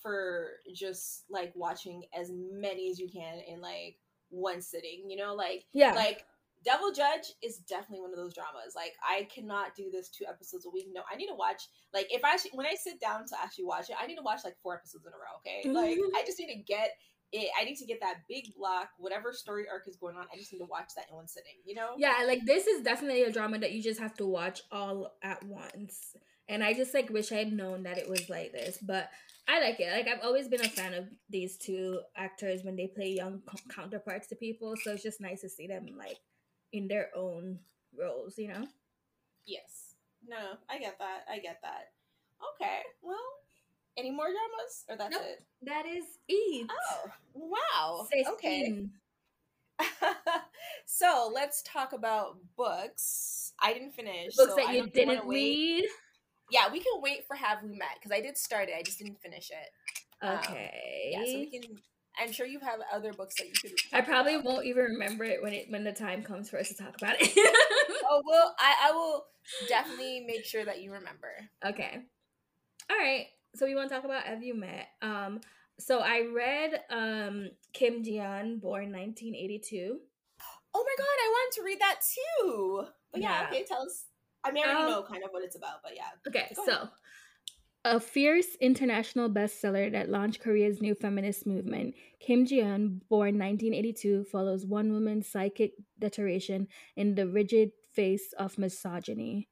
for 0.03 0.49
just 0.75 1.23
like 1.31 1.51
watching 1.55 2.03
as 2.17 2.30
many 2.31 2.91
as 2.91 2.99
you 2.99 3.09
can 3.09 3.39
in 3.47 3.61
like 3.61 3.97
one 4.30 4.61
sitting. 4.61 5.09
You 5.09 5.17
know, 5.17 5.34
like 5.34 5.65
yeah, 5.73 5.93
like 5.93 6.25
Devil 6.63 6.91
Judge 6.91 7.34
is 7.41 7.57
definitely 7.57 8.01
one 8.01 8.11
of 8.11 8.17
those 8.17 8.34
dramas. 8.34 8.73
Like 8.75 8.93
I 9.07 9.27
cannot 9.34 9.75
do 9.75 9.89
this 9.91 10.09
two 10.09 10.25
episodes 10.27 10.65
a 10.65 10.69
week. 10.69 10.88
No, 10.93 11.01
I 11.11 11.15
need 11.15 11.27
to 11.27 11.35
watch 11.35 11.63
like 11.93 12.07
if 12.11 12.21
I 12.23 12.38
when 12.53 12.65
I 12.65 12.75
sit 12.75 12.99
down 12.99 13.25
to 13.27 13.35
actually 13.41 13.65
watch 13.65 13.89
it, 13.89 13.95
I 13.99 14.05
need 14.05 14.17
to 14.17 14.23
watch 14.23 14.41
like 14.43 14.55
four 14.61 14.75
episodes 14.75 15.05
in 15.05 15.11
a 15.11 15.15
row. 15.15 15.39
Okay, 15.39 15.67
mm-hmm. 15.67 15.75
like 15.75 16.21
I 16.21 16.25
just 16.25 16.39
need 16.39 16.53
to 16.53 16.59
get 16.59 16.91
it. 17.31 17.49
I 17.59 17.63
need 17.65 17.77
to 17.77 17.85
get 17.85 17.99
that 18.01 18.19
big 18.30 18.53
block, 18.55 18.89
whatever 18.97 19.34
story 19.34 19.65
arc 19.71 19.88
is 19.88 19.95
going 19.95 20.15
on. 20.15 20.25
I 20.34 20.38
just 20.38 20.53
need 20.53 20.59
to 20.59 20.65
watch 20.65 20.91
that 20.95 21.05
in 21.09 21.15
one 21.15 21.27
sitting. 21.27 21.55
You 21.65 21.75
know? 21.75 21.91
Yeah, 21.97 22.23
like 22.25 22.45
this 22.45 22.67
is 22.67 22.84
definitely 22.84 23.23
a 23.23 23.31
drama 23.31 23.59
that 23.59 23.71
you 23.71 23.81
just 23.81 23.99
have 23.99 24.15
to 24.15 24.25
watch 24.25 24.61
all 24.71 25.13
at 25.23 25.43
once. 25.43 26.15
And 26.47 26.63
I 26.63 26.73
just 26.73 26.93
like 26.93 27.09
wish 27.09 27.31
I 27.31 27.35
had 27.35 27.53
known 27.53 27.84
that 27.84 27.97
it 27.97 28.09
was 28.09 28.30
like 28.30 28.51
this, 28.51 28.77
but 28.81 29.09
I 29.48 29.60
like 29.60 29.80
it. 29.80 29.91
Like 29.91 30.07
I've 30.07 30.24
always 30.24 30.48
been 30.48 30.61
a 30.61 30.70
fan 30.70 30.94
of 30.94 31.06
these 31.30 31.57
two 31.57 31.99
actors 32.15 32.64
when 32.64 32.76
they 32.76 32.88
play 32.88 33.10
young 33.10 33.41
counterparts 33.70 34.28
to 34.28 34.36
people. 34.36 34.76
So 34.82 34.94
it's 34.94 35.03
just 35.03 35.22
nice 35.22 35.41
to 35.41 35.49
see 35.49 35.68
them 35.68 35.88
like 35.98 36.18
in 36.72 36.88
their 36.88 37.10
own 37.15 37.60
roles, 37.98 38.38
you 38.38 38.48
know? 38.48 38.65
Yes. 39.45 39.95
No, 40.28 40.38
I 40.70 40.80
get 40.80 40.98
that. 40.99 41.26
I 41.30 41.40
get 41.40 41.60
that. 41.61 41.91
Okay. 42.56 42.80
Well, 43.02 43.18
any 43.98 44.11
more 44.11 44.26
dramas? 44.26 44.86
Or 44.90 44.98
that's 44.98 45.11
nope, 45.11 45.22
it? 45.24 45.44
That 45.64 45.86
is 45.86 46.06
it. 46.28 46.70
Oh, 46.70 47.11
wow. 47.34 48.07
Okay. 48.34 48.86
so 50.86 51.32
let's 51.34 51.61
talk 51.64 51.94
about 51.94 52.38
books. 52.56 53.53
I 53.61 53.74
didn't 53.74 53.94
finish. 53.94 54.36
Books 54.36 54.52
so 54.52 54.56
that 54.56 54.74
you 54.74 54.88
didn't 54.88 55.28
read? 55.28 55.86
Yeah, 56.52 56.72
we 56.72 56.80
can 56.80 57.02
wait 57.02 57.26
for 57.28 57.36
Have 57.36 57.64
We 57.64 57.70
Met 57.70 57.95
because 57.95 58.11
I 58.11 58.22
did 58.22 58.38
start 58.38 58.70
it. 58.70 58.76
I 58.78 58.84
just 58.84 58.99
didn't 58.99 59.22
finish 59.22 59.49
it. 59.49 60.26
Okay. 60.26 61.14
Um, 61.15 61.24
yeah, 61.24 61.32
so 61.32 61.40
we 61.40 61.49
can 61.49 61.78
I'm 62.20 62.32
sure 62.32 62.45
you 62.45 62.60
have 62.60 62.80
other 62.94 63.11
books 63.14 63.36
that 63.38 63.48
you 63.48 63.53
could. 63.61 63.72
I 63.91 64.02
probably 64.02 64.36
about. 64.36 64.45
won't 64.45 64.65
even 64.65 64.84
remember 64.84 65.24
it 65.24 65.41
when 65.41 65.53
it 65.53 65.65
when 65.70 65.84
the 65.84 65.91
time 65.91 66.24
comes 66.24 66.49
for 66.49 66.60
us 66.60 66.70
to 66.70 66.76
talk 66.76 66.95
about 66.95 67.15
it. 67.20 67.32
oh 68.10 68.22
well, 68.26 68.56
I 68.60 68.90
I 68.90 68.91
will 68.91 69.26
definitely 69.68 70.24
make 70.26 70.45
sure 70.45 70.64
that 70.64 70.82
you 70.82 70.91
remember. 70.91 71.32
Okay. 71.65 72.02
All 72.90 72.98
right. 72.98 73.28
So 73.56 73.65
we 73.65 73.76
want 73.76 73.90
to 73.90 73.95
talk 73.95 74.06
about 74.06 74.24
Have 74.24 74.44
You 74.44 74.56
Met? 74.56 74.88
Um. 75.02 75.41
So 75.80 75.99
I 75.99 76.28
read 76.34 76.82
um 76.91 77.49
Kim 77.74 78.03
Ji-young, 78.03 78.60
born 78.60 78.91
1982. 78.91 79.99
Oh 80.76 80.86
my 80.86 80.95
god, 80.98 81.06
I 81.06 81.30
wanted 81.30 81.56
to 81.56 81.65
read 81.65 81.80
that 81.82 81.99
too. 82.14 82.84
But 83.11 83.22
yeah, 83.22 83.41
yeah. 83.41 83.48
okay, 83.48 83.65
tell 83.68 83.82
us. 83.82 84.06
I 84.44 84.52
mean, 84.52 84.64
I 84.65 84.72
already 84.72 84.84
um, 84.84 84.90
know 84.91 85.03
kind 85.03 85.24
of 85.24 85.32
what 85.32 85.44
it's 85.44 85.56
about, 85.56 85.84
but 85.84 85.95
yeah. 85.95 86.10
Okay, 86.28 86.53
so 86.65 86.90
a 87.86 87.99
fierce 87.99 88.56
international 88.61 89.30
bestseller 89.30 89.91
that 89.91 90.10
launched 90.10 90.40
Korea's 90.40 90.82
new 90.82 90.95
feminist 90.95 91.45
movement, 91.45 91.95
Kim 92.20 92.45
Ji-young, 92.45 93.02
born 93.10 93.38
1982, 93.38 94.24
follows 94.26 94.65
one 94.65 94.94
woman's 94.94 95.28
psychic 95.28 95.74
deterioration 95.99 96.68
in 96.95 97.15
the 97.15 97.28
rigid 97.28 97.72
face 97.94 98.34
of 98.38 98.57
misogyny. 98.57 99.49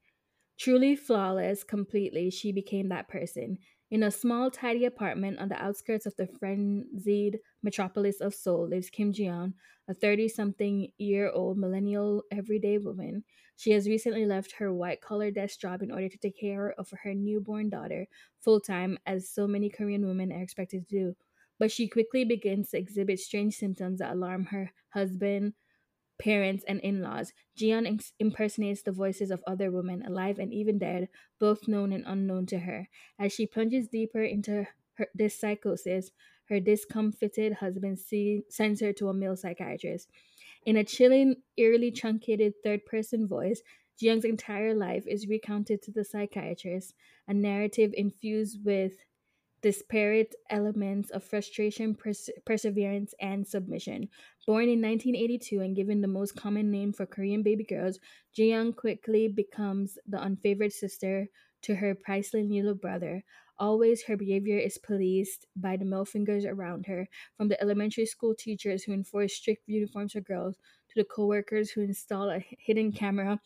Truly 0.58 0.96
flawless, 0.96 1.62
completely, 1.62 2.30
she 2.30 2.52
became 2.52 2.88
that 2.88 3.08
person. 3.08 3.58
In 3.90 4.02
a 4.02 4.10
small, 4.10 4.50
tidy 4.50 4.86
apartment 4.86 5.38
on 5.38 5.50
the 5.50 5.62
outskirts 5.62 6.06
of 6.06 6.16
the 6.16 6.26
frenzied 6.26 7.38
metropolis 7.62 8.22
of 8.22 8.34
Seoul 8.34 8.68
lives 8.68 8.88
Kim 8.88 9.12
Ji-young, 9.12 9.52
a 9.88 9.92
30 9.92 10.28
something 10.28 10.88
year 10.96 11.30
old 11.30 11.58
millennial 11.58 12.22
everyday 12.30 12.78
woman. 12.78 13.24
She 13.62 13.70
has 13.70 13.86
recently 13.88 14.26
left 14.26 14.54
her 14.58 14.74
white 14.74 15.00
collar 15.00 15.30
desk 15.30 15.60
job 15.60 15.82
in 15.82 15.92
order 15.92 16.08
to 16.08 16.18
take 16.18 16.36
care 16.36 16.72
of 16.72 16.90
her 17.04 17.14
newborn 17.14 17.70
daughter 17.70 18.08
full 18.40 18.58
time, 18.58 18.98
as 19.06 19.28
so 19.28 19.46
many 19.46 19.70
Korean 19.70 20.04
women 20.04 20.32
are 20.32 20.42
expected 20.42 20.88
to 20.88 20.96
do. 20.96 21.16
But 21.60 21.70
she 21.70 21.86
quickly 21.86 22.24
begins 22.24 22.70
to 22.70 22.78
exhibit 22.78 23.20
strange 23.20 23.54
symptoms 23.54 24.00
that 24.00 24.14
alarm 24.14 24.46
her 24.46 24.72
husband, 24.88 25.52
parents, 26.18 26.64
and 26.66 26.80
in 26.80 27.02
laws. 27.02 27.32
Jian 27.56 27.86
ex- 27.86 28.14
impersonates 28.18 28.82
the 28.82 28.90
voices 28.90 29.30
of 29.30 29.44
other 29.46 29.70
women, 29.70 30.02
alive 30.04 30.40
and 30.40 30.52
even 30.52 30.80
dead, 30.80 31.08
both 31.38 31.68
known 31.68 31.92
and 31.92 32.02
unknown 32.04 32.46
to 32.46 32.58
her. 32.58 32.88
As 33.16 33.32
she 33.32 33.46
plunges 33.46 33.86
deeper 33.86 34.24
into 34.24 34.66
her, 34.94 35.06
this 35.14 35.38
psychosis, 35.38 36.10
her 36.48 36.58
discomfited 36.58 37.52
husband 37.52 38.00
see, 38.00 38.42
sends 38.48 38.80
her 38.80 38.92
to 38.94 39.08
a 39.08 39.14
male 39.14 39.36
psychiatrist. 39.36 40.08
In 40.64 40.76
a 40.76 40.84
chilling, 40.84 41.42
eerily 41.56 41.90
truncated 41.90 42.54
third 42.62 42.84
person 42.86 43.26
voice, 43.26 43.62
Jiyoung's 44.00 44.24
entire 44.24 44.74
life 44.74 45.04
is 45.06 45.28
recounted 45.28 45.82
to 45.82 45.92
the 45.92 46.04
psychiatrist, 46.04 46.94
a 47.28 47.34
narrative 47.34 47.92
infused 47.96 48.64
with 48.64 49.04
disparate 49.60 50.34
elements 50.50 51.10
of 51.10 51.22
frustration, 51.24 51.94
pers- 51.94 52.30
perseverance, 52.44 53.14
and 53.20 53.46
submission. 53.46 54.08
Born 54.46 54.64
in 54.64 54.80
1982 54.80 55.60
and 55.60 55.76
given 55.76 56.00
the 56.00 56.08
most 56.08 56.36
common 56.36 56.70
name 56.70 56.92
for 56.92 57.06
Korean 57.06 57.42
baby 57.42 57.64
girls, 57.64 58.00
Jiyoung 58.36 58.74
quickly 58.76 59.28
becomes 59.28 59.98
the 60.06 60.18
unfavored 60.18 60.72
sister 60.72 61.28
to 61.62 61.76
her 61.76 61.94
priceless 61.94 62.46
little 62.48 62.74
brother. 62.74 63.24
Always, 63.58 64.04
her 64.04 64.16
behavior 64.16 64.58
is 64.58 64.78
policed 64.78 65.46
by 65.54 65.76
the 65.76 65.84
male 65.84 66.04
fingers 66.04 66.44
around 66.44 66.86
her, 66.86 67.08
from 67.36 67.48
the 67.48 67.60
elementary 67.60 68.06
school 68.06 68.34
teachers 68.34 68.84
who 68.84 68.92
enforce 68.92 69.34
strict 69.34 69.62
uniforms 69.66 70.12
for 70.12 70.20
girls 70.20 70.56
to 70.88 70.94
the 70.96 71.04
co-workers 71.04 71.70
who 71.70 71.82
install 71.82 72.30
a 72.30 72.44
hidden 72.58 72.92
camera 72.92 73.40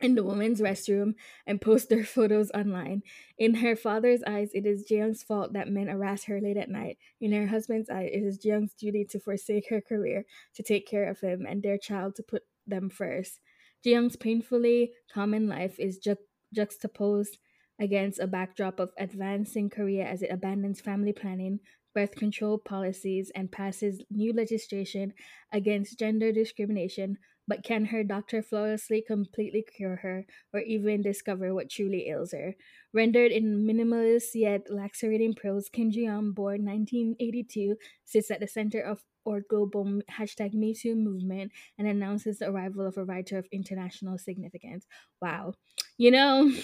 in 0.00 0.14
the 0.14 0.24
women's 0.24 0.60
restroom 0.60 1.14
and 1.46 1.60
post 1.60 1.88
their 1.88 2.04
photos 2.16 2.50
online. 2.50 3.02
In 3.38 3.54
her 3.56 3.76
father's 3.76 4.22
eyes, 4.26 4.50
it 4.52 4.66
is 4.66 4.86
Jiyoung's 4.90 5.22
fault 5.22 5.52
that 5.54 5.68
men 5.68 5.88
harass 5.88 6.24
her 6.24 6.40
late 6.40 6.56
at 6.56 6.68
night. 6.68 6.98
In 7.20 7.32
her 7.32 7.46
husband's 7.46 7.90
eyes, 7.90 8.10
it 8.12 8.22
is 8.22 8.38
Jiyoung's 8.38 8.74
duty 8.74 9.04
to 9.10 9.20
forsake 9.20 9.70
her 9.70 9.80
career, 9.80 10.24
to 10.54 10.62
take 10.62 10.86
care 10.86 11.08
of 11.08 11.20
him 11.20 11.46
and 11.48 11.62
their 11.62 11.78
child, 11.78 12.14
to 12.16 12.22
put 12.22 12.42
them 12.66 12.90
first. 12.90 13.40
Jiyoung's 13.84 14.16
painfully 14.16 14.92
common 15.12 15.48
life 15.48 15.78
is 15.78 15.98
ju- 15.98 16.16
juxtaposed 16.52 17.38
against 17.78 18.18
a 18.18 18.26
backdrop 18.26 18.80
of 18.80 18.92
advancing 18.98 19.70
Korea 19.70 20.04
as 20.04 20.22
it 20.22 20.30
abandons 20.30 20.80
family 20.80 21.12
planning, 21.12 21.60
birth 21.94 22.14
control 22.14 22.58
policies, 22.58 23.30
and 23.34 23.52
passes 23.52 24.02
new 24.10 24.32
legislation 24.32 25.12
against 25.52 25.98
gender 25.98 26.32
discrimination 26.32 27.18
but 27.48 27.62
can 27.62 27.86
her 27.86 28.02
doctor 28.02 28.42
flawlessly 28.42 29.02
completely 29.06 29.62
cure 29.62 29.96
her 29.96 30.26
or 30.52 30.60
even 30.60 31.02
discover 31.02 31.54
what 31.54 31.70
truly 31.70 32.08
ails 32.08 32.32
her? 32.32 32.54
Rendered 32.92 33.32
in 33.32 33.66
minimalist 33.66 34.34
yet 34.34 34.66
lacerating 34.70 35.34
prose, 35.34 35.68
Kim 35.68 35.90
Ji-young, 35.90 36.32
born 36.32 36.64
1982, 36.64 37.76
sits 38.04 38.30
at 38.30 38.40
the 38.40 38.48
center 38.48 38.80
of 38.80 39.04
our 39.26 39.40
global 39.40 40.00
hashtag 40.10 40.54
MeToo 40.54 40.96
movement 40.96 41.52
and 41.78 41.88
announces 41.88 42.38
the 42.38 42.48
arrival 42.48 42.86
of 42.86 42.96
a 42.96 43.04
writer 43.04 43.38
of 43.38 43.46
international 43.52 44.18
significance. 44.18 44.86
Wow. 45.20 45.54
You 45.98 46.12
know, 46.12 46.52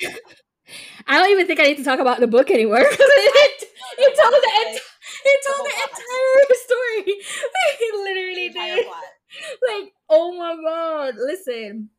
I 1.06 1.18
don't 1.18 1.30
even 1.30 1.46
think 1.46 1.60
I 1.60 1.64
need 1.64 1.78
to 1.78 1.84
talk 1.84 1.98
about 1.98 2.20
the 2.20 2.26
book 2.26 2.50
anymore. 2.50 2.80
it, 2.82 3.64
it 3.98 4.18
told 4.20 4.34
the, 4.34 4.52
ent- 4.66 4.82
it 5.24 5.46
told 5.46 5.66
the, 5.66 5.72
entire 5.72 6.54
story. 6.54 7.14
it 7.80 7.94
literally 7.94 8.48
did. 8.48 8.86
Like, 9.68 9.92
oh 10.08 10.36
my 10.36 10.56
god! 10.60 11.14
Listen, 11.16 11.90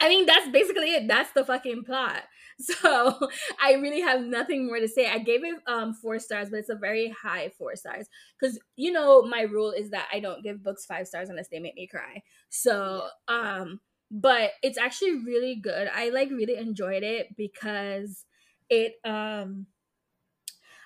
I 0.00 0.08
mean 0.08 0.24
that's 0.24 0.48
basically 0.48 0.94
it. 0.94 1.08
That's 1.08 1.32
the 1.32 1.44
fucking 1.44 1.84
plot. 1.84 2.22
So 2.60 3.16
I 3.62 3.74
really 3.74 4.00
have 4.00 4.20
nothing 4.20 4.66
more 4.66 4.80
to 4.80 4.88
say. 4.88 5.08
I 5.08 5.18
gave 5.18 5.44
it 5.44 5.54
um 5.68 5.94
four 5.94 6.18
stars, 6.18 6.50
but 6.50 6.58
it's 6.58 6.68
a 6.68 6.74
very 6.74 7.14
high 7.22 7.52
four 7.56 7.76
stars 7.76 8.08
because 8.38 8.58
you 8.74 8.90
know 8.90 9.22
my 9.22 9.42
rule 9.42 9.70
is 9.70 9.90
that 9.90 10.08
I 10.12 10.18
don't 10.18 10.42
give 10.42 10.64
books 10.64 10.84
five 10.84 11.06
stars 11.06 11.28
unless 11.28 11.46
they 11.48 11.60
make 11.60 11.76
me 11.76 11.86
cry. 11.86 12.20
So 12.48 13.06
um 13.28 13.78
but 14.10 14.50
it's 14.62 14.76
actually 14.76 15.24
really 15.24 15.54
good. 15.54 15.88
I 15.94 16.08
like 16.08 16.30
really 16.30 16.56
enjoyed 16.56 17.04
it 17.04 17.36
because 17.36 18.24
it 18.68 18.94
um 19.04 19.66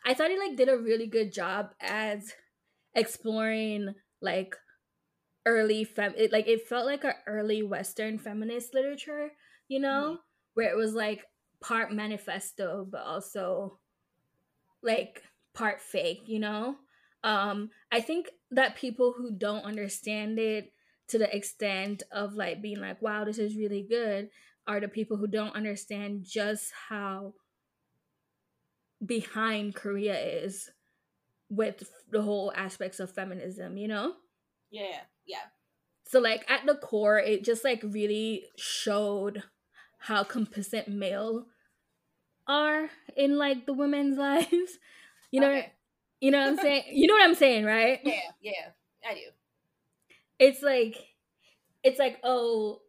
I 0.05 0.15
thought 0.15 0.31
he 0.31 0.39
like 0.39 0.57
did 0.57 0.69
a 0.69 0.77
really 0.79 1.07
good 1.07 1.33
job 1.33 1.71
as 1.81 2.33
exploring 2.95 3.95
like 4.21 4.55
early 5.47 5.85
fem 5.85 6.15
it, 6.17 6.33
like 6.33 6.47
it 6.49 6.69
felt 6.69 6.87
like 6.87 7.05
a 7.05 7.15
early 7.27 7.63
western 7.63 8.19
feminist 8.19 8.75
literature, 8.75 9.33
you 9.69 9.81
know, 9.81 10.03
mm-hmm. 10.05 10.21
where 10.55 10.71
it 10.71 10.77
was 10.77 10.95
like 10.95 11.25
part 11.61 11.93
manifesto 11.93 12.87
but 12.91 13.03
also 13.03 13.79
like 14.83 15.23
part 15.55 15.81
fake, 15.81 16.23
you 16.27 16.39
know? 16.41 16.77
Um 17.25 17.71
I 17.91 18.01
think 18.01 18.29
that 18.51 18.77
people 18.77 19.15
who 19.17 19.33
don't 19.37 19.65
understand 19.65 20.39
it 20.39 20.73
to 21.09 21.19
the 21.19 21.35
extent 21.35 22.03
of 22.13 22.35
like 22.35 22.63
being 22.63 22.81
like, 22.81 23.03
wow, 23.03 23.25
this 23.25 23.39
is 23.39 23.57
really 23.57 23.87
good, 23.89 24.29
are 24.67 24.81
the 24.81 24.89
people 24.89 25.17
who 25.17 25.27
don't 25.27 25.55
understand 25.55 26.25
just 26.25 26.73
how 26.89 27.35
behind 29.05 29.75
Korea 29.75 30.19
is 30.19 30.71
with 31.49 31.85
the 32.11 32.23
whole 32.23 32.53
aspects 32.57 33.01
of 33.01 33.13
feminism, 33.13 33.77
you 33.77 33.89
know? 33.89 34.15
Yeah, 34.71 35.01
yeah. 35.27 35.51
So 36.07 36.21
like 36.21 36.49
at 36.51 36.67
the 36.67 36.75
core, 36.75 37.19
it 37.19 37.45
just 37.45 37.65
like 37.65 37.83
really 37.83 38.45
showed 38.57 39.43
how 39.99 40.25
complicit 40.25 40.89
male 40.89 41.47
are 42.47 42.91
in 43.17 43.39
like 43.39 43.67
the 43.67 43.73
women's 43.73 44.19
lives. 44.19 44.79
You 45.31 45.41
know, 45.41 45.51
okay. 45.51 45.73
you 46.21 46.31
know 46.31 46.41
what 46.41 46.49
I'm 46.49 46.57
saying? 46.59 46.83
You 46.93 47.07
know 47.07 47.15
what 47.15 47.25
I'm 47.25 47.35
saying, 47.35 47.65
right? 47.65 48.01
Yeah, 48.05 48.21
yeah, 48.43 48.71
I 49.09 49.15
do 49.15 49.21
it's 50.43 50.61
like 50.61 50.97
it's 51.85 52.01
like 52.01 52.19
oh 52.25 52.81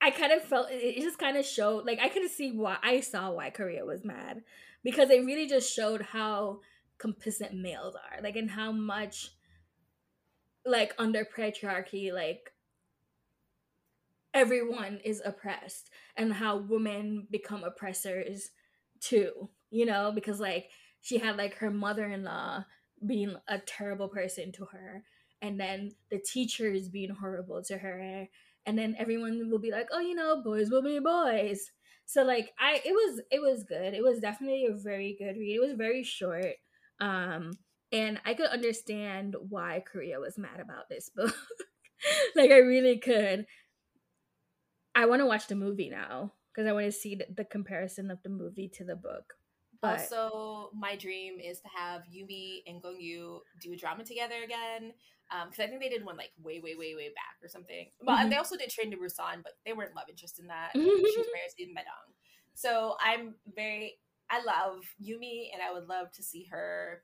I 0.00 0.10
kind 0.10 0.32
of 0.32 0.42
felt 0.42 0.68
it 0.70 1.00
just 1.02 1.18
kind 1.18 1.36
of 1.36 1.44
showed 1.44 1.84
like 1.84 2.00
I 2.00 2.08
could 2.08 2.28
see 2.30 2.50
why 2.50 2.78
I 2.82 3.00
saw 3.00 3.30
why 3.30 3.50
Korea 3.50 3.84
was 3.84 4.04
mad 4.04 4.42
because 4.82 5.10
it 5.10 5.24
really 5.24 5.46
just 5.46 5.72
showed 5.72 6.02
how 6.02 6.60
complicit 6.98 7.52
males 7.52 7.94
are 7.94 8.22
like 8.22 8.36
and 8.36 8.50
how 8.50 8.70
much 8.70 9.30
like 10.64 10.94
under 10.98 11.24
patriarchy 11.24 12.12
like 12.12 12.50
everyone 14.34 15.00
is 15.04 15.20
oppressed 15.24 15.90
and 16.16 16.32
how 16.32 16.56
women 16.56 17.26
become 17.30 17.64
oppressors 17.64 18.50
too 19.00 19.48
you 19.70 19.84
know 19.84 20.12
because 20.14 20.38
like 20.38 20.70
she 21.00 21.18
had 21.18 21.36
like 21.36 21.56
her 21.56 21.70
mother-in-law 21.70 22.64
being 23.04 23.34
a 23.48 23.58
terrible 23.58 24.08
person 24.08 24.52
to 24.52 24.64
her 24.66 25.02
and 25.42 25.58
then 25.58 25.90
the 26.10 26.18
teachers 26.18 26.88
being 26.88 27.10
horrible 27.10 27.62
to 27.62 27.76
her 27.76 28.28
and 28.64 28.78
then 28.78 28.94
everyone 28.96 29.50
will 29.50 29.58
be 29.58 29.72
like 29.72 29.88
oh 29.92 30.00
you 30.00 30.14
know 30.14 30.40
boys 30.42 30.70
will 30.70 30.82
be 30.82 31.00
boys 31.00 31.72
so 32.06 32.22
like 32.22 32.52
i 32.58 32.80
it 32.84 32.92
was 32.92 33.20
it 33.30 33.40
was 33.40 33.64
good. 33.64 33.94
It 33.94 34.02
was 34.02 34.18
definitely 34.20 34.66
a 34.66 34.74
very 34.74 35.16
good 35.18 35.36
read. 35.36 35.56
It 35.56 35.60
was 35.60 35.76
very 35.76 36.02
short 36.02 36.54
um 37.00 37.52
and 37.90 38.20
i 38.24 38.34
could 38.34 38.46
understand 38.46 39.34
why 39.48 39.82
korea 39.90 40.20
was 40.20 40.38
mad 40.38 40.60
about 40.60 40.88
this 40.88 41.10
book. 41.14 41.34
Like 42.34 42.50
i 42.50 42.56
really 42.58 42.98
could. 42.98 43.46
I 44.92 45.06
want 45.06 45.20
to 45.20 45.26
watch 45.26 45.46
the 45.46 45.54
movie 45.54 45.88
now 45.88 46.32
because 46.52 46.68
i 46.68 46.72
want 46.72 46.86
to 46.86 46.92
see 46.92 47.14
the, 47.14 47.26
the 47.32 47.44
comparison 47.44 48.10
of 48.10 48.20
the 48.24 48.28
movie 48.28 48.68
to 48.74 48.84
the 48.84 48.96
book 48.96 49.34
but... 49.82 49.98
Also, 49.98 50.70
my 50.72 50.94
dream 50.94 51.40
is 51.40 51.60
to 51.60 51.68
have 51.76 52.02
Yumi 52.02 52.62
and 52.68 52.80
Gong 52.80 52.94
Gongyu 52.94 53.40
do 53.60 53.76
drama 53.76 54.04
together 54.04 54.36
again 54.44 54.92
because 55.46 55.58
um, 55.60 55.64
I 55.64 55.66
think 55.68 55.80
they 55.80 55.88
did 55.88 56.04
one 56.04 56.16
like 56.16 56.30
way, 56.42 56.60
way, 56.60 56.74
way, 56.74 56.94
way 56.94 57.08
back 57.08 57.36
or 57.42 57.48
something. 57.48 57.88
But 58.04 58.16
mm-hmm. 58.16 58.30
they 58.30 58.36
also 58.36 58.56
did 58.56 58.70
Train 58.70 58.90
to 58.90 58.96
Busan, 58.96 59.42
but 59.42 59.52
they 59.64 59.72
weren't 59.72 59.96
love 59.96 60.06
interest 60.08 60.38
in 60.38 60.48
that. 60.48 60.70
Mm-hmm. 60.76 60.88
She 60.88 61.18
was 61.18 61.26
married 61.32 61.54
to 61.58 61.64
Medong. 61.66 62.12
So 62.54 62.96
I'm 63.00 63.34
very, 63.54 63.98
I 64.30 64.42
love 64.44 64.82
Yumi, 65.02 65.48
and 65.52 65.62
I 65.62 65.72
would 65.72 65.88
love 65.88 66.12
to 66.12 66.22
see 66.22 66.46
her 66.50 67.02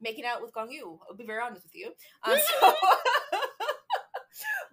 making 0.00 0.24
out 0.24 0.42
with 0.42 0.52
Gong 0.52 0.70
Yu. 0.70 0.98
I'll 1.08 1.16
be 1.16 1.26
very 1.26 1.40
honest 1.42 1.62
with 1.62 1.74
you. 1.74 1.92
Um, 2.24 2.36
so, 2.36 2.72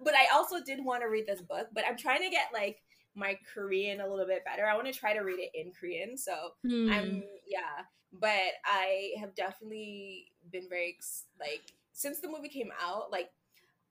but 0.04 0.14
I 0.14 0.26
also 0.34 0.62
did 0.62 0.84
want 0.84 1.02
to 1.02 1.08
read 1.08 1.26
this 1.26 1.40
book, 1.40 1.68
but 1.72 1.84
I'm 1.88 1.96
trying 1.96 2.22
to 2.22 2.30
get 2.30 2.48
like 2.52 2.82
my 3.14 3.38
Korean 3.54 4.00
a 4.00 4.08
little 4.08 4.26
bit 4.26 4.44
better. 4.44 4.66
I 4.66 4.74
want 4.74 4.86
to 4.86 4.92
try 4.92 5.14
to 5.14 5.20
read 5.20 5.38
it 5.38 5.50
in 5.54 5.72
Korean. 5.72 6.18
So. 6.18 6.32
I'm 6.64 6.70
hmm. 6.70 7.20
yeah, 7.46 7.84
but 8.12 8.52
I 8.64 9.12
have 9.20 9.34
definitely 9.34 10.26
been 10.50 10.68
very 10.68 10.96
like 11.38 11.72
since 11.98 12.20
the 12.20 12.28
movie 12.28 12.48
came 12.48 12.70
out, 12.80 13.10
like 13.10 13.28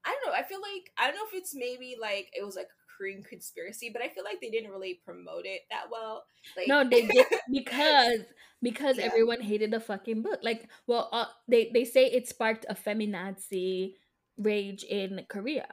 I 0.06 0.16
don't 0.16 0.32
know. 0.32 0.40
I 0.40 0.44
feel 0.44 0.62
like 0.62 0.92
I 0.98 1.08
don't 1.08 1.16
know 1.16 1.28
if 1.28 1.38
it's 1.38 1.54
maybe 1.54 1.98
like 2.00 2.32
it 2.34 2.46
was 2.46 2.56
like 2.56 2.68
a 2.68 2.98
Korean 2.98 3.22
conspiracy, 3.22 3.90
but 3.92 4.02
I 4.02 4.08
feel 4.08 4.24
like 4.24 4.40
they 4.40 4.50
didn't 4.50 4.72
really 4.72 5.02
promote 5.04 5.46
it 5.46 5.62
that 5.70 5.92
well. 5.92 6.24
Like 6.56 6.70
no, 6.70 6.88
they 6.88 7.06
did 7.06 7.26
because 7.52 8.22
because 8.64 8.98
yeah. 8.98 9.04
everyone 9.04 9.42
hated 9.42 9.72
the 9.72 9.82
fucking 9.82 10.22
book. 10.22 10.40
Like, 10.42 10.70
well, 10.88 11.10
uh, 11.12 11.26
they 11.50 11.70
they 11.74 11.84
say 11.84 12.06
it 12.06 12.30
sparked 12.30 12.66
a 12.70 12.76
feminazi 12.76 13.96
rage 14.38 14.84
in 14.84 15.26
Korea. 15.28 15.68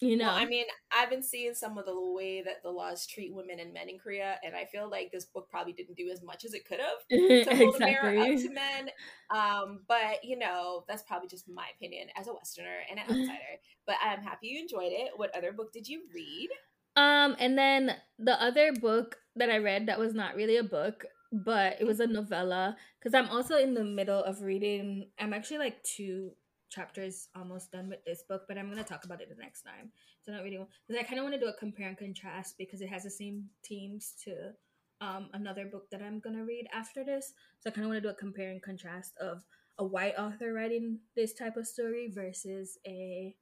You 0.00 0.16
know, 0.16 0.28
well, 0.28 0.34
I 0.34 0.46
mean, 0.46 0.64
I've 0.90 1.10
been 1.10 1.22
seeing 1.22 1.52
some 1.52 1.76
of 1.76 1.84
the 1.84 1.94
way 1.94 2.40
that 2.40 2.62
the 2.62 2.70
laws 2.70 3.06
treat 3.06 3.34
women 3.34 3.60
and 3.60 3.74
men 3.74 3.90
in 3.90 3.98
Korea, 3.98 4.36
and 4.42 4.56
I 4.56 4.64
feel 4.64 4.90
like 4.90 5.12
this 5.12 5.26
book 5.26 5.48
probably 5.50 5.74
didn't 5.74 5.96
do 5.96 6.08
as 6.10 6.22
much 6.22 6.46
as 6.46 6.54
it 6.54 6.66
could 6.66 6.78
have 6.80 7.06
to 7.10 7.54
hold 7.54 7.74
exactly. 7.76 7.84
a 7.84 8.02
mirror 8.02 8.32
up 8.32 8.40
to 8.40 8.50
men. 8.50 8.90
Um, 9.30 9.80
but 9.86 10.24
you 10.24 10.38
know, 10.38 10.84
that's 10.88 11.02
probably 11.02 11.28
just 11.28 11.48
my 11.48 11.66
opinion 11.76 12.08
as 12.16 12.28
a 12.28 12.32
Westerner 12.32 12.78
and 12.90 12.98
an 12.98 13.04
outsider. 13.10 13.60
but 13.86 13.96
I'm 14.02 14.22
happy 14.22 14.48
you 14.48 14.60
enjoyed 14.60 14.92
it. 14.92 15.10
What 15.16 15.36
other 15.36 15.52
book 15.52 15.70
did 15.70 15.86
you 15.86 16.02
read? 16.14 16.48
Um, 16.96 17.36
and 17.38 17.58
then 17.58 17.94
the 18.18 18.42
other 18.42 18.72
book 18.72 19.18
that 19.36 19.50
I 19.50 19.58
read 19.58 19.86
that 19.86 19.98
was 19.98 20.14
not 20.14 20.34
really 20.34 20.56
a 20.56 20.64
book, 20.64 21.04
but 21.30 21.76
it 21.78 21.84
was 21.84 22.00
a 22.00 22.06
novella 22.06 22.76
because 22.98 23.14
I'm 23.14 23.28
also 23.28 23.56
in 23.56 23.74
the 23.74 23.84
middle 23.84 24.24
of 24.24 24.42
reading. 24.42 25.10
I'm 25.18 25.34
actually 25.34 25.58
like 25.58 25.82
two 25.82 26.32
chapters 26.70 27.28
almost 27.36 27.72
done 27.72 27.88
with 27.88 28.04
this 28.04 28.22
book, 28.28 28.42
but 28.48 28.56
I'm 28.56 28.68
gonna 28.68 28.84
talk 28.84 29.04
about 29.04 29.20
it 29.20 29.28
the 29.28 29.42
next 29.42 29.62
time. 29.62 29.92
So 30.22 30.32
not 30.32 30.42
really 30.42 30.58
because 30.86 31.00
I 31.00 31.04
kind 31.04 31.18
of 31.18 31.24
want 31.24 31.34
to 31.34 31.40
do 31.40 31.48
a 31.48 31.58
compare 31.58 31.88
and 31.88 31.98
contrast 31.98 32.56
because 32.58 32.80
it 32.80 32.88
has 32.88 33.02
the 33.02 33.10
same 33.10 33.46
themes 33.66 34.14
to 34.24 34.52
um, 35.00 35.28
another 35.32 35.66
book 35.66 35.90
that 35.90 36.02
I'm 36.02 36.20
gonna 36.20 36.44
read 36.44 36.66
after 36.72 37.04
this. 37.04 37.32
So 37.60 37.70
I 37.70 37.72
kind 37.72 37.84
of 37.84 37.90
want 37.90 38.02
to 38.02 38.08
do 38.08 38.12
a 38.12 38.14
compare 38.14 38.50
and 38.50 38.62
contrast 38.62 39.14
of 39.20 39.44
a 39.78 39.84
white 39.84 40.14
author 40.18 40.52
writing 40.52 40.98
this 41.16 41.32
type 41.32 41.56
of 41.56 41.66
story 41.66 42.10
versus 42.12 42.78
a 42.86 43.34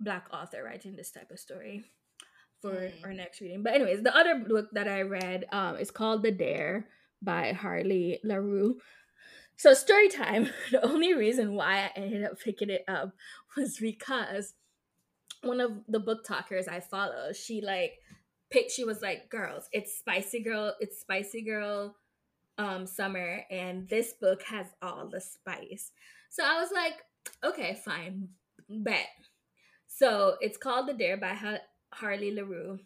black 0.00 0.26
author 0.32 0.64
writing 0.64 0.96
this 0.96 1.10
type 1.10 1.30
of 1.30 1.38
story 1.38 1.84
for 2.60 2.72
mm. 2.72 2.92
our 3.04 3.12
next 3.12 3.40
reading. 3.40 3.62
But 3.62 3.74
anyways, 3.74 4.02
the 4.02 4.16
other 4.16 4.36
book 4.38 4.68
that 4.72 4.88
I 4.88 5.02
read 5.02 5.46
um, 5.52 5.76
is 5.76 5.90
called 5.90 6.22
The 6.22 6.30
Dare 6.32 6.86
by 7.22 7.52
Harley 7.52 8.18
Laroux. 8.24 8.74
So 9.60 9.74
story 9.74 10.08
time. 10.08 10.48
The 10.70 10.82
only 10.82 11.12
reason 11.12 11.52
why 11.52 11.80
I 11.84 11.90
ended 11.94 12.24
up 12.24 12.40
picking 12.40 12.70
it 12.70 12.82
up 12.88 13.12
was 13.58 13.76
because 13.76 14.54
one 15.42 15.60
of 15.60 15.72
the 15.86 16.00
book 16.00 16.24
talkers 16.24 16.66
I 16.66 16.80
follow, 16.80 17.34
she 17.34 17.60
like 17.60 17.92
picked. 18.50 18.70
She 18.70 18.84
was 18.84 19.02
like, 19.02 19.28
"Girls, 19.28 19.68
it's 19.70 19.98
spicy 19.98 20.42
girl. 20.42 20.74
It's 20.80 20.98
spicy 20.98 21.42
girl." 21.42 21.96
Um, 22.56 22.86
summer 22.86 23.44
and 23.50 23.86
this 23.88 24.14
book 24.14 24.42
has 24.44 24.66
all 24.82 25.08
the 25.08 25.20
spice. 25.20 25.92
So 26.30 26.42
I 26.44 26.60
was 26.60 26.70
like, 26.72 26.94
okay, 27.42 27.78
fine, 27.84 28.28
bet. 28.68 29.08
So 29.86 30.36
it's 30.40 30.58
called 30.58 30.86
The 30.88 30.94
Dare 30.94 31.16
by 31.16 31.34
ha- 31.34 31.64
Harley 31.92 32.32
Laroux. 32.32 32.78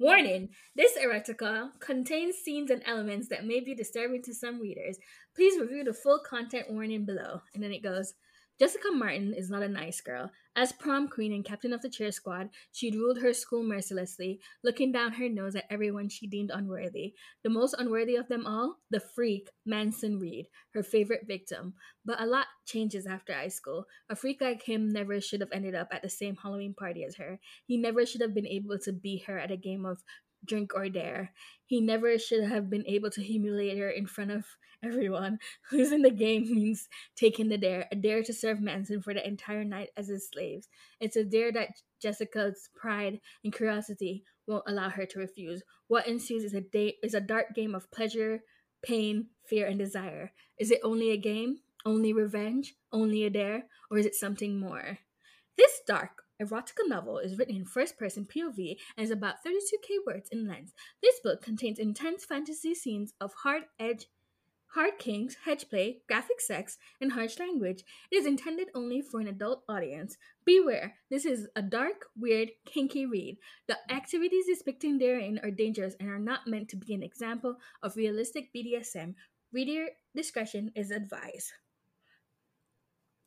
Warning 0.00 0.48
this 0.74 0.96
erotica 0.96 1.72
contains 1.78 2.36
scenes 2.36 2.70
and 2.70 2.82
elements 2.86 3.28
that 3.28 3.44
may 3.44 3.60
be 3.60 3.74
disturbing 3.74 4.22
to 4.22 4.34
some 4.34 4.58
readers. 4.58 4.96
Please 5.36 5.60
review 5.60 5.84
the 5.84 5.92
full 5.92 6.20
content 6.20 6.70
warning 6.70 7.04
below. 7.04 7.42
And 7.52 7.62
then 7.62 7.70
it 7.70 7.82
goes 7.82 8.14
Jessica 8.60 8.90
Martin 8.92 9.32
is 9.32 9.48
not 9.48 9.62
a 9.62 9.68
nice 9.68 10.02
girl. 10.02 10.30
As 10.54 10.70
prom 10.70 11.08
queen 11.08 11.32
and 11.32 11.42
captain 11.42 11.72
of 11.72 11.80
the 11.80 11.88
cheer 11.88 12.12
squad, 12.12 12.50
she 12.72 12.90
ruled 12.90 13.20
her 13.20 13.32
school 13.32 13.62
mercilessly, 13.62 14.38
looking 14.62 14.92
down 14.92 15.12
her 15.12 15.30
nose 15.30 15.56
at 15.56 15.64
everyone 15.70 16.10
she 16.10 16.26
deemed 16.26 16.50
unworthy. 16.52 17.14
The 17.42 17.48
most 17.48 17.74
unworthy 17.78 18.16
of 18.16 18.28
them 18.28 18.44
all, 18.46 18.76
the 18.90 19.00
freak, 19.00 19.48
Manson 19.64 20.18
Reed, 20.18 20.48
her 20.74 20.82
favorite 20.82 21.26
victim. 21.26 21.72
But 22.04 22.20
a 22.20 22.26
lot 22.26 22.48
changes 22.66 23.06
after 23.06 23.32
high 23.32 23.48
school. 23.48 23.86
A 24.10 24.14
freak 24.14 24.42
like 24.42 24.62
him 24.62 24.92
never 24.92 25.22
should 25.22 25.40
have 25.40 25.52
ended 25.52 25.74
up 25.74 25.88
at 25.90 26.02
the 26.02 26.10
same 26.10 26.36
Halloween 26.36 26.74
party 26.74 27.02
as 27.02 27.16
her. 27.16 27.40
He 27.66 27.78
never 27.78 28.04
should 28.04 28.20
have 28.20 28.34
been 28.34 28.46
able 28.46 28.78
to 28.80 28.92
beat 28.92 29.24
her 29.24 29.38
at 29.38 29.50
a 29.50 29.56
game 29.56 29.86
of 29.86 30.02
drink, 30.44 30.72
or 30.74 30.88
dare. 30.88 31.32
He 31.66 31.80
never 31.80 32.18
should 32.18 32.44
have 32.44 32.68
been 32.68 32.86
able 32.86 33.10
to 33.10 33.22
humiliate 33.22 33.78
her 33.78 33.90
in 33.90 34.06
front 34.06 34.30
of 34.30 34.44
everyone. 34.82 35.38
Losing 35.72 36.02
the 36.02 36.10
game 36.10 36.52
means 36.52 36.88
taking 37.16 37.48
the 37.48 37.58
dare, 37.58 37.86
a 37.92 37.96
dare 37.96 38.22
to 38.22 38.32
serve 38.32 38.60
Manson 38.60 39.02
for 39.02 39.14
the 39.14 39.26
entire 39.26 39.64
night 39.64 39.90
as 39.96 40.08
his 40.08 40.28
slaves. 40.28 40.68
It's 41.00 41.16
a 41.16 41.24
dare 41.24 41.52
that 41.52 41.70
Jessica's 42.02 42.68
pride 42.74 43.20
and 43.44 43.52
curiosity 43.52 44.24
won't 44.46 44.64
allow 44.66 44.88
her 44.90 45.06
to 45.06 45.18
refuse. 45.18 45.62
What 45.88 46.06
ensues 46.06 46.44
is 46.44 46.54
a 46.54 46.60
day 46.60 46.96
is 47.02 47.14
a 47.14 47.20
dark 47.20 47.54
game 47.54 47.74
of 47.74 47.90
pleasure, 47.90 48.40
pain, 48.82 49.28
fear, 49.46 49.66
and 49.66 49.78
desire. 49.78 50.32
Is 50.58 50.70
it 50.70 50.80
only 50.82 51.10
a 51.10 51.16
game? 51.16 51.58
Only 51.84 52.12
revenge? 52.12 52.74
Only 52.92 53.24
a 53.24 53.30
dare? 53.30 53.64
Or 53.90 53.98
is 53.98 54.06
it 54.06 54.14
something 54.14 54.58
more? 54.58 54.98
This 55.56 55.80
dark, 55.86 56.22
erotica 56.40 56.86
novel 56.86 57.18
is 57.18 57.38
written 57.38 57.56
in 57.56 57.64
first 57.64 57.98
person 57.98 58.26
POV 58.26 58.76
and 58.96 59.04
is 59.04 59.10
about 59.10 59.44
32k 59.46 60.06
words 60.06 60.28
in 60.30 60.46
length. 60.46 60.72
This 61.02 61.20
book 61.22 61.42
contains 61.42 61.78
intense 61.78 62.24
fantasy 62.24 62.74
scenes 62.74 63.12
of 63.20 63.32
hard 63.42 63.64
edge 63.78 64.06
hard 64.74 64.98
kinks, 64.98 65.36
hedge 65.44 65.68
play, 65.68 65.98
graphic 66.06 66.40
sex, 66.40 66.78
and 67.00 67.12
harsh 67.12 67.38
language. 67.38 67.82
It 68.10 68.16
is 68.16 68.26
intended 68.26 68.68
only 68.74 69.00
for 69.00 69.20
an 69.20 69.26
adult 69.26 69.64
audience. 69.68 70.16
Beware, 70.44 70.94
this 71.10 71.24
is 71.24 71.48
a 71.56 71.62
dark, 71.62 72.06
weird, 72.16 72.50
kinky 72.66 73.06
read. 73.06 73.38
The 73.66 73.78
activities 73.92 74.46
depicted 74.46 75.00
therein 75.00 75.40
are 75.42 75.50
dangerous 75.50 75.96
and 75.98 76.08
are 76.08 76.18
not 76.18 76.46
meant 76.46 76.68
to 76.70 76.76
be 76.76 76.94
an 76.94 77.02
example 77.02 77.56
of 77.82 77.96
realistic 77.96 78.50
BDSM. 78.54 79.14
Reader 79.52 79.88
discretion 80.14 80.70
is 80.76 80.92
advised. 80.92 81.52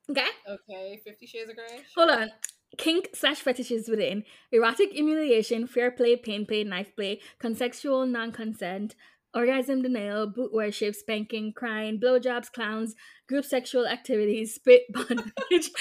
Okay? 0.10 0.28
Okay, 0.50 1.02
Fifty 1.06 1.26
Shades 1.26 1.50
of 1.50 1.56
Grey. 1.56 1.82
Hold 1.96 2.10
on. 2.10 2.30
Kink 2.78 3.10
slash 3.14 3.38
fetishes 3.38 3.88
within 3.88 4.24
erotic 4.52 4.92
humiliation, 4.92 5.68
fair 5.68 5.92
play, 5.92 6.16
pain 6.16 6.46
play, 6.46 6.64
knife 6.64 6.96
play, 6.96 7.22
consensual 7.40 8.06
non 8.06 8.32
consent, 8.32 8.96
orgasm 9.34 9.82
denial, 9.82 10.28
boot 10.28 10.52
worship, 10.52 10.96
spanking, 10.96 11.54
crying, 11.54 12.00
blowjobs, 12.00 12.52
clowns, 12.52 12.96
group 13.28 13.46
sexual 13.46 13.88
activities, 13.88 14.56
spit 14.56 14.84
bondage, 14.94 15.14
public. 15.14 15.30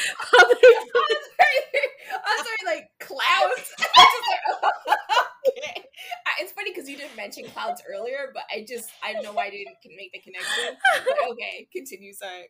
I'm 2.25 2.45
sorry, 2.45 2.57
like 2.67 2.91
clowns. 3.01 3.73
It's 6.41 6.53
funny 6.53 6.73
because 6.73 6.89
you 6.89 6.97
didn't 6.97 7.17
mention 7.17 7.45
clowns 7.45 7.81
earlier, 7.89 8.31
but 8.35 8.43
I 8.51 8.65
just 8.67 8.91
I 9.03 9.13
don't 9.13 9.23
know 9.23 9.33
why 9.33 9.47
I 9.47 9.51
didn't 9.51 9.77
make 9.97 10.13
the 10.13 10.19
connection. 10.19 10.77
But 11.05 11.31
okay, 11.33 11.69
continue. 11.73 12.13
Sorry. 12.13 12.49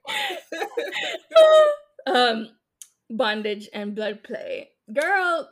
um, 2.07 2.49
bondage 3.11 3.69
and 3.75 3.95
blood 3.95 4.23
play, 4.23 4.71
girl. 4.93 5.49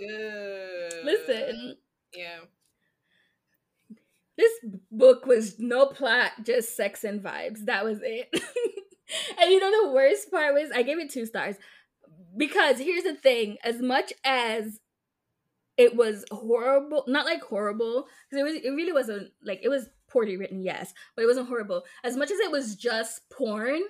Listen. 1.04 1.76
Yeah. 2.14 2.38
This 4.38 4.52
book 4.90 5.26
was 5.26 5.58
no 5.58 5.86
plot, 5.86 6.32
just 6.44 6.74
sex 6.76 7.04
and 7.04 7.22
vibes. 7.22 7.66
That 7.66 7.84
was 7.84 7.98
it. 8.02 8.30
and 9.38 9.50
you 9.50 9.60
know 9.60 9.86
the 9.86 9.92
worst 9.92 10.30
part 10.30 10.54
was 10.54 10.70
I 10.74 10.82
gave 10.82 10.98
it 10.98 11.10
two 11.10 11.26
stars 11.26 11.56
because 12.36 12.78
here's 12.78 13.04
the 13.04 13.14
thing: 13.14 13.58
as 13.64 13.80
much 13.80 14.12
as 14.24 14.80
it 15.80 15.96
was 15.96 16.26
horrible, 16.30 17.04
not 17.08 17.24
like 17.24 17.42
horrible, 17.42 18.06
because 18.28 18.40
it 18.40 18.44
was 18.44 18.54
it 18.62 18.70
really 18.76 18.92
wasn't 18.92 19.30
like 19.42 19.60
it 19.62 19.70
was 19.70 19.88
poorly 20.10 20.36
written, 20.36 20.60
yes, 20.62 20.92
but 21.16 21.22
it 21.22 21.26
wasn't 21.26 21.48
horrible. 21.48 21.84
As 22.04 22.18
much 22.18 22.30
as 22.30 22.38
it 22.38 22.50
was 22.50 22.76
just 22.76 23.22
porn, 23.30 23.80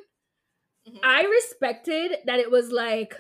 mm-hmm. 0.89 0.99
I 1.03 1.23
respected 1.23 2.19
that 2.27 2.39
it 2.39 2.49
was 2.49 2.71
like 2.71 3.17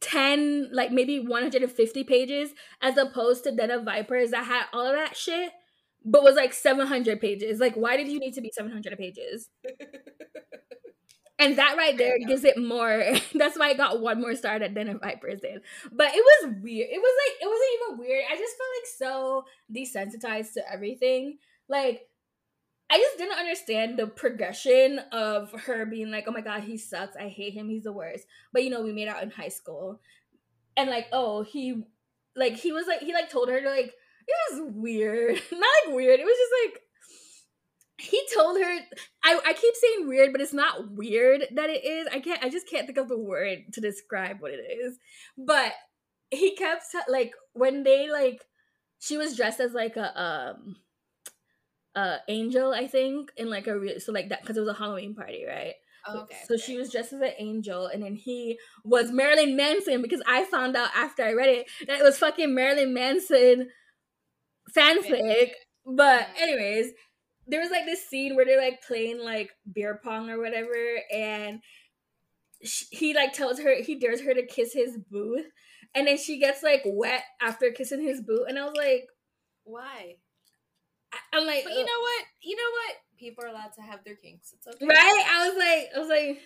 10 0.00 0.70
like 0.72 0.92
maybe 0.92 1.20
150 1.20 2.04
pages 2.04 2.50
as 2.80 2.96
opposed 2.96 3.44
to 3.44 3.52
Den 3.52 3.70
of 3.70 3.84
Vipers 3.84 4.30
that 4.30 4.46
had 4.46 4.64
all 4.72 4.86
of 4.86 4.96
that 4.96 5.16
shit 5.16 5.52
but 6.04 6.22
was 6.22 6.36
like 6.36 6.52
700 6.52 7.22
pages 7.22 7.58
like 7.58 7.74
why 7.74 7.96
did 7.96 8.08
you 8.08 8.18
need 8.18 8.34
to 8.34 8.42
be 8.42 8.50
700 8.54 8.98
pages 8.98 9.48
and 11.38 11.58
that 11.58 11.76
right 11.76 11.98
there 11.98 12.18
gives 12.18 12.44
it 12.44 12.56
more 12.56 13.04
that's 13.34 13.58
why 13.58 13.70
i 13.70 13.74
got 13.74 14.00
one 14.00 14.20
more 14.20 14.34
star 14.34 14.58
Den 14.58 14.88
of 14.88 15.00
Vipers 15.00 15.40
did 15.40 15.62
but 15.92 16.08
it 16.14 16.24
was 16.24 16.54
weird 16.62 16.88
it 16.90 17.00
was 17.00 17.14
like 17.26 17.42
it 17.42 17.46
wasn't 17.46 17.70
even 17.74 17.98
weird 17.98 18.24
i 18.30 18.36
just 18.36 18.54
felt 18.56 18.70
like 18.78 18.86
so 18.98 19.44
desensitized 19.74 20.52
to 20.54 20.72
everything 20.72 21.38
like 21.68 22.02
I 22.90 22.98
just 22.98 23.16
didn't 23.16 23.38
understand 23.38 23.98
the 23.98 24.06
progression 24.06 25.00
of 25.10 25.50
her 25.62 25.86
being 25.86 26.10
like, 26.10 26.26
oh 26.28 26.32
my 26.32 26.42
god, 26.42 26.62
he 26.62 26.76
sucks. 26.76 27.16
I 27.16 27.28
hate 27.28 27.54
him. 27.54 27.68
He's 27.68 27.84
the 27.84 27.92
worst. 27.92 28.26
But 28.52 28.62
you 28.62 28.70
know, 28.70 28.82
we 28.82 28.92
made 28.92 29.08
out 29.08 29.22
in 29.22 29.30
high 29.30 29.48
school. 29.48 30.00
And 30.76 30.90
like, 30.90 31.06
oh, 31.10 31.42
he 31.42 31.82
like 32.36 32.54
he 32.54 32.72
was 32.72 32.86
like 32.86 33.00
he 33.00 33.12
like 33.12 33.30
told 33.30 33.48
her 33.48 33.60
to 33.60 33.68
like 33.68 33.86
it 34.26 34.52
was 34.52 34.70
weird. 34.74 35.34
Not 35.52 35.60
like 35.86 35.94
weird. 35.94 36.20
It 36.20 36.24
was 36.24 36.36
just 36.36 36.52
like 36.64 36.82
he 37.98 38.20
told 38.34 38.58
her 38.58 38.78
I, 39.22 39.40
I 39.46 39.52
keep 39.52 39.74
saying 39.74 40.08
weird, 40.08 40.32
but 40.32 40.40
it's 40.40 40.52
not 40.52 40.92
weird 40.92 41.46
that 41.52 41.70
it 41.70 41.84
is. 41.84 42.08
I 42.12 42.20
can't 42.20 42.42
I 42.44 42.48
just 42.48 42.68
can't 42.68 42.86
think 42.86 42.98
of 42.98 43.08
the 43.08 43.18
word 43.18 43.72
to 43.72 43.80
describe 43.80 44.40
what 44.40 44.52
it 44.52 44.60
is. 44.62 44.98
But 45.38 45.72
he 46.30 46.54
kept 46.56 46.84
like 47.08 47.32
when 47.52 47.82
they 47.82 48.10
like 48.10 48.44
she 48.98 49.16
was 49.16 49.36
dressed 49.36 49.60
as 49.60 49.72
like 49.72 49.96
a 49.96 50.20
um 50.20 50.76
uh 51.94 52.18
angel 52.28 52.72
i 52.72 52.86
think 52.86 53.30
in 53.36 53.48
like 53.48 53.66
a 53.66 53.78
real 53.78 54.00
so 54.00 54.12
like 54.12 54.28
that 54.28 54.40
because 54.42 54.56
it 54.56 54.60
was 54.60 54.68
a 54.68 54.74
halloween 54.74 55.14
party 55.14 55.44
right? 55.46 55.74
Oh, 56.06 56.22
okay 56.22 56.36
so 56.46 56.56
she 56.56 56.76
was 56.76 56.90
dressed 56.90 57.12
as 57.12 57.20
an 57.20 57.32
angel 57.38 57.86
and 57.86 58.02
then 58.02 58.14
he 58.14 58.58
was 58.84 59.10
marilyn 59.10 59.56
manson 59.56 60.02
because 60.02 60.22
i 60.26 60.44
found 60.44 60.76
out 60.76 60.90
after 60.94 61.22
i 61.22 61.32
read 61.32 61.48
it 61.48 61.66
that 61.86 62.00
it 62.00 62.02
was 62.02 62.18
fucking 62.18 62.54
marilyn 62.54 62.92
manson 62.92 63.68
fanfic. 64.76 65.52
but 65.86 66.26
anyways 66.38 66.92
there 67.46 67.60
was 67.60 67.70
like 67.70 67.84
this 67.84 68.06
scene 68.06 68.36
where 68.36 68.44
they're 68.44 68.60
like 68.60 68.82
playing 68.86 69.22
like 69.22 69.50
beer 69.72 70.00
pong 70.02 70.30
or 70.30 70.38
whatever 70.38 70.74
and 71.12 71.60
she, 72.62 72.86
he 72.90 73.14
like 73.14 73.32
tells 73.32 73.58
her 73.60 73.82
he 73.82 73.96
dares 73.96 74.20
her 74.22 74.34
to 74.34 74.46
kiss 74.46 74.72
his 74.72 74.96
booth 75.10 75.46
and 75.94 76.06
then 76.06 76.16
she 76.16 76.38
gets 76.38 76.62
like 76.62 76.82
wet 76.84 77.22
after 77.40 77.70
kissing 77.70 78.02
his 78.02 78.20
boot 78.22 78.44
and 78.48 78.58
i 78.58 78.64
was 78.64 78.74
like 78.76 79.06
why 79.64 80.16
I'm 81.32 81.46
like, 81.46 81.64
but 81.64 81.72
you 81.72 81.84
know 81.84 82.00
what? 82.00 82.24
You 82.42 82.56
know 82.56 82.62
what? 82.62 82.96
People 83.18 83.44
are 83.44 83.48
allowed 83.48 83.72
to 83.76 83.82
have 83.82 84.04
their 84.04 84.16
kinks. 84.16 84.52
It's 84.52 84.66
okay. 84.66 84.86
Right? 84.86 85.24
I 85.28 85.48
was 85.48 85.56
like, 85.56 85.88
I 85.94 85.98
was 85.98 86.08
like, 86.08 86.40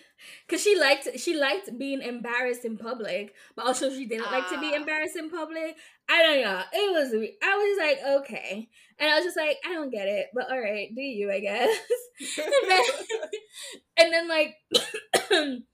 because 0.47 0.61
she 0.61 0.79
liked 0.79 1.07
she 1.19 1.39
liked 1.39 1.77
being 1.77 2.01
embarrassed 2.01 2.65
in 2.65 2.77
public, 2.77 3.33
but 3.55 3.65
also 3.65 3.89
she 3.89 4.05
didn't 4.05 4.27
uh, 4.27 4.31
like 4.31 4.49
to 4.49 4.59
be 4.59 4.71
ah. 4.73 4.77
embarrassed 4.77 5.15
in 5.15 5.29
public. 5.29 5.75
I 6.09 6.21
don't 6.21 6.43
know. 6.43 6.61
It 6.73 6.91
was. 6.91 7.13
I 7.43 7.55
was 7.57 7.77
like, 7.79 8.21
okay, 8.21 8.69
and 8.99 9.09
I 9.09 9.15
was 9.15 9.25
just 9.25 9.37
like, 9.37 9.57
I 9.65 9.73
don't 9.73 9.91
get 9.91 10.07
it, 10.07 10.27
but 10.33 10.51
all 10.51 10.59
right, 10.59 10.89
do 10.93 11.01
you? 11.01 11.31
I 11.31 11.39
guess. 11.39 11.77
and, 12.37 12.69
then, 12.69 12.83
and 13.97 14.13
then 14.13 14.27
like. 14.27 14.55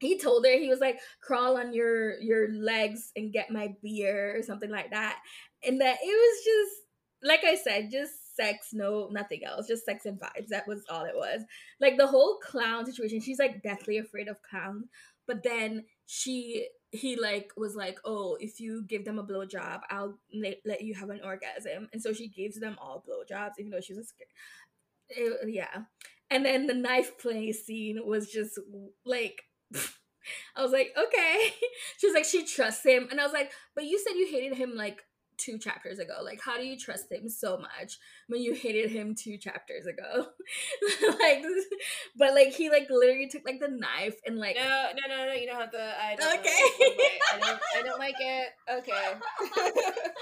he 0.00 0.16
told 0.18 0.46
her 0.46 0.52
he 0.52 0.68
was 0.68 0.78
like 0.78 0.98
crawl 1.20 1.56
on 1.56 1.72
your 1.72 2.20
your 2.20 2.52
legs 2.52 3.10
and 3.16 3.32
get 3.32 3.50
my 3.50 3.74
beer 3.82 4.36
or 4.36 4.42
something 4.42 4.70
like 4.70 4.90
that 4.92 5.18
and 5.66 5.80
that 5.80 5.96
it 6.02 6.06
was 6.06 6.44
just 6.44 6.82
like 7.22 7.44
I 7.44 7.54
said, 7.56 7.90
just 7.90 8.36
sex, 8.36 8.68
no 8.72 9.08
nothing 9.10 9.44
else, 9.44 9.66
just 9.66 9.84
sex 9.84 10.06
and 10.06 10.20
vibes. 10.20 10.48
That 10.48 10.68
was 10.68 10.84
all 10.88 11.04
it 11.04 11.16
was. 11.16 11.42
Like 11.80 11.96
the 11.96 12.06
whole 12.06 12.38
clown 12.38 12.86
situation, 12.86 13.20
she's 13.20 13.38
like 13.38 13.62
deathly 13.62 13.98
afraid 13.98 14.28
of 14.28 14.42
clowns. 14.42 14.86
But 15.26 15.42
then 15.42 15.84
she 16.06 16.68
he 16.90 17.16
like 17.16 17.50
was 17.56 17.74
like, 17.76 17.98
oh, 18.04 18.36
if 18.40 18.60
you 18.60 18.84
give 18.86 19.04
them 19.04 19.18
a 19.18 19.24
blowjob, 19.24 19.80
I'll 19.90 20.18
let 20.64 20.80
you 20.82 20.94
have 20.94 21.10
an 21.10 21.20
orgasm. 21.24 21.88
And 21.92 22.00
so 22.02 22.12
she 22.12 22.28
gives 22.28 22.58
them 22.58 22.76
all 22.80 23.04
blowjobs, 23.06 23.52
even 23.58 23.70
though 23.70 23.80
she 23.80 23.94
was 23.94 24.08
scared. 24.08 24.28
It, 25.10 25.50
yeah. 25.50 25.84
And 26.30 26.44
then 26.44 26.66
the 26.66 26.74
knife 26.74 27.18
play 27.18 27.52
scene 27.52 28.00
was 28.04 28.30
just 28.30 28.58
like 29.04 29.42
I 30.56 30.62
was 30.62 30.72
like, 30.72 30.92
okay. 30.96 31.52
She 31.98 32.06
was 32.06 32.14
like, 32.14 32.24
she 32.24 32.44
trusts 32.44 32.84
him. 32.84 33.08
And 33.10 33.20
I 33.20 33.24
was 33.24 33.32
like, 33.32 33.50
but 33.74 33.84
you 33.84 33.98
said 33.98 34.16
you 34.16 34.28
hated 34.30 34.56
him 34.56 34.74
like 34.76 35.02
two 35.38 35.58
chapters 35.58 35.98
ago. 35.98 36.14
Like, 36.22 36.40
how 36.42 36.56
do 36.58 36.64
you 36.64 36.76
trust 36.78 37.10
him 37.10 37.28
so 37.28 37.56
much 37.56 37.98
when 38.26 38.42
you 38.42 38.54
hated 38.54 38.90
him 38.90 39.14
two 39.14 39.38
chapters 39.38 39.86
ago? 39.86 40.26
like, 41.20 41.44
but 42.16 42.34
like 42.34 42.48
he 42.48 42.68
like 42.70 42.88
literally 42.90 43.28
took 43.28 43.44
like 43.44 43.60
the 43.60 43.68
knife 43.68 44.16
and 44.26 44.38
like 44.38 44.56
no, 44.56 44.88
no, 44.94 45.16
no, 45.16 45.26
no. 45.26 45.32
You 45.32 45.46
don't 45.46 45.60
have 45.60 45.70
to. 45.70 45.80
I 45.80 46.16
don't 46.16 46.40
okay. 46.40 46.50
I 47.32 47.38
don't. 47.38 47.60
I 47.78 47.82
don't 47.82 47.98
like 47.98 48.16
it. 48.18 48.48
Okay. 48.70 48.92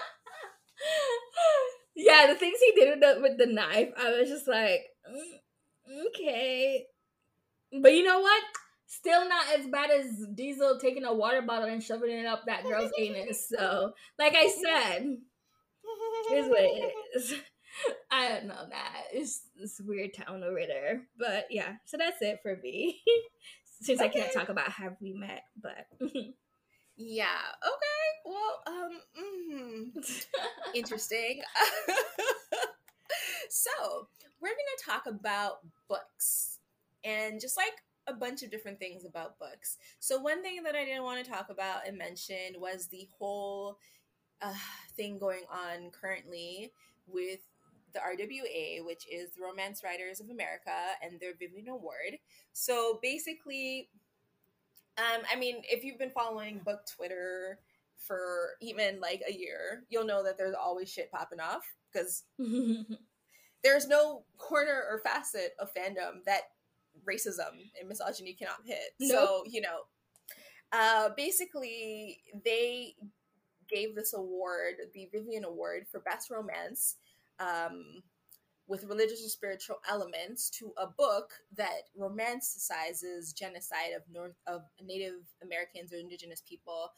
yeah, 1.97 2.26
the 2.28 2.34
things 2.34 2.59
he 2.60 2.72
did 2.80 2.90
with 2.90 3.01
the 3.01 3.20
with 3.20 3.38
the 3.38 3.47
knife, 3.52 3.90
I 3.98 4.10
was 4.10 4.28
just 4.28 4.47
like, 4.47 4.86
mm, 5.10 6.06
okay. 6.09 6.86
But 7.80 7.94
you 7.94 8.05
know 8.05 8.20
what? 8.20 8.43
Still 8.86 9.28
not 9.28 9.46
as 9.58 9.66
bad 9.66 9.90
as 9.90 10.26
Diesel 10.34 10.78
taking 10.78 11.04
a 11.04 11.12
water 11.12 11.42
bottle 11.42 11.68
and 11.68 11.82
shoving 11.82 12.10
it 12.10 12.26
up 12.26 12.44
that 12.46 12.64
girl's 12.64 12.92
anus. 12.98 13.48
So, 13.48 13.92
like 14.18 14.34
I 14.36 14.48
said, 14.48 15.16
is 16.32 16.48
what 16.48 16.60
it 16.60 16.92
is. 17.14 17.34
I 18.10 18.28
don't 18.28 18.46
know 18.46 18.66
that. 18.70 19.02
It's 19.12 19.42
this 19.58 19.80
weird 19.84 20.14
town 20.14 20.42
over 20.44 20.60
there. 20.66 21.02
But 21.18 21.46
yeah, 21.50 21.74
so 21.84 21.96
that's 21.96 22.22
it 22.22 22.40
for 22.42 22.56
me. 22.62 23.02
Since 23.82 24.00
okay. 24.00 24.08
I 24.08 24.12
can't 24.12 24.32
talk 24.32 24.48
about 24.48 24.70
how 24.70 24.96
we 25.00 25.12
met, 25.12 25.42
but 25.60 25.86
yeah, 26.96 27.26
okay. 27.62 28.08
well, 28.24 28.62
um, 28.66 28.90
mm, 29.20 30.26
interesting. 30.74 31.42
so, 33.50 34.08
we're 34.40 34.48
going 34.48 34.56
to 34.78 34.84
talk 34.90 35.06
about 35.06 35.58
books 35.90 36.58
and 37.04 37.40
just 37.40 37.56
like 37.56 37.74
a 38.07 38.12
bunch 38.12 38.43
of 38.43 38.51
different 38.51 38.78
things 38.78 39.05
about 39.05 39.39
books. 39.39 39.78
So, 39.99 40.20
one 40.20 40.43
thing 40.43 40.62
that 40.62 40.74
I 40.74 40.85
didn't 40.85 41.03
want 41.03 41.24
to 41.24 41.31
talk 41.31 41.51
about 41.51 41.87
and 41.87 41.97
mention 41.97 42.59
was 42.59 42.87
the 42.87 43.09
whole 43.19 43.78
uh, 44.43 44.53
thing 44.97 45.19
going 45.19 45.43
on 45.51 45.91
currently 45.91 46.73
with 47.07 47.41
the 47.93 48.01
RWA, 48.01 48.85
which 48.85 49.07
is 49.11 49.31
the 49.33 49.43
Romance 49.43 49.83
Writers 49.83 50.20
of 50.20 50.31
America, 50.31 50.70
and 51.03 51.19
their 51.19 51.35
Vivian 51.39 51.69
Award. 51.69 52.19
So, 52.53 52.99
basically, 53.03 53.89
um, 54.99 55.23
I 55.31 55.37
mean, 55.37 55.62
if 55.65 55.85
you've 55.85 55.99
been 55.99 56.11
following 56.11 56.61
book 56.65 56.81
Twitter 56.87 57.59
for 57.99 58.51
even 58.61 59.01
like 59.01 59.23
a 59.28 59.33
year, 59.33 59.85
you'll 59.91 60.07
know 60.07 60.23
that 60.23 60.39
there's 60.39 60.55
always 60.55 60.91
shit 60.91 61.11
popping 61.11 61.41
off 61.41 61.65
because 61.93 62.24
there's 63.65 63.89
no 63.89 64.24
corner 64.39 64.85
or 64.91 65.01
facet 65.01 65.55
of 65.59 65.73
fandom 65.74 66.24
that 66.24 66.43
racism 67.09 67.70
and 67.78 67.89
misogyny 67.89 68.35
cannot 68.35 68.59
hit. 68.65 68.95
Nope. 69.01 69.11
So, 69.11 69.45
you 69.47 69.61
know, 69.61 69.81
uh, 70.73 71.11
basically, 71.16 72.20
they 72.45 72.95
gave 73.69 73.95
this 73.95 74.15
award, 74.15 74.74
the 74.95 75.09
Vivian 75.12 75.45
Award 75.45 75.87
for 75.91 76.01
Best 76.01 76.31
Romance, 76.31 76.97
um, 77.41 78.03
with 78.69 78.85
religious 78.85 79.23
and 79.23 79.31
spiritual 79.31 79.77
elements 79.89 80.51
to 80.51 80.73
a 80.77 80.87
book 80.87 81.31
that 81.57 81.83
romanticizes 81.99 83.35
genocide 83.35 83.93
of 83.97 84.03
North 84.12 84.37
of 84.47 84.62
Native 84.85 85.20
Americans 85.43 85.93
or 85.93 85.97
Indigenous 85.97 86.43
people. 86.47 86.91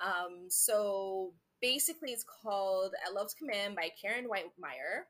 Um, 0.00 0.44
so 0.48 1.32
basically, 1.60 2.10
it's 2.10 2.24
called 2.24 2.94
"At 3.04 3.14
Love's 3.14 3.34
Command" 3.34 3.74
by 3.74 3.90
Karen 4.00 4.28
Witemeyer. 4.28 5.04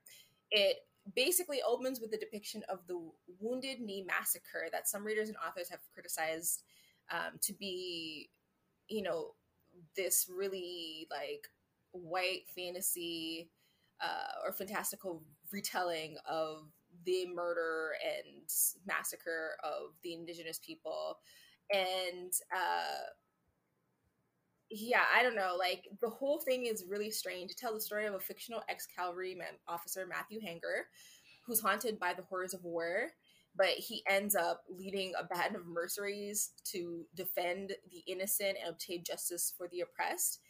It 0.50 0.76
basically 1.14 1.60
opens 1.66 2.00
with 2.00 2.10
the 2.10 2.16
depiction 2.16 2.62
of 2.68 2.80
the 2.86 2.98
Wounded 3.38 3.80
Knee 3.80 4.04
Massacre 4.06 4.68
that 4.72 4.88
some 4.88 5.04
readers 5.04 5.28
and 5.28 5.36
authors 5.46 5.68
have 5.70 5.80
criticized 5.92 6.62
um, 7.10 7.38
to 7.42 7.52
be, 7.52 8.30
you 8.88 9.02
know, 9.02 9.34
this 9.96 10.28
really 10.34 11.06
like 11.10 11.48
white 11.92 12.48
fantasy 12.54 13.50
uh, 14.00 14.44
or 14.44 14.52
fantastical 14.52 15.22
retelling 15.52 16.16
of 16.28 16.68
the 17.04 17.26
murder 17.34 17.92
and 18.04 18.48
massacre 18.86 19.56
of 19.62 19.92
the 20.02 20.14
indigenous 20.14 20.58
people. 20.58 21.18
And 21.70 22.32
uh 22.54 23.10
yeah 24.70 25.04
i 25.16 25.22
don't 25.22 25.36
know 25.36 25.56
like 25.58 25.84
the 26.00 26.08
whole 26.08 26.40
thing 26.40 26.66
is 26.66 26.84
really 26.88 27.10
strange. 27.10 27.50
To 27.50 27.56
tell 27.56 27.74
the 27.74 27.80
story 27.80 28.06
of 28.06 28.14
a 28.14 28.20
fictional 28.20 28.62
ex-cavalry 28.68 29.36
officer 29.68 30.06
matthew 30.06 30.40
hanger 30.40 30.86
who's 31.46 31.60
haunted 31.60 31.98
by 31.98 32.12
the 32.14 32.22
horrors 32.22 32.54
of 32.54 32.64
war 32.64 33.08
but 33.56 33.68
he 33.68 34.02
ends 34.08 34.34
up 34.34 34.62
leading 34.68 35.12
a 35.18 35.24
band 35.24 35.56
of 35.56 35.66
mercenaries 35.66 36.50
to 36.64 37.06
defend 37.14 37.72
the 37.90 38.02
innocent 38.06 38.58
and 38.62 38.74
obtain 38.74 39.02
justice 39.02 39.54
for 39.56 39.68
the 39.68 39.80
oppressed 39.80 40.40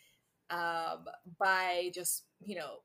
um, 0.51 1.05
by 1.39 1.91
just 1.95 2.25
you 2.41 2.57
know 2.57 2.77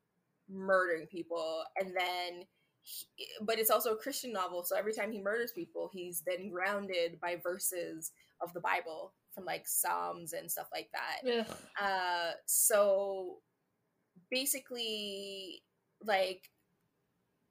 murdering 0.49 1.07
people. 1.07 1.63
And 1.79 1.93
then 1.95 2.45
he, 2.81 3.05
but 3.41 3.59
it's 3.59 3.69
also 3.69 3.93
a 3.93 3.97
christian 3.97 4.33
novel 4.33 4.63
so 4.63 4.75
every 4.75 4.91
time 4.91 5.11
he 5.11 5.21
murders 5.21 5.51
people 5.51 5.89
he's 5.93 6.23
then 6.25 6.49
grounded 6.49 7.19
by 7.21 7.35
verses 7.35 8.11
of 8.41 8.51
the 8.53 8.59
bible 8.59 9.13
from 9.33 9.45
like 9.45 9.67
psalms 9.67 10.33
and 10.33 10.51
stuff 10.51 10.67
like 10.71 10.89
that 10.91 11.47
uh 11.81 12.31
so 12.45 13.37
basically 14.29 15.61
like 16.03 16.49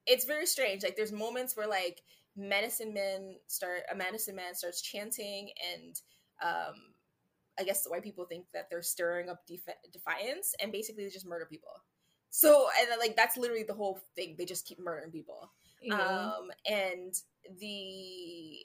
it's 0.06 0.24
very 0.24 0.46
strange 0.46 0.82
like 0.82 0.96
there's 0.96 1.12
moments 1.12 1.56
where 1.56 1.68
like 1.68 2.02
medicine 2.36 2.94
men 2.94 3.36
start 3.46 3.82
a 3.92 3.94
medicine 3.94 4.36
man 4.36 4.54
starts 4.54 4.80
chanting 4.80 5.50
and 5.72 6.00
um 6.42 6.74
i 7.58 7.64
guess 7.64 7.86
white 7.86 8.02
people 8.02 8.24
think 8.24 8.46
that 8.52 8.68
they're 8.70 8.82
stirring 8.82 9.28
up 9.28 9.46
defi- 9.46 9.72
defiance 9.92 10.54
and 10.62 10.72
basically 10.72 11.04
they 11.04 11.10
just 11.10 11.26
murder 11.26 11.46
people 11.48 11.72
so 12.30 12.68
and 12.80 12.88
like 13.00 13.16
that's 13.16 13.36
literally 13.36 13.64
the 13.64 13.74
whole 13.74 14.00
thing. 14.14 14.36
They 14.38 14.44
just 14.44 14.66
keep 14.66 14.78
murdering 14.78 15.10
people. 15.10 15.50
Yeah. 15.82 16.00
Um 16.00 16.50
and 16.64 17.12
the 17.58 18.64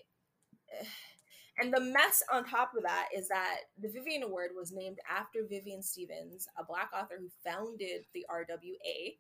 and 1.58 1.74
the 1.74 1.80
mess 1.80 2.22
on 2.32 2.44
top 2.44 2.72
of 2.76 2.84
that 2.84 3.08
is 3.16 3.28
that 3.30 3.62
the 3.82 3.90
Vivian 3.90 4.24
Award 4.24 4.52
was 4.56 4.72
named 4.72 4.98
after 5.10 5.40
Vivian 5.50 5.82
Stephens, 5.82 6.48
a 6.60 6.66
black 6.66 6.90
author 6.94 7.16
who 7.20 7.30
founded 7.50 8.06
the 8.14 8.26
RWA, 8.30 9.16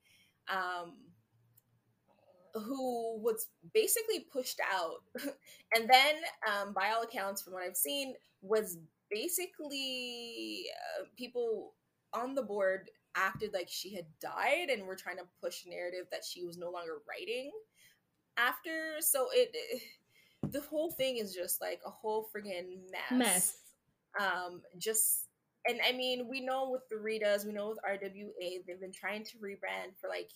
um, 0.54 0.94
who 2.54 3.20
was 3.22 3.48
basically 3.74 4.26
pushed 4.32 4.60
out. 4.74 5.04
and 5.76 5.90
then, 5.90 6.16
um, 6.50 6.74
by 6.74 6.92
all 6.92 7.04
accounts, 7.04 7.42
from 7.42 7.54
what 7.54 7.64
I've 7.64 7.78
seen, 7.78 8.16
was 8.42 8.78
basically 9.10 10.66
uh, 11.00 11.06
people 11.18 11.74
on 12.14 12.36
the 12.36 12.44
board 12.44 12.90
acted 13.16 13.54
like 13.54 13.68
she 13.70 13.94
had 13.94 14.06
died 14.22 14.70
and 14.70 14.86
were 14.86 14.96
trying 14.96 15.18
to 15.18 15.24
push 15.42 15.66
narrative 15.66 16.06
that 16.12 16.26
she 16.26 16.44
was 16.44 16.58
no 16.58 16.70
longer 16.70 17.02
writing 17.08 17.52
after. 18.38 18.96
So 19.00 19.28
it, 19.34 19.52
it 19.54 19.82
the 20.44 20.62
whole 20.62 20.92
thing 20.92 21.18
is 21.18 21.34
just 21.34 21.62
like 21.62 21.80
a 21.86 21.90
whole 21.90 22.28
friggin' 22.36 22.92
mess. 22.92 23.12
Mess. 23.12 23.58
Um, 24.20 24.62
just 24.78 25.28
and 25.68 25.80
I 25.88 25.92
mean, 25.92 26.28
we 26.30 26.42
know 26.42 26.70
with 26.70 26.84
the 26.90 26.96
Ritas, 26.96 27.46
we 27.46 27.54
know 27.54 27.70
with 27.70 27.80
RWA, 27.80 28.66
they've 28.68 28.80
been 28.80 28.92
trying 28.92 29.24
to 29.26 29.38
rebrand 29.38 29.98
for 30.00 30.08
like, 30.10 30.30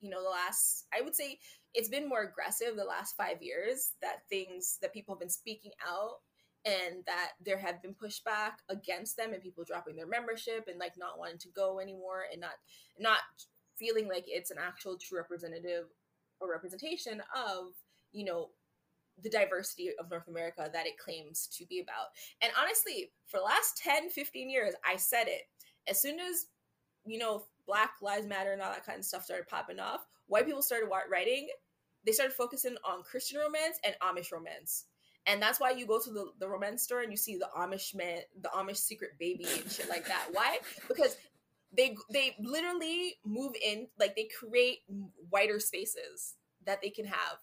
you 0.00 0.08
know, 0.08 0.22
the 0.22 0.30
last 0.30 0.86
I 0.96 1.02
would 1.02 1.14
say 1.14 1.38
it's 1.74 1.88
been 1.88 2.08
more 2.08 2.22
aggressive 2.22 2.76
the 2.76 2.84
last 2.84 3.16
five 3.16 3.42
years 3.42 3.92
that 4.02 4.28
things 4.28 4.78
that 4.80 4.94
people 4.94 5.14
have 5.14 5.20
been 5.20 5.28
speaking 5.28 5.72
out 5.86 6.18
and 6.64 7.04
that 7.06 7.32
there 7.44 7.58
have 7.58 7.82
been 7.82 7.94
pushback 7.94 8.52
against 8.68 9.16
them 9.16 9.32
and 9.32 9.42
people 9.42 9.64
dropping 9.64 9.96
their 9.96 10.06
membership 10.06 10.66
and 10.68 10.78
like 10.78 10.94
not 10.96 11.18
wanting 11.18 11.38
to 11.38 11.48
go 11.54 11.78
anymore 11.78 12.24
and 12.30 12.40
not 12.40 12.54
not 12.98 13.18
feeling 13.78 14.08
like 14.08 14.24
it's 14.26 14.50
an 14.50 14.58
actual 14.60 14.96
true 14.98 15.18
representative 15.18 15.84
or 16.40 16.50
representation 16.50 17.20
of 17.34 17.74
you 18.12 18.24
know 18.24 18.48
the 19.22 19.30
diversity 19.30 19.90
of 19.98 20.10
North 20.10 20.28
America 20.28 20.68
that 20.72 20.86
it 20.86 20.98
claims 20.98 21.48
to 21.58 21.66
be 21.66 21.80
about. 21.80 22.08
And 22.42 22.52
honestly, 22.60 23.10
for 23.26 23.38
the 23.38 23.44
last 23.44 23.78
10, 23.82 24.10
15 24.10 24.50
years, 24.50 24.74
I 24.84 24.96
said 24.96 25.28
it. 25.28 25.42
As 25.88 26.00
soon 26.00 26.20
as, 26.20 26.46
you 27.04 27.18
know, 27.18 27.44
Black 27.66 27.92
Lives 28.02 28.26
Matter 28.26 28.52
and 28.52 28.62
all 28.62 28.72
that 28.72 28.86
kind 28.86 28.98
of 28.98 29.04
stuff 29.04 29.24
started 29.24 29.48
popping 29.48 29.80
off, 29.80 30.06
white 30.26 30.46
people 30.46 30.62
started 30.62 30.88
writing, 31.10 31.48
they 32.04 32.12
started 32.12 32.34
focusing 32.34 32.76
on 32.84 33.02
Christian 33.02 33.40
romance 33.40 33.78
and 33.84 33.94
Amish 34.02 34.32
romance 34.32 34.86
and 35.28 35.42
that's 35.42 35.60
why 35.60 35.72
you 35.72 35.86
go 35.86 36.00
to 36.00 36.10
the, 36.10 36.30
the 36.40 36.48
romance 36.48 36.82
store 36.82 37.02
and 37.02 37.10
you 37.10 37.16
see 37.16 37.36
the 37.36 37.48
Amish 37.56 37.94
man, 37.94 38.20
the 38.40 38.48
Amish 38.48 38.78
secret 38.78 39.10
baby 39.20 39.44
and 39.44 39.70
shit 39.70 39.88
like 39.88 40.06
that. 40.06 40.28
Why? 40.32 40.58
Because 40.88 41.16
they 41.76 41.96
they 42.10 42.34
literally 42.40 43.16
move 43.26 43.52
in 43.62 43.88
like 43.98 44.16
they 44.16 44.26
create 44.38 44.78
wider 45.30 45.60
spaces 45.60 46.34
that 46.64 46.80
they 46.82 46.88
can 46.88 47.04
have. 47.04 47.38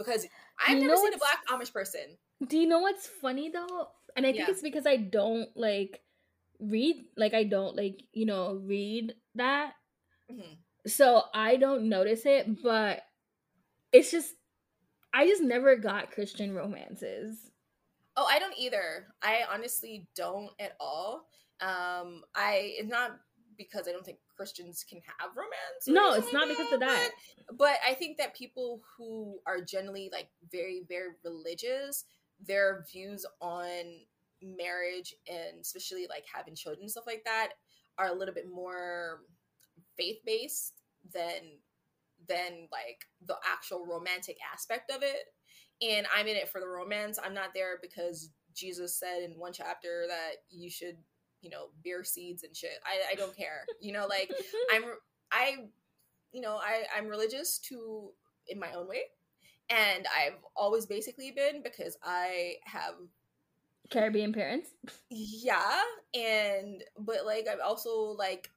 Because 0.00 0.26
I've 0.58 0.78
you 0.78 0.88
never 0.88 0.96
seen 0.96 1.12
a 1.12 1.18
black 1.18 1.46
Amish 1.50 1.72
person. 1.74 2.16
Do 2.46 2.56
you 2.56 2.66
know 2.66 2.78
what's 2.78 3.06
funny 3.06 3.50
though? 3.50 3.88
And 4.16 4.24
I 4.24 4.32
think 4.32 4.46
yeah. 4.46 4.52
it's 4.52 4.62
because 4.62 4.86
I 4.86 4.96
don't 4.96 5.54
like 5.54 6.00
read 6.58 7.04
like 7.18 7.34
I 7.34 7.44
don't 7.44 7.76
like, 7.76 8.02
you 8.14 8.24
know, 8.24 8.54
read 8.64 9.12
that. 9.34 9.74
Mm-hmm. 10.32 10.54
So 10.86 11.24
I 11.34 11.56
don't 11.56 11.90
notice 11.90 12.24
it, 12.24 12.62
but 12.62 13.02
it's 13.92 14.10
just 14.10 14.34
I 15.12 15.26
just 15.26 15.42
never 15.42 15.76
got 15.76 16.12
Christian 16.12 16.54
romances. 16.54 17.50
Oh, 18.16 18.26
I 18.28 18.38
don't 18.38 18.56
either. 18.58 19.06
I 19.22 19.40
honestly 19.52 20.08
don't 20.16 20.50
at 20.58 20.76
all. 20.80 21.26
Um, 21.60 22.22
I 22.34 22.72
it's 22.78 22.88
not 22.88 23.18
because 23.58 23.86
I 23.86 23.92
don't 23.92 24.04
think 24.04 24.18
Christians 24.40 24.86
can 24.88 25.02
have 25.18 25.36
romance. 25.36 25.86
No, 25.86 26.14
it's 26.14 26.32
not 26.32 26.48
because 26.48 26.72
of 26.72 26.80
that. 26.80 27.10
But, 27.46 27.58
but 27.58 27.76
I 27.86 27.92
think 27.92 28.16
that 28.16 28.34
people 28.34 28.80
who 28.96 29.38
are 29.46 29.60
generally 29.60 30.08
like 30.10 30.28
very, 30.50 30.80
very 30.88 31.10
religious, 31.22 32.06
their 32.46 32.86
views 32.90 33.26
on 33.42 33.70
marriage 34.42 35.14
and 35.28 35.60
especially 35.60 36.06
like 36.08 36.24
having 36.32 36.54
children 36.54 36.84
and 36.84 36.90
stuff 36.90 37.04
like 37.06 37.22
that 37.26 37.50
are 37.98 38.06
a 38.06 38.14
little 38.14 38.32
bit 38.32 38.46
more 38.50 39.20
faith 39.98 40.20
based 40.24 40.72
than 41.12 41.58
than 42.26 42.66
like 42.72 43.04
the 43.26 43.36
actual 43.52 43.84
romantic 43.84 44.38
aspect 44.54 44.90
of 44.90 45.02
it. 45.02 45.26
And 45.86 46.06
I'm 46.16 46.28
in 46.28 46.36
it 46.36 46.48
for 46.48 46.62
the 46.62 46.68
romance. 46.68 47.18
I'm 47.22 47.34
not 47.34 47.50
there 47.52 47.78
because 47.82 48.30
Jesus 48.54 48.98
said 48.98 49.22
in 49.22 49.38
one 49.38 49.52
chapter 49.52 50.04
that 50.08 50.36
you 50.48 50.70
should, 50.70 50.96
you 51.40 51.50
know, 51.50 51.68
beer 51.82 52.04
seeds 52.04 52.42
and 52.42 52.56
shit. 52.56 52.78
I, 52.84 53.12
I 53.12 53.14
don't 53.14 53.36
care. 53.36 53.64
You 53.80 53.92
know, 53.92 54.06
like 54.06 54.30
I'm 54.72 54.82
I 55.32 55.56
you 56.32 56.40
know, 56.40 56.56
I, 56.56 56.84
I'm 56.96 57.08
religious 57.08 57.58
to 57.70 58.10
in 58.48 58.58
my 58.58 58.72
own 58.72 58.88
way. 58.88 59.02
And 59.68 60.06
I've 60.06 60.38
always 60.56 60.86
basically 60.86 61.30
been 61.30 61.62
because 61.62 61.96
I 62.02 62.54
have 62.64 62.94
Caribbean 63.90 64.32
parents. 64.32 64.70
Yeah, 65.10 65.80
and 66.14 66.82
but 66.98 67.24
like 67.24 67.46
I've 67.48 67.60
also 67.64 68.14
like 68.18 68.50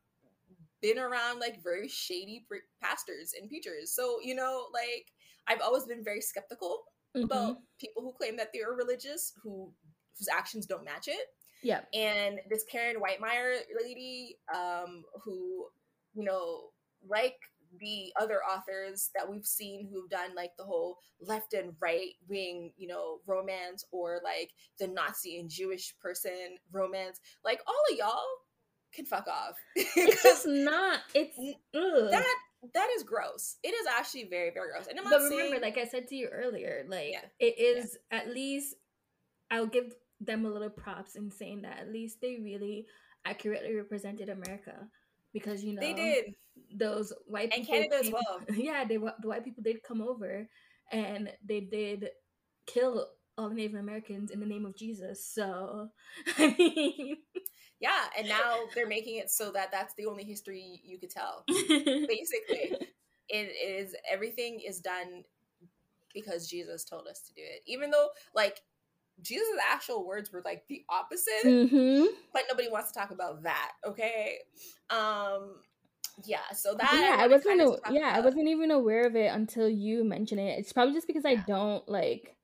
been 0.81 0.99
around 0.99 1.39
like 1.39 1.63
very 1.63 1.87
shady 1.87 2.45
pastors 2.81 3.33
and 3.39 3.47
preachers. 3.49 3.91
So, 3.91 4.17
you 4.21 4.35
know, 4.35 4.65
like 4.73 5.11
I've 5.47 5.61
always 5.61 5.85
been 5.85 6.03
very 6.03 6.21
skeptical 6.21 6.83
mm-hmm. 7.15 7.25
about 7.25 7.57
people 7.79 8.03
who 8.03 8.13
claim 8.13 8.37
that 8.37 8.51
they 8.53 8.61
are 8.61 8.75
religious 8.75 9.33
who 9.41 9.71
whose 10.17 10.27
actions 10.27 10.65
don't 10.65 10.85
match 10.85 11.07
it. 11.07 11.27
Yeah. 11.63 11.81
And 11.93 12.39
this 12.49 12.63
Karen 12.63 12.97
Witemeyer 12.97 13.59
lady, 13.81 14.37
um, 14.53 15.03
who, 15.23 15.67
you 16.13 16.23
know, 16.23 16.69
like 17.07 17.37
the 17.79 18.13
other 18.19 18.39
authors 18.43 19.09
that 19.15 19.29
we've 19.29 19.45
seen 19.45 19.87
who've 19.91 20.09
done 20.09 20.35
like 20.35 20.51
the 20.57 20.63
whole 20.63 20.97
left 21.21 21.53
and 21.53 21.73
right 21.79 22.11
wing, 22.27 22.71
you 22.77 22.87
know, 22.87 23.19
romance 23.25 23.85
or 23.91 24.19
like 24.23 24.51
the 24.79 24.87
Nazi 24.87 25.39
and 25.39 25.49
Jewish 25.49 25.95
person 26.01 26.57
romance, 26.71 27.19
like 27.43 27.61
all 27.67 27.73
of 27.91 27.97
y'all 27.97 28.23
can 28.93 29.05
fuck 29.05 29.27
off. 29.27 29.55
it's 29.75 30.23
just 30.23 30.47
not. 30.47 30.99
It's 31.13 31.37
ugh. 31.39 32.11
that 32.11 32.35
that 32.73 32.89
is 32.95 33.03
gross. 33.03 33.57
It 33.63 33.69
is 33.69 33.87
actually 33.87 34.25
very 34.29 34.51
very 34.51 34.69
gross. 34.71 34.87
And 34.87 34.99
I'm 34.99 35.05
but 35.05 35.21
remember, 35.21 35.35
saying, 35.35 35.61
like 35.61 35.77
I 35.77 35.85
said 35.85 36.07
to 36.09 36.15
you 36.15 36.27
earlier, 36.31 36.85
like 36.87 37.11
yeah. 37.11 37.25
it 37.39 37.59
is 37.59 37.97
yeah. 38.11 38.19
at 38.19 38.29
least 38.29 38.75
I'll 39.49 39.67
give 39.67 39.93
them 40.25 40.45
a 40.45 40.49
little 40.49 40.69
props 40.69 41.15
in 41.15 41.31
saying 41.31 41.61
that 41.63 41.79
at 41.79 41.91
least 41.91 42.21
they 42.21 42.39
really 42.41 42.85
accurately 43.25 43.75
represented 43.75 44.29
America 44.29 44.87
because 45.33 45.63
you 45.63 45.73
know 45.73 45.81
they 45.81 45.93
did 45.93 46.35
those 46.75 47.13
white 47.25 47.51
and 47.55 47.65
Canada 47.65 48.01
came, 48.01 48.05
as 48.05 48.11
well. 48.11 48.41
Yeah, 48.55 48.85
they 48.85 48.97
the 48.97 49.27
white 49.27 49.43
people 49.43 49.63
did 49.63 49.83
come 49.83 50.01
over 50.01 50.47
and 50.91 51.31
they 51.45 51.61
did 51.61 52.09
kill 52.67 53.07
all 53.37 53.49
the 53.49 53.55
Native 53.55 53.79
Americans 53.79 54.29
in 54.31 54.39
the 54.39 54.45
name 54.45 54.65
of 54.65 54.75
Jesus. 54.75 55.25
So 55.25 55.89
I 56.37 56.55
mean, 56.57 57.17
yeah, 57.79 58.05
and 58.17 58.27
now 58.27 58.59
they're 58.75 58.87
making 58.87 59.17
it 59.17 59.31
so 59.31 59.51
that 59.51 59.71
that's 59.71 59.93
the 59.95 60.05
only 60.05 60.23
history 60.23 60.81
you 60.83 60.99
could 60.99 61.09
tell. 61.09 61.43
Basically, 61.47 62.77
it 63.29 63.35
is 63.35 63.95
everything 64.09 64.59
is 64.59 64.79
done 64.79 65.23
because 66.13 66.47
Jesus 66.47 66.83
told 66.83 67.07
us 67.07 67.21
to 67.21 67.33
do 67.33 67.41
it. 67.41 67.61
Even 67.65 67.89
though, 67.89 68.09
like, 68.35 68.61
Jesus' 69.21 69.47
actual 69.71 70.05
words 70.05 70.31
were 70.31 70.41
like 70.43 70.63
the 70.67 70.83
opposite, 70.89 71.45
mm-hmm. 71.45 72.05
but 72.33 72.43
nobody 72.49 72.69
wants 72.69 72.91
to 72.91 72.99
talk 72.99 73.11
about 73.11 73.43
that. 73.43 73.71
Okay, 73.85 74.39
um, 74.89 75.55
yeah. 76.25 76.39
So 76.53 76.73
that 76.73 76.89
yeah, 76.93 77.23
I 77.23 77.27
wasn't. 77.27 77.61
A, 77.61 77.79
yeah, 77.91 78.09
about. 78.09 78.15
I 78.15 78.19
wasn't 78.21 78.47
even 78.49 78.71
aware 78.71 79.05
of 79.05 79.15
it 79.15 79.27
until 79.27 79.69
you 79.69 80.03
mentioned 80.03 80.41
it. 80.41 80.59
It's 80.59 80.73
probably 80.73 80.93
just 80.93 81.07
because 81.07 81.23
yeah. 81.25 81.31
I 81.31 81.35
don't 81.47 81.87
like 81.87 82.35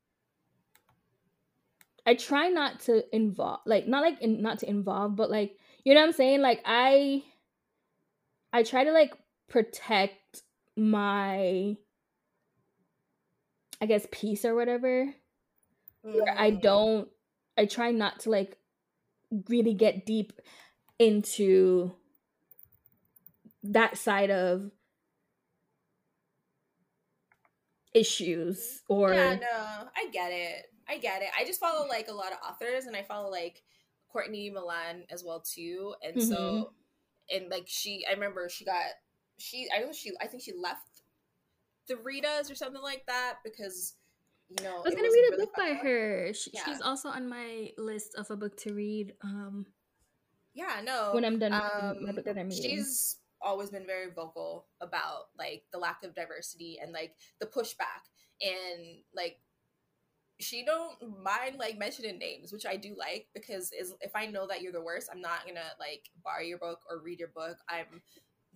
I 2.06 2.14
try 2.14 2.48
not 2.48 2.80
to 2.80 3.04
involve 3.14 3.60
like 3.66 3.86
not 3.86 4.02
like 4.02 4.20
in, 4.20 4.42
not 4.42 4.58
to 4.60 4.68
involve, 4.68 5.16
but 5.16 5.30
like 5.30 5.56
you 5.84 5.94
know 5.94 6.00
what 6.00 6.08
I'm 6.08 6.12
saying? 6.12 6.40
Like 6.40 6.60
I 6.64 7.22
I 8.52 8.62
try 8.62 8.84
to 8.84 8.92
like 8.92 9.12
protect 9.48 10.42
my 10.76 11.76
I 13.80 13.86
guess 13.86 14.06
peace 14.10 14.44
or 14.44 14.54
whatever. 14.54 15.14
Where 16.02 16.34
I 16.36 16.50
mm. 16.52 16.62
don't 16.62 17.08
I 17.58 17.66
try 17.66 17.90
not 17.90 18.20
to 18.20 18.30
like 18.30 18.56
really 19.48 19.74
get 19.74 20.06
deep 20.06 20.32
into 20.98 21.94
that 23.62 23.96
side 23.96 24.30
of 24.30 24.70
issues 27.92 28.82
or 28.88 29.12
yeah 29.12 29.34
no 29.34 29.88
i 29.96 30.08
get 30.12 30.30
it 30.30 30.70
I 30.90 30.98
get 30.98 31.22
it. 31.22 31.28
I 31.38 31.44
just 31.44 31.60
follow 31.60 31.86
like 31.86 32.08
a 32.08 32.12
lot 32.12 32.32
of 32.32 32.38
authors 32.46 32.86
and 32.86 32.96
I 32.96 33.02
follow 33.02 33.30
like 33.30 33.62
Courtney 34.10 34.50
Milan 34.50 35.04
as 35.10 35.22
well 35.24 35.40
too. 35.40 35.94
And 36.02 36.16
mm-hmm. 36.16 36.32
so 36.32 36.72
and 37.30 37.48
like 37.48 37.64
she 37.66 38.04
I 38.08 38.14
remember 38.14 38.48
she 38.48 38.64
got 38.64 38.82
she 39.38 39.68
I 39.74 39.78
don't 39.78 39.88
know 39.88 39.92
she 39.92 40.10
I 40.20 40.26
think 40.26 40.42
she 40.42 40.52
left 40.60 41.02
the 41.86 41.94
Ritas 41.94 42.50
or 42.50 42.56
something 42.56 42.82
like 42.82 43.04
that 43.06 43.36
because 43.44 43.94
you 44.50 44.64
know 44.64 44.76
I 44.76 44.80
was 44.80 44.94
gonna 44.94 45.08
read 45.08 45.28
a 45.28 45.30
really 45.32 45.44
book 45.46 45.54
by 45.56 45.74
her. 45.74 46.32
She, 46.34 46.50
yeah. 46.52 46.64
She's 46.64 46.80
also 46.80 47.08
on 47.08 47.28
my 47.28 47.70
list 47.78 48.14
of 48.16 48.30
a 48.30 48.36
book 48.36 48.56
to 48.58 48.74
read. 48.74 49.14
Um 49.22 49.66
Yeah, 50.54 50.80
no. 50.84 51.10
When 51.14 51.24
I'm 51.24 51.38
done 51.38 51.52
um, 51.54 52.04
my 52.04 52.12
book 52.12 52.24
that 52.24 52.38
I'm 52.38 52.48
reading. 52.48 52.78
She's 52.78 53.16
always 53.42 53.70
been 53.70 53.86
very 53.86 54.10
vocal 54.10 54.66
about 54.80 55.28
like 55.38 55.62
the 55.72 55.78
lack 55.78 56.02
of 56.04 56.14
diversity 56.14 56.78
and 56.82 56.92
like 56.92 57.14
the 57.40 57.46
pushback 57.46 58.04
and 58.42 58.98
like 59.14 59.38
she 60.40 60.64
don't 60.64 61.22
mind 61.22 61.56
like 61.58 61.78
mentioning 61.78 62.18
names, 62.18 62.52
which 62.52 62.66
I 62.66 62.76
do 62.76 62.94
like 62.98 63.28
because 63.34 63.72
is 63.72 63.94
if 64.00 64.16
I 64.16 64.26
know 64.26 64.46
that 64.46 64.62
you're 64.62 64.72
the 64.72 64.80
worst, 64.80 65.08
I'm 65.12 65.20
not 65.20 65.46
gonna 65.46 65.60
like 65.78 66.08
borrow 66.24 66.42
your 66.42 66.58
book 66.58 66.80
or 66.88 66.98
read 66.98 67.18
your 67.18 67.28
book. 67.28 67.58
I'm 67.68 68.02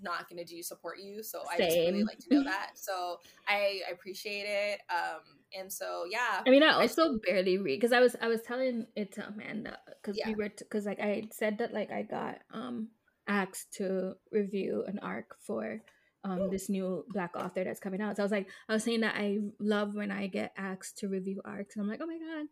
not 0.01 0.29
gonna 0.29 0.45
do 0.45 0.63
support 0.63 0.99
you. 0.99 1.23
So 1.23 1.41
Same. 1.41 1.49
I 1.51 1.65
just 1.67 1.77
really 1.77 2.05
like 2.05 2.19
to 2.19 2.35
know 2.35 2.45
that. 2.45 2.73
So 2.75 3.19
I, 3.47 3.83
I 3.89 3.93
appreciate 3.93 4.47
it. 4.47 4.81
Um 4.91 5.21
and 5.59 5.73
so 5.73 6.05
yeah. 6.11 6.43
I 6.47 6.51
mean, 6.51 6.63
I 6.63 6.73
also 6.73 7.15
I 7.15 7.17
barely 7.25 7.59
read 7.59 7.81
because 7.81 7.93
I 7.93 8.01
was 8.01 8.17
I 8.21 8.29
was 8.29 8.43
telling 8.43 8.87
it 8.97 9.13
to 9.13 9.27
Amanda 9.27 9.79
because 10.03 10.19
yeah. 10.19 10.29
we 10.29 10.35
were 10.35 10.51
because 10.51 10.85
t- 10.85 10.91
like 10.91 11.01
I 11.01 11.25
said 11.31 11.59
that 11.59 11.73
like 11.73 11.91
I 11.91 12.03
got 12.03 12.39
um 12.53 12.89
asked 13.27 13.73
to 13.75 14.15
review 14.31 14.85
an 14.87 14.99
arc 15.01 15.37
for 15.41 15.81
um, 16.25 16.51
this 16.51 16.69
new 16.69 17.05
black 17.11 17.37
author 17.37 17.65
that's 17.65 17.81
coming 17.81 18.01
out. 18.01 18.17
So 18.17 18.23
I 18.23 18.25
was 18.25 18.33
like, 18.33 18.49
I 18.69 18.73
was 18.73 18.83
saying 18.83 19.01
that 19.01 19.15
I 19.17 19.39
love 19.61 19.95
when 19.95 20.11
I 20.11 20.27
get 20.27 20.53
asked 20.57 20.99
to 20.99 21.09
review 21.09 21.43
arcs. 21.45 21.77
And 21.77 21.83
I'm 21.83 21.89
like, 21.89 22.01
oh 22.03 22.07
my 22.07 22.19
God, 22.19 22.47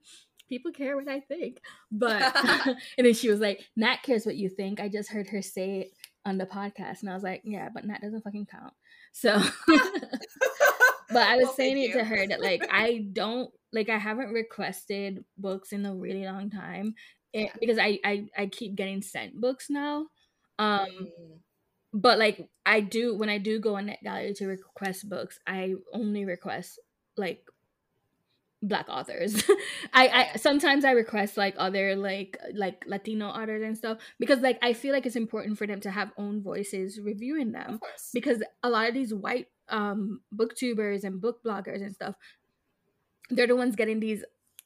people 0.49 0.73
care 0.73 0.97
what 0.97 1.09
I 1.09 1.21
think. 1.21 1.61
But, 1.91 2.23
and 2.99 3.07
then 3.07 3.15
she 3.15 3.31
was 3.31 3.41
like, 3.41 3.65
Nat 3.77 4.03
cares 4.03 4.27
what 4.27 4.37
you 4.37 4.51
think. 4.51 4.79
I 4.79 4.89
just 4.89 5.11
heard 5.11 5.29
her 5.31 5.41
say 5.41 5.81
it 5.81 5.93
on 6.25 6.39
the 6.39 6.47
podcast. 6.47 7.01
And 7.01 7.11
I 7.11 7.15
was 7.15 7.23
like, 7.23 7.43
yeah, 7.45 7.69
but 7.73 7.85
Nat 7.87 8.03
doesn't 8.03 8.23
fucking 8.23 8.47
count. 8.47 8.75
So, 9.13 9.43
but 11.13 11.27
I 11.27 11.37
was 11.37 11.47
well, 11.47 11.55
saying 11.55 11.79
it 11.79 11.89
you. 11.89 11.95
to 11.95 12.05
her 12.05 12.27
that 12.27 12.41
like, 12.41 12.67
I 12.71 13.07
don't, 13.13 13.51
like, 13.73 13.89
I 13.89 13.99
haven't 13.99 14.33
requested 14.33 15.25
books 15.39 15.73
in 15.73 15.87
a 15.87 15.95
really 15.95 16.25
long 16.25 16.51
time 16.51 16.95
it, 17.33 17.39
eh, 17.39 17.43
yeah. 17.45 17.53
because 17.61 17.79
I, 17.79 17.99
I, 18.05 18.27
I 18.37 18.47
keep 18.47 18.75
getting 18.75 19.03
sent 19.03 19.41
books 19.41 19.71
now. 19.71 20.07
Um, 20.59 20.89
mm 20.89 21.09
but 21.93 22.19
like 22.19 22.49
I 22.65 22.81
do 22.81 23.17
when 23.17 23.29
I 23.29 23.39
do 23.39 23.61
go 23.61 23.77
on 23.77 23.87
NetGalley 23.87 24.35
to 24.37 24.47
request 24.47 25.09
books, 25.09 25.39
I 25.47 25.75
only 25.93 26.25
request 26.25 26.81
like 27.17 27.45
black 28.63 28.89
authors. 28.89 29.43
I, 29.93 30.09
I 30.09 30.37
sometimes 30.39 30.85
I 30.85 30.93
request 30.93 31.37
like 31.37 31.55
other 31.59 31.95
like 31.97 32.39
like 32.55 32.85
Latino 32.87 33.29
authors 33.29 33.63
and 33.63 33.77
stuff 33.77 33.99
because 34.19 34.41
like 34.41 34.59
I 34.63 34.73
feel 34.73 34.93
like 34.93 35.05
it's 35.05 35.17
important 35.17 35.59
for 35.59 35.67
them 35.67 35.81
to 35.81 35.91
have 35.91 36.13
own 36.17 36.43
voices 36.43 36.99
reviewing 36.99 37.53
them 37.53 37.79
because 38.15 38.43
a 38.63 38.71
lot 38.71 38.89
of 38.89 38.95
these 38.95 39.13
white 39.13 39.49
um 39.69 40.21
booktubers 40.35 41.05
and 41.05 41.21
book 41.21 41.43
bloggers 41.45 41.83
and 41.83 41.95
stuff 41.95 42.15
they're 43.31 43.47
the 43.47 43.57
ones 43.57 43.77
getting 43.77 44.01
these 44.01 44.25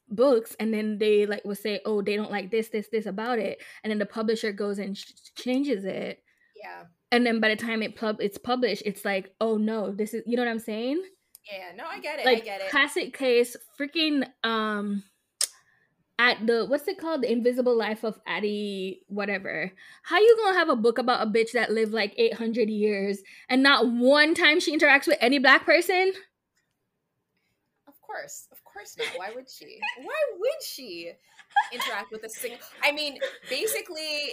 books 0.09 0.55
and 0.61 0.73
then 0.73 0.99
they 0.99 1.27
like 1.27 1.45
will 1.45 1.55
say 1.55 1.81
oh 1.85 2.01
they 2.01 2.17
don't 2.17 2.31
like 2.31 2.51
this 2.51 2.69
this 2.69 2.89
this 2.89 3.07
about 3.07 3.39
it 3.39 3.61
and 3.83 3.91
then 3.91 3.99
the 3.99 4.07
publisher 4.07 4.53
goes 4.53 4.79
and 4.79 4.97
sh- 4.97 5.13
changes 5.35 5.85
it. 5.85 6.23
Yeah. 6.63 6.85
And 7.13 7.27
then 7.27 7.41
by 7.41 7.49
the 7.49 7.57
time 7.57 7.83
it 7.83 7.97
pub 7.97 8.17
it's 8.21 8.39
published 8.39 8.83
it's 8.87 9.05
like 9.05 9.35
oh 9.41 9.57
no 9.57 9.93
this 9.93 10.15
is 10.15 10.23
you 10.27 10.37
know 10.37 10.45
what 10.45 10.51
i'm 10.51 10.59
saying? 10.59 11.03
Yeah 11.51 11.77
no 11.77 11.85
i 11.87 12.01
get 12.01 12.21
it 12.21 12.25
like 12.25 12.43
i 12.43 12.45
get 12.45 12.61
it. 12.61 12.71
classic 12.71 13.17
case 13.17 13.57
freaking 13.79 14.27
um 14.45 15.03
at 16.19 16.47
the 16.47 16.65
what's 16.67 16.89
it 16.89 16.99
called? 16.99 17.23
The 17.23 17.33
invisible 17.33 17.77
life 17.77 18.05
of 18.05 18.19
addie 18.27 19.03
whatever. 19.09 19.73
How 20.03 20.19
you 20.19 20.37
gonna 20.43 20.59
have 20.59 20.69
a 20.69 20.77
book 20.77 20.99
about 20.99 21.27
a 21.27 21.31
bitch 21.31 21.53
that 21.53 21.73
lived 21.73 21.93
like 21.93 22.15
800 22.17 22.69
years 22.71 23.21
and 23.49 23.63
not 23.63 23.89
one 23.89 24.35
time 24.35 24.61
she 24.61 24.77
interacts 24.77 25.07
with 25.07 25.19
any 25.21 25.39
black 25.39 25.67
person? 25.67 26.13
Of 27.87 28.01
course. 28.01 28.49
Of 28.51 28.65
course 28.65 28.97
not. 28.99 29.09
Why 29.17 29.31
would 29.35 29.49
she? 29.49 29.79
Why 30.03 30.21
would 30.39 30.63
she 30.63 31.13
interact 31.73 32.13
with 32.13 32.23
a 32.25 32.29
single 32.29 32.59
i 32.83 32.93
mean 32.93 33.19
basically 33.49 34.31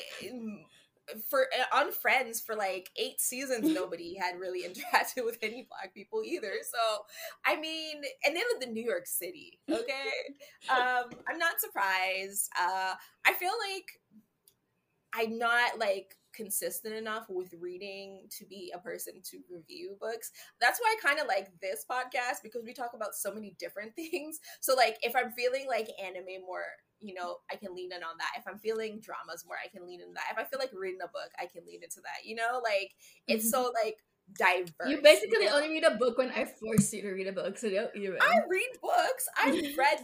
for 1.29 1.47
uh, 1.57 1.77
on 1.77 1.91
Friends 1.91 2.41
for 2.41 2.55
like 2.55 2.89
eight 2.97 3.19
seasons, 3.19 3.69
nobody 3.73 4.15
had 4.15 4.39
really 4.39 4.63
interacted 4.63 5.23
with 5.25 5.37
any 5.41 5.67
black 5.69 5.93
people 5.93 6.23
either. 6.23 6.53
So, 6.69 7.05
I 7.45 7.59
mean, 7.59 8.01
and 8.25 8.35
they 8.35 8.41
lived 8.51 8.63
in 8.63 8.73
New 8.73 8.83
York 8.83 9.07
City. 9.07 9.59
Okay, 9.69 10.11
um, 10.69 11.09
I'm 11.27 11.37
not 11.37 11.59
surprised. 11.59 12.49
Uh, 12.59 12.93
I 13.25 13.33
feel 13.33 13.53
like 13.71 13.99
I'm 15.13 15.37
not 15.37 15.77
like 15.79 16.15
consistent 16.33 16.93
enough 16.93 17.25
with 17.29 17.53
reading 17.59 18.27
to 18.37 18.45
be 18.45 18.71
a 18.75 18.79
person 18.79 19.15
to 19.31 19.39
review 19.49 19.95
books. 19.99 20.31
That's 20.59 20.79
why 20.79 20.95
I 20.97 21.07
kind 21.07 21.19
of 21.19 21.27
like 21.27 21.51
this 21.61 21.85
podcast 21.89 22.41
because 22.43 22.63
we 22.65 22.73
talk 22.73 22.91
about 22.93 23.15
so 23.15 23.33
many 23.33 23.55
different 23.59 23.95
things. 23.95 24.39
So 24.61 24.75
like 24.75 24.97
if 25.01 25.15
I'm 25.15 25.31
feeling 25.31 25.65
like 25.67 25.89
anime 26.01 26.45
more 26.45 26.65
you 26.99 27.13
know, 27.13 27.37
I 27.51 27.57
can 27.57 27.75
lean 27.75 27.91
in 27.91 28.01
on 28.01 28.17
that. 28.17 28.31
If 28.39 28.47
I'm 28.47 28.57
feeling 28.57 29.01
dramas 29.01 29.43
more, 29.45 29.57
I 29.61 29.67
can 29.67 29.85
lean 29.85 29.99
in 29.99 30.13
that. 30.13 30.23
If 30.31 30.37
I 30.37 30.45
feel 30.45 30.57
like 30.57 30.71
reading 30.73 31.01
a 31.03 31.07
book, 31.07 31.29
I 31.37 31.47
can 31.47 31.65
lean 31.67 31.83
into 31.83 31.99
that. 31.99 32.25
You 32.25 32.35
know, 32.35 32.61
like 32.63 32.91
it's 33.27 33.51
so 33.51 33.73
like 33.83 33.97
diverse. 34.37 34.87
You 34.87 35.01
basically 35.01 35.43
you 35.43 35.49
know? 35.49 35.57
only 35.57 35.69
read 35.69 35.83
a 35.83 35.95
book 35.95 36.17
when 36.17 36.31
I 36.31 36.45
force 36.45 36.93
you 36.93 37.01
to 37.01 37.11
read 37.11 37.27
a 37.27 37.33
book. 37.33 37.57
So 37.57 37.69
don't 37.69 37.95
you? 37.95 38.17
I 38.19 38.39
read 38.47 38.71
books. 38.81 39.27
I've 39.37 39.53
read 39.77 39.99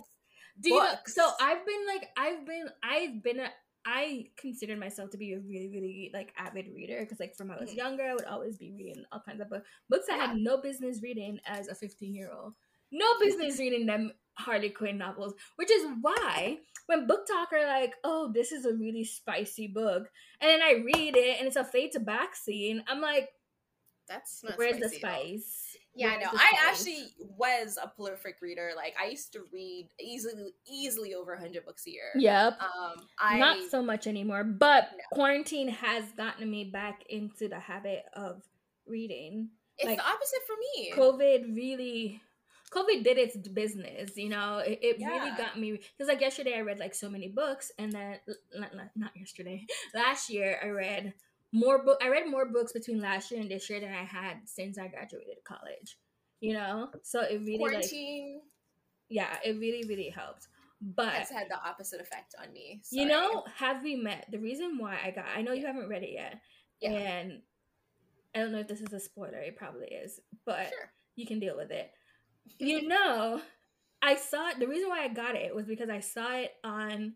Do 0.59 0.69
you 0.69 0.83
know? 0.83 0.93
So 1.07 1.27
I've 1.39 1.65
been 1.65 1.87
like, 1.87 2.09
I've 2.17 2.45
been, 2.45 2.67
I've 2.83 3.23
been, 3.23 3.39
a, 3.39 3.49
I 3.85 4.27
considered 4.37 4.79
myself 4.79 5.09
to 5.11 5.17
be 5.17 5.33
a 5.33 5.39
really, 5.39 5.69
really 5.69 6.11
like 6.13 6.33
avid 6.37 6.67
reader 6.75 6.99
because 6.99 7.19
like 7.19 7.35
from 7.35 7.47
when 7.47 7.57
I 7.57 7.61
was 7.61 7.69
mm-hmm. 7.71 7.79
younger, 7.79 8.03
I 8.03 8.13
would 8.13 8.25
always 8.25 8.57
be 8.57 8.71
reading 8.71 9.03
all 9.11 9.21
kinds 9.25 9.41
of 9.41 9.49
books, 9.49 9.67
books 9.89 10.07
I 10.11 10.15
had 10.15 10.37
no 10.37 10.61
business 10.61 11.01
reading 11.01 11.39
as 11.45 11.67
a 11.67 11.75
15 11.75 12.13
year 12.13 12.29
old. 12.31 12.53
No 12.91 13.05
business 13.19 13.59
reading 13.59 13.85
them 13.85 14.11
Harley 14.37 14.69
Quinn 14.69 14.97
novels, 14.97 15.33
which 15.55 15.71
is 15.71 15.85
why 16.01 16.57
when 16.87 17.07
BookTok 17.07 17.53
are 17.53 17.67
like, 17.67 17.93
"Oh, 18.03 18.31
this 18.33 18.51
is 18.51 18.65
a 18.65 18.73
really 18.73 19.03
spicy 19.03 19.67
book," 19.67 20.09
and 20.41 20.49
then 20.49 20.61
I 20.61 20.83
read 20.83 21.15
it 21.15 21.37
and 21.37 21.47
it's 21.47 21.55
a 21.55 21.63
fade 21.63 21.91
to 21.93 21.99
back 21.99 22.35
scene, 22.35 22.83
I'm 22.87 23.01
like, 23.01 23.29
"That's 24.07 24.43
not 24.43 24.57
where's 24.57 24.79
the 24.79 24.89
spice?" 24.89 25.68
Yeah, 25.99 26.13
I 26.13 26.17
know. 26.17 26.29
I 26.33 26.69
actually 26.69 27.07
was 27.37 27.77
a 27.81 27.89
prolific 27.89 28.37
reader. 28.41 28.71
Like 28.75 28.95
I 29.01 29.07
used 29.09 29.33
to 29.33 29.41
read 29.51 29.89
easily, 29.99 30.53
easily 30.65 31.13
over 31.13 31.35
hundred 31.35 31.65
books 31.65 31.85
a 31.87 31.91
year. 31.91 32.11
Yep. 32.15 32.59
Um, 32.61 33.05
I 33.19 33.37
not 33.37 33.57
so 33.69 33.81
much 33.81 34.07
anymore, 34.07 34.45
but 34.45 34.89
no. 34.93 35.03
quarantine 35.11 35.67
has 35.67 36.05
gotten 36.13 36.49
me 36.49 36.63
back 36.63 37.03
into 37.09 37.49
the 37.49 37.59
habit 37.59 38.05
of 38.13 38.43
reading. 38.87 39.49
It's 39.77 39.87
like, 39.87 39.97
the 39.97 40.03
opposite 40.03 40.39
for 40.47 40.55
me. 40.77 40.93
COVID 40.95 41.55
really 41.55 42.21
COVID 42.71 43.03
did 43.03 43.17
its 43.17 43.35
business, 43.35 44.15
you 44.15 44.29
know. 44.29 44.59
It, 44.59 44.79
it 44.81 44.95
yeah. 44.99 45.09
really 45.09 45.31
got 45.37 45.59
me 45.59 45.71
because 45.71 46.07
like 46.07 46.21
yesterday 46.21 46.55
I 46.55 46.61
read 46.61 46.79
like 46.79 46.95
so 46.95 47.09
many 47.09 47.27
books, 47.27 47.71
and 47.77 47.91
then 47.91 48.17
not, 48.57 48.71
not 48.95 49.11
yesterday, 49.15 49.65
last 49.93 50.29
year 50.29 50.59
I 50.63 50.67
read 50.67 51.13
more 51.51 51.83
book. 51.83 51.99
I 52.01 52.09
read 52.09 52.29
more 52.29 52.45
books 52.45 52.73
between 52.73 53.01
last 53.01 53.31
year 53.31 53.41
and 53.41 53.49
this 53.49 53.69
year 53.69 53.79
than 53.79 53.93
I 53.93 54.03
had 54.03 54.37
since 54.45 54.77
I 54.77 54.87
graduated 54.87 55.37
college. 55.43 55.97
You 56.41 56.53
know, 56.53 56.89
so 57.03 57.21
it 57.21 57.39
really 57.41 57.57
Quarantine. 57.57 58.35
like 58.35 58.43
yeah, 59.09 59.37
it 59.43 59.59
really 59.59 59.83
really 59.87 60.09
helped. 60.09 60.47
But 60.81 61.13
it's 61.15 61.31
had 61.31 61.49
the 61.49 61.61
opposite 61.61 61.99
effect 61.99 62.35
on 62.41 62.53
me. 62.53 62.79
Sorry. 62.83 63.01
You 63.01 63.09
know, 63.09 63.43
have 63.57 63.83
we 63.83 63.95
met? 63.97 64.27
The 64.31 64.39
reason 64.39 64.77
why 64.77 64.97
I 65.03 65.11
got 65.11 65.25
I 65.35 65.41
know 65.41 65.51
you 65.51 65.65
haven't 65.65 65.89
read 65.89 66.03
it 66.03 66.11
yet, 66.13 66.39
yeah. 66.81 66.91
and 66.91 67.41
I 68.33 68.39
don't 68.39 68.53
know 68.53 68.59
if 68.59 68.67
this 68.67 68.81
is 68.81 68.93
a 68.93 68.99
spoiler. 68.99 69.39
It 69.39 69.57
probably 69.57 69.87
is, 69.87 70.21
but 70.45 70.69
sure. 70.69 70.91
you 71.15 71.25
can 71.25 71.39
deal 71.39 71.57
with 71.57 71.71
it 71.71 71.91
you 72.59 72.87
know, 72.87 73.41
I 74.01 74.15
saw 74.15 74.49
it. 74.49 74.59
The 74.59 74.67
reason 74.67 74.89
why 74.89 75.03
I 75.03 75.07
got 75.09 75.35
it 75.35 75.55
was 75.55 75.65
because 75.65 75.89
I 75.89 75.99
saw 75.99 76.35
it 76.35 76.51
on 76.63 77.13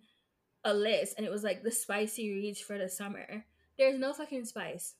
a 0.63 0.73
list 0.73 1.15
and 1.17 1.25
it 1.25 1.31
was 1.31 1.43
like 1.43 1.63
the 1.63 1.71
spicy 1.71 2.31
reads 2.31 2.59
for 2.59 2.77
the 2.77 2.89
summer. 2.89 3.45
There's 3.77 3.99
no 3.99 4.13
fucking 4.13 4.45
spice. 4.45 4.95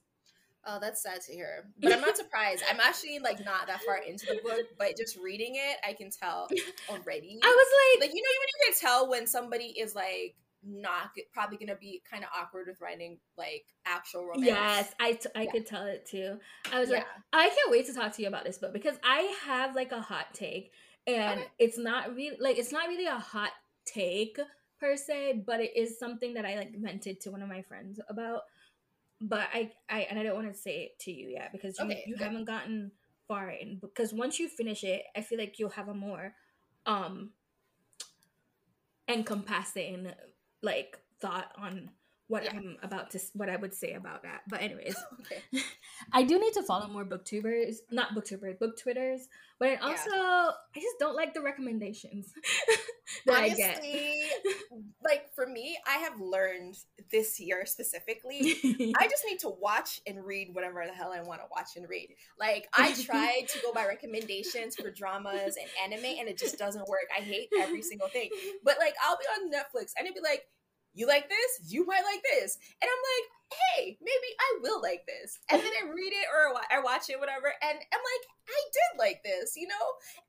Oh, 0.66 0.78
that's 0.80 1.02
sad 1.02 1.20
to 1.22 1.32
hear. 1.32 1.66
But 1.80 1.92
I'm 1.92 2.00
not 2.00 2.16
surprised. 2.16 2.64
I'm 2.68 2.80
actually 2.80 3.18
like 3.18 3.44
not 3.44 3.66
that 3.66 3.82
far 3.82 3.98
into 3.98 4.26
the 4.26 4.40
book, 4.42 4.66
but 4.78 4.96
just 4.96 5.18
reading 5.22 5.56
it, 5.56 5.76
I 5.86 5.92
can 5.92 6.10
tell 6.10 6.48
already. 6.88 7.38
I 7.42 7.46
was 7.46 8.00
like, 8.00 8.08
like 8.08 8.14
you 8.14 8.22
know, 8.22 8.28
when 8.40 8.48
you 8.48 8.66
can 8.66 8.74
tell 8.80 9.10
when 9.10 9.26
somebody 9.26 9.66
is 9.78 9.94
like 9.94 10.36
not 10.66 11.10
probably 11.32 11.58
gonna 11.58 11.76
be 11.76 12.02
kind 12.10 12.24
of 12.24 12.30
awkward 12.36 12.66
with 12.66 12.80
writing 12.80 13.18
like 13.36 13.64
actual 13.86 14.24
romance. 14.24 14.46
Yes, 14.46 14.94
I, 14.98 15.12
t- 15.12 15.28
I 15.36 15.42
yeah. 15.42 15.50
could 15.50 15.66
tell 15.66 15.84
it 15.84 16.06
too. 16.06 16.38
I 16.72 16.80
was 16.80 16.88
yeah. 16.88 16.96
like, 16.96 17.06
I 17.32 17.48
can't 17.48 17.70
wait 17.70 17.86
to 17.86 17.94
talk 17.94 18.12
to 18.14 18.22
you 18.22 18.28
about 18.28 18.44
this 18.44 18.58
book 18.58 18.72
because 18.72 18.96
I 19.04 19.34
have 19.44 19.74
like 19.74 19.92
a 19.92 20.00
hot 20.00 20.32
take, 20.32 20.72
and 21.06 21.40
okay. 21.40 21.48
it's 21.58 21.78
not 21.78 22.14
really 22.14 22.38
like 22.40 22.58
it's 22.58 22.72
not 22.72 22.88
really 22.88 23.06
a 23.06 23.18
hot 23.18 23.50
take 23.84 24.38
per 24.80 24.96
se, 24.96 25.44
but 25.46 25.60
it 25.60 25.76
is 25.76 25.98
something 25.98 26.34
that 26.34 26.46
I 26.46 26.56
like 26.56 26.74
vented 26.76 27.20
to 27.22 27.30
one 27.30 27.42
of 27.42 27.48
my 27.48 27.62
friends 27.62 28.00
about. 28.08 28.42
But 29.26 29.48
I, 29.54 29.72
I 29.88 30.00
and 30.10 30.18
I 30.18 30.22
don't 30.22 30.34
want 30.34 30.52
to 30.52 30.58
say 30.58 30.82
it 30.82 30.98
to 31.00 31.10
you 31.10 31.28
yet 31.28 31.50
because 31.50 31.78
you, 31.78 31.86
okay, 31.86 32.04
you 32.06 32.16
haven't 32.16 32.44
gotten 32.44 32.92
far 33.26 33.48
in. 33.48 33.78
Because 33.80 34.12
once 34.12 34.38
you 34.38 34.48
finish 34.48 34.84
it, 34.84 35.04
I 35.16 35.22
feel 35.22 35.38
like 35.38 35.58
you'll 35.58 35.70
have 35.70 35.88
a 35.88 35.94
more 35.94 36.34
um 36.84 37.30
encompassing 39.08 40.08
like 40.62 40.98
thought 41.20 41.50
on 41.56 41.90
what 42.34 42.42
yeah. 42.42 42.50
I'm 42.56 42.76
about 42.82 43.10
to 43.12 43.20
what 43.34 43.48
I 43.48 43.54
would 43.54 43.72
say 43.72 43.92
about 43.92 44.24
that. 44.24 44.40
But 44.48 44.60
anyways, 44.60 44.96
okay. 45.20 45.40
I 46.12 46.24
do 46.24 46.36
need 46.40 46.52
to 46.54 46.64
follow 46.64 46.88
more 46.88 47.04
booktubers, 47.04 47.76
not 47.92 48.12
booktubers, 48.12 48.58
book 48.58 48.76
twitters. 48.76 49.28
But 49.60 49.80
also, 49.80 50.10
yeah. 50.10 50.50
I 50.74 50.80
just 50.80 50.96
don't 50.98 51.14
like 51.14 51.32
the 51.32 51.40
recommendations 51.40 52.32
that 53.26 53.36
Honestly, 53.36 53.62
I 53.62 54.40
get. 54.42 54.52
like 55.04 55.32
for 55.36 55.46
me, 55.46 55.78
I 55.86 55.98
have 55.98 56.20
learned 56.20 56.74
this 57.12 57.38
year 57.38 57.64
specifically. 57.66 58.56
I 58.98 59.06
just 59.06 59.22
need 59.24 59.38
to 59.42 59.50
watch 59.60 60.00
and 60.08 60.26
read 60.26 60.48
whatever 60.54 60.82
the 60.84 60.92
hell 60.92 61.12
I 61.12 61.22
want 61.22 61.40
to 61.40 61.46
watch 61.54 61.68
and 61.76 61.88
read. 61.88 62.08
Like 62.36 62.66
I 62.76 62.94
tried 62.94 63.44
to 63.50 63.60
go 63.62 63.72
by 63.72 63.86
recommendations 63.86 64.74
for 64.74 64.90
dramas 64.90 65.56
and 65.56 65.92
anime, 65.92 66.18
and 66.18 66.28
it 66.28 66.36
just 66.36 66.58
doesn't 66.58 66.88
work. 66.88 67.06
I 67.16 67.20
hate 67.20 67.48
every 67.60 67.82
single 67.82 68.08
thing. 68.08 68.30
But 68.64 68.78
like, 68.80 68.94
I'll 69.06 69.18
be 69.18 69.40
on 69.40 69.52
Netflix 69.52 69.92
and 69.96 70.04
it'd 70.04 70.16
be 70.16 70.20
like 70.20 70.42
you 70.94 71.06
like 71.06 71.28
this? 71.28 71.70
You 71.70 71.84
might 71.86 72.04
like 72.04 72.22
this. 72.22 72.58
And 72.80 72.88
I'm 72.88 73.02
like, 73.14 73.30
hey, 73.76 73.98
maybe 74.00 74.30
I 74.38 74.58
will 74.62 74.80
like 74.80 75.06
this. 75.06 75.38
And 75.50 75.60
then 75.60 75.72
I 75.82 75.88
read 75.94 76.12
it 76.12 76.26
or 76.32 76.54
I 76.70 76.80
watch 76.82 77.10
it, 77.10 77.20
whatever, 77.20 77.52
and 77.62 77.78
I'm 77.78 78.00
like, 78.00 78.24
I 78.48 78.60
did 78.72 78.98
like 78.98 79.22
this, 79.24 79.56
you 79.56 79.68
know? 79.68 79.74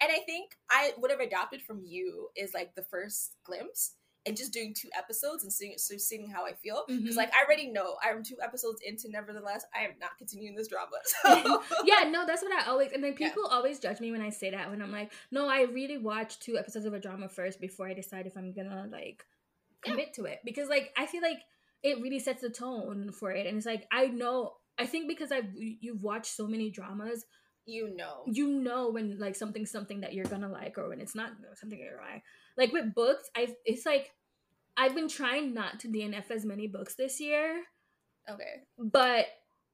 And 0.01 0.11
I 0.11 0.19
think 0.25 0.51
I 0.69 0.91
would 0.97 1.11
have 1.11 1.19
adopted 1.19 1.61
from 1.61 1.81
you 1.85 2.29
is 2.35 2.53
like 2.53 2.75
the 2.75 2.83
first 2.83 3.35
glimpse 3.43 3.93
and 4.25 4.35
just 4.35 4.53
doing 4.53 4.73
two 4.73 4.89
episodes 4.97 5.43
and 5.43 5.53
seeing 5.53 5.75
so 5.77 5.97
seeing 5.97 6.27
how 6.27 6.45
I 6.45 6.53
feel 6.53 6.83
because 6.87 7.03
mm-hmm. 7.03 7.15
like 7.15 7.31
I 7.33 7.45
already 7.45 7.67
know 7.69 7.95
I'm 8.03 8.23
two 8.23 8.37
episodes 8.43 8.81
into 8.83 9.09
nevertheless 9.09 9.65
I 9.75 9.83
am 9.83 9.91
not 10.01 10.17
continuing 10.17 10.55
this 10.55 10.67
drama 10.67 10.97
so. 11.05 11.61
yeah 11.85 12.09
no 12.09 12.25
that's 12.25 12.41
what 12.41 12.51
I 12.51 12.67
always 12.69 12.91
and 12.91 13.03
then 13.03 13.13
people 13.13 13.43
yeah. 13.47 13.55
always 13.55 13.79
judge 13.79 13.99
me 13.99 14.11
when 14.11 14.21
I 14.21 14.29
say 14.29 14.49
that 14.51 14.69
when 14.69 14.81
I'm 14.81 14.91
like 14.91 15.11
no 15.31 15.47
I 15.47 15.63
really 15.63 15.97
watch 15.97 16.39
two 16.39 16.57
episodes 16.57 16.85
of 16.85 16.93
a 16.93 16.99
drama 16.99 17.29
first 17.29 17.61
before 17.61 17.87
I 17.87 17.93
decide 17.93 18.25
if 18.25 18.35
I'm 18.35 18.51
gonna 18.51 18.87
like 18.91 19.23
commit 19.85 20.09
yeah. 20.17 20.23
to 20.23 20.25
it 20.25 20.39
because 20.43 20.69
like 20.69 20.91
I 20.97 21.05
feel 21.05 21.21
like 21.21 21.39
it 21.83 22.01
really 22.01 22.19
sets 22.19 22.41
the 22.41 22.49
tone 22.49 23.11
for 23.11 23.31
it 23.31 23.45
and 23.45 23.57
it's 23.57 23.65
like 23.65 23.87
I 23.91 24.07
know 24.07 24.53
I 24.77 24.85
think 24.85 25.07
because 25.07 25.31
I've 25.31 25.49
you've 25.55 26.03
watched 26.03 26.35
so 26.35 26.47
many 26.47 26.69
dramas 26.69 27.25
you 27.67 27.95
know. 27.95 28.23
you 28.27 28.47
know 28.47 28.91
when 28.91 29.17
like 29.17 29.35
something's 29.35 29.71
something 29.71 30.01
that 30.01 30.13
you're 30.13 30.25
gonna 30.25 30.49
like 30.49 30.77
or 30.77 30.89
when 30.89 31.01
it's 31.01 31.15
not 31.15 31.31
something 31.55 31.79
that 31.79 31.85
you're 31.85 32.01
like. 32.01 32.23
Like 32.57 32.71
with 32.71 32.93
books 32.93 33.29
I've 33.35 33.53
it's 33.65 33.85
like 33.85 34.11
I've 34.77 34.95
been 34.95 35.07
trying 35.07 35.53
not 35.53 35.79
to 35.81 35.87
DNF 35.87 36.29
as 36.31 36.45
many 36.45 36.67
books 36.67 36.95
this 36.95 37.19
year. 37.19 37.63
Okay. 38.29 38.63
But 38.77 39.27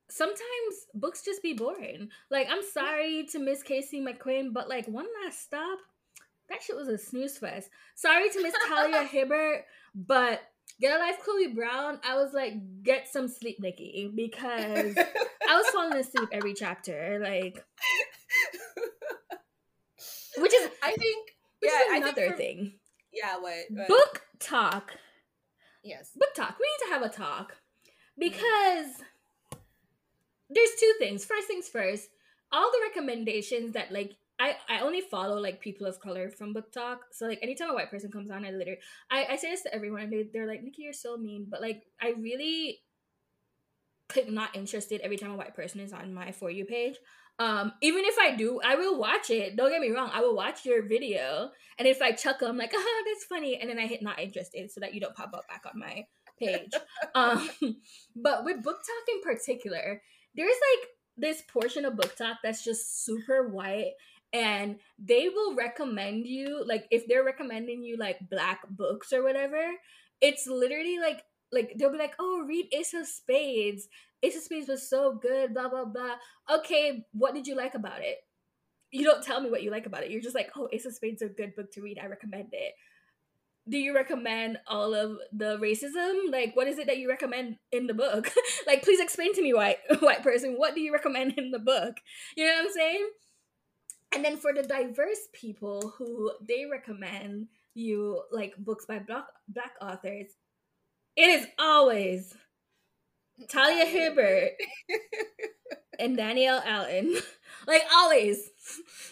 sometimes 0.10 0.86
books 0.94 1.24
just 1.24 1.42
be 1.42 1.54
boring. 1.54 2.10
Like 2.30 2.48
I'm 2.50 2.64
sorry 2.64 3.28
to 3.32 3.40
Miss 3.40 3.64
Casey 3.64 4.02
McQueen 4.02 4.54
but 4.54 4.70
like 4.70 4.88
one 4.88 5.08
last 5.24 5.42
stop 5.42 5.80
that 6.52 6.62
shit 6.62 6.76
was 6.76 6.88
a 6.88 6.98
snooze 6.98 7.38
fest. 7.38 7.70
Sorry 7.96 8.30
to 8.30 8.44
Miss 8.44 8.54
Talia 8.68 9.04
Hibbert, 9.12 9.66
but 9.96 10.42
Get 10.80 10.96
a 10.96 11.00
Life 11.00 11.20
Chloe 11.24 11.54
Brown, 11.54 12.00
I 12.04 12.16
was 12.16 12.34
like, 12.34 12.54
get 12.82 13.08
some 13.08 13.28
sleep, 13.28 13.60
Nikki, 13.60 14.12
because 14.16 14.98
I 14.98 15.56
was 15.56 15.68
falling 15.68 15.98
asleep 15.98 16.30
every 16.32 16.56
chapter. 16.56 17.20
Like, 17.22 17.64
which 20.38 20.54
is, 20.54 20.70
I 20.82 20.94
think, 20.94 21.30
which 21.60 21.72
yeah, 21.72 21.96
is 21.96 22.02
another 22.02 22.32
for, 22.32 22.38
thing. 22.38 22.74
Yeah, 23.14 23.38
what, 23.40 23.54
what? 23.70 23.88
Book 23.88 24.22
talk. 24.40 24.94
Yes. 25.84 26.12
BookTok. 26.18 26.56
We 26.60 26.68
need 26.68 26.88
to 26.88 26.94
have 26.94 27.02
a 27.04 27.10
talk 27.10 27.58
because 28.18 28.88
mm. 28.88 29.58
there's 30.50 30.70
two 30.80 30.94
things. 31.00 31.26
First 31.26 31.48
things 31.48 31.68
first, 31.68 32.10
all 32.52 32.72
the 32.72 32.80
recommendations 32.88 33.74
that 33.74 33.92
like 33.92 34.16
I, 34.42 34.56
I 34.68 34.80
only 34.80 35.02
follow 35.02 35.40
like 35.40 35.62
people 35.62 35.86
of 35.86 36.00
color 36.00 36.32
from 36.32 36.56
BookTok. 36.56 36.98
So 37.12 37.28
like 37.28 37.40
anytime 37.44 37.70
a 37.70 37.76
white 37.76 37.92
person 37.92 38.12
comes 38.12 38.32
on, 38.32 38.44
I 38.44 38.50
literally 38.50 38.80
I, 39.12 39.28
I 39.32 39.36
say 39.36 39.52
this 39.52 39.62
to 39.64 39.74
everyone. 39.74 40.02
and 40.02 40.12
They 40.12 40.24
they're 40.34 40.48
like, 40.48 40.64
Nikki, 40.64 40.82
you're 40.82 40.94
so 40.94 41.16
mean. 41.16 41.46
But 41.48 41.62
like 41.62 41.84
I 42.02 42.16
really 42.20 42.80
click 44.10 44.30
not 44.30 44.56
interested 44.56 45.00
every 45.02 45.18
time 45.18 45.32
a 45.32 45.38
white 45.38 45.56
person 45.56 45.80
is 45.80 45.94
on 45.94 46.12
my 46.14 46.32
for 46.32 46.50
you 46.50 46.66
page. 46.66 46.96
Um, 47.38 47.72
even 47.82 48.04
if 48.04 48.16
I 48.20 48.36
do, 48.36 48.60
I 48.64 48.76
will 48.76 49.00
watch 49.00 49.30
it. 49.30 49.56
Don't 49.56 49.70
get 49.70 49.80
me 49.80 49.92
wrong, 49.92 50.10
I 50.12 50.22
will 50.22 50.36
watch 50.36 50.66
your 50.66 50.88
video. 50.88 51.52
And 51.78 51.88
if 51.88 52.02
I 52.02 52.12
chuckle, 52.12 52.48
I'm 52.48 52.58
like, 52.58 52.74
ah, 52.76 53.04
that's 53.06 53.26
funny. 53.26 53.60
And 53.60 53.70
then 53.70 53.80
I 53.80 53.86
hit 53.86 54.02
not 54.02 54.20
interested 54.20 54.72
so 54.72 54.80
that 54.80 54.94
you 54.94 55.02
don't 55.02 55.16
pop 55.16 55.32
up 55.36 55.48
back 55.48 55.64
on 55.66 55.80
my 55.80 56.06
page. 56.40 56.72
um, 57.16 57.48
but 58.16 58.44
with 58.44 58.58
BookTok 58.64 59.06
in 59.14 59.22
particular, 59.22 60.02
there's 60.36 60.50
like 60.50 60.90
this 61.18 61.44
portion 61.52 61.86
of 61.86 61.94
BookTok 61.94 62.38
that's 62.44 62.64
just 62.64 63.06
super 63.06 63.48
white 63.48 63.92
and 64.34 64.78
they 64.98 65.28
will 65.30 65.56
recommend 65.56 66.26
you 66.26 66.64
like 66.66 66.86
if 66.90 67.08
they're 67.08 67.24
recommending 67.24 67.84
you 67.84 67.98
like 67.98 68.18
black 68.30 68.62
books 68.70 69.12
or 69.12 69.24
whatever 69.24 69.62
it's 70.22 70.48
literally 70.48 71.00
like 71.00 71.24
like 71.52 71.74
they'll 71.78 71.92
be 71.92 71.98
like 71.98 72.16
oh 72.20 72.46
read 72.48 72.68
ace 72.74 72.94
of 72.94 73.08
spades. 73.08 73.88
Ace 74.24 74.38
of 74.38 74.44
spades 74.44 74.70
was 74.70 74.88
so 74.90 75.20
good 75.22 75.54
blah 75.54 75.68
blah 75.68 75.86
blah. 75.86 76.16
Okay 76.50 77.04
what 77.12 77.34
did 77.34 77.48
you 77.48 77.56
like 77.56 77.76
about 77.76 78.02
it? 78.02 78.18
You 78.92 79.04
don't 79.04 79.24
tell 79.24 79.42
me 79.42 79.50
what 79.50 79.64
you 79.64 79.72
like 79.72 79.86
about 79.86 80.04
it. 80.04 80.12
You're 80.12 80.22
just 80.22 80.36
like 80.36 80.52
oh 80.56 80.70
ace 80.72 80.86
of 80.86 80.94
spades 80.94 81.22
is 81.22 81.32
a 81.32 81.34
good 81.34 81.56
book 81.56 81.72
to 81.74 81.82
read. 81.82 82.00
I 82.02 82.06
recommend 82.06 82.50
it. 82.52 82.74
Do 83.70 83.78
you 83.78 83.94
recommend 83.94 84.58
all 84.68 84.94
of 84.96 85.18
the 85.34 85.58
racism? 85.58 86.32
Like 86.32 86.56
what 86.56 86.68
is 86.68 86.78
it 86.78 86.88
that 86.88 86.98
you 86.98 87.10
recommend 87.10 87.58
in 87.72 87.88
the 87.88 87.94
book? 87.94 88.32
Like 88.68 88.84
please 88.84 89.02
explain 89.02 89.34
to 89.34 89.42
me 89.42 89.54
white 89.54 89.78
white 90.00 90.24
person 90.24 90.54
what 90.56 90.76
do 90.76 90.82
you 90.82 90.94
recommend 90.94 91.34
in 91.38 91.52
the 91.52 91.60
book? 91.60 91.96
You 92.38 92.46
know 92.46 92.54
what 92.54 92.66
i'm 92.66 92.72
saying 92.72 93.10
and 94.14 94.24
then 94.24 94.38
for 94.38 94.54
the 94.54 94.64
diverse 94.64 95.28
people 95.34 95.94
who 95.98 96.32
they 96.48 96.66
recommend 96.66 97.48
you 97.74 98.22
like 98.32 98.56
books 98.58 98.86
by 98.86 99.00
black 99.00 99.26
black 99.48 99.74
authors, 99.82 100.32
it 101.16 101.30
is 101.30 101.48
always 101.60 102.34
Talia 103.48 103.86
Hibbert 103.86 104.52
and 106.00 106.18
Danielle 106.18 106.62
Allen. 106.66 107.16
like 107.68 107.84
always. 107.94 108.50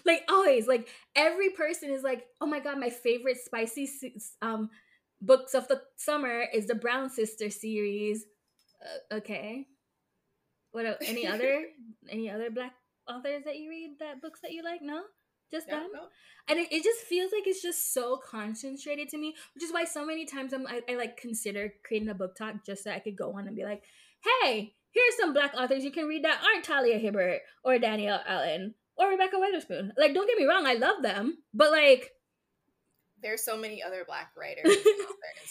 Like 0.06 0.24
always. 0.30 0.68
Like 0.68 0.90
every 1.16 1.52
person 1.52 1.92
is 1.92 2.04
like, 2.04 2.26
"Oh 2.42 2.46
my 2.46 2.60
god, 2.60 2.80
my 2.80 2.90
favorite 2.90 3.38
spicy 3.44 3.90
um 4.42 4.70
books 5.22 5.54
of 5.54 5.68
the 5.68 5.82
summer 5.96 6.46
is 6.54 6.68
the 6.68 6.76
Brown 6.76 7.10
Sister 7.10 7.50
series." 7.50 8.26
Uh, 8.82 9.16
okay. 9.16 9.66
What 10.72 10.86
any 11.06 11.26
other 11.26 11.66
any 12.10 12.30
other 12.30 12.52
black 12.52 12.74
authors 13.10 13.44
that 13.46 13.58
you 13.58 13.70
read 13.70 13.98
that 14.00 14.22
books 14.22 14.40
that 14.42 14.52
you 14.52 14.64
like? 14.64 14.82
No? 14.82 15.02
Just 15.52 15.68
no, 15.68 15.80
them? 15.80 15.90
No. 15.94 16.02
And 16.48 16.60
it, 16.60 16.72
it 16.72 16.84
just 16.84 17.02
feels 17.02 17.32
like 17.32 17.48
it's 17.48 17.62
just 17.62 17.94
so 17.94 18.18
concentrated 18.18 19.10
to 19.10 19.18
me, 19.18 19.36
which 19.56 19.64
is 19.64 19.74
why 19.74 19.86
so 19.86 20.06
many 20.06 20.26
times 20.26 20.54
I'm 20.54 20.68
I, 20.68 20.82
I 20.90 20.96
like 20.96 21.18
consider 21.18 21.74
creating 21.84 22.10
a 22.10 22.16
BookTok 22.16 22.66
just 22.66 22.84
so 22.84 22.92
I 22.92 23.00
could 23.00 23.18
go 23.18 23.34
on 23.34 23.48
and 23.48 23.56
be 23.56 23.66
like, 23.66 23.84
hey, 24.42 24.76
here's 24.92 25.18
some 25.18 25.34
black 25.34 25.54
authors 25.58 25.84
you 25.84 25.92
can 25.92 26.06
read 26.06 26.24
that 26.24 26.42
aren't 26.44 26.66
Talia 26.66 26.98
Hibbert 26.98 27.42
or 27.64 27.80
Danielle 27.80 28.22
Allen 28.28 28.76
or 28.96 29.10
Rebekah 29.10 29.38
Weatherspoon. 29.38 29.92
Like, 29.98 30.14
don't 30.14 30.28
get 30.28 30.38
me 30.38 30.46
wrong, 30.46 30.66
I 30.66 30.74
love 30.74 31.02
them, 31.02 31.38
but 31.54 31.72
like, 31.72 32.12
there's 33.22 33.44
so 33.44 33.58
many 33.58 33.84
other 33.84 34.04
black 34.08 34.32
writers 34.38 34.64
and. 34.66 34.76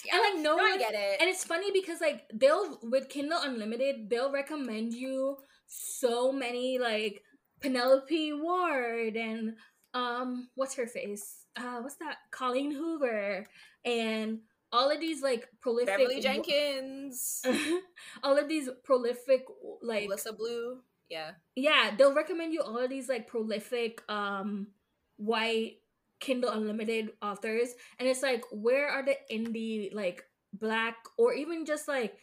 Yeah, 0.05 0.14
and 0.14 0.22
like 0.22 0.44
no, 0.44 0.56
no 0.56 0.62
one 0.62 0.78
get 0.78 0.94
it. 0.94 1.20
And 1.20 1.28
it's 1.28 1.44
funny 1.44 1.70
because 1.72 2.01
like 2.01 2.22
they'll 2.32 2.78
with 2.82 3.09
Kindle 3.09 3.40
Unlimited, 3.43 4.09
they'll 4.09 4.32
recommend 4.32 4.93
you 4.93 5.36
so 5.66 6.32
many 6.32 6.78
like 6.78 7.22
Penelope 7.60 8.32
Ward 8.35 9.16
and 9.16 9.55
um 9.94 10.48
what's 10.55 10.74
her 10.74 10.86
face? 10.86 11.44
Uh 11.56 11.80
what's 11.80 11.97
that? 11.97 12.16
Colleen 12.30 12.72
Hoover 12.72 13.47
and 13.85 14.40
all 14.72 14.90
of 14.90 15.01
these 15.01 15.22
like 15.22 15.48
prolific 15.60 15.97
Beverly 15.97 16.20
Jenkins, 16.20 17.43
all 18.22 18.36
of 18.36 18.48
these 18.48 18.68
prolific 18.85 19.47
like 19.82 20.05
Melissa 20.05 20.32
Blue, 20.32 20.80
yeah, 21.09 21.32
yeah, 21.56 21.93
they'll 21.97 22.14
recommend 22.14 22.52
you 22.52 22.60
all 22.60 22.78
of 22.78 22.90
these 22.90 23.09
like 23.09 23.26
prolific 23.26 24.02
um 24.10 24.68
white 25.16 25.78
Kindle 26.20 26.51
Unlimited 26.51 27.12
authors, 27.22 27.74
and 27.98 28.09
it's 28.09 28.22
like 28.22 28.44
where 28.52 28.89
are 28.89 29.05
the 29.05 29.16
indie 29.32 29.94
like 29.94 30.24
black 30.52 30.97
or 31.16 31.32
even 31.32 31.64
just 31.64 31.89
like 31.89 32.18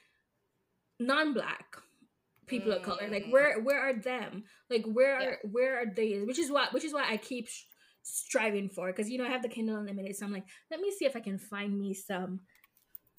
non-black 0.99 1.77
people 2.47 2.71
mm. 2.71 2.75
of 2.75 2.83
color 2.83 3.07
like 3.09 3.25
where 3.29 3.59
where 3.61 3.79
are 3.79 3.93
them 3.93 4.43
like 4.69 4.85
where 4.85 5.19
yeah. 5.19 5.27
are 5.27 5.37
where 5.51 5.81
are 5.81 5.85
they 5.95 6.19
which 6.19 6.39
is 6.39 6.51
why 6.51 6.67
which 6.71 6.83
is 6.83 6.93
why 6.93 7.03
i 7.09 7.17
keep 7.17 7.47
striving 8.05 8.69
for 8.69 8.87
because 8.87 9.09
you 9.09 9.17
know 9.17 9.25
I 9.25 9.29
have 9.29 9.41
the 9.41 9.49
Kindle 9.49 9.77
Unlimited, 9.77 10.15
so 10.15 10.25
I'm 10.25 10.31
like, 10.31 10.45
let 10.71 10.79
me 10.79 10.91
see 10.91 11.05
if 11.05 11.15
I 11.15 11.19
can 11.19 11.37
find 11.37 11.77
me 11.77 11.93
some 11.93 12.41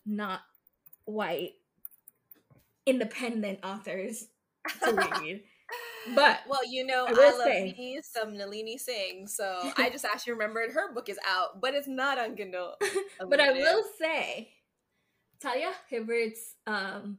not 0.06 0.40
white 1.04 1.52
independent 2.86 3.60
authors 3.64 4.24
to 4.82 4.94
read. 4.94 5.42
But 6.14 6.38
well, 6.48 6.60
you 6.64 6.86
know, 6.86 7.04
I, 7.04 7.10
I 7.10 7.14
love 7.14 7.42
say, 7.42 7.74
me 7.76 8.00
some 8.00 8.36
Nalini 8.36 8.78
Singh, 8.78 9.26
so 9.26 9.72
I 9.76 9.90
just 9.92 10.04
actually 10.04 10.34
remembered 10.34 10.70
her 10.70 10.94
book 10.94 11.08
is 11.08 11.18
out, 11.28 11.60
but 11.60 11.74
it's 11.74 11.88
not 11.88 12.16
on 12.16 12.36
Kindle. 12.36 12.74
but 13.28 13.40
I 13.40 13.50
will 13.50 13.82
say, 13.98 14.52
Talia 15.42 15.72
Hibbert's 15.90 16.54
um, 16.68 17.18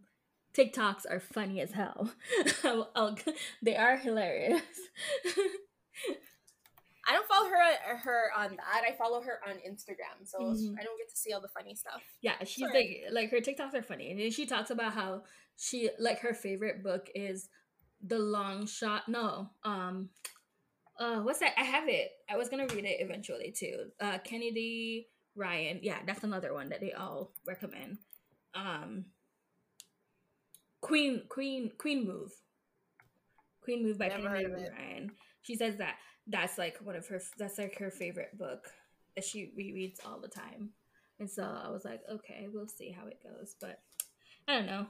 TikToks 0.57 1.05
are 1.09 1.19
funny 1.19 1.61
as 1.61 1.71
hell. 1.71 2.11
I'll, 2.63 2.91
I'll, 2.95 3.17
they 3.61 3.75
are 3.75 3.97
hilarious. 3.97 4.61
I 7.07 7.13
don't 7.13 7.27
follow 7.27 7.49
her 7.49 7.97
her 7.99 8.31
on 8.37 8.49
that. 8.57 8.83
I 8.85 8.93
follow 8.97 9.21
her 9.21 9.39
on 9.47 9.55
Instagram, 9.55 10.25
so 10.25 10.39
mm-hmm. 10.39 10.75
I 10.77 10.83
don't 10.83 10.97
get 10.97 11.09
to 11.09 11.15
see 11.15 11.31
all 11.31 11.39
the 11.39 11.47
funny 11.47 11.73
stuff. 11.73 12.01
Yeah, 12.21 12.33
she's 12.43 12.67
Sorry. 12.67 13.03
like 13.13 13.13
like 13.13 13.31
her 13.31 13.37
TikToks 13.37 13.73
are 13.75 13.81
funny, 13.81 14.11
and 14.11 14.19
then 14.19 14.31
she 14.31 14.45
talks 14.45 14.71
about 14.71 14.93
how 14.93 15.23
she 15.55 15.89
like 15.99 16.19
her 16.19 16.33
favorite 16.33 16.83
book 16.83 17.09
is 17.15 17.47
The 18.05 18.19
Long 18.19 18.67
Shot. 18.67 19.07
No, 19.07 19.51
um, 19.63 20.09
uh, 20.99 21.21
what's 21.21 21.39
that? 21.39 21.53
I 21.57 21.63
have 21.63 21.87
it. 21.87 22.11
I 22.29 22.35
was 22.35 22.49
gonna 22.49 22.67
read 22.67 22.83
it 22.83 22.97
eventually 22.99 23.53
too. 23.57 23.85
Uh, 24.01 24.17
Kennedy 24.17 25.07
Ryan. 25.33 25.79
Yeah, 25.81 25.99
that's 26.05 26.25
another 26.25 26.53
one 26.53 26.69
that 26.69 26.81
they 26.81 26.91
all 26.91 27.31
recommend. 27.45 27.99
Um, 28.53 29.05
Queen 30.81 31.23
Queen 31.29 31.71
Queen 31.77 32.05
Move. 32.05 32.31
Queen 33.61 33.83
Move 33.83 33.97
by 33.97 34.07
Never 34.07 34.29
Ryan. 34.29 35.11
She 35.41 35.55
says 35.55 35.77
that 35.77 35.95
that's 36.27 36.57
like 36.57 36.77
one 36.83 36.95
of 36.95 37.07
her 37.07 37.21
that's 37.37 37.57
like 37.57 37.77
her 37.77 37.89
favorite 37.89 38.37
book 38.37 38.69
that 39.15 39.25
she 39.25 39.51
rereads 39.57 40.05
all 40.05 40.19
the 40.19 40.27
time 40.27 40.69
and 41.19 41.29
so 41.29 41.43
i 41.43 41.69
was 41.69 41.85
like 41.85 42.01
okay 42.11 42.47
we'll 42.51 42.67
see 42.67 42.91
how 42.91 43.07
it 43.07 43.21
goes 43.23 43.55
but 43.59 43.79
i 44.47 44.55
don't 44.55 44.65
know 44.65 44.85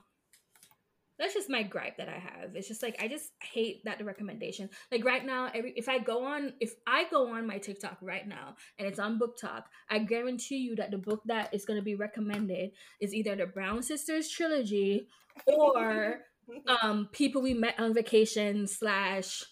that's 1.18 1.34
just 1.34 1.50
my 1.50 1.64
gripe 1.64 1.98
that 1.98 2.10
i 2.10 2.18
have 2.18 2.56
it's 2.56 2.68
just 2.68 2.84
like 2.84 2.96
i 3.02 3.08
just 3.08 3.32
hate 3.42 3.84
that 3.86 3.98
the 3.98 4.04
recommendation 4.04 4.70
like 4.92 5.04
right 5.04 5.26
now 5.26 5.50
every 5.54 5.74
if 5.76 5.90
i 5.90 5.98
go 5.98 6.26
on 6.26 6.54
if 6.60 6.76
i 6.86 7.06
go 7.10 7.34
on 7.34 7.46
my 7.46 7.58
tiktok 7.58 7.98
right 8.02 8.28
now 8.28 8.56
and 8.78 8.88
it's 8.88 9.00
on 9.00 9.20
BookTok 9.20 9.64
i 9.90 10.00
guarantee 10.00 10.58
you 10.58 10.76
that 10.76 10.92
the 10.92 10.98
book 10.98 11.22
that 11.26 11.54
is 11.54 11.66
going 11.66 11.80
to 11.80 11.84
be 11.84 11.96
recommended 11.96 12.72
is 13.00 13.14
either 13.14 13.36
the 13.36 13.46
brown 13.46 13.82
sisters 13.82 14.30
trilogy 14.30 15.08
or 15.46 16.22
um 16.82 17.10
people 17.12 17.42
we 17.42 17.54
met 17.54 17.80
on 17.80 17.94
vacation 17.94 18.68
slash 18.68 19.44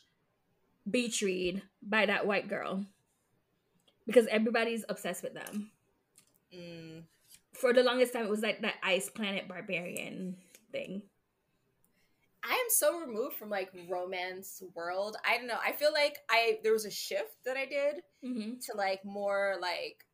beach 0.90 1.22
read 1.22 1.62
by 1.82 2.06
that 2.06 2.28
white 2.28 2.48
girl 2.48 2.86
because 4.06 4.28
everybody's 4.28 4.86
obsessed 4.88 5.24
with 5.24 5.34
them. 5.34 5.72
Mm. 6.56 7.04
For 7.54 7.74
the 7.74 7.84
longest 7.84 8.14
time, 8.14 8.26
it 8.26 8.30
was 8.30 8.42
like 8.42 8.62
that 8.62 8.76
Ice 8.84 9.10
Planet 9.10 9.48
Barbarian 9.48 10.38
thing. 10.72 11.02
I 12.48 12.54
am 12.54 12.70
so 12.70 13.00
removed 13.00 13.36
from 13.36 13.50
like 13.50 13.72
romance 13.90 14.62
world. 14.76 15.18
I 15.26 15.38
don't 15.38 15.48
know. 15.48 15.58
I 15.66 15.72
feel 15.72 15.92
like 15.92 16.20
I 16.30 16.60
there 16.64 16.74
was 16.74 16.86
a 16.86 16.92
shift 16.92 17.34
that 17.46 17.58
I 17.58 17.66
did 17.66 18.04
mm-hmm. 18.24 18.60
to 18.66 18.78
like 18.78 19.04
more 19.04 19.56
like 19.60 20.06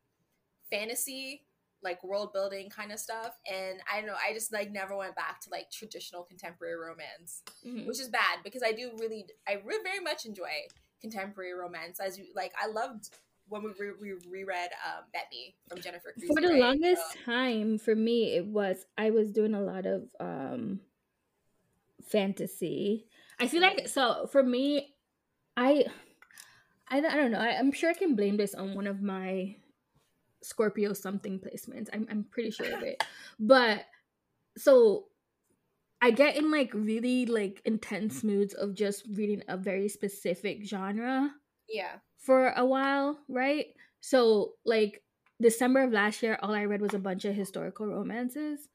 fantasy, 0.69 1.43
like 1.83 2.03
world 2.03 2.31
building 2.31 2.69
kind 2.69 2.91
of 2.91 2.99
stuff. 2.99 3.37
And 3.51 3.79
I 3.91 3.97
don't 3.97 4.07
know. 4.07 4.15
I 4.15 4.33
just 4.33 4.53
like 4.53 4.71
never 4.71 4.95
went 4.95 5.15
back 5.15 5.41
to 5.41 5.49
like 5.49 5.69
traditional 5.71 6.23
contemporary 6.23 6.75
romance, 6.75 7.41
mm-hmm. 7.67 7.87
which 7.87 7.99
is 7.99 8.07
bad 8.07 8.39
because 8.43 8.63
I 8.63 8.71
do 8.71 8.91
really, 8.97 9.25
I 9.47 9.57
really 9.65 9.83
very 9.83 9.99
much 9.99 10.25
enjoy 10.25 10.67
contemporary 11.01 11.53
romance. 11.53 11.99
As 11.99 12.17
you 12.17 12.25
like, 12.33 12.53
I 12.61 12.67
loved 12.67 13.09
when 13.49 13.63
we 13.63 13.71
re- 13.77 13.93
we 13.99 14.13
reread 14.29 14.69
um, 14.87 15.03
Bet 15.11 15.25
Me 15.31 15.55
from 15.67 15.81
Jennifer. 15.81 16.13
For 16.27 16.41
the 16.41 16.53
longest 16.53 17.01
so. 17.13 17.19
time, 17.25 17.77
for 17.77 17.93
me, 17.93 18.35
it 18.35 18.45
was 18.45 18.85
I 18.97 19.09
was 19.09 19.31
doing 19.31 19.53
a 19.53 19.61
lot 19.61 19.85
of 19.85 20.03
um 20.21 20.79
fantasy. 22.01 23.07
I 23.39 23.47
feel 23.47 23.61
like 23.61 23.87
so 23.87 24.27
for 24.31 24.43
me, 24.43 24.93
I. 25.55 25.85
I, 26.93 26.97
I 26.97 27.15
don't 27.15 27.31
know. 27.31 27.39
I, 27.39 27.57
I'm 27.57 27.71
sure 27.71 27.89
I 27.89 27.93
can 27.93 28.17
blame 28.17 28.35
this 28.35 28.53
on 28.53 28.75
one 28.75 28.85
of 28.85 29.01
my 29.01 29.55
Scorpio 30.43 30.93
something 30.93 31.39
placements. 31.39 31.87
I'm 31.93 32.05
I'm 32.09 32.25
pretty 32.25 32.51
sure 32.51 32.71
of 32.73 32.83
it. 32.83 33.03
But 33.39 33.85
so 34.57 35.05
I 36.01 36.11
get 36.11 36.35
in 36.35 36.51
like 36.51 36.73
really 36.73 37.25
like 37.25 37.61
intense 37.63 38.23
moods 38.23 38.53
of 38.53 38.73
just 38.73 39.05
reading 39.13 39.43
a 39.47 39.55
very 39.55 39.87
specific 39.87 40.65
genre. 40.65 41.31
Yeah. 41.69 41.97
For 42.17 42.49
a 42.49 42.65
while, 42.65 43.19
right? 43.29 43.67
So 44.01 44.53
like 44.65 45.03
December 45.39 45.83
of 45.83 45.91
last 45.91 46.23
year, 46.23 46.37
all 46.41 46.53
I 46.53 46.65
read 46.65 46.81
was 46.81 46.93
a 46.93 46.99
bunch 46.99 47.25
of 47.25 47.35
historical 47.35 47.87
romances. 47.87 48.67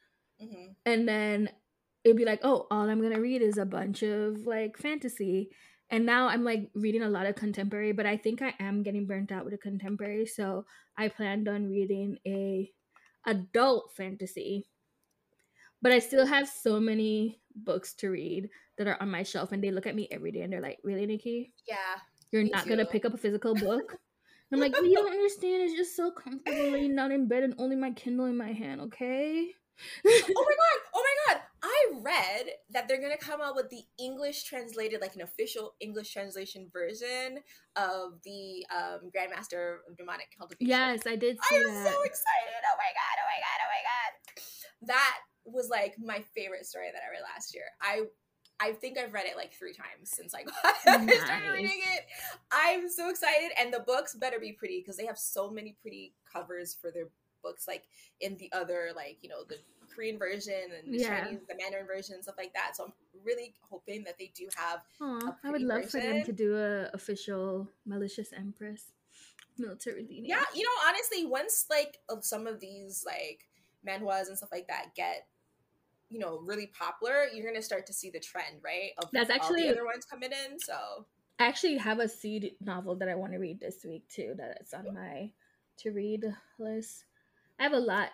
Mm-hmm. 0.43 0.73
And 0.85 1.09
then 1.09 1.51
it'd 2.07 2.17
be 2.17 2.25
like, 2.25 2.41
oh, 2.43 2.67
all 2.71 2.89
I'm 2.89 3.03
gonna 3.03 3.21
read 3.21 3.43
is 3.43 3.59
a 3.59 3.67
bunch 3.67 4.03
of 4.03 4.47
like 4.47 4.79
fantasy. 4.79 5.51
And 5.91 6.07
now 6.07 6.29
I'm 6.29 6.45
like 6.45 6.71
reading 6.75 7.03
a 7.03 7.09
lot 7.09 7.27
of 7.27 7.35
contemporary, 7.37 7.93
but 7.93 8.07
I 8.07 8.17
think 8.17 8.43
I 8.43 8.55
am 8.59 8.83
getting 8.83 9.07
burnt 9.07 9.31
out 9.31 9.45
with 9.45 9.53
the 9.53 9.59
contemporary. 9.59 10.27
So 10.27 10.65
I 10.97 11.09
planned 11.09 11.49
on 11.49 11.69
reading 11.69 12.19
a 12.27 12.71
adult 13.27 13.93
fantasy 13.97 14.69
but 15.83 15.93
I 15.93 15.99
still 15.99 16.27
have 16.27 16.49
so 16.49 16.81
many 16.81 17.39
books 17.55 17.95
to 17.95 18.11
read 18.11 18.49
that 18.79 18.87
are 18.87 18.97
on 19.01 19.11
my 19.11 19.23
shelf, 19.23 19.53
and 19.53 19.63
they 19.63 19.71
look 19.71 19.87
at 19.87 19.95
me 19.95 20.09
every 20.11 20.33
day 20.33 20.41
and 20.41 20.53
they're 20.53 20.61
like, 20.61 20.79
"Really, 20.83 21.07
Nikki? 21.07 21.53
Yeah, 21.69 22.01
you're 22.33 22.45
not 22.45 22.65
too. 22.65 22.71
gonna 22.71 22.87
pick 22.87 23.05
up 23.05 23.15
a 23.15 23.19
physical 23.19 23.55
book." 23.55 23.97
I'm 24.53 24.61
like, 24.61 24.77
you 24.77 24.95
don't 24.95 25.11
understand. 25.11 25.63
It's 25.63 25.75
just 25.75 25.97
so 25.97 26.13
comfortable 26.13 26.71
laying 26.71 26.95
down 26.95 27.11
in 27.11 27.27
bed 27.27 27.43
and 27.43 27.55
only 27.59 27.75
my 27.75 27.91
Kindle 27.91 28.27
in 28.27 28.37
my 28.37 28.53
hand, 28.53 28.81
okay? 28.81 29.51
oh 30.07 30.23
my 30.27 30.57
god! 30.57 30.81
Oh 30.95 31.05
my 31.05 31.35
god! 31.35 31.43
I 31.87 32.01
read 32.01 32.47
that 32.71 32.89
they're 32.89 33.01
gonna 33.01 33.17
come 33.17 33.41
out 33.41 33.55
with 33.55 33.71
the 33.71 33.85
English 33.99 34.45
translated, 34.45 35.01
like 35.01 35.15
an 35.15 35.23
official 35.23 35.75
English 35.81 36.13
translation 36.13 36.69
version 36.73 37.39
of 37.77 38.21
the 38.25 38.67
um, 38.75 39.11
Grandmaster 39.15 39.79
of 39.89 39.97
Demonic 39.97 40.29
Cultivation. 40.37 40.69
Yes, 40.69 41.07
I 41.07 41.17
did. 41.17 41.39
I'm 41.51 41.63
that. 41.63 41.93
so 41.93 42.03
excited! 42.03 42.63
Oh 42.65 42.77
my 42.77 42.93
god! 42.93 43.17
Oh 43.19 43.27
my 43.27 43.41
god! 43.43 43.59
Oh 43.63 43.71
my 43.71 43.83
god! 43.85 44.89
That 44.89 45.17
was 45.45 45.69
like 45.69 45.95
my 45.99 46.25
favorite 46.35 46.67
story 46.67 46.89
that 46.93 47.03
I 47.07 47.11
read 47.11 47.23
last 47.35 47.55
year. 47.55 47.65
I 47.81 48.03
I 48.59 48.73
think 48.73 48.99
I've 48.99 49.13
read 49.13 49.27
it 49.27 49.37
like 49.37 49.53
three 49.53 49.75
times 49.75 50.11
since 50.11 50.35
I, 50.35 50.43
got, 50.87 51.07
nice. 51.07 51.23
started 51.23 51.51
reading 51.53 51.81
it. 51.95 52.07
I'm 52.51 52.89
so 52.89 53.11
excited, 53.11 53.51
and 53.61 53.73
the 53.73 53.81
books 53.81 54.15
better 54.15 54.39
be 54.41 54.53
pretty 54.53 54.81
because 54.81 54.97
they 54.97 55.07
have 55.07 55.19
so 55.19 55.51
many 55.51 55.77
pretty 55.81 56.15
covers 56.33 56.75
for 56.75 56.91
their 56.91 57.09
books, 57.43 57.69
like 57.69 57.85
in 58.21 58.37
the 58.39 58.51
other, 58.53 58.91
like 58.95 59.19
you 59.21 59.29
know, 59.29 59.45
the 59.49 59.57
Korean 59.97 60.19
version 60.19 60.55
and 60.77 60.93
the 60.93 60.99
yeah. 60.99 61.25
Chinese, 61.25 61.41
the 61.49 61.57
Mandarin 61.57 61.87
version, 61.87 62.15
and 62.15 62.23
stuff 62.23 62.37
like 62.37 62.53
that. 62.53 62.77
So 62.77 62.85
I'm 62.85 62.93
really 63.25 63.55
hoping 63.71 64.05
that 64.05 64.19
they 64.19 64.31
do 64.35 64.47
have. 64.55 64.83
Aww, 65.01 65.37
I 65.43 65.51
would 65.51 65.63
love 65.63 65.85
version. 65.85 66.01
for 66.01 66.07
them 66.07 66.25
to 66.25 66.33
do 66.33 66.57
a 66.57 66.91
official 66.93 67.69
malicious 67.87 68.33
empress 68.33 68.93
military 69.59 70.07
leaning. 70.09 70.27
Yeah, 70.27 70.45
you 70.55 70.63
know, 70.63 70.89
honestly, 70.89 71.25
once 71.25 71.67
like 71.71 71.99
some 72.21 72.47
of 72.47 72.61
these 72.61 73.05
like 73.07 73.49
manhwas 73.87 74.29
and 74.29 74.37
stuff 74.37 74.51
like 74.53 74.69
that 74.69 74.95
get 74.95 75.27
you 76.11 76.19
know 76.19 76.41
really 76.45 76.67
popular 76.67 77.27
you're 77.33 77.47
gonna 77.47 77.63
start 77.63 77.87
to 77.87 77.93
see 77.93 78.11
the 78.11 78.21
trend 78.21 78.57
right 78.65 78.91
of 78.99 79.09
that's 79.13 79.31
actually 79.31 79.63
the 79.63 79.71
other 79.71 79.85
ones 79.85 80.05
coming 80.05 80.31
in 80.31 80.59
so 80.59 81.05
i 81.39 81.47
actually 81.47 81.77
have 81.77 81.99
a 81.99 82.09
seed 82.09 82.53
novel 82.61 82.95
that 82.95 83.09
i 83.09 83.15
want 83.15 83.33
to 83.33 83.39
read 83.39 83.61
this 83.61 83.85
week 83.85 84.07
too 84.09 84.35
that's 84.37 84.73
on 84.73 84.93
my 84.95 85.31
to 85.77 85.91
read 85.91 86.25
list 86.59 87.05
i 87.59 87.63
have 87.63 87.73
a 87.73 87.79
lot 87.79 88.11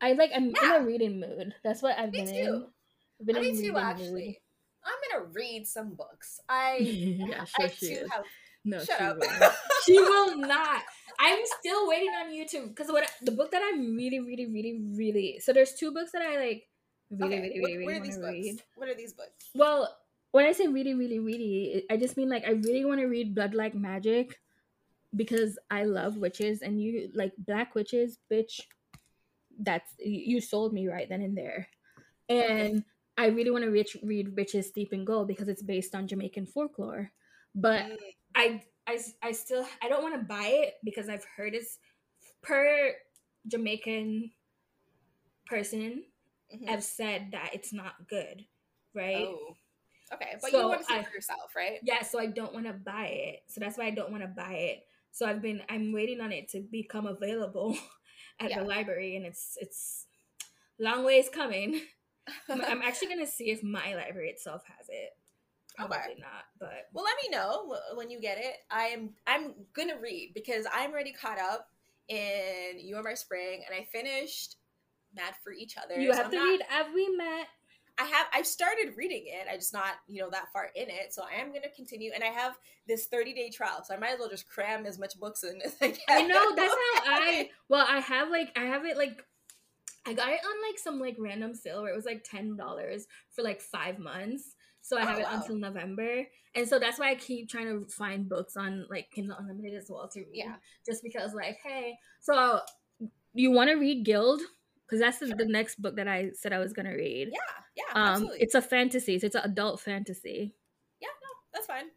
i 0.00 0.12
like 0.12 0.30
i'm 0.34 0.52
yeah. 0.62 0.76
in 0.76 0.82
a 0.82 0.84
reading 0.84 1.20
mood 1.20 1.54
that's 1.64 1.82
what 1.82 1.98
i've 1.98 2.12
Me 2.12 2.24
been 2.24 2.34
too. 2.34 2.40
in 2.40 2.66
I've 3.20 3.26
been 3.26 3.42
Me 3.42 3.48
in 3.50 3.62
too 3.62 3.76
actually 3.76 4.26
mood. 4.26 4.36
i'm 4.84 5.20
gonna 5.20 5.32
read 5.32 5.66
some 5.66 5.94
books 5.94 6.40
i 6.48 6.76
yeah, 6.80 7.44
sure 7.44 7.66
I 7.66 7.68
too 7.68 8.06
have 8.10 8.24
no, 8.64 8.78
Shut 8.78 8.98
she 8.98 9.04
up. 9.04 9.18
Will. 9.18 9.50
she 9.86 9.98
will 9.98 10.36
not. 10.36 10.82
I'm 11.18 11.38
still 11.58 11.88
waiting 11.88 12.10
on 12.22 12.32
you 12.32 12.46
to 12.48 12.66
because 12.66 12.88
what 12.88 13.10
the 13.22 13.30
book 13.30 13.50
that 13.50 13.62
I'm 13.64 13.96
really, 13.96 14.20
really, 14.20 14.46
really, 14.46 14.80
really. 14.94 15.40
So 15.40 15.52
there's 15.52 15.74
two 15.74 15.92
books 15.92 16.12
that 16.12 16.22
I 16.22 16.38
like 16.38 16.68
really, 17.10 17.38
okay. 17.38 17.42
really, 17.48 17.60
really, 17.60 17.84
what, 17.84 17.92
really 17.92 18.08
want 18.10 18.20
to 18.20 18.30
read. 18.30 18.62
What 18.76 18.88
are 18.88 18.94
these 18.94 19.14
books? 19.14 19.50
Well, 19.54 19.96
when 20.32 20.44
I 20.44 20.52
say 20.52 20.66
really, 20.66 20.94
really, 20.94 21.18
really, 21.18 21.84
I 21.90 21.96
just 21.96 22.16
mean 22.16 22.28
like 22.28 22.44
I 22.46 22.50
really 22.50 22.84
want 22.84 23.00
to 23.00 23.06
read 23.06 23.34
Blood 23.34 23.54
Like 23.54 23.74
Magic 23.74 24.38
because 25.16 25.58
I 25.70 25.84
love 25.84 26.18
witches 26.18 26.60
and 26.62 26.80
you 26.80 27.10
like 27.14 27.32
black 27.38 27.74
witches, 27.74 28.18
bitch. 28.30 28.60
That's 29.58 29.90
you 29.98 30.40
sold 30.40 30.72
me 30.72 30.88
right 30.88 31.08
then 31.08 31.22
and 31.22 31.36
there, 31.36 31.68
and. 32.28 32.84
I 33.20 33.26
really 33.26 33.50
want 33.50 33.64
to 33.64 33.70
read, 33.70 33.88
read 34.04 34.36
Witches 34.36 34.68
Steep 34.68 34.92
in 34.92 35.04
Gold 35.04 35.26
because 35.26 35.48
it's 35.48 35.60
based 35.60 35.96
on 35.96 36.06
Jamaican 36.06 36.46
folklore. 36.46 37.10
But. 37.52 37.98
I, 38.36 38.62
I, 38.86 39.00
I 39.22 39.32
still 39.32 39.66
I 39.82 39.88
don't 39.88 40.02
want 40.02 40.14
to 40.14 40.24
buy 40.24 40.46
it 40.46 40.74
because 40.84 41.08
I've 41.08 41.26
heard 41.36 41.54
it's 41.54 41.78
per 42.42 42.92
Jamaican 43.46 44.30
person 45.46 46.04
mm-hmm. 46.54 46.66
have 46.66 46.82
said 46.82 47.28
that 47.32 47.50
it's 47.52 47.72
not 47.72 48.08
good, 48.08 48.44
right? 48.94 49.26
Oh. 49.28 49.56
Okay, 50.14 50.36
but 50.40 50.50
so 50.50 50.58
you 50.58 50.68
want 50.68 50.80
to 50.80 50.86
see 50.86 50.94
I, 50.94 51.02
for 51.02 51.12
yourself, 51.12 51.54
right? 51.54 51.80
Yeah, 51.82 52.02
so 52.02 52.18
I 52.18 52.26
don't 52.26 52.54
want 52.54 52.64
to 52.64 52.72
buy 52.72 53.08
it. 53.08 53.40
So 53.46 53.60
that's 53.60 53.76
why 53.76 53.84
I 53.84 53.90
don't 53.90 54.10
want 54.10 54.22
to 54.22 54.28
buy 54.28 54.54
it. 54.54 54.86
So 55.12 55.26
I've 55.26 55.42
been 55.42 55.60
I'm 55.68 55.92
waiting 55.92 56.22
on 56.22 56.32
it 56.32 56.48
to 56.50 56.60
become 56.60 57.06
available 57.06 57.76
at 58.40 58.50
yeah. 58.50 58.60
the 58.60 58.64
library, 58.64 59.16
and 59.16 59.26
it's 59.26 59.56
it's 59.60 60.06
long 60.78 61.04
ways 61.04 61.28
coming. 61.28 61.80
I'm 62.48 62.82
actually 62.82 63.08
gonna 63.08 63.26
see 63.26 63.50
if 63.50 63.62
my 63.62 63.94
library 63.94 64.28
itself 64.28 64.62
has 64.76 64.88
it. 64.88 65.10
Probably 65.76 65.96
okay. 65.96 66.14
not, 66.18 66.44
but 66.58 66.88
well, 66.92 67.04
let 67.04 67.16
me 67.22 67.36
know 67.36 67.76
when 67.94 68.10
you 68.10 68.20
get 68.20 68.38
it. 68.38 68.56
I 68.70 68.86
am 68.86 69.10
I'm 69.26 69.54
gonna 69.74 69.98
read 70.00 70.32
because 70.34 70.66
I'm 70.72 70.90
already 70.90 71.12
caught 71.12 71.38
up 71.38 71.68
in 72.08 72.78
You 72.78 72.96
Are 72.96 73.02
My 73.02 73.14
Spring, 73.14 73.62
and 73.66 73.78
I 73.78 73.86
finished 73.92 74.56
Mad 75.14 75.34
for 75.42 75.52
Each 75.52 75.76
Other. 75.76 76.00
You 76.00 76.12
so 76.12 76.18
have 76.18 76.26
I'm 76.26 76.32
to 76.32 76.38
not, 76.38 76.44
read 76.44 76.62
Have 76.68 76.86
We 76.94 77.08
Met? 77.16 77.46
I 77.98 78.04
have 78.04 78.26
I've 78.32 78.46
started 78.46 78.94
reading 78.96 79.24
it. 79.26 79.46
I 79.50 79.56
just 79.56 79.72
not, 79.72 79.96
you 80.06 80.20
know, 80.20 80.30
that 80.30 80.52
far 80.52 80.68
in 80.74 80.88
it. 80.88 81.12
So 81.12 81.22
I 81.22 81.40
am 81.40 81.48
gonna 81.48 81.70
continue 81.74 82.12
and 82.14 82.22
I 82.22 82.28
have 82.28 82.56
this 82.86 83.06
30 83.06 83.34
day 83.34 83.50
trial. 83.50 83.82
So 83.84 83.94
I 83.94 83.98
might 83.98 84.12
as 84.12 84.18
well 84.18 84.28
just 84.28 84.48
cram 84.48 84.86
as 84.86 84.98
much 84.98 85.18
books 85.18 85.42
in 85.42 85.60
as 85.62 85.76
I 85.80 85.90
can. 85.90 85.98
I 86.08 86.22
know, 86.22 86.54
that's 86.54 86.74
how 86.74 87.02
I 87.06 87.50
well, 87.68 87.86
I 87.88 87.98
have 87.98 88.30
like 88.30 88.56
I 88.56 88.64
have 88.64 88.84
it 88.84 88.96
like 88.96 89.24
I 90.06 90.14
got 90.14 90.30
it 90.30 90.40
on 90.44 90.68
like 90.68 90.78
some 90.78 91.00
like 91.00 91.16
random 91.18 91.54
sale 91.54 91.82
where 91.82 91.92
it 91.92 91.96
was 91.96 92.06
like 92.06 92.24
ten 92.24 92.56
dollars 92.56 93.06
for 93.30 93.42
like 93.42 93.60
five 93.60 93.98
months. 93.98 94.54
So 94.80 94.96
I 94.96 95.02
oh, 95.02 95.06
have 95.06 95.18
it 95.18 95.24
wow. 95.24 95.34
until 95.34 95.56
November. 95.56 96.24
And 96.54 96.66
so 96.66 96.78
that's 96.78 96.98
why 96.98 97.10
I 97.10 97.14
keep 97.14 97.48
trying 97.50 97.66
to 97.66 97.86
find 97.90 98.28
books 98.28 98.56
on 98.56 98.86
like 98.88 99.10
Kindle 99.10 99.36
Unlimited 99.38 99.74
as 99.74 99.90
well 99.90 100.08
to 100.08 100.20
read. 100.20 100.28
Yeah. 100.32 100.54
Just 100.86 101.02
because 101.02 101.34
like, 101.34 101.58
hey, 101.62 101.98
so 102.20 102.60
you 103.34 103.50
want 103.50 103.70
to 103.70 103.76
read 103.76 104.04
Gild? 104.04 104.40
Because 104.88 105.00
that's 105.00 105.18
the, 105.18 105.26
the, 105.34 105.44
next 105.44 105.82
book 105.82 105.96
that 105.96 106.08
I 106.08 106.30
said 106.32 106.54
I 106.54 106.58
was 106.58 106.72
gonna 106.72 106.94
read. 106.94 107.28
Yeah, 107.30 107.38
yeah. 107.76 108.00
Um, 108.00 108.08
absolutely. 108.08 108.38
it's 108.40 108.54
a 108.54 108.62
fantasy, 108.62 109.18
so 109.18 109.26
it's 109.26 109.34
an 109.34 109.42
adult 109.44 109.80
fantasy. 109.80 110.54
Yeah, 111.00 111.08
no, 111.08 111.28
that's 111.52 111.66
fine. 111.66 111.90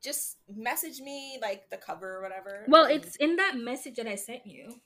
Just 0.00 0.38
message 0.54 1.00
me 1.00 1.38
like 1.42 1.68
the 1.70 1.76
cover 1.76 2.18
or 2.18 2.22
whatever. 2.22 2.64
Well, 2.68 2.84
it's 2.84 3.16
in 3.16 3.36
that 3.36 3.56
message 3.56 3.96
that 3.96 4.06
I 4.06 4.14
sent 4.14 4.46
you. 4.46 4.80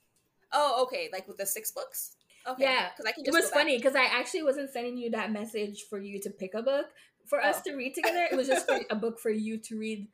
Oh, 0.52 0.84
okay. 0.84 1.10
Like 1.12 1.28
with 1.28 1.36
the 1.36 1.46
six 1.46 1.70
books. 1.70 2.16
Okay. 2.46 2.62
Yeah, 2.62 2.88
because 2.90 3.06
I 3.06 3.12
can. 3.12 3.24
it 3.26 3.32
was 3.32 3.50
funny 3.50 3.76
because 3.76 3.94
I 3.94 4.04
actually 4.04 4.42
wasn't 4.42 4.70
sending 4.70 4.96
you 4.96 5.10
that 5.10 5.32
message 5.32 5.84
for 5.88 5.98
you 5.98 6.20
to 6.20 6.30
pick 6.30 6.54
a 6.54 6.62
book 6.62 6.86
for 7.26 7.44
oh. 7.44 7.48
us 7.48 7.60
to 7.62 7.74
read 7.74 7.94
together. 7.94 8.26
It 8.30 8.36
was 8.36 8.48
just 8.48 8.70
a 8.90 8.96
book 8.96 9.18
for 9.18 9.30
you 9.30 9.58
to 9.58 9.78
read. 9.78 10.08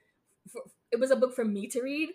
For, 0.51 0.62
it 0.92 0.98
was 0.98 1.10
a 1.10 1.16
book 1.16 1.34
for 1.34 1.44
me 1.44 1.66
to 1.68 1.82
read. 1.82 2.10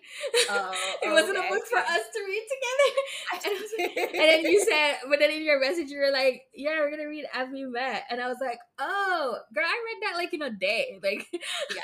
Uh, 0.50 0.72
it 1.02 1.10
wasn't 1.10 1.38
okay. 1.38 1.46
a 1.46 1.50
book 1.50 1.66
for 1.66 1.78
us 1.78 2.00
to 2.14 2.20
read 2.26 2.46
together. 2.52 3.96
and, 3.96 4.14
and, 4.14 4.44
then 4.44 4.52
you 4.52 4.64
said, 4.64 4.96
but 5.08 5.18
then 5.18 5.30
in 5.30 5.42
your 5.42 5.60
message 5.60 5.88
you 5.88 5.98
were 5.98 6.10
like, 6.12 6.42
"Yeah, 6.54 6.80
we're 6.80 6.90
gonna 6.90 7.08
read 7.08 7.24
As 7.32 7.48
We 7.50 7.64
Met," 7.64 8.04
and 8.10 8.20
I 8.20 8.28
was 8.28 8.38
like, 8.40 8.58
"Oh, 8.78 9.38
girl, 9.54 9.64
I 9.66 9.84
read 9.84 10.08
that 10.08 10.16
like 10.16 10.34
in 10.34 10.42
a 10.42 10.50
day." 10.50 10.98
Like, 11.02 11.26
yeah, 11.32 11.82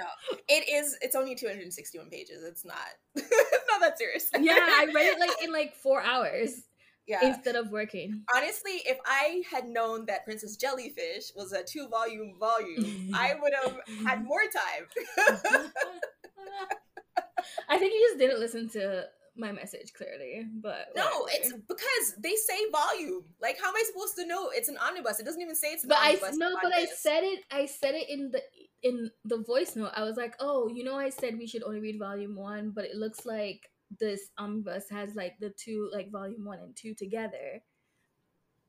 no, 0.00 0.04
no, 0.04 0.38
it 0.48 0.68
is. 0.68 0.96
It's 1.02 1.16
only 1.16 1.34
two 1.34 1.46
hundred 1.46 1.62
and 1.62 1.74
sixty-one 1.74 2.10
pages. 2.10 2.44
It's 2.44 2.64
not, 2.64 2.76
it's 3.14 3.66
not 3.70 3.80
that 3.80 3.98
serious. 3.98 4.30
yeah, 4.40 4.54
I 4.54 4.86
read 4.94 5.06
it 5.06 5.20
like 5.20 5.42
in 5.42 5.52
like 5.52 5.74
four 5.74 6.02
hours 6.02 6.62
yeah. 7.06 7.24
instead 7.26 7.56
of 7.56 7.70
working. 7.70 8.22
Honestly, 8.34 8.82
if 8.84 8.98
I 9.06 9.42
had 9.50 9.66
known 9.68 10.06
that 10.06 10.24
Princess 10.24 10.56
Jellyfish 10.56 11.32
was 11.34 11.52
a 11.52 11.62
two 11.62 11.88
volume 11.88 12.34
volume, 12.38 13.10
I 13.14 13.34
would 13.40 13.52
have 13.62 13.78
had 14.06 14.24
more 14.24 14.40
time. 14.40 14.86
I 17.68 17.78
think 17.78 17.92
you 17.94 18.08
just 18.08 18.18
didn't 18.18 18.40
listen 18.40 18.68
to 18.70 19.04
my 19.38 19.52
message 19.52 19.92
clearly, 19.92 20.46
but 20.62 20.88
no, 20.96 21.04
whatever. 21.04 21.28
it's 21.32 21.52
because 21.52 22.14
they 22.18 22.34
say 22.34 22.58
volume. 22.72 23.24
Like, 23.40 23.58
how 23.60 23.68
am 23.68 23.74
I 23.76 23.84
supposed 23.86 24.16
to 24.16 24.26
know 24.26 24.50
it's 24.50 24.68
an 24.68 24.78
omnibus? 24.78 25.20
It 25.20 25.26
doesn't 25.26 25.40
even 25.40 25.54
say 25.54 25.68
it's. 25.68 25.84
An 25.84 25.90
but 25.90 25.98
omnibus 25.98 26.28
I 26.28 26.36
no, 26.36 26.56
but 26.62 26.74
I 26.74 26.86
said 26.86 27.22
it. 27.22 27.40
I 27.50 27.66
said 27.66 27.94
it 27.94 28.08
in 28.08 28.30
the 28.30 28.42
in 28.82 29.10
the 29.24 29.38
voice 29.38 29.76
note. 29.76 29.92
I 29.94 30.04
was 30.04 30.16
like, 30.16 30.34
oh, 30.40 30.68
you 30.68 30.84
know, 30.84 30.96
I 30.96 31.10
said 31.10 31.38
we 31.38 31.46
should 31.46 31.62
only 31.62 31.80
read 31.80 31.98
volume 31.98 32.36
one, 32.36 32.72
but 32.74 32.84
it 32.84 32.96
looks 32.96 33.26
like 33.26 33.68
this 33.98 34.30
omnibus 34.38 34.88
has 34.90 35.14
like 35.14 35.38
the 35.38 35.50
two 35.50 35.90
like 35.92 36.10
volume 36.10 36.44
one 36.44 36.58
and 36.58 36.74
two 36.74 36.94
together. 36.94 37.62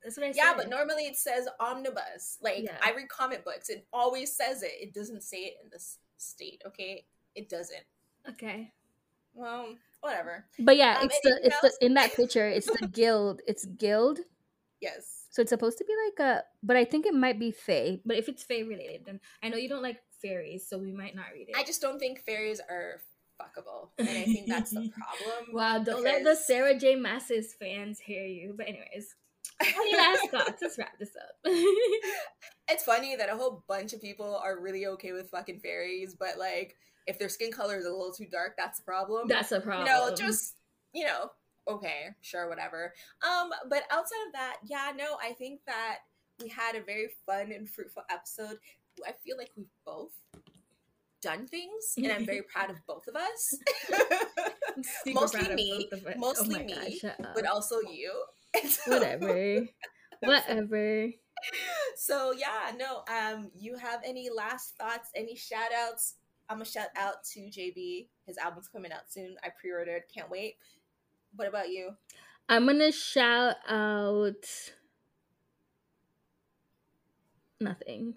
That's 0.04 0.18
what 0.18 0.28
I 0.28 0.32
said. 0.32 0.38
Yeah, 0.38 0.54
but 0.56 0.70
normally 0.70 1.04
it 1.04 1.18
says 1.18 1.48
omnibus. 1.60 2.38
Like 2.42 2.64
yeah. 2.64 2.78
I 2.84 2.92
read 2.92 3.10
comic 3.10 3.44
books, 3.44 3.70
it 3.70 3.88
always 3.92 4.36
says 4.36 4.64
it. 4.64 4.74
It 4.80 4.94
doesn't 4.94 5.24
say 5.24 5.38
it 5.38 5.56
in 5.64 5.70
this 5.72 5.98
state. 6.18 6.62
Okay, 6.66 7.06
it 7.36 7.50
doesn't. 7.50 7.84
Okay. 8.30 8.72
Well, 9.34 9.76
whatever. 10.02 10.46
But 10.60 10.78
yeah, 10.78 10.98
um, 11.00 11.06
it's 11.06 11.20
the 11.22 11.40
it's 11.44 11.64
else? 11.64 11.78
the 11.80 11.86
in 11.86 11.94
that 11.96 12.16
picture. 12.16 12.48
It's 12.48 12.68
the 12.68 12.88
Gild 12.92 13.42
It's 13.48 13.66
Gild 13.66 14.20
Yes. 14.82 15.26
So 15.30 15.42
it's 15.42 15.50
supposed 15.50 15.78
to 15.78 15.86
be 15.86 15.94
like 16.06 16.28
a, 16.28 16.44
but 16.64 16.76
I 16.76 16.86
think 16.86 17.06
it 17.06 17.14
might 17.14 17.40
be 17.40 17.52
Fae. 17.52 18.00
But 18.06 18.18
if 18.18 18.30
it's 18.30 18.44
Fae 18.44 18.62
related, 18.62 19.06
then 19.06 19.20
I 19.44 19.50
know 19.50 19.58
you 19.58 19.70
don't 19.70 19.84
like 19.84 20.00
fairies, 20.22 20.68
so 20.68 20.78
we 20.78 20.92
might 20.92 21.16
not 21.16 21.26
read 21.34 21.50
it. 21.50 21.56
I 21.56 21.64
just 21.64 21.82
don't 21.82 22.00
think 22.00 22.20
fairies 22.20 22.60
are 22.60 23.02
fuckable. 23.42 23.90
And 23.98 24.10
I 24.10 24.24
think 24.24 24.48
that's 24.48 24.72
the 24.72 24.90
problem. 24.98 25.54
wow, 25.54 25.80
don't 25.80 26.04
let 26.04 26.24
the 26.24 26.36
Sarah 26.36 26.78
J. 26.78 26.96
Maas's 26.96 27.54
fans 27.54 28.00
hear 28.00 28.26
you. 28.26 28.54
But 28.56 28.68
anyways, 28.68 29.16
any 29.62 29.96
last 29.96 30.30
thoughts? 30.32 30.62
Let's 30.62 30.78
wrap 30.78 30.98
this 31.00 31.16
up. 31.16 31.36
it's 32.70 32.84
funny 32.84 33.16
that 33.16 33.30
a 33.30 33.36
whole 33.36 33.64
bunch 33.68 33.94
of 33.94 34.02
people 34.02 34.40
are 34.44 34.60
really 34.60 34.86
okay 34.88 35.12
with 35.12 35.30
fucking 35.30 35.60
fairies, 35.60 36.16
but 36.16 36.38
like 36.38 36.76
if 37.08 37.18
their 37.18 37.30
skin 37.30 37.52
color 37.52 37.78
is 37.78 37.86
a 37.86 37.90
little 37.90 38.14
too 38.14 38.28
dark, 38.32 38.56
that's 38.58 38.80
a 38.80 38.84
problem. 38.84 39.28
That's 39.28 39.52
a 39.52 39.62
problem. 39.62 39.88
You 39.88 39.94
know, 39.94 40.16
just 40.16 40.56
you 40.94 41.06
know, 41.06 41.32
okay, 41.68 42.16
sure, 42.22 42.50
whatever. 42.50 42.94
Um, 43.24 43.50
but 43.70 43.84
outside 43.92 44.28
of 44.28 44.34
that, 44.34 44.58
yeah, 44.66 44.92
no, 44.96 45.18
I 45.24 45.34
think 45.34 45.62
that 45.68 46.00
we 46.42 46.50
had 46.50 46.76
a 46.76 46.84
very 46.84 47.10
fun 47.26 47.52
and 47.52 47.70
fruitful 47.70 48.04
episode. 48.10 48.58
I 49.06 49.12
feel 49.24 49.38
like 49.38 49.52
we've 49.56 49.68
both 49.86 50.12
done 51.22 51.48
things 51.48 51.94
and 51.98 52.12
i'm 52.12 52.26
very 52.26 52.42
proud 52.42 52.70
of 52.70 52.78
both 52.88 53.08
of 53.08 53.16
us. 53.16 53.56
Mostly 55.08 55.56
me. 55.56 55.90
mostly 56.18 56.56
oh 56.56 56.64
me 56.64 57.00
God, 57.02 57.28
but 57.34 57.48
also 57.48 57.80
you. 57.82 58.14
So, 58.64 58.80
whatever. 58.92 59.66
Whatever. 60.20 61.10
So 61.96 62.34
yeah 62.34 62.72
no 62.78 63.04
um 63.12 63.50
you 63.58 63.76
have 63.78 64.02
any 64.06 64.30
last 64.30 64.76
thoughts 64.78 65.10
any 65.16 65.36
shout 65.36 65.72
outs 65.76 66.16
i'm 66.50 66.58
gonna 66.58 66.66
shout 66.66 66.90
out 66.96 67.24
to 67.34 67.40
jb 67.42 68.08
his 68.28 68.38
album's 68.38 68.68
coming 68.68 68.92
out 68.92 69.10
soon. 69.10 69.38
I 69.42 69.48
pre-ordered. 69.60 70.04
Can't 70.14 70.30
wait. 70.30 70.58
What 71.36 71.48
about 71.48 71.70
you? 71.70 71.92
I'm 72.50 72.66
gonna 72.66 72.92
shout 72.92 73.56
out 73.68 74.46
nothing 77.60 78.16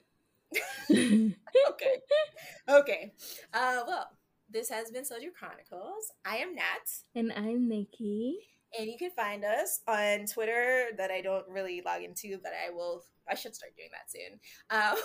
okay. 0.90 1.34
Okay. 2.68 3.12
Uh, 3.52 3.80
well, 3.86 4.06
this 4.48 4.68
has 4.70 4.90
been 4.90 5.02
Soju 5.02 5.32
Chronicles. 5.36 6.12
I 6.24 6.36
am 6.36 6.54
Nat. 6.54 6.86
And 7.16 7.32
I'm 7.32 7.68
Nikki. 7.68 8.38
And 8.78 8.88
you 8.88 8.96
can 8.96 9.10
find 9.10 9.44
us 9.44 9.80
on 9.88 10.26
Twitter 10.26 10.90
that 10.96 11.10
I 11.10 11.20
don't 11.20 11.48
really 11.48 11.82
log 11.84 12.02
into, 12.02 12.38
but 12.42 12.52
I 12.52 12.70
will. 12.72 13.02
I 13.28 13.34
should 13.34 13.54
start 13.54 13.72
doing 13.76 13.90
that 13.92 14.10
soon. 14.10 14.38
Um, 14.70 14.96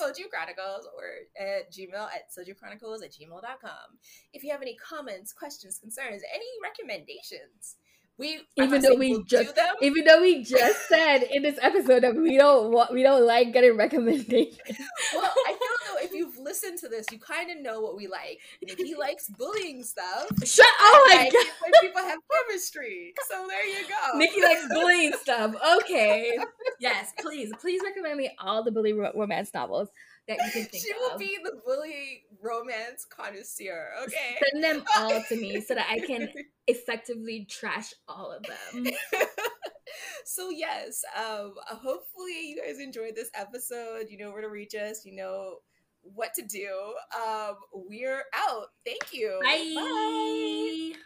Soju 0.00 0.30
Chronicles 0.30 0.88
or 0.96 1.44
at 1.44 1.72
Gmail 1.72 2.06
at 2.06 2.30
sojuchronicles 2.30 3.02
at 3.04 3.10
gmail.com. 3.12 3.98
If 4.32 4.44
you 4.44 4.52
have 4.52 4.62
any 4.62 4.76
comments, 4.76 5.32
questions, 5.32 5.78
concerns, 5.78 6.22
any 6.32 6.46
recommendations, 6.62 7.76
we 8.18 8.40
even 8.56 8.82
though 8.82 8.96
we 8.96 9.22
just 9.24 9.56
even 9.80 10.04
though 10.04 10.20
we 10.20 10.42
just 10.42 10.88
said 10.88 11.22
in 11.30 11.42
this 11.42 11.58
episode 11.62 12.02
that 12.02 12.16
we 12.16 12.36
don't 12.36 12.72
want 12.72 12.92
we 12.92 13.04
don't 13.04 13.24
like 13.24 13.52
getting 13.52 13.76
recommendations. 13.76 14.58
well, 15.14 15.32
I 15.46 15.52
feel 15.52 15.94
though 15.94 16.04
if 16.04 16.12
you've 16.12 16.36
listened 16.38 16.78
to 16.78 16.88
this, 16.88 17.06
you 17.12 17.20
kind 17.20 17.50
of 17.50 17.60
know 17.60 17.80
what 17.80 17.96
we 17.96 18.08
like. 18.08 18.40
Nikki 18.60 18.96
likes 18.96 19.28
bullying 19.28 19.84
stuff. 19.84 20.26
Shut 20.44 20.66
up! 20.66 20.80
Oh 20.80 21.06
my 21.14 21.30
god! 21.30 21.46
When 21.62 21.72
people 21.80 22.02
have 22.02 22.18
chemistry, 22.48 23.14
so 23.28 23.46
there 23.48 23.66
you 23.66 23.86
go. 23.88 24.18
Nikki 24.18 24.42
likes 24.42 24.66
bullying 24.68 25.12
stuff. 25.20 25.54
Okay. 25.76 26.36
yes, 26.80 27.12
please, 27.20 27.52
please 27.60 27.80
recommend 27.84 28.18
me 28.18 28.30
all 28.40 28.64
the 28.64 28.72
bully 28.72 28.92
romance 28.92 29.52
novels 29.54 29.90
that 30.28 30.38
you 30.44 30.50
can 30.52 30.64
think 30.70 30.84
she 30.84 30.92
will 30.94 31.18
be 31.18 31.38
the 31.42 31.60
bully 31.64 32.24
romance 32.40 33.06
connoisseur. 33.08 33.88
Okay, 34.04 34.38
send 34.52 34.62
them 34.62 34.84
all 34.96 35.22
to 35.28 35.36
me 35.36 35.60
so 35.60 35.74
that 35.74 35.86
I 35.90 35.98
can 36.06 36.28
effectively 36.66 37.46
trash 37.50 37.92
all 38.06 38.32
of 38.32 38.42
them. 38.42 38.86
so 40.24 40.50
yes, 40.50 41.02
um, 41.16 41.54
hopefully 41.66 42.50
you 42.50 42.62
guys 42.64 42.78
enjoyed 42.78 43.16
this 43.16 43.30
episode. 43.34 44.06
You 44.10 44.18
know 44.18 44.30
where 44.30 44.42
to 44.42 44.48
reach 44.48 44.74
us. 44.74 45.04
You 45.04 45.16
know 45.16 45.56
what 46.02 46.34
to 46.34 46.42
do. 46.42 46.94
Um, 47.16 47.56
we're 47.72 48.22
out. 48.34 48.66
Thank 48.84 49.12
you. 49.12 49.40
Bye. 49.42 50.92
Bye. 50.94 50.98